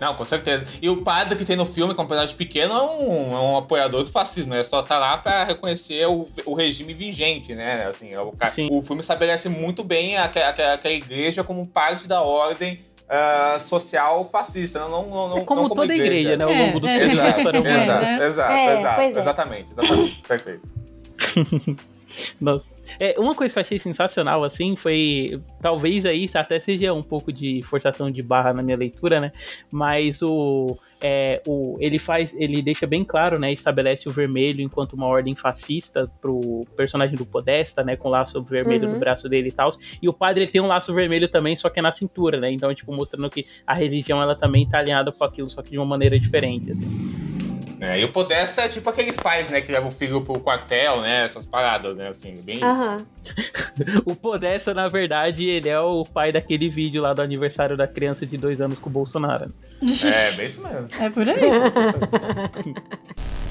Não, 0.00 0.14
com 0.14 0.24
certeza. 0.24 0.66
E 0.82 0.88
o 0.90 0.98
padre 1.02 1.36
que 1.38 1.44
tem 1.44 1.56
no 1.56 1.64
filme, 1.64 1.94
como 1.94 2.08
personagem 2.08 2.36
pequeno, 2.36 2.74
é 2.74 2.82
um, 2.82 3.32
é 3.36 3.40
um 3.40 3.56
apoiador 3.56 4.02
do 4.02 4.10
fascismo. 4.10 4.52
Ele 4.54 4.64
só 4.64 4.82
tá 4.82 4.98
lá 4.98 5.16
pra 5.18 5.44
reconhecer 5.44 6.06
o, 6.08 6.28
o 6.44 6.54
regime 6.54 6.92
vigente, 6.92 7.54
né? 7.54 7.86
Assim, 7.86 8.12
é 8.12 8.20
o, 8.20 8.32
o 8.70 8.82
filme 8.82 9.00
estabelece 9.00 9.48
muito 9.48 9.84
bem 9.84 10.16
aquela, 10.16 10.48
aquela- 10.48 10.74
aquela 10.74 10.94
igreja 10.94 11.44
como 11.44 11.66
parte 11.66 12.06
da 12.08 12.20
ordem 12.22 12.78
ah, 13.08 13.58
social 13.60 14.24
fascista. 14.30 14.80
Não, 14.80 14.88
não, 15.06 15.28
não, 15.28 15.36
É 15.38 15.40
como 15.44 15.62
não 15.62 15.68
toda 15.70 15.94
igreja, 15.94 16.36
né? 16.36 16.44
Ao 16.44 16.50
É, 16.50 16.66
longo 16.66 16.80
dos 16.80 16.90
é, 16.90 17.04
Exato, 17.04 17.40
exato, 17.40 17.62
né? 17.62 17.76
exato, 18.26 18.52
É, 18.52 18.74
exato, 18.76 18.96
pois 18.96 19.16
é. 19.16 19.20
exatamente, 19.20 19.72
exatamente, 19.72 20.22
perfeito. 20.26 20.62
Nossa. 22.40 22.70
É, 23.00 23.18
uma 23.18 23.34
coisa 23.34 23.52
que 23.52 23.58
eu 23.58 23.62
achei 23.62 23.78
sensacional, 23.78 24.44
assim, 24.44 24.76
foi. 24.76 25.40
Talvez 25.60 26.04
aí 26.04 26.26
até 26.34 26.60
seja 26.60 26.92
um 26.92 27.02
pouco 27.02 27.32
de 27.32 27.62
forçação 27.62 28.10
de 28.10 28.22
barra 28.22 28.52
na 28.52 28.62
minha 28.62 28.76
leitura, 28.76 29.20
né? 29.20 29.32
Mas 29.70 30.22
o. 30.22 30.76
É, 31.00 31.42
o 31.46 31.76
ele 31.80 31.98
faz. 31.98 32.34
Ele 32.38 32.60
deixa 32.62 32.86
bem 32.86 33.04
claro, 33.04 33.38
né? 33.38 33.50
Estabelece 33.52 34.08
o 34.08 34.12
vermelho 34.12 34.60
enquanto 34.60 34.92
uma 34.94 35.06
ordem 35.06 35.34
fascista 35.34 36.10
pro 36.20 36.66
personagem 36.76 37.16
do 37.16 37.24
Podesta, 37.26 37.82
né? 37.82 37.96
Com 37.96 38.08
o 38.08 38.10
laço 38.10 38.42
vermelho 38.42 38.86
Uhum. 38.86 38.94
no 38.94 38.98
braço 39.00 39.28
dele 39.28 39.48
e 39.48 39.52
tal. 39.52 39.72
E 40.02 40.08
o 40.08 40.12
padre 40.12 40.46
tem 40.46 40.60
um 40.60 40.66
laço 40.66 40.92
vermelho 40.92 41.28
também, 41.28 41.56
só 41.56 41.68
que 41.70 41.78
é 41.78 41.82
na 41.82 41.92
cintura, 41.92 42.38
né? 42.38 42.50
Então, 42.52 42.72
tipo, 42.74 42.92
mostrando 42.92 43.28
que 43.30 43.46
a 43.66 43.74
religião 43.74 44.20
ela 44.22 44.34
também 44.34 44.68
tá 44.68 44.78
alinhada 44.78 45.10
com 45.12 45.24
aquilo, 45.24 45.48
só 45.48 45.62
que 45.62 45.70
de 45.70 45.78
uma 45.78 45.86
maneira 45.86 46.18
diferente, 46.18 46.70
assim. 46.72 46.86
É, 47.80 48.00
e 48.00 48.04
o 48.04 48.12
Podesta 48.12 48.62
é 48.62 48.68
tipo 48.68 48.88
aqueles 48.88 49.16
pais, 49.16 49.50
né, 49.50 49.60
que 49.60 49.72
levam 49.72 49.88
o 49.88 49.92
filho 49.92 50.22
pro 50.22 50.40
quartel, 50.40 51.00
né? 51.00 51.24
Essas 51.24 51.44
paradas, 51.44 51.96
né? 51.96 52.08
Assim, 52.08 52.40
bem 52.42 52.56
isso. 52.56 52.64
Aham. 52.64 53.06
O 54.04 54.14
Podesta, 54.14 54.72
na 54.72 54.88
verdade, 54.88 55.48
ele 55.48 55.68
é 55.68 55.80
o 55.80 56.04
pai 56.04 56.30
daquele 56.30 56.68
vídeo 56.68 57.02
lá 57.02 57.12
do 57.12 57.22
aniversário 57.22 57.76
da 57.76 57.88
criança 57.88 58.24
de 58.24 58.36
dois 58.36 58.60
anos 58.60 58.78
com 58.78 58.88
o 58.88 58.92
Bolsonaro. 58.92 59.52
É, 60.04 60.30
bem 60.32 60.46
isso 60.46 60.62
mesmo. 60.62 60.88
É 61.00 61.10
por 61.10 61.28
aí. 61.28 61.34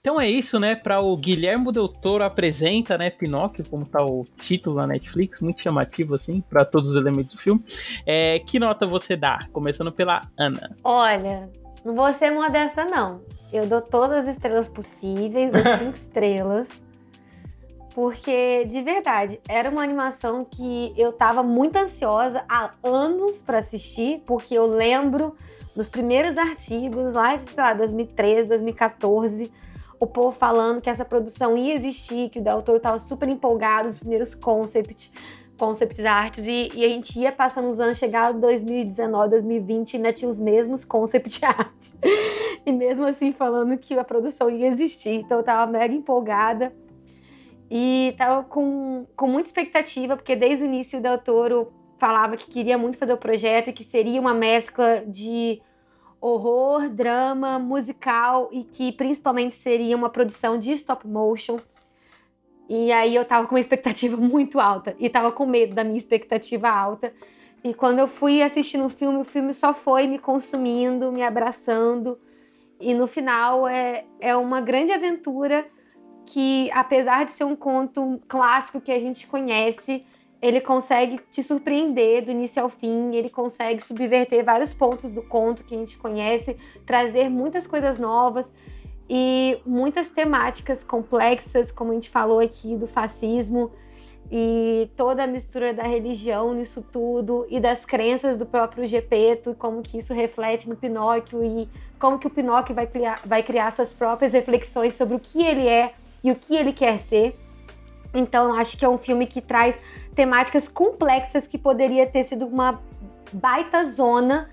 Então 0.00 0.18
é 0.18 0.30
isso, 0.30 0.58
né? 0.58 0.74
Para 0.74 1.02
o 1.02 1.14
Guilherme 1.16 1.70
Del 1.72 1.88
Toro 1.88 2.24
apresenta, 2.24 2.96
né, 2.96 3.10
Pinóquio, 3.10 3.68
como 3.68 3.84
tá 3.84 4.02
o 4.02 4.24
título 4.40 4.76
na 4.76 4.86
Netflix, 4.86 5.40
muito 5.40 5.62
chamativo 5.62 6.14
assim, 6.14 6.40
para 6.40 6.64
todos 6.64 6.92
os 6.92 6.96
elementos 6.96 7.34
do 7.34 7.40
filme. 7.40 7.62
É, 8.06 8.38
que 8.38 8.58
nota 8.58 8.86
você 8.86 9.16
dá? 9.16 9.46
Começando 9.52 9.92
pela 9.92 10.22
Ana. 10.38 10.74
Olha, 10.82 11.50
não 11.84 11.94
vou 11.94 12.12
ser 12.14 12.30
modesta, 12.30 12.84
não. 12.84 13.20
Eu 13.52 13.66
dou 13.66 13.80
todas 13.80 14.26
as 14.26 14.36
estrelas 14.36 14.68
possíveis, 14.68 15.50
dou 15.50 15.62
cinco 15.78 15.96
estrelas. 15.96 16.68
Porque, 17.94 18.64
de 18.66 18.80
verdade, 18.82 19.40
era 19.48 19.68
uma 19.68 19.82
animação 19.82 20.44
que 20.44 20.92
eu 20.96 21.12
tava 21.12 21.42
muito 21.42 21.76
ansiosa 21.76 22.44
há 22.48 22.70
anos 22.82 23.42
pra 23.42 23.58
assistir, 23.58 24.22
porque 24.26 24.54
eu 24.54 24.66
lembro 24.66 25.34
dos 25.74 25.88
primeiros 25.88 26.36
artigos 26.36 27.14
lá 27.14 27.36
de, 27.36 27.50
sei 27.50 27.62
lá, 27.62 27.74
2013, 27.74 28.48
2014, 28.48 29.52
o 29.98 30.06
povo 30.06 30.32
falando 30.32 30.80
que 30.80 30.90
essa 30.90 31.04
produção 31.04 31.56
ia 31.56 31.74
existir, 31.74 32.30
que 32.30 32.38
o 32.38 32.42
Del 32.42 32.62
Toro 32.62 32.78
tava 32.78 32.98
super 32.98 33.28
empolgado 33.28 33.88
nos 33.88 33.98
primeiros 33.98 34.34
concept, 34.34 35.10
concept 35.58 36.06
arts, 36.06 36.44
e, 36.44 36.70
e 36.74 36.84
a 36.84 36.88
gente 36.88 37.18
ia 37.18 37.32
passando 37.32 37.68
os 37.68 37.80
anos, 37.80 37.98
chegava 37.98 38.38
2019, 38.38 39.30
2020, 39.30 39.92
e 39.92 39.96
ainda 39.96 40.12
tinha 40.12 40.30
os 40.30 40.38
mesmos 40.38 40.84
concept 40.84 41.44
art. 41.44 41.92
e 42.64 42.72
mesmo 42.72 43.04
assim 43.04 43.32
falando 43.32 43.76
que 43.76 43.98
a 43.98 44.04
produção 44.04 44.48
ia 44.48 44.68
existir, 44.68 45.16
então 45.16 45.38
eu 45.38 45.44
tava 45.44 45.70
mega 45.70 45.94
empolgada. 45.94 46.72
E 47.70 48.14
tava 48.16 48.44
com, 48.44 49.06
com 49.14 49.26
muita 49.26 49.48
expectativa, 49.48 50.16
porque 50.16 50.34
desde 50.34 50.64
o 50.64 50.66
início 50.66 50.98
o 50.98 51.02
Del 51.02 51.18
Toro 51.18 51.70
falava 51.98 52.36
que 52.36 52.50
queria 52.50 52.78
muito 52.78 52.96
fazer 52.96 53.12
o 53.12 53.18
projeto 53.18 53.68
e 53.68 53.72
que 53.72 53.84
seria 53.84 54.20
uma 54.20 54.32
mescla 54.32 55.02
de 55.06 55.60
horror, 56.20 56.88
drama, 56.88 57.58
musical 57.58 58.48
e 58.52 58.64
que 58.64 58.92
principalmente 58.92 59.54
seria 59.54 59.96
uma 59.96 60.10
produção 60.10 60.58
de 60.58 60.72
stop 60.72 61.06
motion. 61.06 61.58
E 62.68 62.92
aí 62.92 63.14
eu 63.14 63.24
tava 63.24 63.46
com 63.46 63.54
uma 63.54 63.60
expectativa 63.60 64.16
muito 64.20 64.60
alta 64.60 64.94
e 64.98 65.08
tava 65.08 65.32
com 65.32 65.46
medo 65.46 65.74
da 65.74 65.82
minha 65.82 65.96
expectativa 65.96 66.68
alta. 66.68 67.12
E 67.64 67.74
quando 67.74 67.98
eu 67.98 68.06
fui 68.06 68.42
assistindo 68.42 68.84
o 68.84 68.88
filme, 68.88 69.18
o 69.18 69.24
filme 69.24 69.54
só 69.54 69.74
foi 69.74 70.06
me 70.06 70.18
consumindo, 70.18 71.10
me 71.10 71.22
abraçando. 71.22 72.18
E 72.80 72.94
no 72.94 73.08
final 73.08 73.66
é, 73.66 74.04
é 74.20 74.36
uma 74.36 74.60
grande 74.60 74.92
aventura 74.92 75.66
que, 76.24 76.70
apesar 76.72 77.24
de 77.24 77.32
ser 77.32 77.44
um 77.44 77.56
conto 77.56 78.20
clássico 78.28 78.80
que 78.80 78.92
a 78.92 78.98
gente 78.98 79.26
conhece, 79.26 80.04
ele 80.40 80.60
consegue 80.60 81.18
te 81.30 81.42
surpreender 81.42 82.24
do 82.24 82.30
início 82.30 82.62
ao 82.62 82.68
fim, 82.68 83.14
ele 83.14 83.28
consegue 83.28 83.82
subverter 83.82 84.44
vários 84.44 84.72
pontos 84.72 85.10
do 85.10 85.22
conto 85.22 85.64
que 85.64 85.74
a 85.74 85.78
gente 85.78 85.98
conhece, 85.98 86.56
trazer 86.86 87.28
muitas 87.28 87.66
coisas 87.66 87.98
novas 87.98 88.52
e 89.08 89.58
muitas 89.64 90.10
temáticas 90.10 90.84
complexas, 90.84 91.72
como 91.72 91.92
a 91.92 91.94
gente 91.94 92.10
falou 92.10 92.40
aqui, 92.40 92.76
do 92.76 92.86
fascismo 92.86 93.70
e 94.30 94.90
toda 94.94 95.24
a 95.24 95.26
mistura 95.26 95.72
da 95.72 95.84
religião 95.84 96.52
nisso 96.52 96.82
tudo 96.82 97.46
e 97.48 97.58
das 97.58 97.86
crenças 97.86 98.36
do 98.36 98.44
próprio 98.44 98.86
Gepeto, 98.86 99.54
como 99.54 99.80
que 99.80 99.98
isso 99.98 100.12
reflete 100.12 100.68
no 100.68 100.76
Pinóquio 100.76 101.42
e 101.42 101.68
como 101.98 102.18
que 102.18 102.26
o 102.26 102.30
Pinóquio 102.30 102.74
vai 102.74 102.86
criar, 102.86 103.22
vai 103.24 103.42
criar 103.42 103.70
suas 103.72 103.92
próprias 103.92 104.34
reflexões 104.34 104.94
sobre 104.94 105.16
o 105.16 105.18
que 105.18 105.42
ele 105.42 105.66
é 105.66 105.94
e 106.22 106.30
o 106.30 106.36
que 106.36 106.54
ele 106.54 106.72
quer 106.72 106.98
ser. 106.98 107.34
Então, 108.12 108.52
acho 108.52 108.76
que 108.76 108.84
é 108.84 108.88
um 108.88 108.98
filme 108.98 109.26
que 109.26 109.40
traz 109.40 109.80
temáticas 110.14 110.68
complexas 110.68 111.46
que 111.46 111.56
poderia 111.56 112.06
ter 112.06 112.24
sido 112.24 112.46
uma 112.46 112.82
baita 113.32 113.84
zona 113.84 114.50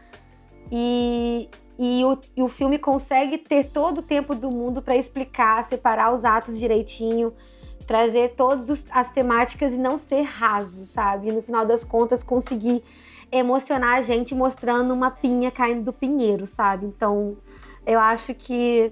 e, 0.71 1.49
e, 1.77 2.03
o, 2.05 2.17
e 2.35 2.41
o 2.41 2.47
filme 2.47 2.79
consegue 2.79 3.37
ter 3.37 3.65
todo 3.65 3.99
o 3.99 4.01
tempo 4.01 4.33
do 4.33 4.49
mundo 4.49 4.81
para 4.81 4.95
explicar, 4.95 5.63
separar 5.63 6.13
os 6.13 6.23
atos 6.23 6.57
direitinho, 6.57 7.33
trazer 7.85 8.33
todas 8.35 8.87
as 8.91 9.11
temáticas 9.11 9.73
e 9.73 9.77
não 9.77 9.97
ser 9.97 10.21
raso, 10.21 10.85
sabe? 10.85 11.29
E 11.29 11.31
no 11.31 11.41
final 11.41 11.65
das 11.65 11.83
contas, 11.83 12.23
conseguir 12.23 12.83
emocionar 13.31 13.97
a 13.97 14.01
gente 14.01 14.33
mostrando 14.33 14.93
uma 14.93 15.11
pinha 15.11 15.51
caindo 15.51 15.83
do 15.83 15.93
pinheiro, 15.93 16.45
sabe? 16.45 16.85
Então, 16.85 17.37
eu 17.85 17.99
acho 17.99 18.33
que 18.33 18.91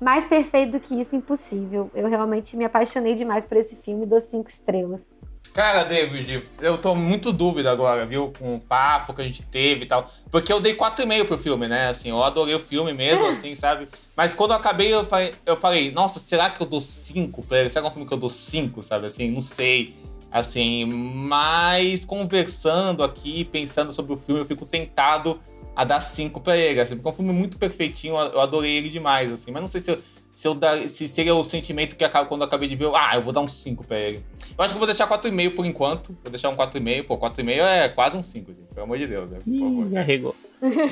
mais 0.00 0.24
perfeito 0.24 0.72
do 0.72 0.80
que 0.80 0.98
isso, 1.00 1.16
impossível. 1.16 1.90
Eu 1.94 2.08
realmente 2.08 2.56
me 2.56 2.64
apaixonei 2.64 3.14
demais 3.14 3.44
por 3.44 3.56
esse 3.56 3.76
filme 3.76 4.06
dou 4.06 4.20
cinco 4.20 4.48
estrelas. 4.48 5.06
Cara, 5.52 5.84
David, 5.84 6.42
eu 6.60 6.76
tô 6.76 6.94
muito 6.94 7.32
dúvida 7.32 7.70
agora, 7.70 8.04
viu? 8.04 8.32
Com 8.38 8.56
o 8.56 8.60
papo 8.60 9.14
que 9.14 9.22
a 9.22 9.24
gente 9.24 9.42
teve 9.42 9.84
e 9.84 9.86
tal. 9.86 10.10
Porque 10.30 10.52
eu 10.52 10.60
dei 10.60 10.74
4,5 10.74 11.24
pro 11.24 11.38
filme, 11.38 11.66
né? 11.66 11.88
Assim, 11.88 12.10
eu 12.10 12.22
adorei 12.22 12.54
o 12.54 12.60
filme 12.60 12.92
mesmo, 12.92 13.26
assim, 13.26 13.54
sabe? 13.54 13.88
Mas 14.14 14.34
quando 14.34 14.50
eu 14.50 14.58
acabei, 14.58 14.92
eu 14.92 15.04
falei, 15.04 15.34
eu 15.46 15.56
falei 15.56 15.90
nossa, 15.90 16.20
será 16.20 16.50
que 16.50 16.60
eu 16.60 16.66
dou 16.66 16.80
5 16.80 17.42
pra 17.42 17.60
ele? 17.60 17.70
Será 17.70 17.82
que 17.82 17.86
é 17.86 17.90
um 17.90 17.94
filme 17.94 18.08
que 18.08 18.14
eu 18.14 18.18
dou 18.18 18.28
5, 18.28 18.82
sabe? 18.82 19.06
Assim, 19.06 19.30
não 19.30 19.40
sei. 19.40 19.94
Assim, 20.30 20.84
mas 20.84 22.04
conversando 22.04 23.02
aqui, 23.02 23.44
pensando 23.44 23.92
sobre 23.92 24.12
o 24.12 24.16
filme, 24.16 24.42
eu 24.42 24.46
fico 24.46 24.66
tentado 24.66 25.40
a 25.74 25.84
dar 25.84 26.00
5 26.00 26.40
pra 26.40 26.56
ele, 26.56 26.80
assim, 26.80 26.96
porque 26.96 27.08
é 27.08 27.10
um 27.10 27.14
filme 27.14 27.32
muito 27.32 27.58
perfeitinho, 27.58 28.16
eu 28.16 28.40
adorei 28.40 28.76
ele 28.76 28.88
demais, 28.88 29.30
assim. 29.30 29.50
Mas 29.50 29.60
não 29.60 29.68
sei 29.68 29.80
se 29.80 29.90
eu, 29.90 29.98
se, 30.36 30.46
eu 30.46 30.54
dar, 30.54 30.86
se 30.86 31.08
seria 31.08 31.34
o 31.34 31.42
sentimento 31.42 31.96
que 31.96 32.04
acaba 32.04 32.28
quando 32.28 32.42
eu 32.42 32.46
acabei 32.46 32.68
de 32.68 32.76
ver, 32.76 32.90
ah, 32.94 33.12
eu 33.14 33.22
vou 33.22 33.32
dar 33.32 33.40
um 33.40 33.48
5 33.48 33.84
pra 33.84 33.98
ele. 33.98 34.22
Eu 34.50 34.62
acho 34.62 34.74
que 34.74 34.76
eu 34.76 34.80
vou 34.80 34.86
deixar 34.86 35.08
4,5 35.08 35.54
por 35.54 35.64
enquanto. 35.64 36.14
Vou 36.22 36.30
deixar 36.30 36.50
um 36.50 36.54
4,5. 36.54 37.04
Pô, 37.04 37.16
4,5 37.16 37.48
é 37.62 37.88
quase 37.88 38.18
um 38.18 38.20
5, 38.20 38.52
gente. 38.52 38.66
Pelo 38.74 38.84
amor 38.84 38.98
de 38.98 39.06
Deus, 39.06 39.30
né? 39.30 39.38
Por 39.42 39.58
favor. 39.58 39.90
Ih, 39.90 39.96
arregou. 39.96 40.36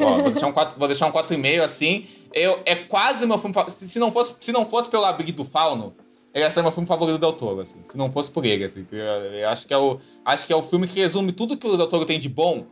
Ó, 0.01 0.23
vou 0.23 0.31
deixar 0.31 0.47
um 0.47 0.53
4, 0.53 0.79
vou 0.79 0.89
deixar 0.89 1.07
um 1.09 1.13
4,5 1.13 1.61
assim. 1.61 2.07
Eu, 2.33 2.59
é 2.65 2.75
quase 2.75 3.27
meu 3.27 3.37
filme 3.37 3.53
favorito. 3.53 3.77
Se, 3.77 3.87
se, 3.87 3.99
não 3.99 4.11
fosse, 4.11 4.35
se 4.41 4.51
não 4.51 4.65
fosse 4.65 4.89
pelo 4.89 5.05
Abrigo 5.05 5.33
do 5.33 5.45
Fauno, 5.45 5.95
ele 6.33 6.43
ia 6.43 6.51
ser 6.51 6.63
meu 6.63 6.73
filme 6.73 6.89
favorito 6.89 7.19
do 7.19 7.21
Del 7.21 7.35
Toro, 7.35 7.61
assim. 7.61 7.81
Se 7.83 7.99
não 7.99 8.11
fosse 8.11 8.31
por 8.31 8.47
ele, 8.47 8.65
assim. 8.65 8.87
Eu, 8.91 8.99
eu 8.99 9.49
acho, 9.51 9.67
que 9.67 9.75
é 9.75 9.79
o, 9.79 9.99
acho 10.25 10.47
que 10.47 10.55
é 10.55 10.57
o 10.57 10.63
filme 10.63 10.89
que 10.89 11.01
resume 11.01 11.33
tudo 11.33 11.55
que 11.55 11.67
o 11.67 11.77
Del 11.77 11.87
Toro 11.87 12.07
tem 12.07 12.19
de 12.19 12.31
bom 12.31 12.65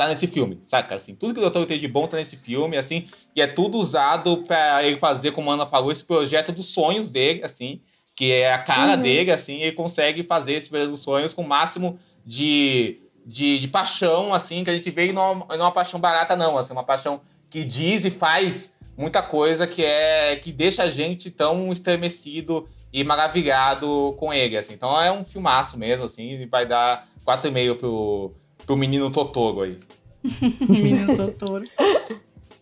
tá 0.00 0.08
nesse 0.08 0.26
filme, 0.26 0.58
saca? 0.64 0.94
Assim, 0.94 1.14
tudo 1.14 1.34
que 1.34 1.40
o 1.40 1.42
Doutor 1.42 1.66
tem 1.66 1.78
de 1.78 1.86
bom 1.86 2.06
tá 2.06 2.16
nesse 2.16 2.34
filme, 2.34 2.78
assim, 2.78 3.06
e 3.36 3.42
é 3.42 3.46
tudo 3.46 3.76
usado 3.76 4.38
para 4.46 4.82
ele 4.82 4.96
fazer, 4.96 5.32
como 5.32 5.50
a 5.50 5.54
Ana 5.54 5.66
falou, 5.66 5.92
esse 5.92 6.02
projeto 6.02 6.52
dos 6.52 6.66
sonhos 6.66 7.10
dele, 7.10 7.44
assim, 7.44 7.82
que 8.16 8.32
é 8.32 8.50
a 8.50 8.58
cara 8.58 8.96
uhum. 8.96 9.02
dele, 9.02 9.30
assim, 9.30 9.60
ele 9.60 9.72
consegue 9.72 10.22
fazer 10.22 10.54
esse 10.54 10.70
projeto 10.70 10.92
dos 10.92 11.00
sonhos 11.00 11.34
com 11.34 11.42
o 11.42 11.46
máximo 11.46 11.98
de, 12.24 12.98
de, 13.26 13.58
de 13.58 13.68
paixão, 13.68 14.32
assim, 14.32 14.64
que 14.64 14.70
a 14.70 14.72
gente 14.72 14.90
vê 14.90 15.08
e 15.08 15.12
não, 15.12 15.34
não 15.34 15.46
é 15.50 15.58
uma 15.58 15.70
paixão 15.70 16.00
barata, 16.00 16.34
não, 16.34 16.56
assim, 16.56 16.72
uma 16.72 16.84
paixão 16.84 17.20
que 17.50 17.62
diz 17.62 18.06
e 18.06 18.10
faz 18.10 18.72
muita 18.96 19.22
coisa 19.22 19.66
que 19.66 19.84
é 19.84 20.34
que 20.36 20.50
deixa 20.50 20.84
a 20.84 20.90
gente 20.90 21.30
tão 21.30 21.70
estremecido 21.70 22.66
e 22.90 23.04
maravilhado 23.04 24.14
com 24.18 24.32
ele, 24.32 24.56
assim. 24.56 24.72
Então 24.72 24.98
é 24.98 25.12
um 25.12 25.24
filmaço 25.24 25.76
mesmo, 25.76 26.06
assim, 26.06 26.40
e 26.40 26.46
vai 26.46 26.64
dar 26.64 27.06
4,5 27.26 27.76
pro, 27.76 28.34
pro 28.70 28.76
menino 28.76 29.10
Totoro 29.10 29.62
aí. 29.62 29.76
menino 30.68 31.16
Totoro. 31.16 31.64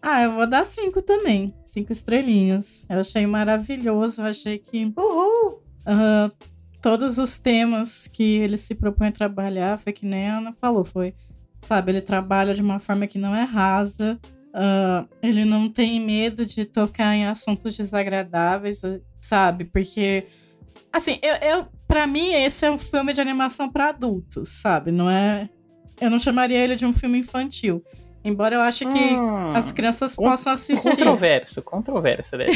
Ah, 0.00 0.22
eu 0.22 0.32
vou 0.32 0.48
dar 0.48 0.64
cinco 0.64 1.02
também. 1.02 1.52
Cinco 1.66 1.92
estrelinhas. 1.92 2.86
Eu 2.88 3.00
achei 3.00 3.26
maravilhoso. 3.26 4.22
Eu 4.22 4.26
achei 4.26 4.58
que. 4.58 4.90
Uhul! 4.96 5.62
Uh, 5.84 6.34
todos 6.80 7.18
os 7.18 7.36
temas 7.36 8.06
que 8.06 8.22
ele 8.22 8.56
se 8.56 8.74
propõe 8.74 9.08
a 9.08 9.12
trabalhar, 9.12 9.78
foi 9.78 9.92
que 9.92 10.06
nem 10.06 10.28
a 10.28 10.38
Ana 10.38 10.52
falou, 10.54 10.82
foi. 10.82 11.14
Sabe, 11.60 11.92
ele 11.92 12.00
trabalha 12.00 12.54
de 12.54 12.62
uma 12.62 12.78
forma 12.78 13.06
que 13.06 13.18
não 13.18 13.34
é 13.34 13.42
rasa. 13.42 14.18
Uh, 14.54 15.06
ele 15.22 15.44
não 15.44 15.68
tem 15.68 16.00
medo 16.00 16.46
de 16.46 16.64
tocar 16.64 17.14
em 17.14 17.26
assuntos 17.26 17.76
desagradáveis, 17.76 18.80
sabe? 19.20 19.66
Porque. 19.66 20.24
Assim, 20.90 21.18
eu, 21.20 21.34
eu 21.34 21.66
para 21.86 22.06
mim, 22.06 22.32
esse 22.32 22.64
é 22.64 22.70
um 22.70 22.78
filme 22.78 23.12
de 23.12 23.20
animação 23.20 23.70
para 23.70 23.88
adultos, 23.88 24.52
sabe? 24.62 24.90
Não 24.90 25.10
é 25.10 25.50
eu 26.00 26.10
não 26.10 26.18
chamaria 26.18 26.58
ele 26.58 26.76
de 26.76 26.86
um 26.86 26.92
filme 26.92 27.18
infantil. 27.18 27.84
Embora 28.24 28.56
eu 28.56 28.60
ache 28.60 28.84
que 28.84 29.14
hum, 29.14 29.54
as 29.54 29.70
crianças 29.70 30.14
possam 30.14 30.52
assistir. 30.52 30.90
Controverso, 30.90 31.62
controverso, 31.62 32.36
né? 32.36 32.46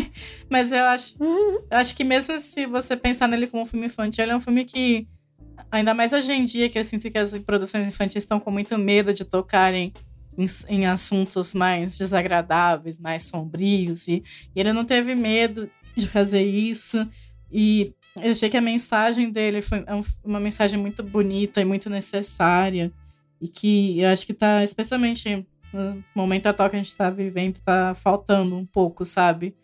Mas 0.48 0.72
eu 0.72 0.84
acho, 0.84 1.14
eu 1.22 1.76
acho 1.76 1.94
que 1.94 2.02
mesmo 2.02 2.38
se 2.38 2.66
você 2.66 2.96
pensar 2.96 3.28
nele 3.28 3.46
como 3.46 3.62
um 3.62 3.66
filme 3.66 3.86
infantil, 3.86 4.24
ele 4.24 4.32
é 4.32 4.36
um 4.36 4.40
filme 4.40 4.64
que, 4.64 5.06
ainda 5.70 5.92
mais 5.92 6.12
hoje 6.12 6.32
em 6.32 6.44
dia, 6.44 6.68
que 6.68 6.78
eu 6.78 6.84
sinto 6.84 7.10
que 7.10 7.18
as 7.18 7.38
produções 7.42 7.86
infantis 7.86 8.22
estão 8.22 8.40
com 8.40 8.50
muito 8.50 8.76
medo 8.78 9.12
de 9.12 9.24
tocarem 9.24 9.92
em, 10.36 10.46
em 10.68 10.86
assuntos 10.86 11.52
mais 11.52 11.98
desagradáveis, 11.98 12.98
mais 12.98 13.24
sombrios, 13.24 14.08
e, 14.08 14.24
e 14.54 14.60
ele 14.60 14.72
não 14.72 14.84
teve 14.84 15.14
medo 15.14 15.70
de 15.94 16.08
fazer 16.08 16.42
isso. 16.42 17.06
E 17.52 17.92
eu 18.16 18.32
achei 18.32 18.50
que 18.50 18.56
a 18.56 18.60
mensagem 18.60 19.30
dele 19.30 19.62
foi 19.62 19.84
é 19.86 20.00
uma 20.24 20.40
mensagem 20.40 20.78
muito 20.78 21.02
bonita 21.02 21.60
e 21.60 21.64
muito 21.64 21.88
necessária. 21.88 22.92
E 23.40 23.48
que 23.48 24.00
eu 24.00 24.08
acho 24.08 24.26
que 24.26 24.34
tá, 24.34 24.62
especialmente 24.62 25.46
no 25.72 26.04
momento 26.14 26.46
atual 26.46 26.68
que 26.68 26.76
a 26.76 26.78
gente 26.78 26.96
tá 26.96 27.10
vivendo, 27.10 27.58
tá 27.60 27.94
faltando 27.94 28.56
um 28.56 28.66
pouco, 28.66 29.04
sabe? 29.04 29.54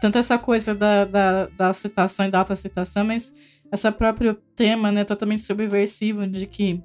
Tanto 0.00 0.18
essa 0.18 0.38
coisa 0.38 0.74
da, 0.74 1.04
da, 1.04 1.46
da 1.46 1.72
citação 1.72 2.26
e 2.26 2.30
da 2.30 2.40
autocitação, 2.40 3.04
mas 3.04 3.34
essa 3.70 3.92
próprio 3.92 4.34
tema, 4.54 4.90
né, 4.92 5.04
totalmente 5.04 5.42
subversivo 5.42 6.26
de 6.26 6.46
que 6.46 6.82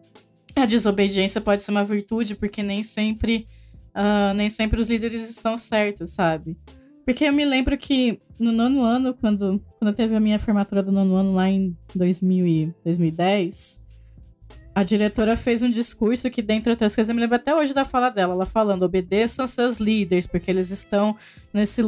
a 0.56 0.66
desobediência 0.66 1.40
pode 1.40 1.64
ser 1.64 1.72
uma 1.72 1.86
virtude, 1.86 2.36
porque 2.36 2.62
nem 2.62 2.84
sempre, 2.84 3.48
uh, 3.96 4.34
nem 4.34 4.50
sempre 4.50 4.80
os 4.80 4.88
líderes 4.88 5.30
estão 5.30 5.58
certos, 5.58 6.12
sabe? 6.12 6.58
Porque 7.06 7.26
eu 7.26 7.34
me 7.34 7.46
lembro 7.46 7.78
que 7.78 8.20
no 8.40 8.52
nono 8.52 8.82
ano, 8.84 9.14
quando, 9.14 9.62
quando 9.78 9.96
teve 9.96 10.16
a 10.16 10.20
minha 10.20 10.40
formatura 10.40 10.82
do 10.82 10.92
nono 10.92 11.16
ano 11.16 11.34
lá 11.34 11.50
em 11.50 11.78
2000 11.96 12.48
e 12.48 12.76
2010, 12.84 13.82
a 14.74 14.84
diretora 14.84 15.36
fez 15.36 15.62
um 15.62 15.70
discurso 15.70 16.30
que, 16.30 16.42
dentre 16.42 16.72
outras 16.72 16.96
coisas, 16.96 17.10
eu 17.10 17.16
me 17.16 17.22
lembro 17.22 17.36
até 17.36 17.54
hoje 17.54 17.74
da 17.74 17.84
fala 17.84 18.10
dela, 18.10 18.34
ela 18.34 18.46
falando, 18.46 18.84
obedeçam 18.84 19.46
seus 19.46 19.78
líderes, 19.78 20.26
porque 20.26 20.50
eles 20.50 20.72
estão 20.72 21.16
nesse, 21.54 21.82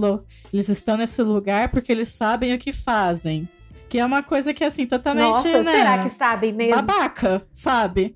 eles 0.52 0.70
estão 0.70 0.98
nesse 0.98 1.22
lugar 1.22 1.70
porque 1.70 1.92
eles 1.92 2.10
sabem 2.10 2.54
o 2.54 2.60
que 2.60 2.74
fazem. 2.74 3.48
Que 3.90 4.00
é 4.00 4.06
uma 4.06 4.24
coisa 4.24 4.54
que, 4.54 4.64
assim, 4.64 4.86
totalmente, 4.86 5.28
Nossa, 5.28 5.64
né, 5.64 5.78
será 5.78 6.04
que 6.04 6.10
sabem 6.10 6.52
mesmo? 6.52 6.76
Babaca, 6.76 7.46
sabe? 7.54 8.16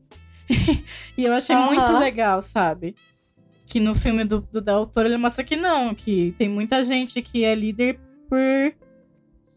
e 1.18 1.24
eu 1.24 1.34
achei 1.34 1.56
uhum. 1.56 1.68
muito 1.68 1.94
legal, 1.94 2.42
sabe? 2.42 2.96
Que 3.68 3.80
no 3.82 3.94
filme 3.94 4.24
do, 4.24 4.40
do 4.42 4.62
Del 4.62 4.88
Toro 4.88 5.08
ele 5.08 5.18
mostra 5.18 5.44
que 5.44 5.58
não, 5.58 5.94
que 5.94 6.34
tem 6.38 6.48
muita 6.48 6.82
gente 6.84 7.22
que 7.22 7.44
é 7.44 7.54
líder 7.54 8.00
por 8.30 8.74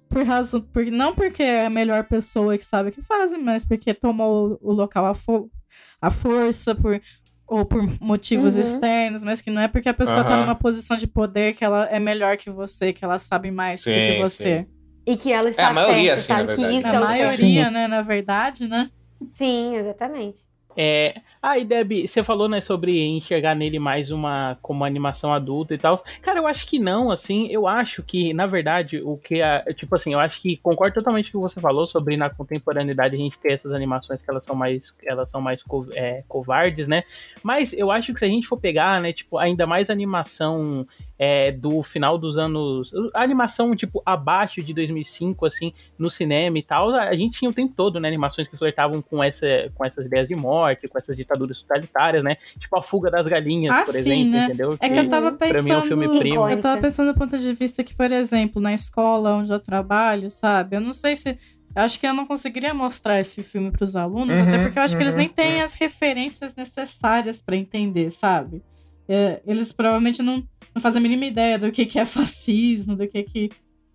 por 0.08 0.24
razão, 0.24 0.61
por, 0.61 0.84
não 0.86 1.14
porque 1.14 1.40
é 1.40 1.66
a 1.66 1.70
melhor 1.70 2.02
pessoa 2.02 2.58
que 2.58 2.64
sabe 2.64 2.88
o 2.88 2.92
que 2.92 3.00
faz, 3.00 3.32
mas 3.40 3.64
porque 3.64 3.94
tomou 3.94 4.58
o, 4.61 4.70
o 4.70 4.72
local 4.72 5.06
à, 5.06 5.14
fo, 5.14 5.48
à 6.02 6.11
força, 6.11 6.74
por, 6.74 7.00
ou 7.46 7.64
por 7.64 7.80
motivos 8.00 8.56
uhum. 8.56 8.61
externos, 8.61 9.22
mas 9.22 9.40
que 9.40 9.50
não 9.50 9.62
é 9.62 9.68
porque 9.68 9.88
a 9.88 9.94
pessoa 9.94 10.18
uhum. 10.18 10.24
tá 10.24 10.36
numa 10.38 10.56
posição 10.56 10.96
de 10.96 11.06
poder 11.06 11.54
que 11.54 11.64
ela 11.64 11.86
é 11.86 12.00
melhor 12.00 12.36
que 12.36 12.50
você, 12.50 12.92
que 12.92 13.04
ela 13.04 13.20
sabe 13.20 13.52
mais 13.52 13.82
sim, 13.82 13.92
do 13.92 13.96
que 13.96 14.18
você. 14.20 14.58
Sim. 14.58 14.66
E 15.06 15.16
que 15.16 15.32
ela 15.32 15.48
está 15.48 15.62
é, 15.62 15.66
a 15.66 15.72
maioria, 15.72 16.18
certa, 16.18 16.52
assim, 16.52 16.62
sabe? 16.62 16.72
Que 16.72 16.78
isso 16.78 16.86
a 16.88 16.94
é 16.94 16.98
maioria, 16.98 17.70
né, 17.70 17.86
na 17.86 18.02
verdade, 18.02 18.66
né? 18.66 18.90
Sim, 19.32 19.76
exatamente. 19.76 20.40
É, 20.76 21.20
ah, 21.43 21.57
e 21.57 21.64
Deb, 21.64 22.07
você 22.07 22.22
falou, 22.22 22.51
né, 22.51 22.61
sobre 22.61 23.03
enxergar 23.03 23.55
nele 23.55 23.78
mais 23.78 24.11
uma 24.11 24.59
como 24.61 24.84
animação 24.84 25.32
adulta 25.32 25.74
e 25.74 25.78
tal. 25.78 25.97
Cara, 26.20 26.38
eu 26.38 26.47
acho 26.47 26.66
que 26.66 26.78
não, 26.78 27.11
assim, 27.11 27.49
eu 27.49 27.66
acho 27.66 28.03
que, 28.03 28.34
na 28.34 28.47
verdade, 28.47 29.01
o 29.01 29.16
que 29.16 29.41
a, 29.41 29.64
tipo 29.72 29.95
assim, 29.95 30.12
eu 30.12 30.20
acho 30.20 30.43
que 30.43 30.59
concordo 30.59 30.97
totalmente 30.97 31.32
com 31.32 31.38
o 31.38 31.47
que 31.47 31.55
você 31.55 31.59
falou 31.59 31.86
sobre 31.86 32.14
na 32.14 32.28
contemporaneidade 32.28 33.14
a 33.14 33.18
gente 33.18 33.38
ter 33.38 33.53
essas 33.53 33.72
animações 33.72 34.22
que 34.22 34.30
elas 34.30 34.45
são 34.45 34.55
mais 34.55 34.95
elas 35.03 35.30
são 35.30 35.41
mais 35.41 35.62
co 35.62 35.86
é, 35.93 36.22
covardes, 36.28 36.86
né? 36.86 37.05
Mas 37.43 37.72
eu 37.72 37.91
acho 37.91 38.12
que 38.12 38.18
se 38.18 38.26
a 38.26 38.28
gente 38.28 38.47
for 38.47 38.59
pegar, 38.59 39.01
né, 39.01 39.11
tipo, 39.11 39.38
ainda 39.38 39.66
mais 39.66 39.88
animação 39.88 40.86
é, 41.18 41.51
do 41.53 41.82
final 41.82 42.18
dos 42.18 42.36
anos, 42.36 42.93
a 43.14 43.22
animação 43.22 43.74
tipo 43.74 44.03
abaixo 44.05 44.62
de 44.62 44.74
2005 44.74 45.47
assim, 45.47 45.72
no 45.99 46.11
cinema 46.11 46.59
e 46.59 46.62
tal, 46.62 46.91
a 46.91 47.14
gente 47.14 47.38
tinha 47.38 47.51
o 47.51 47.55
tempo 47.55 47.72
todo, 47.74 47.99
né, 47.99 48.09
animações 48.09 48.47
que 48.47 48.59
flertavam 48.59 49.01
com 49.01 49.24
essa 49.24 49.47
com 49.74 49.86
essas 49.86 50.05
ideias 50.05 50.28
de 50.28 50.36
morte, 50.36 50.86
com 50.86 50.99
essas 50.99 51.18
ditaduras 51.31 51.62
totalitárias, 51.62 52.24
né? 52.24 52.37
Tipo 52.59 52.78
a 52.78 52.83
fuga 52.83 53.11
das 53.11 53.26
galinhas, 53.26 53.76
ah, 53.76 53.85
por 53.85 53.95
sim, 53.95 54.01
exemplo, 54.01 54.31
né? 54.31 54.45
entendeu? 54.47 54.76
É 54.81 54.89
que, 54.89 54.99
eu 54.99 55.09
tava 55.09 55.33
pensando. 55.33 55.53
Pra 55.53 55.62
mim 55.62 55.70
é 55.70 55.78
um 55.78 55.83
filme 55.83 56.18
primo. 56.18 56.49
Eu 56.49 56.61
tava 56.61 56.81
pensando 56.81 57.12
do 57.12 57.18
ponto 57.18 57.39
de 57.39 57.53
vista 57.53 57.85
que, 57.85 57.95
por 57.95 58.11
exemplo, 58.11 58.61
na 58.61 58.74
escola 58.74 59.35
onde 59.35 59.53
eu 59.53 59.61
trabalho, 59.61 60.28
sabe? 60.31 60.76
Eu 60.76 60.81
não 60.81 60.93
sei 60.93 61.16
se. 61.16 61.39
Eu 61.74 61.83
acho 61.83 62.01
que 62.01 62.07
eu 62.07 62.12
não 62.12 62.26
conseguiria 62.26 62.74
mostrar 62.74 63.20
esse 63.20 63.45
filme 63.45 63.70
para 63.70 63.85
os 63.85 63.95
alunos, 63.95 64.37
uhum, 64.37 64.43
até 64.43 64.62
porque 64.62 64.76
eu 64.76 64.83
acho 64.83 64.95
uhum, 64.95 64.99
que 64.99 65.05
eles 65.05 65.14
nem 65.14 65.28
têm 65.28 65.59
uhum. 65.59 65.64
as 65.64 65.74
referências 65.74 66.57
necessárias 66.57 67.41
para 67.41 67.55
entender, 67.55 68.11
sabe? 68.11 68.61
É, 69.09 69.41
eles 69.47 69.72
provavelmente 69.72 70.20
não, 70.20 70.43
não 70.74 70.83
fazem 70.83 70.99
a 70.99 71.03
mínima 71.03 71.26
ideia 71.26 71.59
do 71.59 71.70
que, 71.70 71.87
que 71.87 71.99
é 71.99 72.05
fascismo, 72.05 72.97
do 72.97 73.07
que, 73.07 73.22
que 73.22 73.51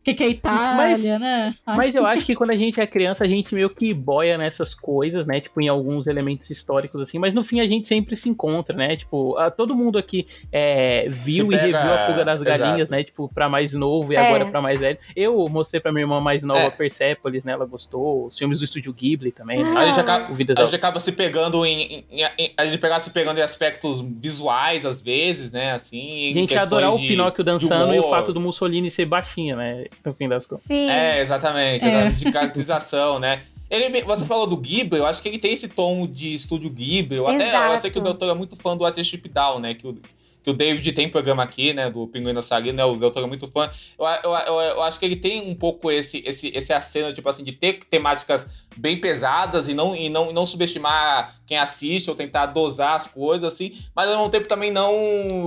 que, 0.06 0.14
que 0.14 0.24
é 0.24 0.30
Itália, 0.30 0.76
mas, 0.76 1.04
né? 1.04 1.56
Ai. 1.66 1.78
Mas 1.78 1.96
eu 1.96 2.06
acho 2.06 2.28
que 2.28 2.36
quando 2.36 2.52
a 2.52 2.56
gente 2.56 2.80
é 2.80 2.86
criança, 2.86 3.24
a 3.24 3.28
gente 3.28 3.56
meio 3.56 3.72
que 3.72 3.92
boia 3.92 4.38
nessas 4.38 4.76
coisas, 4.76 5.26
né? 5.26 5.42
Tipo, 5.42 5.60
em 5.60 5.68
alguns 5.68 6.06
elementos 6.06 6.48
históricos, 6.52 7.02
assim, 7.02 7.18
mas 7.18 7.34
no 7.34 7.44
fim 7.44 7.60
a 7.60 7.66
gente 7.66 7.88
sempre 7.88 8.16
se 8.16 8.30
encontra, 8.30 8.78
né? 8.78 8.96
Tipo, 8.96 9.36
a, 9.36 9.50
todo 9.50 9.74
mundo 9.74 9.98
aqui 9.98 10.28
é, 10.52 11.08
viu 11.10 11.48
pega, 11.48 11.68
e 11.68 11.72
reviu 11.72 11.92
a 11.92 11.98
fuga 12.00 12.24
das 12.24 12.44
galinhas, 12.44 12.82
exato. 12.82 12.92
né? 12.92 13.04
Tipo, 13.04 13.28
pra 13.34 13.50
mais 13.50 13.74
novo 13.74 14.14
e 14.14 14.16
é. 14.16 14.20
agora 14.20 14.46
pra 14.46 14.62
mais 14.62 14.80
velho. 14.80 14.98
Eu 15.16 15.50
mostrei 15.50 15.82
pra 15.82 15.92
minha 15.92 16.04
irmã 16.04 16.22
mais 16.22 16.44
nova 16.44 16.62
é. 16.62 16.70
Persepolis, 16.70 17.44
né? 17.44 17.54
Ela 17.54 17.66
gostou. 17.66 18.28
Os 18.28 18.38
filmes 18.38 18.60
do 18.60 18.66
estúdio 18.66 18.94
Ghibli 18.94 19.32
também. 19.32 19.64
Né? 19.64 19.76
A, 19.76 19.86
gente 19.88 20.00
acaba, 20.00 20.28
a 20.32 20.64
gente 20.66 20.76
acaba 20.76 21.00
se 21.00 21.14
pegando 21.14 21.66
em, 21.66 22.06
em, 22.12 22.24
em, 22.38 22.54
A 22.56 22.66
gente 22.66 22.78
pega 22.78 23.00
se 23.00 23.10
pegando 23.10 23.40
em 23.40 23.42
aspectos 23.42 24.02
visuais, 24.02 24.86
às 24.86 25.02
vezes, 25.02 25.52
né? 25.52 25.72
Assim. 25.72 26.30
A 26.30 26.34
gente 26.34 26.56
adorar 26.56 26.92
de, 26.92 27.06
o 27.06 27.08
Pinóquio 27.08 27.44
dançando 27.44 27.96
e 27.96 28.00
o 28.00 28.04
fato 28.04 28.32
do 28.32 28.40
Mussolini 28.40 28.92
ser 28.92 29.06
baixinho, 29.06 29.58
né? 29.58 29.86
No 30.04 30.14
fim 30.14 30.28
das 30.28 30.46
contas. 30.46 30.66
Sim. 30.68 30.90
É, 30.90 31.22
exatamente. 31.22 31.86
É. 31.86 32.10
De 32.10 32.32
caracterização, 32.32 33.20
né? 33.20 33.44
Ele, 33.70 34.04
você 34.04 34.26
falou 34.26 34.46
do 34.46 34.58
Ghibli, 34.58 35.00
eu 35.00 35.06
acho 35.06 35.22
que 35.22 35.28
ele 35.28 35.40
tem 35.40 35.54
esse 35.54 35.68
tom 35.68 36.06
de 36.06 36.36
estúdio 36.36 36.70
Ghibli. 36.70 37.18
Eu, 37.18 37.28
até, 37.28 37.74
eu 37.74 37.78
sei 37.78 37.90
que 37.90 37.98
o 37.98 38.02
doutor 38.02 38.30
é 38.30 38.34
muito 38.34 38.56
fã 38.56 38.78
do 38.78 38.84
Watership 38.84 39.28
Down, 39.28 39.60
né? 39.60 39.74
Que 39.74 39.88
o, 39.88 39.98
que 40.44 40.52
o 40.52 40.54
David 40.54 40.92
tem 40.92 41.10
programa 41.10 41.42
aqui, 41.42 41.74
né? 41.74 41.90
Do 41.90 42.06
Pinguim 42.06 42.32
da 42.32 42.44
Saga, 42.44 42.72
né? 42.72 42.86
O 42.86 42.96
doutor 42.96 43.24
é 43.24 43.26
muito 43.26 43.48
fã. 43.48 43.68
Eu, 43.98 44.06
eu, 44.06 44.32
eu, 44.32 44.62
eu, 44.62 44.84
acho 44.84 45.00
que 45.00 45.06
ele 45.06 45.16
tem 45.16 45.42
um 45.42 45.56
pouco 45.56 45.90
esse, 45.90 46.22
esse, 46.24 46.52
esse 46.56 46.72
aceno, 46.72 47.12
tipo 47.12 47.28
assim, 47.28 47.44
de 47.44 47.52
ter 47.52 47.80
temáticas 47.90 48.46
bem 48.78 49.00
pesadas 49.00 49.68
e 49.68 49.74
não, 49.74 49.96
e 49.96 50.08
não, 50.08 50.30
e 50.30 50.34
não 50.34 50.46
subestimar 50.46 51.36
quem 51.46 51.58
assiste 51.58 52.10
ou 52.10 52.16
tentar 52.16 52.48
dosar 52.48 52.96
as 52.96 53.08
coisas, 53.08 53.54
assim, 53.54 53.72
mas 53.96 54.10
ao 54.10 54.18
mesmo 54.18 54.32
tempo 54.32 54.48
também 54.48 54.72
não, 54.72 54.94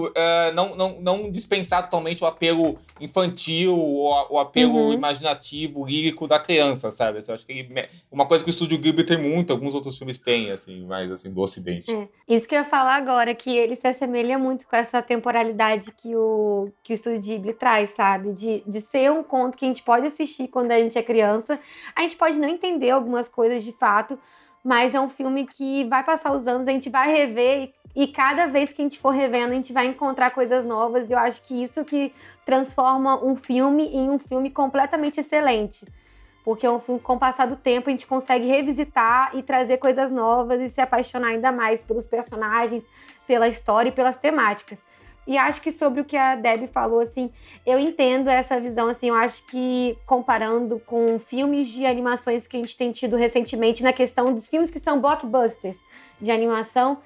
uh, 0.04 0.52
não, 0.54 0.76
não, 0.76 1.00
não 1.00 1.30
dispensar 1.30 1.82
totalmente 1.82 2.22
o 2.22 2.26
apelo 2.26 2.78
infantil, 3.00 3.74
o, 3.74 4.26
o 4.30 4.38
apelo 4.38 4.74
uhum. 4.74 4.92
imaginativo, 4.92 5.84
lírico 5.84 6.26
da 6.26 6.38
criança, 6.38 6.90
sabe? 6.90 7.18
Assim, 7.18 7.30
eu 7.30 7.34
acho 7.34 7.46
que 7.46 7.68
uma 8.10 8.26
coisa 8.26 8.44
que 8.44 8.50
o 8.50 8.52
Estúdio 8.52 8.78
Ghibli 8.78 9.04
tem 9.04 9.18
muito, 9.18 9.52
alguns 9.52 9.74
outros 9.74 9.98
filmes 9.98 10.18
têm, 10.18 10.50
assim, 10.50 10.84
mais 10.86 11.10
assim, 11.10 11.32
do 11.32 11.40
Ocidente. 11.40 11.92
É. 11.92 12.08
Isso 12.28 12.46
que 12.46 12.54
eu 12.54 12.60
ia 12.60 12.64
falar 12.64 12.96
agora, 12.96 13.34
que 13.34 13.56
ele 13.56 13.76
se 13.76 13.86
assemelha 13.86 14.38
muito 14.38 14.66
com 14.66 14.76
essa 14.76 15.02
temporalidade 15.02 15.92
que 15.92 16.14
o, 16.14 16.70
que 16.82 16.92
o 16.92 16.94
Estúdio 16.94 17.20
Ghibli 17.20 17.54
traz, 17.54 17.90
sabe? 17.90 18.32
De, 18.32 18.62
de 18.66 18.80
ser 18.80 19.10
um 19.10 19.22
conto 19.22 19.56
que 19.56 19.64
a 19.64 19.68
gente 19.68 19.82
pode 19.82 20.06
assistir 20.06 20.48
quando 20.48 20.70
a 20.70 20.78
gente 20.78 20.98
é 20.98 21.02
criança, 21.02 21.58
a 21.94 22.02
gente 22.02 22.16
pode 22.16 22.38
não 22.38 22.48
entender 22.48 22.90
algumas 22.90 23.28
coisas 23.28 23.64
de 23.64 23.72
fato, 23.72 24.18
mas 24.64 24.94
é 24.94 25.00
um 25.00 25.08
filme 25.08 25.46
que 25.46 25.84
vai 25.84 26.02
passar 26.02 26.32
os 26.32 26.46
anos, 26.46 26.68
a 26.68 26.72
gente 26.72 26.90
vai 26.90 27.12
rever 27.12 27.72
e, 27.94 28.04
e 28.04 28.06
cada 28.08 28.46
vez 28.46 28.72
que 28.72 28.82
a 28.82 28.84
gente 28.84 28.98
for 28.98 29.10
revendo, 29.10 29.52
a 29.52 29.56
gente 29.56 29.72
vai 29.72 29.86
encontrar 29.86 30.30
coisas 30.30 30.64
novas. 30.64 31.08
E 31.08 31.12
eu 31.12 31.18
acho 31.18 31.42
que 31.42 31.62
isso 31.62 31.84
que 31.84 32.12
transforma 32.44 33.22
um 33.24 33.36
filme 33.36 33.86
em 33.86 34.10
um 34.10 34.18
filme 34.18 34.50
completamente 34.50 35.20
excelente. 35.20 35.86
Porque 36.44 36.66
é 36.66 36.70
um 36.70 36.80
filme, 36.80 37.00
com 37.00 37.14
o 37.14 37.18
passar 37.18 37.46
do 37.46 37.56
tempo, 37.56 37.88
a 37.88 37.90
gente 37.90 38.06
consegue 38.06 38.46
revisitar 38.46 39.36
e 39.36 39.42
trazer 39.42 39.78
coisas 39.78 40.10
novas 40.10 40.60
e 40.60 40.68
se 40.68 40.80
apaixonar 40.80 41.28
ainda 41.28 41.52
mais 41.52 41.82
pelos 41.82 42.06
personagens, 42.06 42.86
pela 43.26 43.48
história 43.48 43.90
e 43.90 43.92
pelas 43.92 44.18
temáticas. 44.18 44.82
E 45.28 45.36
acho 45.36 45.60
que 45.60 45.70
sobre 45.70 46.00
o 46.00 46.06
que 46.06 46.16
a 46.16 46.36
Deb 46.36 46.68
falou, 46.68 47.00
assim, 47.00 47.30
eu 47.66 47.78
entendo 47.78 48.28
essa 48.28 48.58
visão, 48.58 48.88
assim, 48.88 49.10
eu 49.10 49.14
acho 49.14 49.44
que 49.44 49.98
comparando 50.06 50.80
com 50.86 51.18
filmes 51.18 51.68
de 51.68 51.84
animações 51.84 52.46
que 52.46 52.56
a 52.56 52.60
gente 52.60 52.74
tem 52.74 52.90
tido 52.92 53.14
recentemente 53.14 53.82
na 53.82 53.92
questão 53.92 54.32
dos 54.32 54.48
filmes 54.48 54.70
que 54.70 54.80
são 54.80 55.02
blockbusters 55.02 55.78
de 56.18 56.30
animação, 56.30 56.96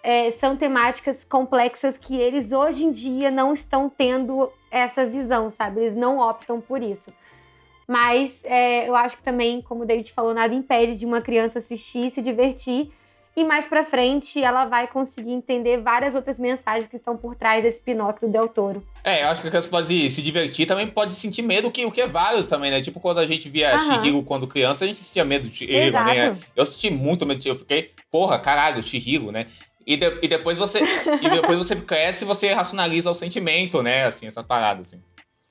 é, 0.00 0.30
são 0.30 0.56
temáticas 0.56 1.24
complexas 1.24 1.98
que 1.98 2.16
eles 2.16 2.52
hoje 2.52 2.84
em 2.84 2.92
dia 2.92 3.32
não 3.32 3.52
estão 3.52 3.90
tendo 3.90 4.52
essa 4.70 5.04
visão, 5.04 5.50
sabe? 5.50 5.80
Eles 5.80 5.96
não 5.96 6.20
optam 6.20 6.60
por 6.60 6.80
isso. 6.80 7.12
Mas 7.88 8.44
é, 8.44 8.88
eu 8.88 8.94
acho 8.94 9.16
que 9.16 9.24
também, 9.24 9.60
como 9.60 9.82
o 9.82 9.86
David 9.86 10.12
falou, 10.12 10.32
nada 10.32 10.54
impede 10.54 10.96
de 10.96 11.04
uma 11.04 11.20
criança 11.20 11.58
assistir, 11.58 12.10
se 12.10 12.22
divertir 12.22 12.92
e 13.34 13.44
mais 13.44 13.66
para 13.66 13.84
frente 13.84 14.42
ela 14.42 14.66
vai 14.66 14.86
conseguir 14.86 15.32
entender 15.32 15.80
várias 15.80 16.14
outras 16.14 16.38
mensagens 16.38 16.86
que 16.86 16.96
estão 16.96 17.16
por 17.16 17.34
trás 17.34 17.62
desse 17.64 17.80
Pinóquio 17.80 18.28
do 18.28 18.32
Del 18.32 18.48
Toro. 18.48 18.82
É, 19.02 19.22
eu 19.22 19.28
acho 19.28 19.40
que 19.40 19.48
a 19.48 19.50
criança 19.50 19.70
pode 19.70 20.10
se 20.10 20.22
divertir, 20.22 20.66
também 20.66 20.86
pode 20.86 21.14
sentir 21.14 21.42
medo, 21.42 21.70
que, 21.70 21.84
o 21.84 21.90
que 21.90 22.00
é 22.00 22.06
válido 22.06 22.44
também, 22.44 22.70
né? 22.70 22.80
Tipo, 22.80 23.00
quando 23.00 23.18
a 23.18 23.26
gente 23.26 23.48
via 23.48 23.78
Shihiro 23.78 24.22
quando 24.22 24.46
criança, 24.46 24.84
a 24.84 24.88
gente 24.88 25.00
sentia 25.00 25.24
medo 25.24 25.48
de 25.48 25.56
Shihiro, 25.56 25.92
né? 26.04 26.36
Eu 26.54 26.66
senti 26.66 26.90
muito 26.90 27.24
medo 27.24 27.38
de 27.38 27.44
Shihiro, 27.44 27.58
eu 27.58 27.60
fiquei, 27.60 27.90
porra, 28.10 28.38
caralho, 28.38 28.82
Shihiro, 28.82 29.32
né? 29.32 29.46
E, 29.86 29.96
de, 29.96 30.18
e 30.22 30.28
depois 30.28 30.56
você 30.56 30.80
e 30.80 31.28
depois 31.28 31.58
você 31.58 31.74
cresce 31.80 32.24
e 32.24 32.26
você 32.26 32.52
racionaliza 32.52 33.10
o 33.10 33.14
sentimento, 33.14 33.82
né? 33.82 34.04
Assim, 34.04 34.26
essa 34.26 34.44
parada, 34.44 34.82
assim. 34.82 35.00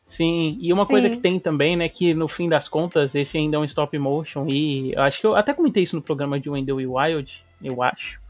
Sim, 0.08 0.58
e 0.62 0.74
uma 0.74 0.86
Sim. 0.86 0.92
coisa 0.92 1.10
que 1.10 1.18
tem 1.18 1.40
também, 1.40 1.78
né, 1.78 1.88
que 1.88 2.14
no 2.14 2.28
fim 2.28 2.50
das 2.50 2.68
contas, 2.68 3.16
esse 3.16 3.38
ainda 3.38 3.56
é 3.56 3.60
um 3.62 3.64
stop 3.64 3.98
motion, 3.98 4.46
e 4.46 4.92
eu 4.92 5.02
acho 5.04 5.22
que 5.22 5.26
eu 5.26 5.38
até 5.38 5.54
comentei 5.54 5.84
isso 5.84 5.96
no 5.96 6.02
programa 6.02 6.38
de 6.38 6.50
Wendell 6.50 6.76
Wild, 6.76 7.42
eu 7.64 7.82
acho. 7.82 8.22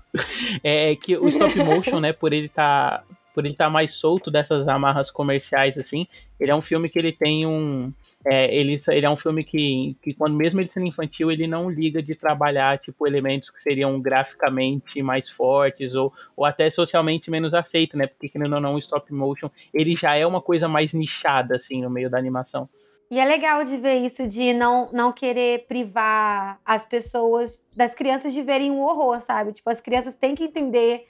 é 0.64 0.96
que 0.96 1.18
o 1.18 1.28
stop 1.28 1.58
motion, 1.64 2.00
né, 2.00 2.12
por 2.12 2.34
ele 2.34 2.50
tá 2.50 3.04
por 3.34 3.46
ele 3.46 3.54
estar 3.54 3.66
tá 3.66 3.72
mais 3.72 3.94
solto 3.94 4.30
dessas 4.30 4.68
amarras 4.68 5.10
comerciais 5.10 5.78
assim, 5.78 6.06
ele 6.40 6.52
é 6.52 6.56
um 6.56 6.62
filme 6.62 6.90
que 6.90 7.00
ele 7.00 7.12
tem 7.12 7.46
um 7.46 7.94
é, 8.26 8.54
ele, 8.54 8.76
ele 8.90 9.06
é 9.06 9.10
um 9.10 9.16
filme 9.16 9.44
que, 9.44 9.96
que 10.02 10.14
quando 10.14 10.36
mesmo 10.36 10.60
ele 10.60 10.68
sendo 10.68 10.88
infantil, 10.88 11.32
ele 11.32 11.48
não 11.48 11.70
liga 11.70 12.02
de 12.02 12.14
trabalhar 12.14 12.78
tipo 12.80 13.08
elementos 13.08 13.50
que 13.50 13.62
seriam 13.62 14.00
graficamente 14.02 15.02
mais 15.02 15.30
fortes 15.30 15.96
ou, 15.96 16.14
ou 16.36 16.46
até 16.46 16.70
socialmente 16.70 17.32
menos 17.32 17.54
aceito, 17.54 17.98
né? 17.98 18.08
Porque 18.08 18.30
querendo 18.30 18.56
ou 18.56 18.62
não, 18.62 18.76
o 18.76 18.80
stop 18.80 19.12
motion, 19.14 19.50
ele 19.74 19.96
já 19.96 20.16
é 20.16 20.26
uma 20.26 20.42
coisa 20.42 20.68
mais 20.68 20.94
nichada 20.94 21.56
assim 21.56 21.82
no 21.82 21.90
meio 21.90 22.10
da 22.10 22.18
animação. 22.18 22.68
E 23.12 23.20
é 23.20 23.26
legal 23.26 23.66
de 23.66 23.76
ver 23.76 24.06
isso, 24.06 24.26
de 24.26 24.54
não, 24.54 24.86
não 24.94 25.12
querer 25.12 25.66
privar 25.68 26.62
as 26.64 26.86
pessoas, 26.86 27.62
das 27.76 27.94
crianças 27.94 28.32
de 28.32 28.42
verem 28.42 28.72
o 28.72 28.80
horror, 28.80 29.18
sabe? 29.18 29.52
Tipo, 29.52 29.70
as 29.70 29.82
crianças 29.82 30.16
têm 30.16 30.34
que 30.34 30.46
entender 30.46 31.10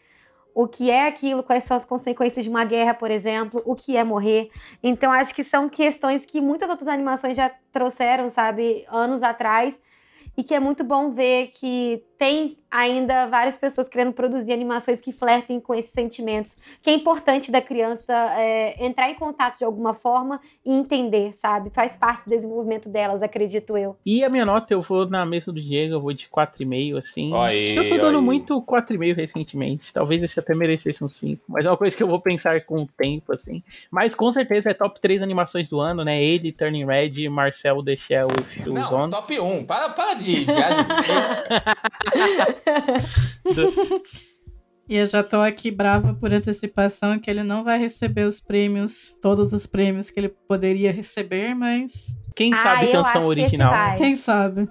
o 0.56 0.68
que 0.68 0.90
é 0.90 1.06
aquilo, 1.06 1.44
quais 1.44 1.64
são 1.64 1.78
as 1.78 1.86
consequências 1.86 2.44
de 2.44 2.50
uma 2.50 2.66
guerra, 2.66 2.96
por 2.96 3.12
exemplo, 3.12 3.62
o 3.64 3.76
que 3.76 3.96
é 3.96 4.04
morrer. 4.04 4.50
Então, 4.82 5.12
acho 5.12 5.36
que 5.36 5.44
são 5.44 5.70
questões 5.70 6.26
que 6.26 6.42
muitas 6.42 6.72
outras 6.72 6.88
animações 6.88 7.38
já 7.38 7.52
trouxeram, 7.72 8.32
sabe, 8.32 8.84
anos 8.90 9.22
atrás, 9.22 9.80
e 10.36 10.44
que 10.44 10.56
é 10.56 10.60
muito 10.60 10.84
bom 10.84 11.12
ver 11.12 11.50
que 11.50 12.04
tem 12.22 12.56
ainda 12.70 13.26
várias 13.26 13.58
pessoas 13.58 13.90
querendo 13.90 14.14
produzir 14.14 14.54
animações 14.54 15.02
que 15.02 15.12
flertem 15.12 15.60
com 15.60 15.74
esses 15.74 15.92
sentimentos, 15.92 16.56
que 16.80 16.92
é 16.92 16.94
importante 16.94 17.52
da 17.52 17.60
criança 17.60 18.14
é, 18.38 18.86
entrar 18.86 19.10
em 19.10 19.16
contato 19.16 19.58
de 19.58 19.66
alguma 19.66 19.96
forma 19.96 20.40
e 20.64 20.72
entender, 20.72 21.34
sabe? 21.36 21.72
Faz 21.72 21.98
parte 21.98 22.26
do 22.26 22.30
desenvolvimento 22.30 22.90
delas, 22.90 23.24
acredito 23.24 23.76
eu. 23.76 23.98
E 24.06 24.24
a 24.24 24.30
minha 24.30 24.46
nota, 24.46 24.72
eu 24.72 24.82
vou 24.82 25.10
na 25.10 25.26
mesa 25.26 25.52
do 25.52 25.60
Diego, 25.60 25.96
eu 25.96 26.00
vou 26.00 26.14
de 26.14 26.28
4,5, 26.28 26.98
assim. 26.98 27.34
Oi, 27.34 27.78
eu 27.78 27.90
tô 27.90 27.98
dando 27.98 28.20
oi. 28.20 28.24
muito 28.24 28.62
4,5 28.62 29.16
recentemente. 29.16 29.92
Talvez 29.92 30.22
esse 30.22 30.40
até 30.40 30.54
merecesse 30.54 31.04
um 31.04 31.10
5. 31.10 31.42
Mas 31.50 31.66
é 31.66 31.72
uma 31.72 31.78
coisa 31.78 31.98
que 31.98 32.04
eu 32.04 32.08
vou 32.08 32.22
pensar 32.22 32.64
com 32.66 32.84
o 32.84 32.88
tempo, 32.88 33.34
assim. 33.34 33.64
Mas 33.90 34.14
com 34.14 34.32
certeza 34.32 34.70
é 34.70 34.74
top 34.76 35.02
3 35.02 35.24
animações 35.24 35.68
do 35.68 35.80
ano, 35.82 36.06
né? 36.06 36.24
Ele, 36.24 36.52
Turning 36.52 36.86
Red, 36.86 37.28
Marcel 37.30 37.84
The 37.84 37.98
Shell 37.98 38.28
e 38.30 38.64
Shoes 38.64 38.68
Não, 38.68 38.94
On. 38.94 39.10
top 39.10 39.40
1. 39.40 39.66
Para, 39.66 39.90
para 39.90 40.14
de 40.14 40.46
viagem. 40.46 40.86
E 44.92 44.98
eu 44.98 45.08
já 45.08 45.24
tô 45.24 45.38
aqui 45.38 45.72
brava 45.72 46.14
por 46.14 46.34
antecipação 46.34 47.18
que 47.18 47.30
ele 47.30 47.44
não 47.44 47.64
vai 47.64 47.80
receber 47.80 48.26
os 48.26 48.42
prêmios, 48.42 49.16
todos 49.22 49.54
os 49.54 49.66
prêmios 49.66 50.10
que 50.10 50.20
ele 50.20 50.28
poderia 50.28 50.92
receber, 50.92 51.56
mas. 51.56 52.14
Quem 52.36 52.52
ah, 52.52 52.58
sabe 52.58 52.92
canção 52.92 53.26
original? 53.26 53.74
Que 53.92 53.98
Quem 54.00 54.16
sabe? 54.18 54.68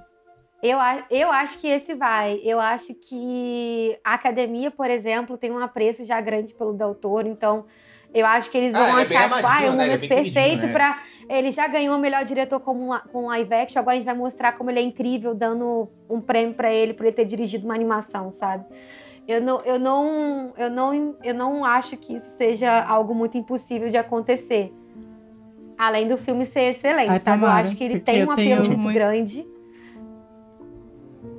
Eu, 0.62 0.76
eu 1.10 1.32
acho 1.32 1.58
que 1.58 1.68
esse 1.68 1.94
vai. 1.94 2.38
Eu 2.44 2.60
acho 2.60 2.92
que 2.94 3.98
a 4.04 4.12
academia, 4.12 4.70
por 4.70 4.90
exemplo, 4.90 5.38
tem 5.38 5.50
um 5.50 5.58
apreço 5.58 6.04
já 6.04 6.20
grande 6.20 6.52
pelo 6.52 6.74
Del 6.74 6.94
Toro, 6.94 7.26
então 7.26 7.64
eu 8.12 8.26
acho 8.26 8.50
que 8.50 8.58
eles 8.58 8.72
vão 8.72 8.82
ah, 8.82 9.00
é 9.00 9.02
achar 9.02 9.28
que 9.28 9.46
ah, 9.46 9.62
é 9.62 9.70
o 9.70 9.72
né? 9.72 9.84
momento 9.84 10.04
é 10.04 10.08
perfeito 10.08 10.66
né? 10.66 10.72
para 10.72 10.98
ele 11.28 11.52
já 11.52 11.68
ganhou 11.68 11.96
o 11.96 11.98
melhor 11.98 12.24
diretor 12.24 12.58
como 12.58 12.98
com 13.12 13.26
live 13.26 13.54
action, 13.54 13.80
agora 13.80 13.94
a 13.94 13.98
gente 13.98 14.06
vai 14.06 14.16
mostrar 14.16 14.52
como 14.52 14.68
ele 14.68 14.80
é 14.80 14.82
incrível, 14.82 15.32
dando 15.32 15.88
um 16.08 16.20
prêmio 16.20 16.54
para 16.54 16.72
ele 16.72 16.92
por 16.92 17.06
ele 17.06 17.14
ter 17.14 17.24
dirigido 17.24 17.64
uma 17.64 17.74
animação, 17.74 18.30
sabe? 18.30 18.64
Eu 19.28 19.40
não, 19.40 19.60
eu, 19.60 19.78
não, 19.78 20.52
eu, 20.58 20.68
não, 20.68 21.16
eu 21.22 21.34
não 21.34 21.64
acho 21.64 21.96
que 21.96 22.16
isso 22.16 22.36
seja 22.36 22.82
algo 22.82 23.14
muito 23.14 23.38
impossível 23.38 23.88
de 23.88 23.96
acontecer. 23.96 24.74
Além 25.78 26.08
do 26.08 26.18
filme 26.18 26.44
ser 26.44 26.72
excelente, 26.72 27.10
Ai, 27.10 27.20
sabe? 27.20 27.40
Tomara, 27.40 27.62
eu 27.62 27.66
acho 27.68 27.76
que 27.76 27.84
ele 27.84 28.00
tem 28.00 28.24
um 28.24 28.30
apelo 28.32 28.56
muito, 28.56 28.78
muito 28.78 28.92
grande. 28.92 29.46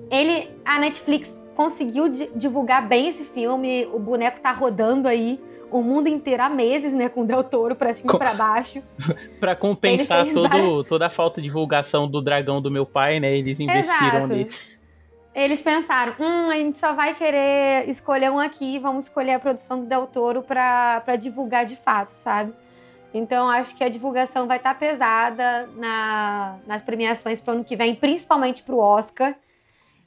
Ele, 0.10 0.50
a 0.64 0.80
Netflix 0.80 1.46
conseguiu 1.54 2.08
divulgar 2.34 2.88
bem 2.88 3.10
esse 3.10 3.26
filme, 3.26 3.86
o 3.94 4.00
boneco 4.00 4.40
tá 4.40 4.54
rodando 4.54 5.08
aí 5.08 5.38
o 5.72 5.82
mundo 5.82 6.08
inteiro 6.08 6.44
há 6.44 6.50
meses, 6.50 6.94
né, 6.94 7.10
com 7.10 7.22
o 7.22 7.26
Del 7.26 7.44
Toro 7.44 7.76
pra 7.76 7.94
cima 7.94 8.14
e 8.14 8.18
pra 8.18 8.34
baixo. 8.34 8.84
pra 9.40 9.56
compensar 9.56 10.26
todo, 10.28 10.50
várias... 10.50 10.88
toda 10.88 11.08
a 11.08 11.10
falta 11.10 11.42
de 11.42 11.48
divulgação 11.48 12.08
do 12.08 12.22
dragão 12.22 12.62
do 12.62 12.70
meu 12.70 12.86
pai, 12.86 13.20
né, 13.20 13.36
eles 13.36 13.60
investiram 13.60 14.28
nisso. 14.28 14.80
Eles 15.34 15.62
pensaram, 15.62 16.14
hum, 16.20 16.50
a 16.50 16.56
gente 16.56 16.78
só 16.78 16.94
vai 16.94 17.16
querer 17.16 17.88
escolher 17.88 18.30
um 18.30 18.38
aqui, 18.38 18.78
vamos 18.80 19.06
escolher 19.06 19.34
a 19.36 19.40
produção 19.40 19.80
do 19.80 19.86
Del 19.86 20.06
Toro 20.06 20.42
pra, 20.42 21.02
pra 21.06 21.16
divulgar 21.16 21.66
de 21.66 21.78
fato, 21.78 22.10
sabe? 22.10 22.54
Então, 23.14 23.50
acho 23.50 23.76
que 23.76 23.84
a 23.84 23.90
divulgação 23.90 24.48
vai 24.48 24.58
estar 24.58 24.74
tá 24.74 24.80
pesada 24.80 25.68
na, 25.76 26.58
nas 26.66 26.82
premiações 26.82 27.42
pro 27.42 27.54
ano 27.54 27.64
que 27.64 27.76
vem, 27.76 27.96
principalmente 27.96 28.64
pro 28.64 28.78
Oscar. 28.78 29.36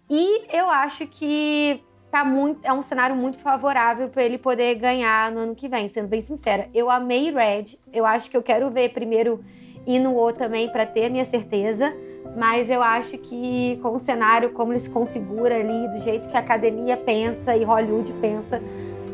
E 0.09 0.47
eu 0.55 0.69
acho 0.71 1.07
que 1.07 1.83
tá 2.15 2.25
muito, 2.25 2.61
é 2.63 2.73
um 2.73 2.81
cenário 2.81 3.17
muito 3.17 3.39
favorável 3.39 4.09
para 4.09 4.23
ele 4.23 4.39
poder 4.39 4.77
ganhar 4.77 5.33
no 5.33 5.41
ano 5.41 5.55
que 5.57 5.67
vem, 5.67 5.89
sendo 5.89 6.07
bem 6.07 6.23
sincera. 6.23 6.69
Eu 6.73 6.89
amei 6.89 7.33
Red, 7.33 7.77
eu 7.93 8.07
acho 8.07 8.31
que 8.31 8.37
eu 8.37 8.43
quero 8.43 8.71
ver 8.71 8.91
primeiro 8.91 9.45
Inuo 9.85 10.33
também 10.33 10.69
para 10.69 10.87
ter 10.87 11.07
a 11.07 11.11
minha 11.11 11.25
certeza, 11.25 11.93
mas 12.37 12.71
eu 12.71 12.81
acho 12.81 13.19
que 13.19 13.81
com 13.83 13.97
o 13.97 13.99
cenário 13.99 14.51
como 14.51 14.73
ele 14.73 14.79
se 14.79 14.91
configura 14.91 15.57
ali, 15.57 15.89
do 15.89 16.05
jeito 16.05 16.29
que 16.29 16.37
a 16.37 16.39
academia 16.39 16.97
pensa 16.97 17.57
e 17.57 17.65
Hollywood 17.65 18.13
pensa, 18.21 18.63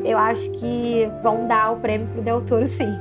eu 0.05 0.19
acho 0.19 0.51
que 0.51 1.09
vão 1.23 1.47
dar 1.47 1.71
o 1.71 1.77
prêmio 1.77 2.07
pro 2.09 2.21
Del 2.21 2.45
Toro 2.45 2.67
sim. 2.67 2.93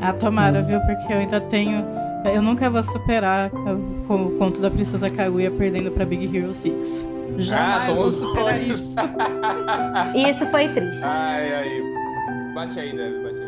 Ah, 0.00 0.12
tomara, 0.12 0.62
viu? 0.62 0.80
Porque 0.80 1.12
eu 1.12 1.18
ainda 1.18 1.40
tenho. 1.40 1.84
Eu 2.24 2.42
nunca 2.42 2.68
vou 2.68 2.82
superar 2.82 3.52
o 3.54 4.36
conto 4.36 4.60
da 4.60 4.68
Princesa 4.68 5.08
Kaguya 5.08 5.52
perdendo 5.52 5.92
pra 5.92 6.04
Big 6.04 6.36
Hero 6.36 6.52
6. 6.52 7.11
Já 7.38 7.76
ah, 7.76 7.80
somos 7.80 8.20
dois. 8.20 8.66
Isso. 8.66 8.96
isso 10.30 10.46
foi 10.46 10.68
triste. 10.68 11.02
Ai, 11.02 11.54
ai. 11.54 11.82
Bate 12.54 12.78
aí, 12.78 12.96
Deve, 12.96 13.18
bate 13.22 13.36
aí. 13.36 13.41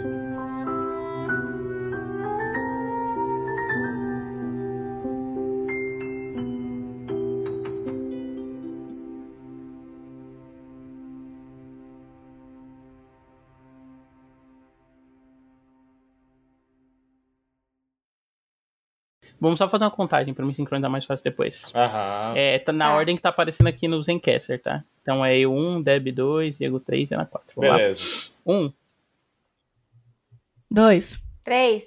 Vamos 19.44 19.58
só 19.58 19.68
fazer 19.68 19.84
uma 19.84 19.90
contagem 19.90 20.32
pra 20.32 20.46
me 20.46 20.54
sincronizar 20.54 20.90
mais 20.90 21.04
fácil 21.04 21.22
depois. 21.22 21.70
Aham. 21.74 22.32
É, 22.34 22.58
tá 22.58 22.72
na 22.72 22.88
Tá. 22.88 22.94
ordem 22.96 23.14
que 23.14 23.20
tá 23.20 23.28
aparecendo 23.28 23.66
aqui 23.66 23.86
no 23.86 24.02
Zencaster, 24.02 24.58
tá? 24.58 24.82
Então 25.02 25.22
é 25.22 25.38
eu 25.38 25.52
1, 25.52 25.82
Deb 25.82 26.08
2, 26.12 26.56
Diego 26.56 26.80
3 26.80 27.10
e 27.10 27.14
Ana 27.14 27.26
4. 27.26 27.52
Vamos 27.54 27.70
lá. 27.70 27.76
Beleza. 27.76 28.30
1, 28.46 28.72
Dois. 30.70 31.22
Três. 31.44 31.84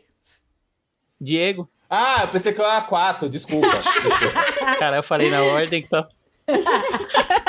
Diego. 1.20 1.68
Ah, 1.90 2.22
eu 2.22 2.28
pensei 2.28 2.54
que 2.54 2.62
eu 2.62 2.66
era 2.66 2.82
4, 2.82 3.28
desculpa. 3.28 3.68
desculpa. 3.68 4.76
Cara, 4.78 4.98
eu 4.98 5.04
falei 5.04 5.32
na 5.32 5.42
ordem 5.42 5.82
que 5.82 5.90
tá. 5.90 6.08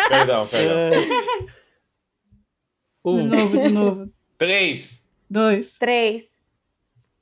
Perdão, 0.09 0.46
perdão. 0.46 0.78
É... 0.78 1.00
De 1.00 1.11
Um. 3.04 3.26
novo, 3.26 3.59
de 3.59 3.68
novo. 3.68 4.11
3. 4.38 5.04
Dois. 5.28 5.76
Três. 5.78 6.24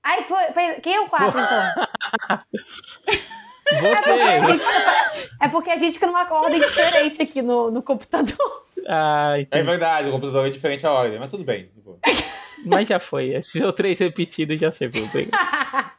Ai, 0.09 0.23
foi, 0.25 0.45
foi- 0.53 0.81
quem 0.81 0.95
é 0.95 1.01
o 1.01 1.09
quatro, 1.09 1.41
então? 1.41 2.39
Você! 3.81 4.11
É 5.43 5.49
porque 5.49 5.71
a 5.71 5.77
gente 5.77 5.95
fica 5.95 6.07
numa 6.07 6.23
ordem 6.33 6.61
diferente 6.61 7.21
aqui 7.21 7.43
no, 7.43 7.69
no 7.73 7.83
computador. 7.83 8.65
Ai, 8.89 9.49
É 9.51 9.63
verdade, 9.63 10.09
o 10.09 10.13
computador 10.13 10.47
é 10.47 10.51
diferente 10.51 10.87
a 10.87 10.93
ordem, 10.93 11.19
mas 11.19 11.31
tudo 11.33 11.43
bem. 11.43 11.65
tipo. 11.75 11.99
mas 12.65 12.87
já 12.89 13.01
foi. 13.01 13.31
Esses 13.35 13.61
três 13.75 13.99
repetidos 13.99 14.61
já 14.61 14.71
serviu. 14.71 15.05
Obrigado. 15.07 15.37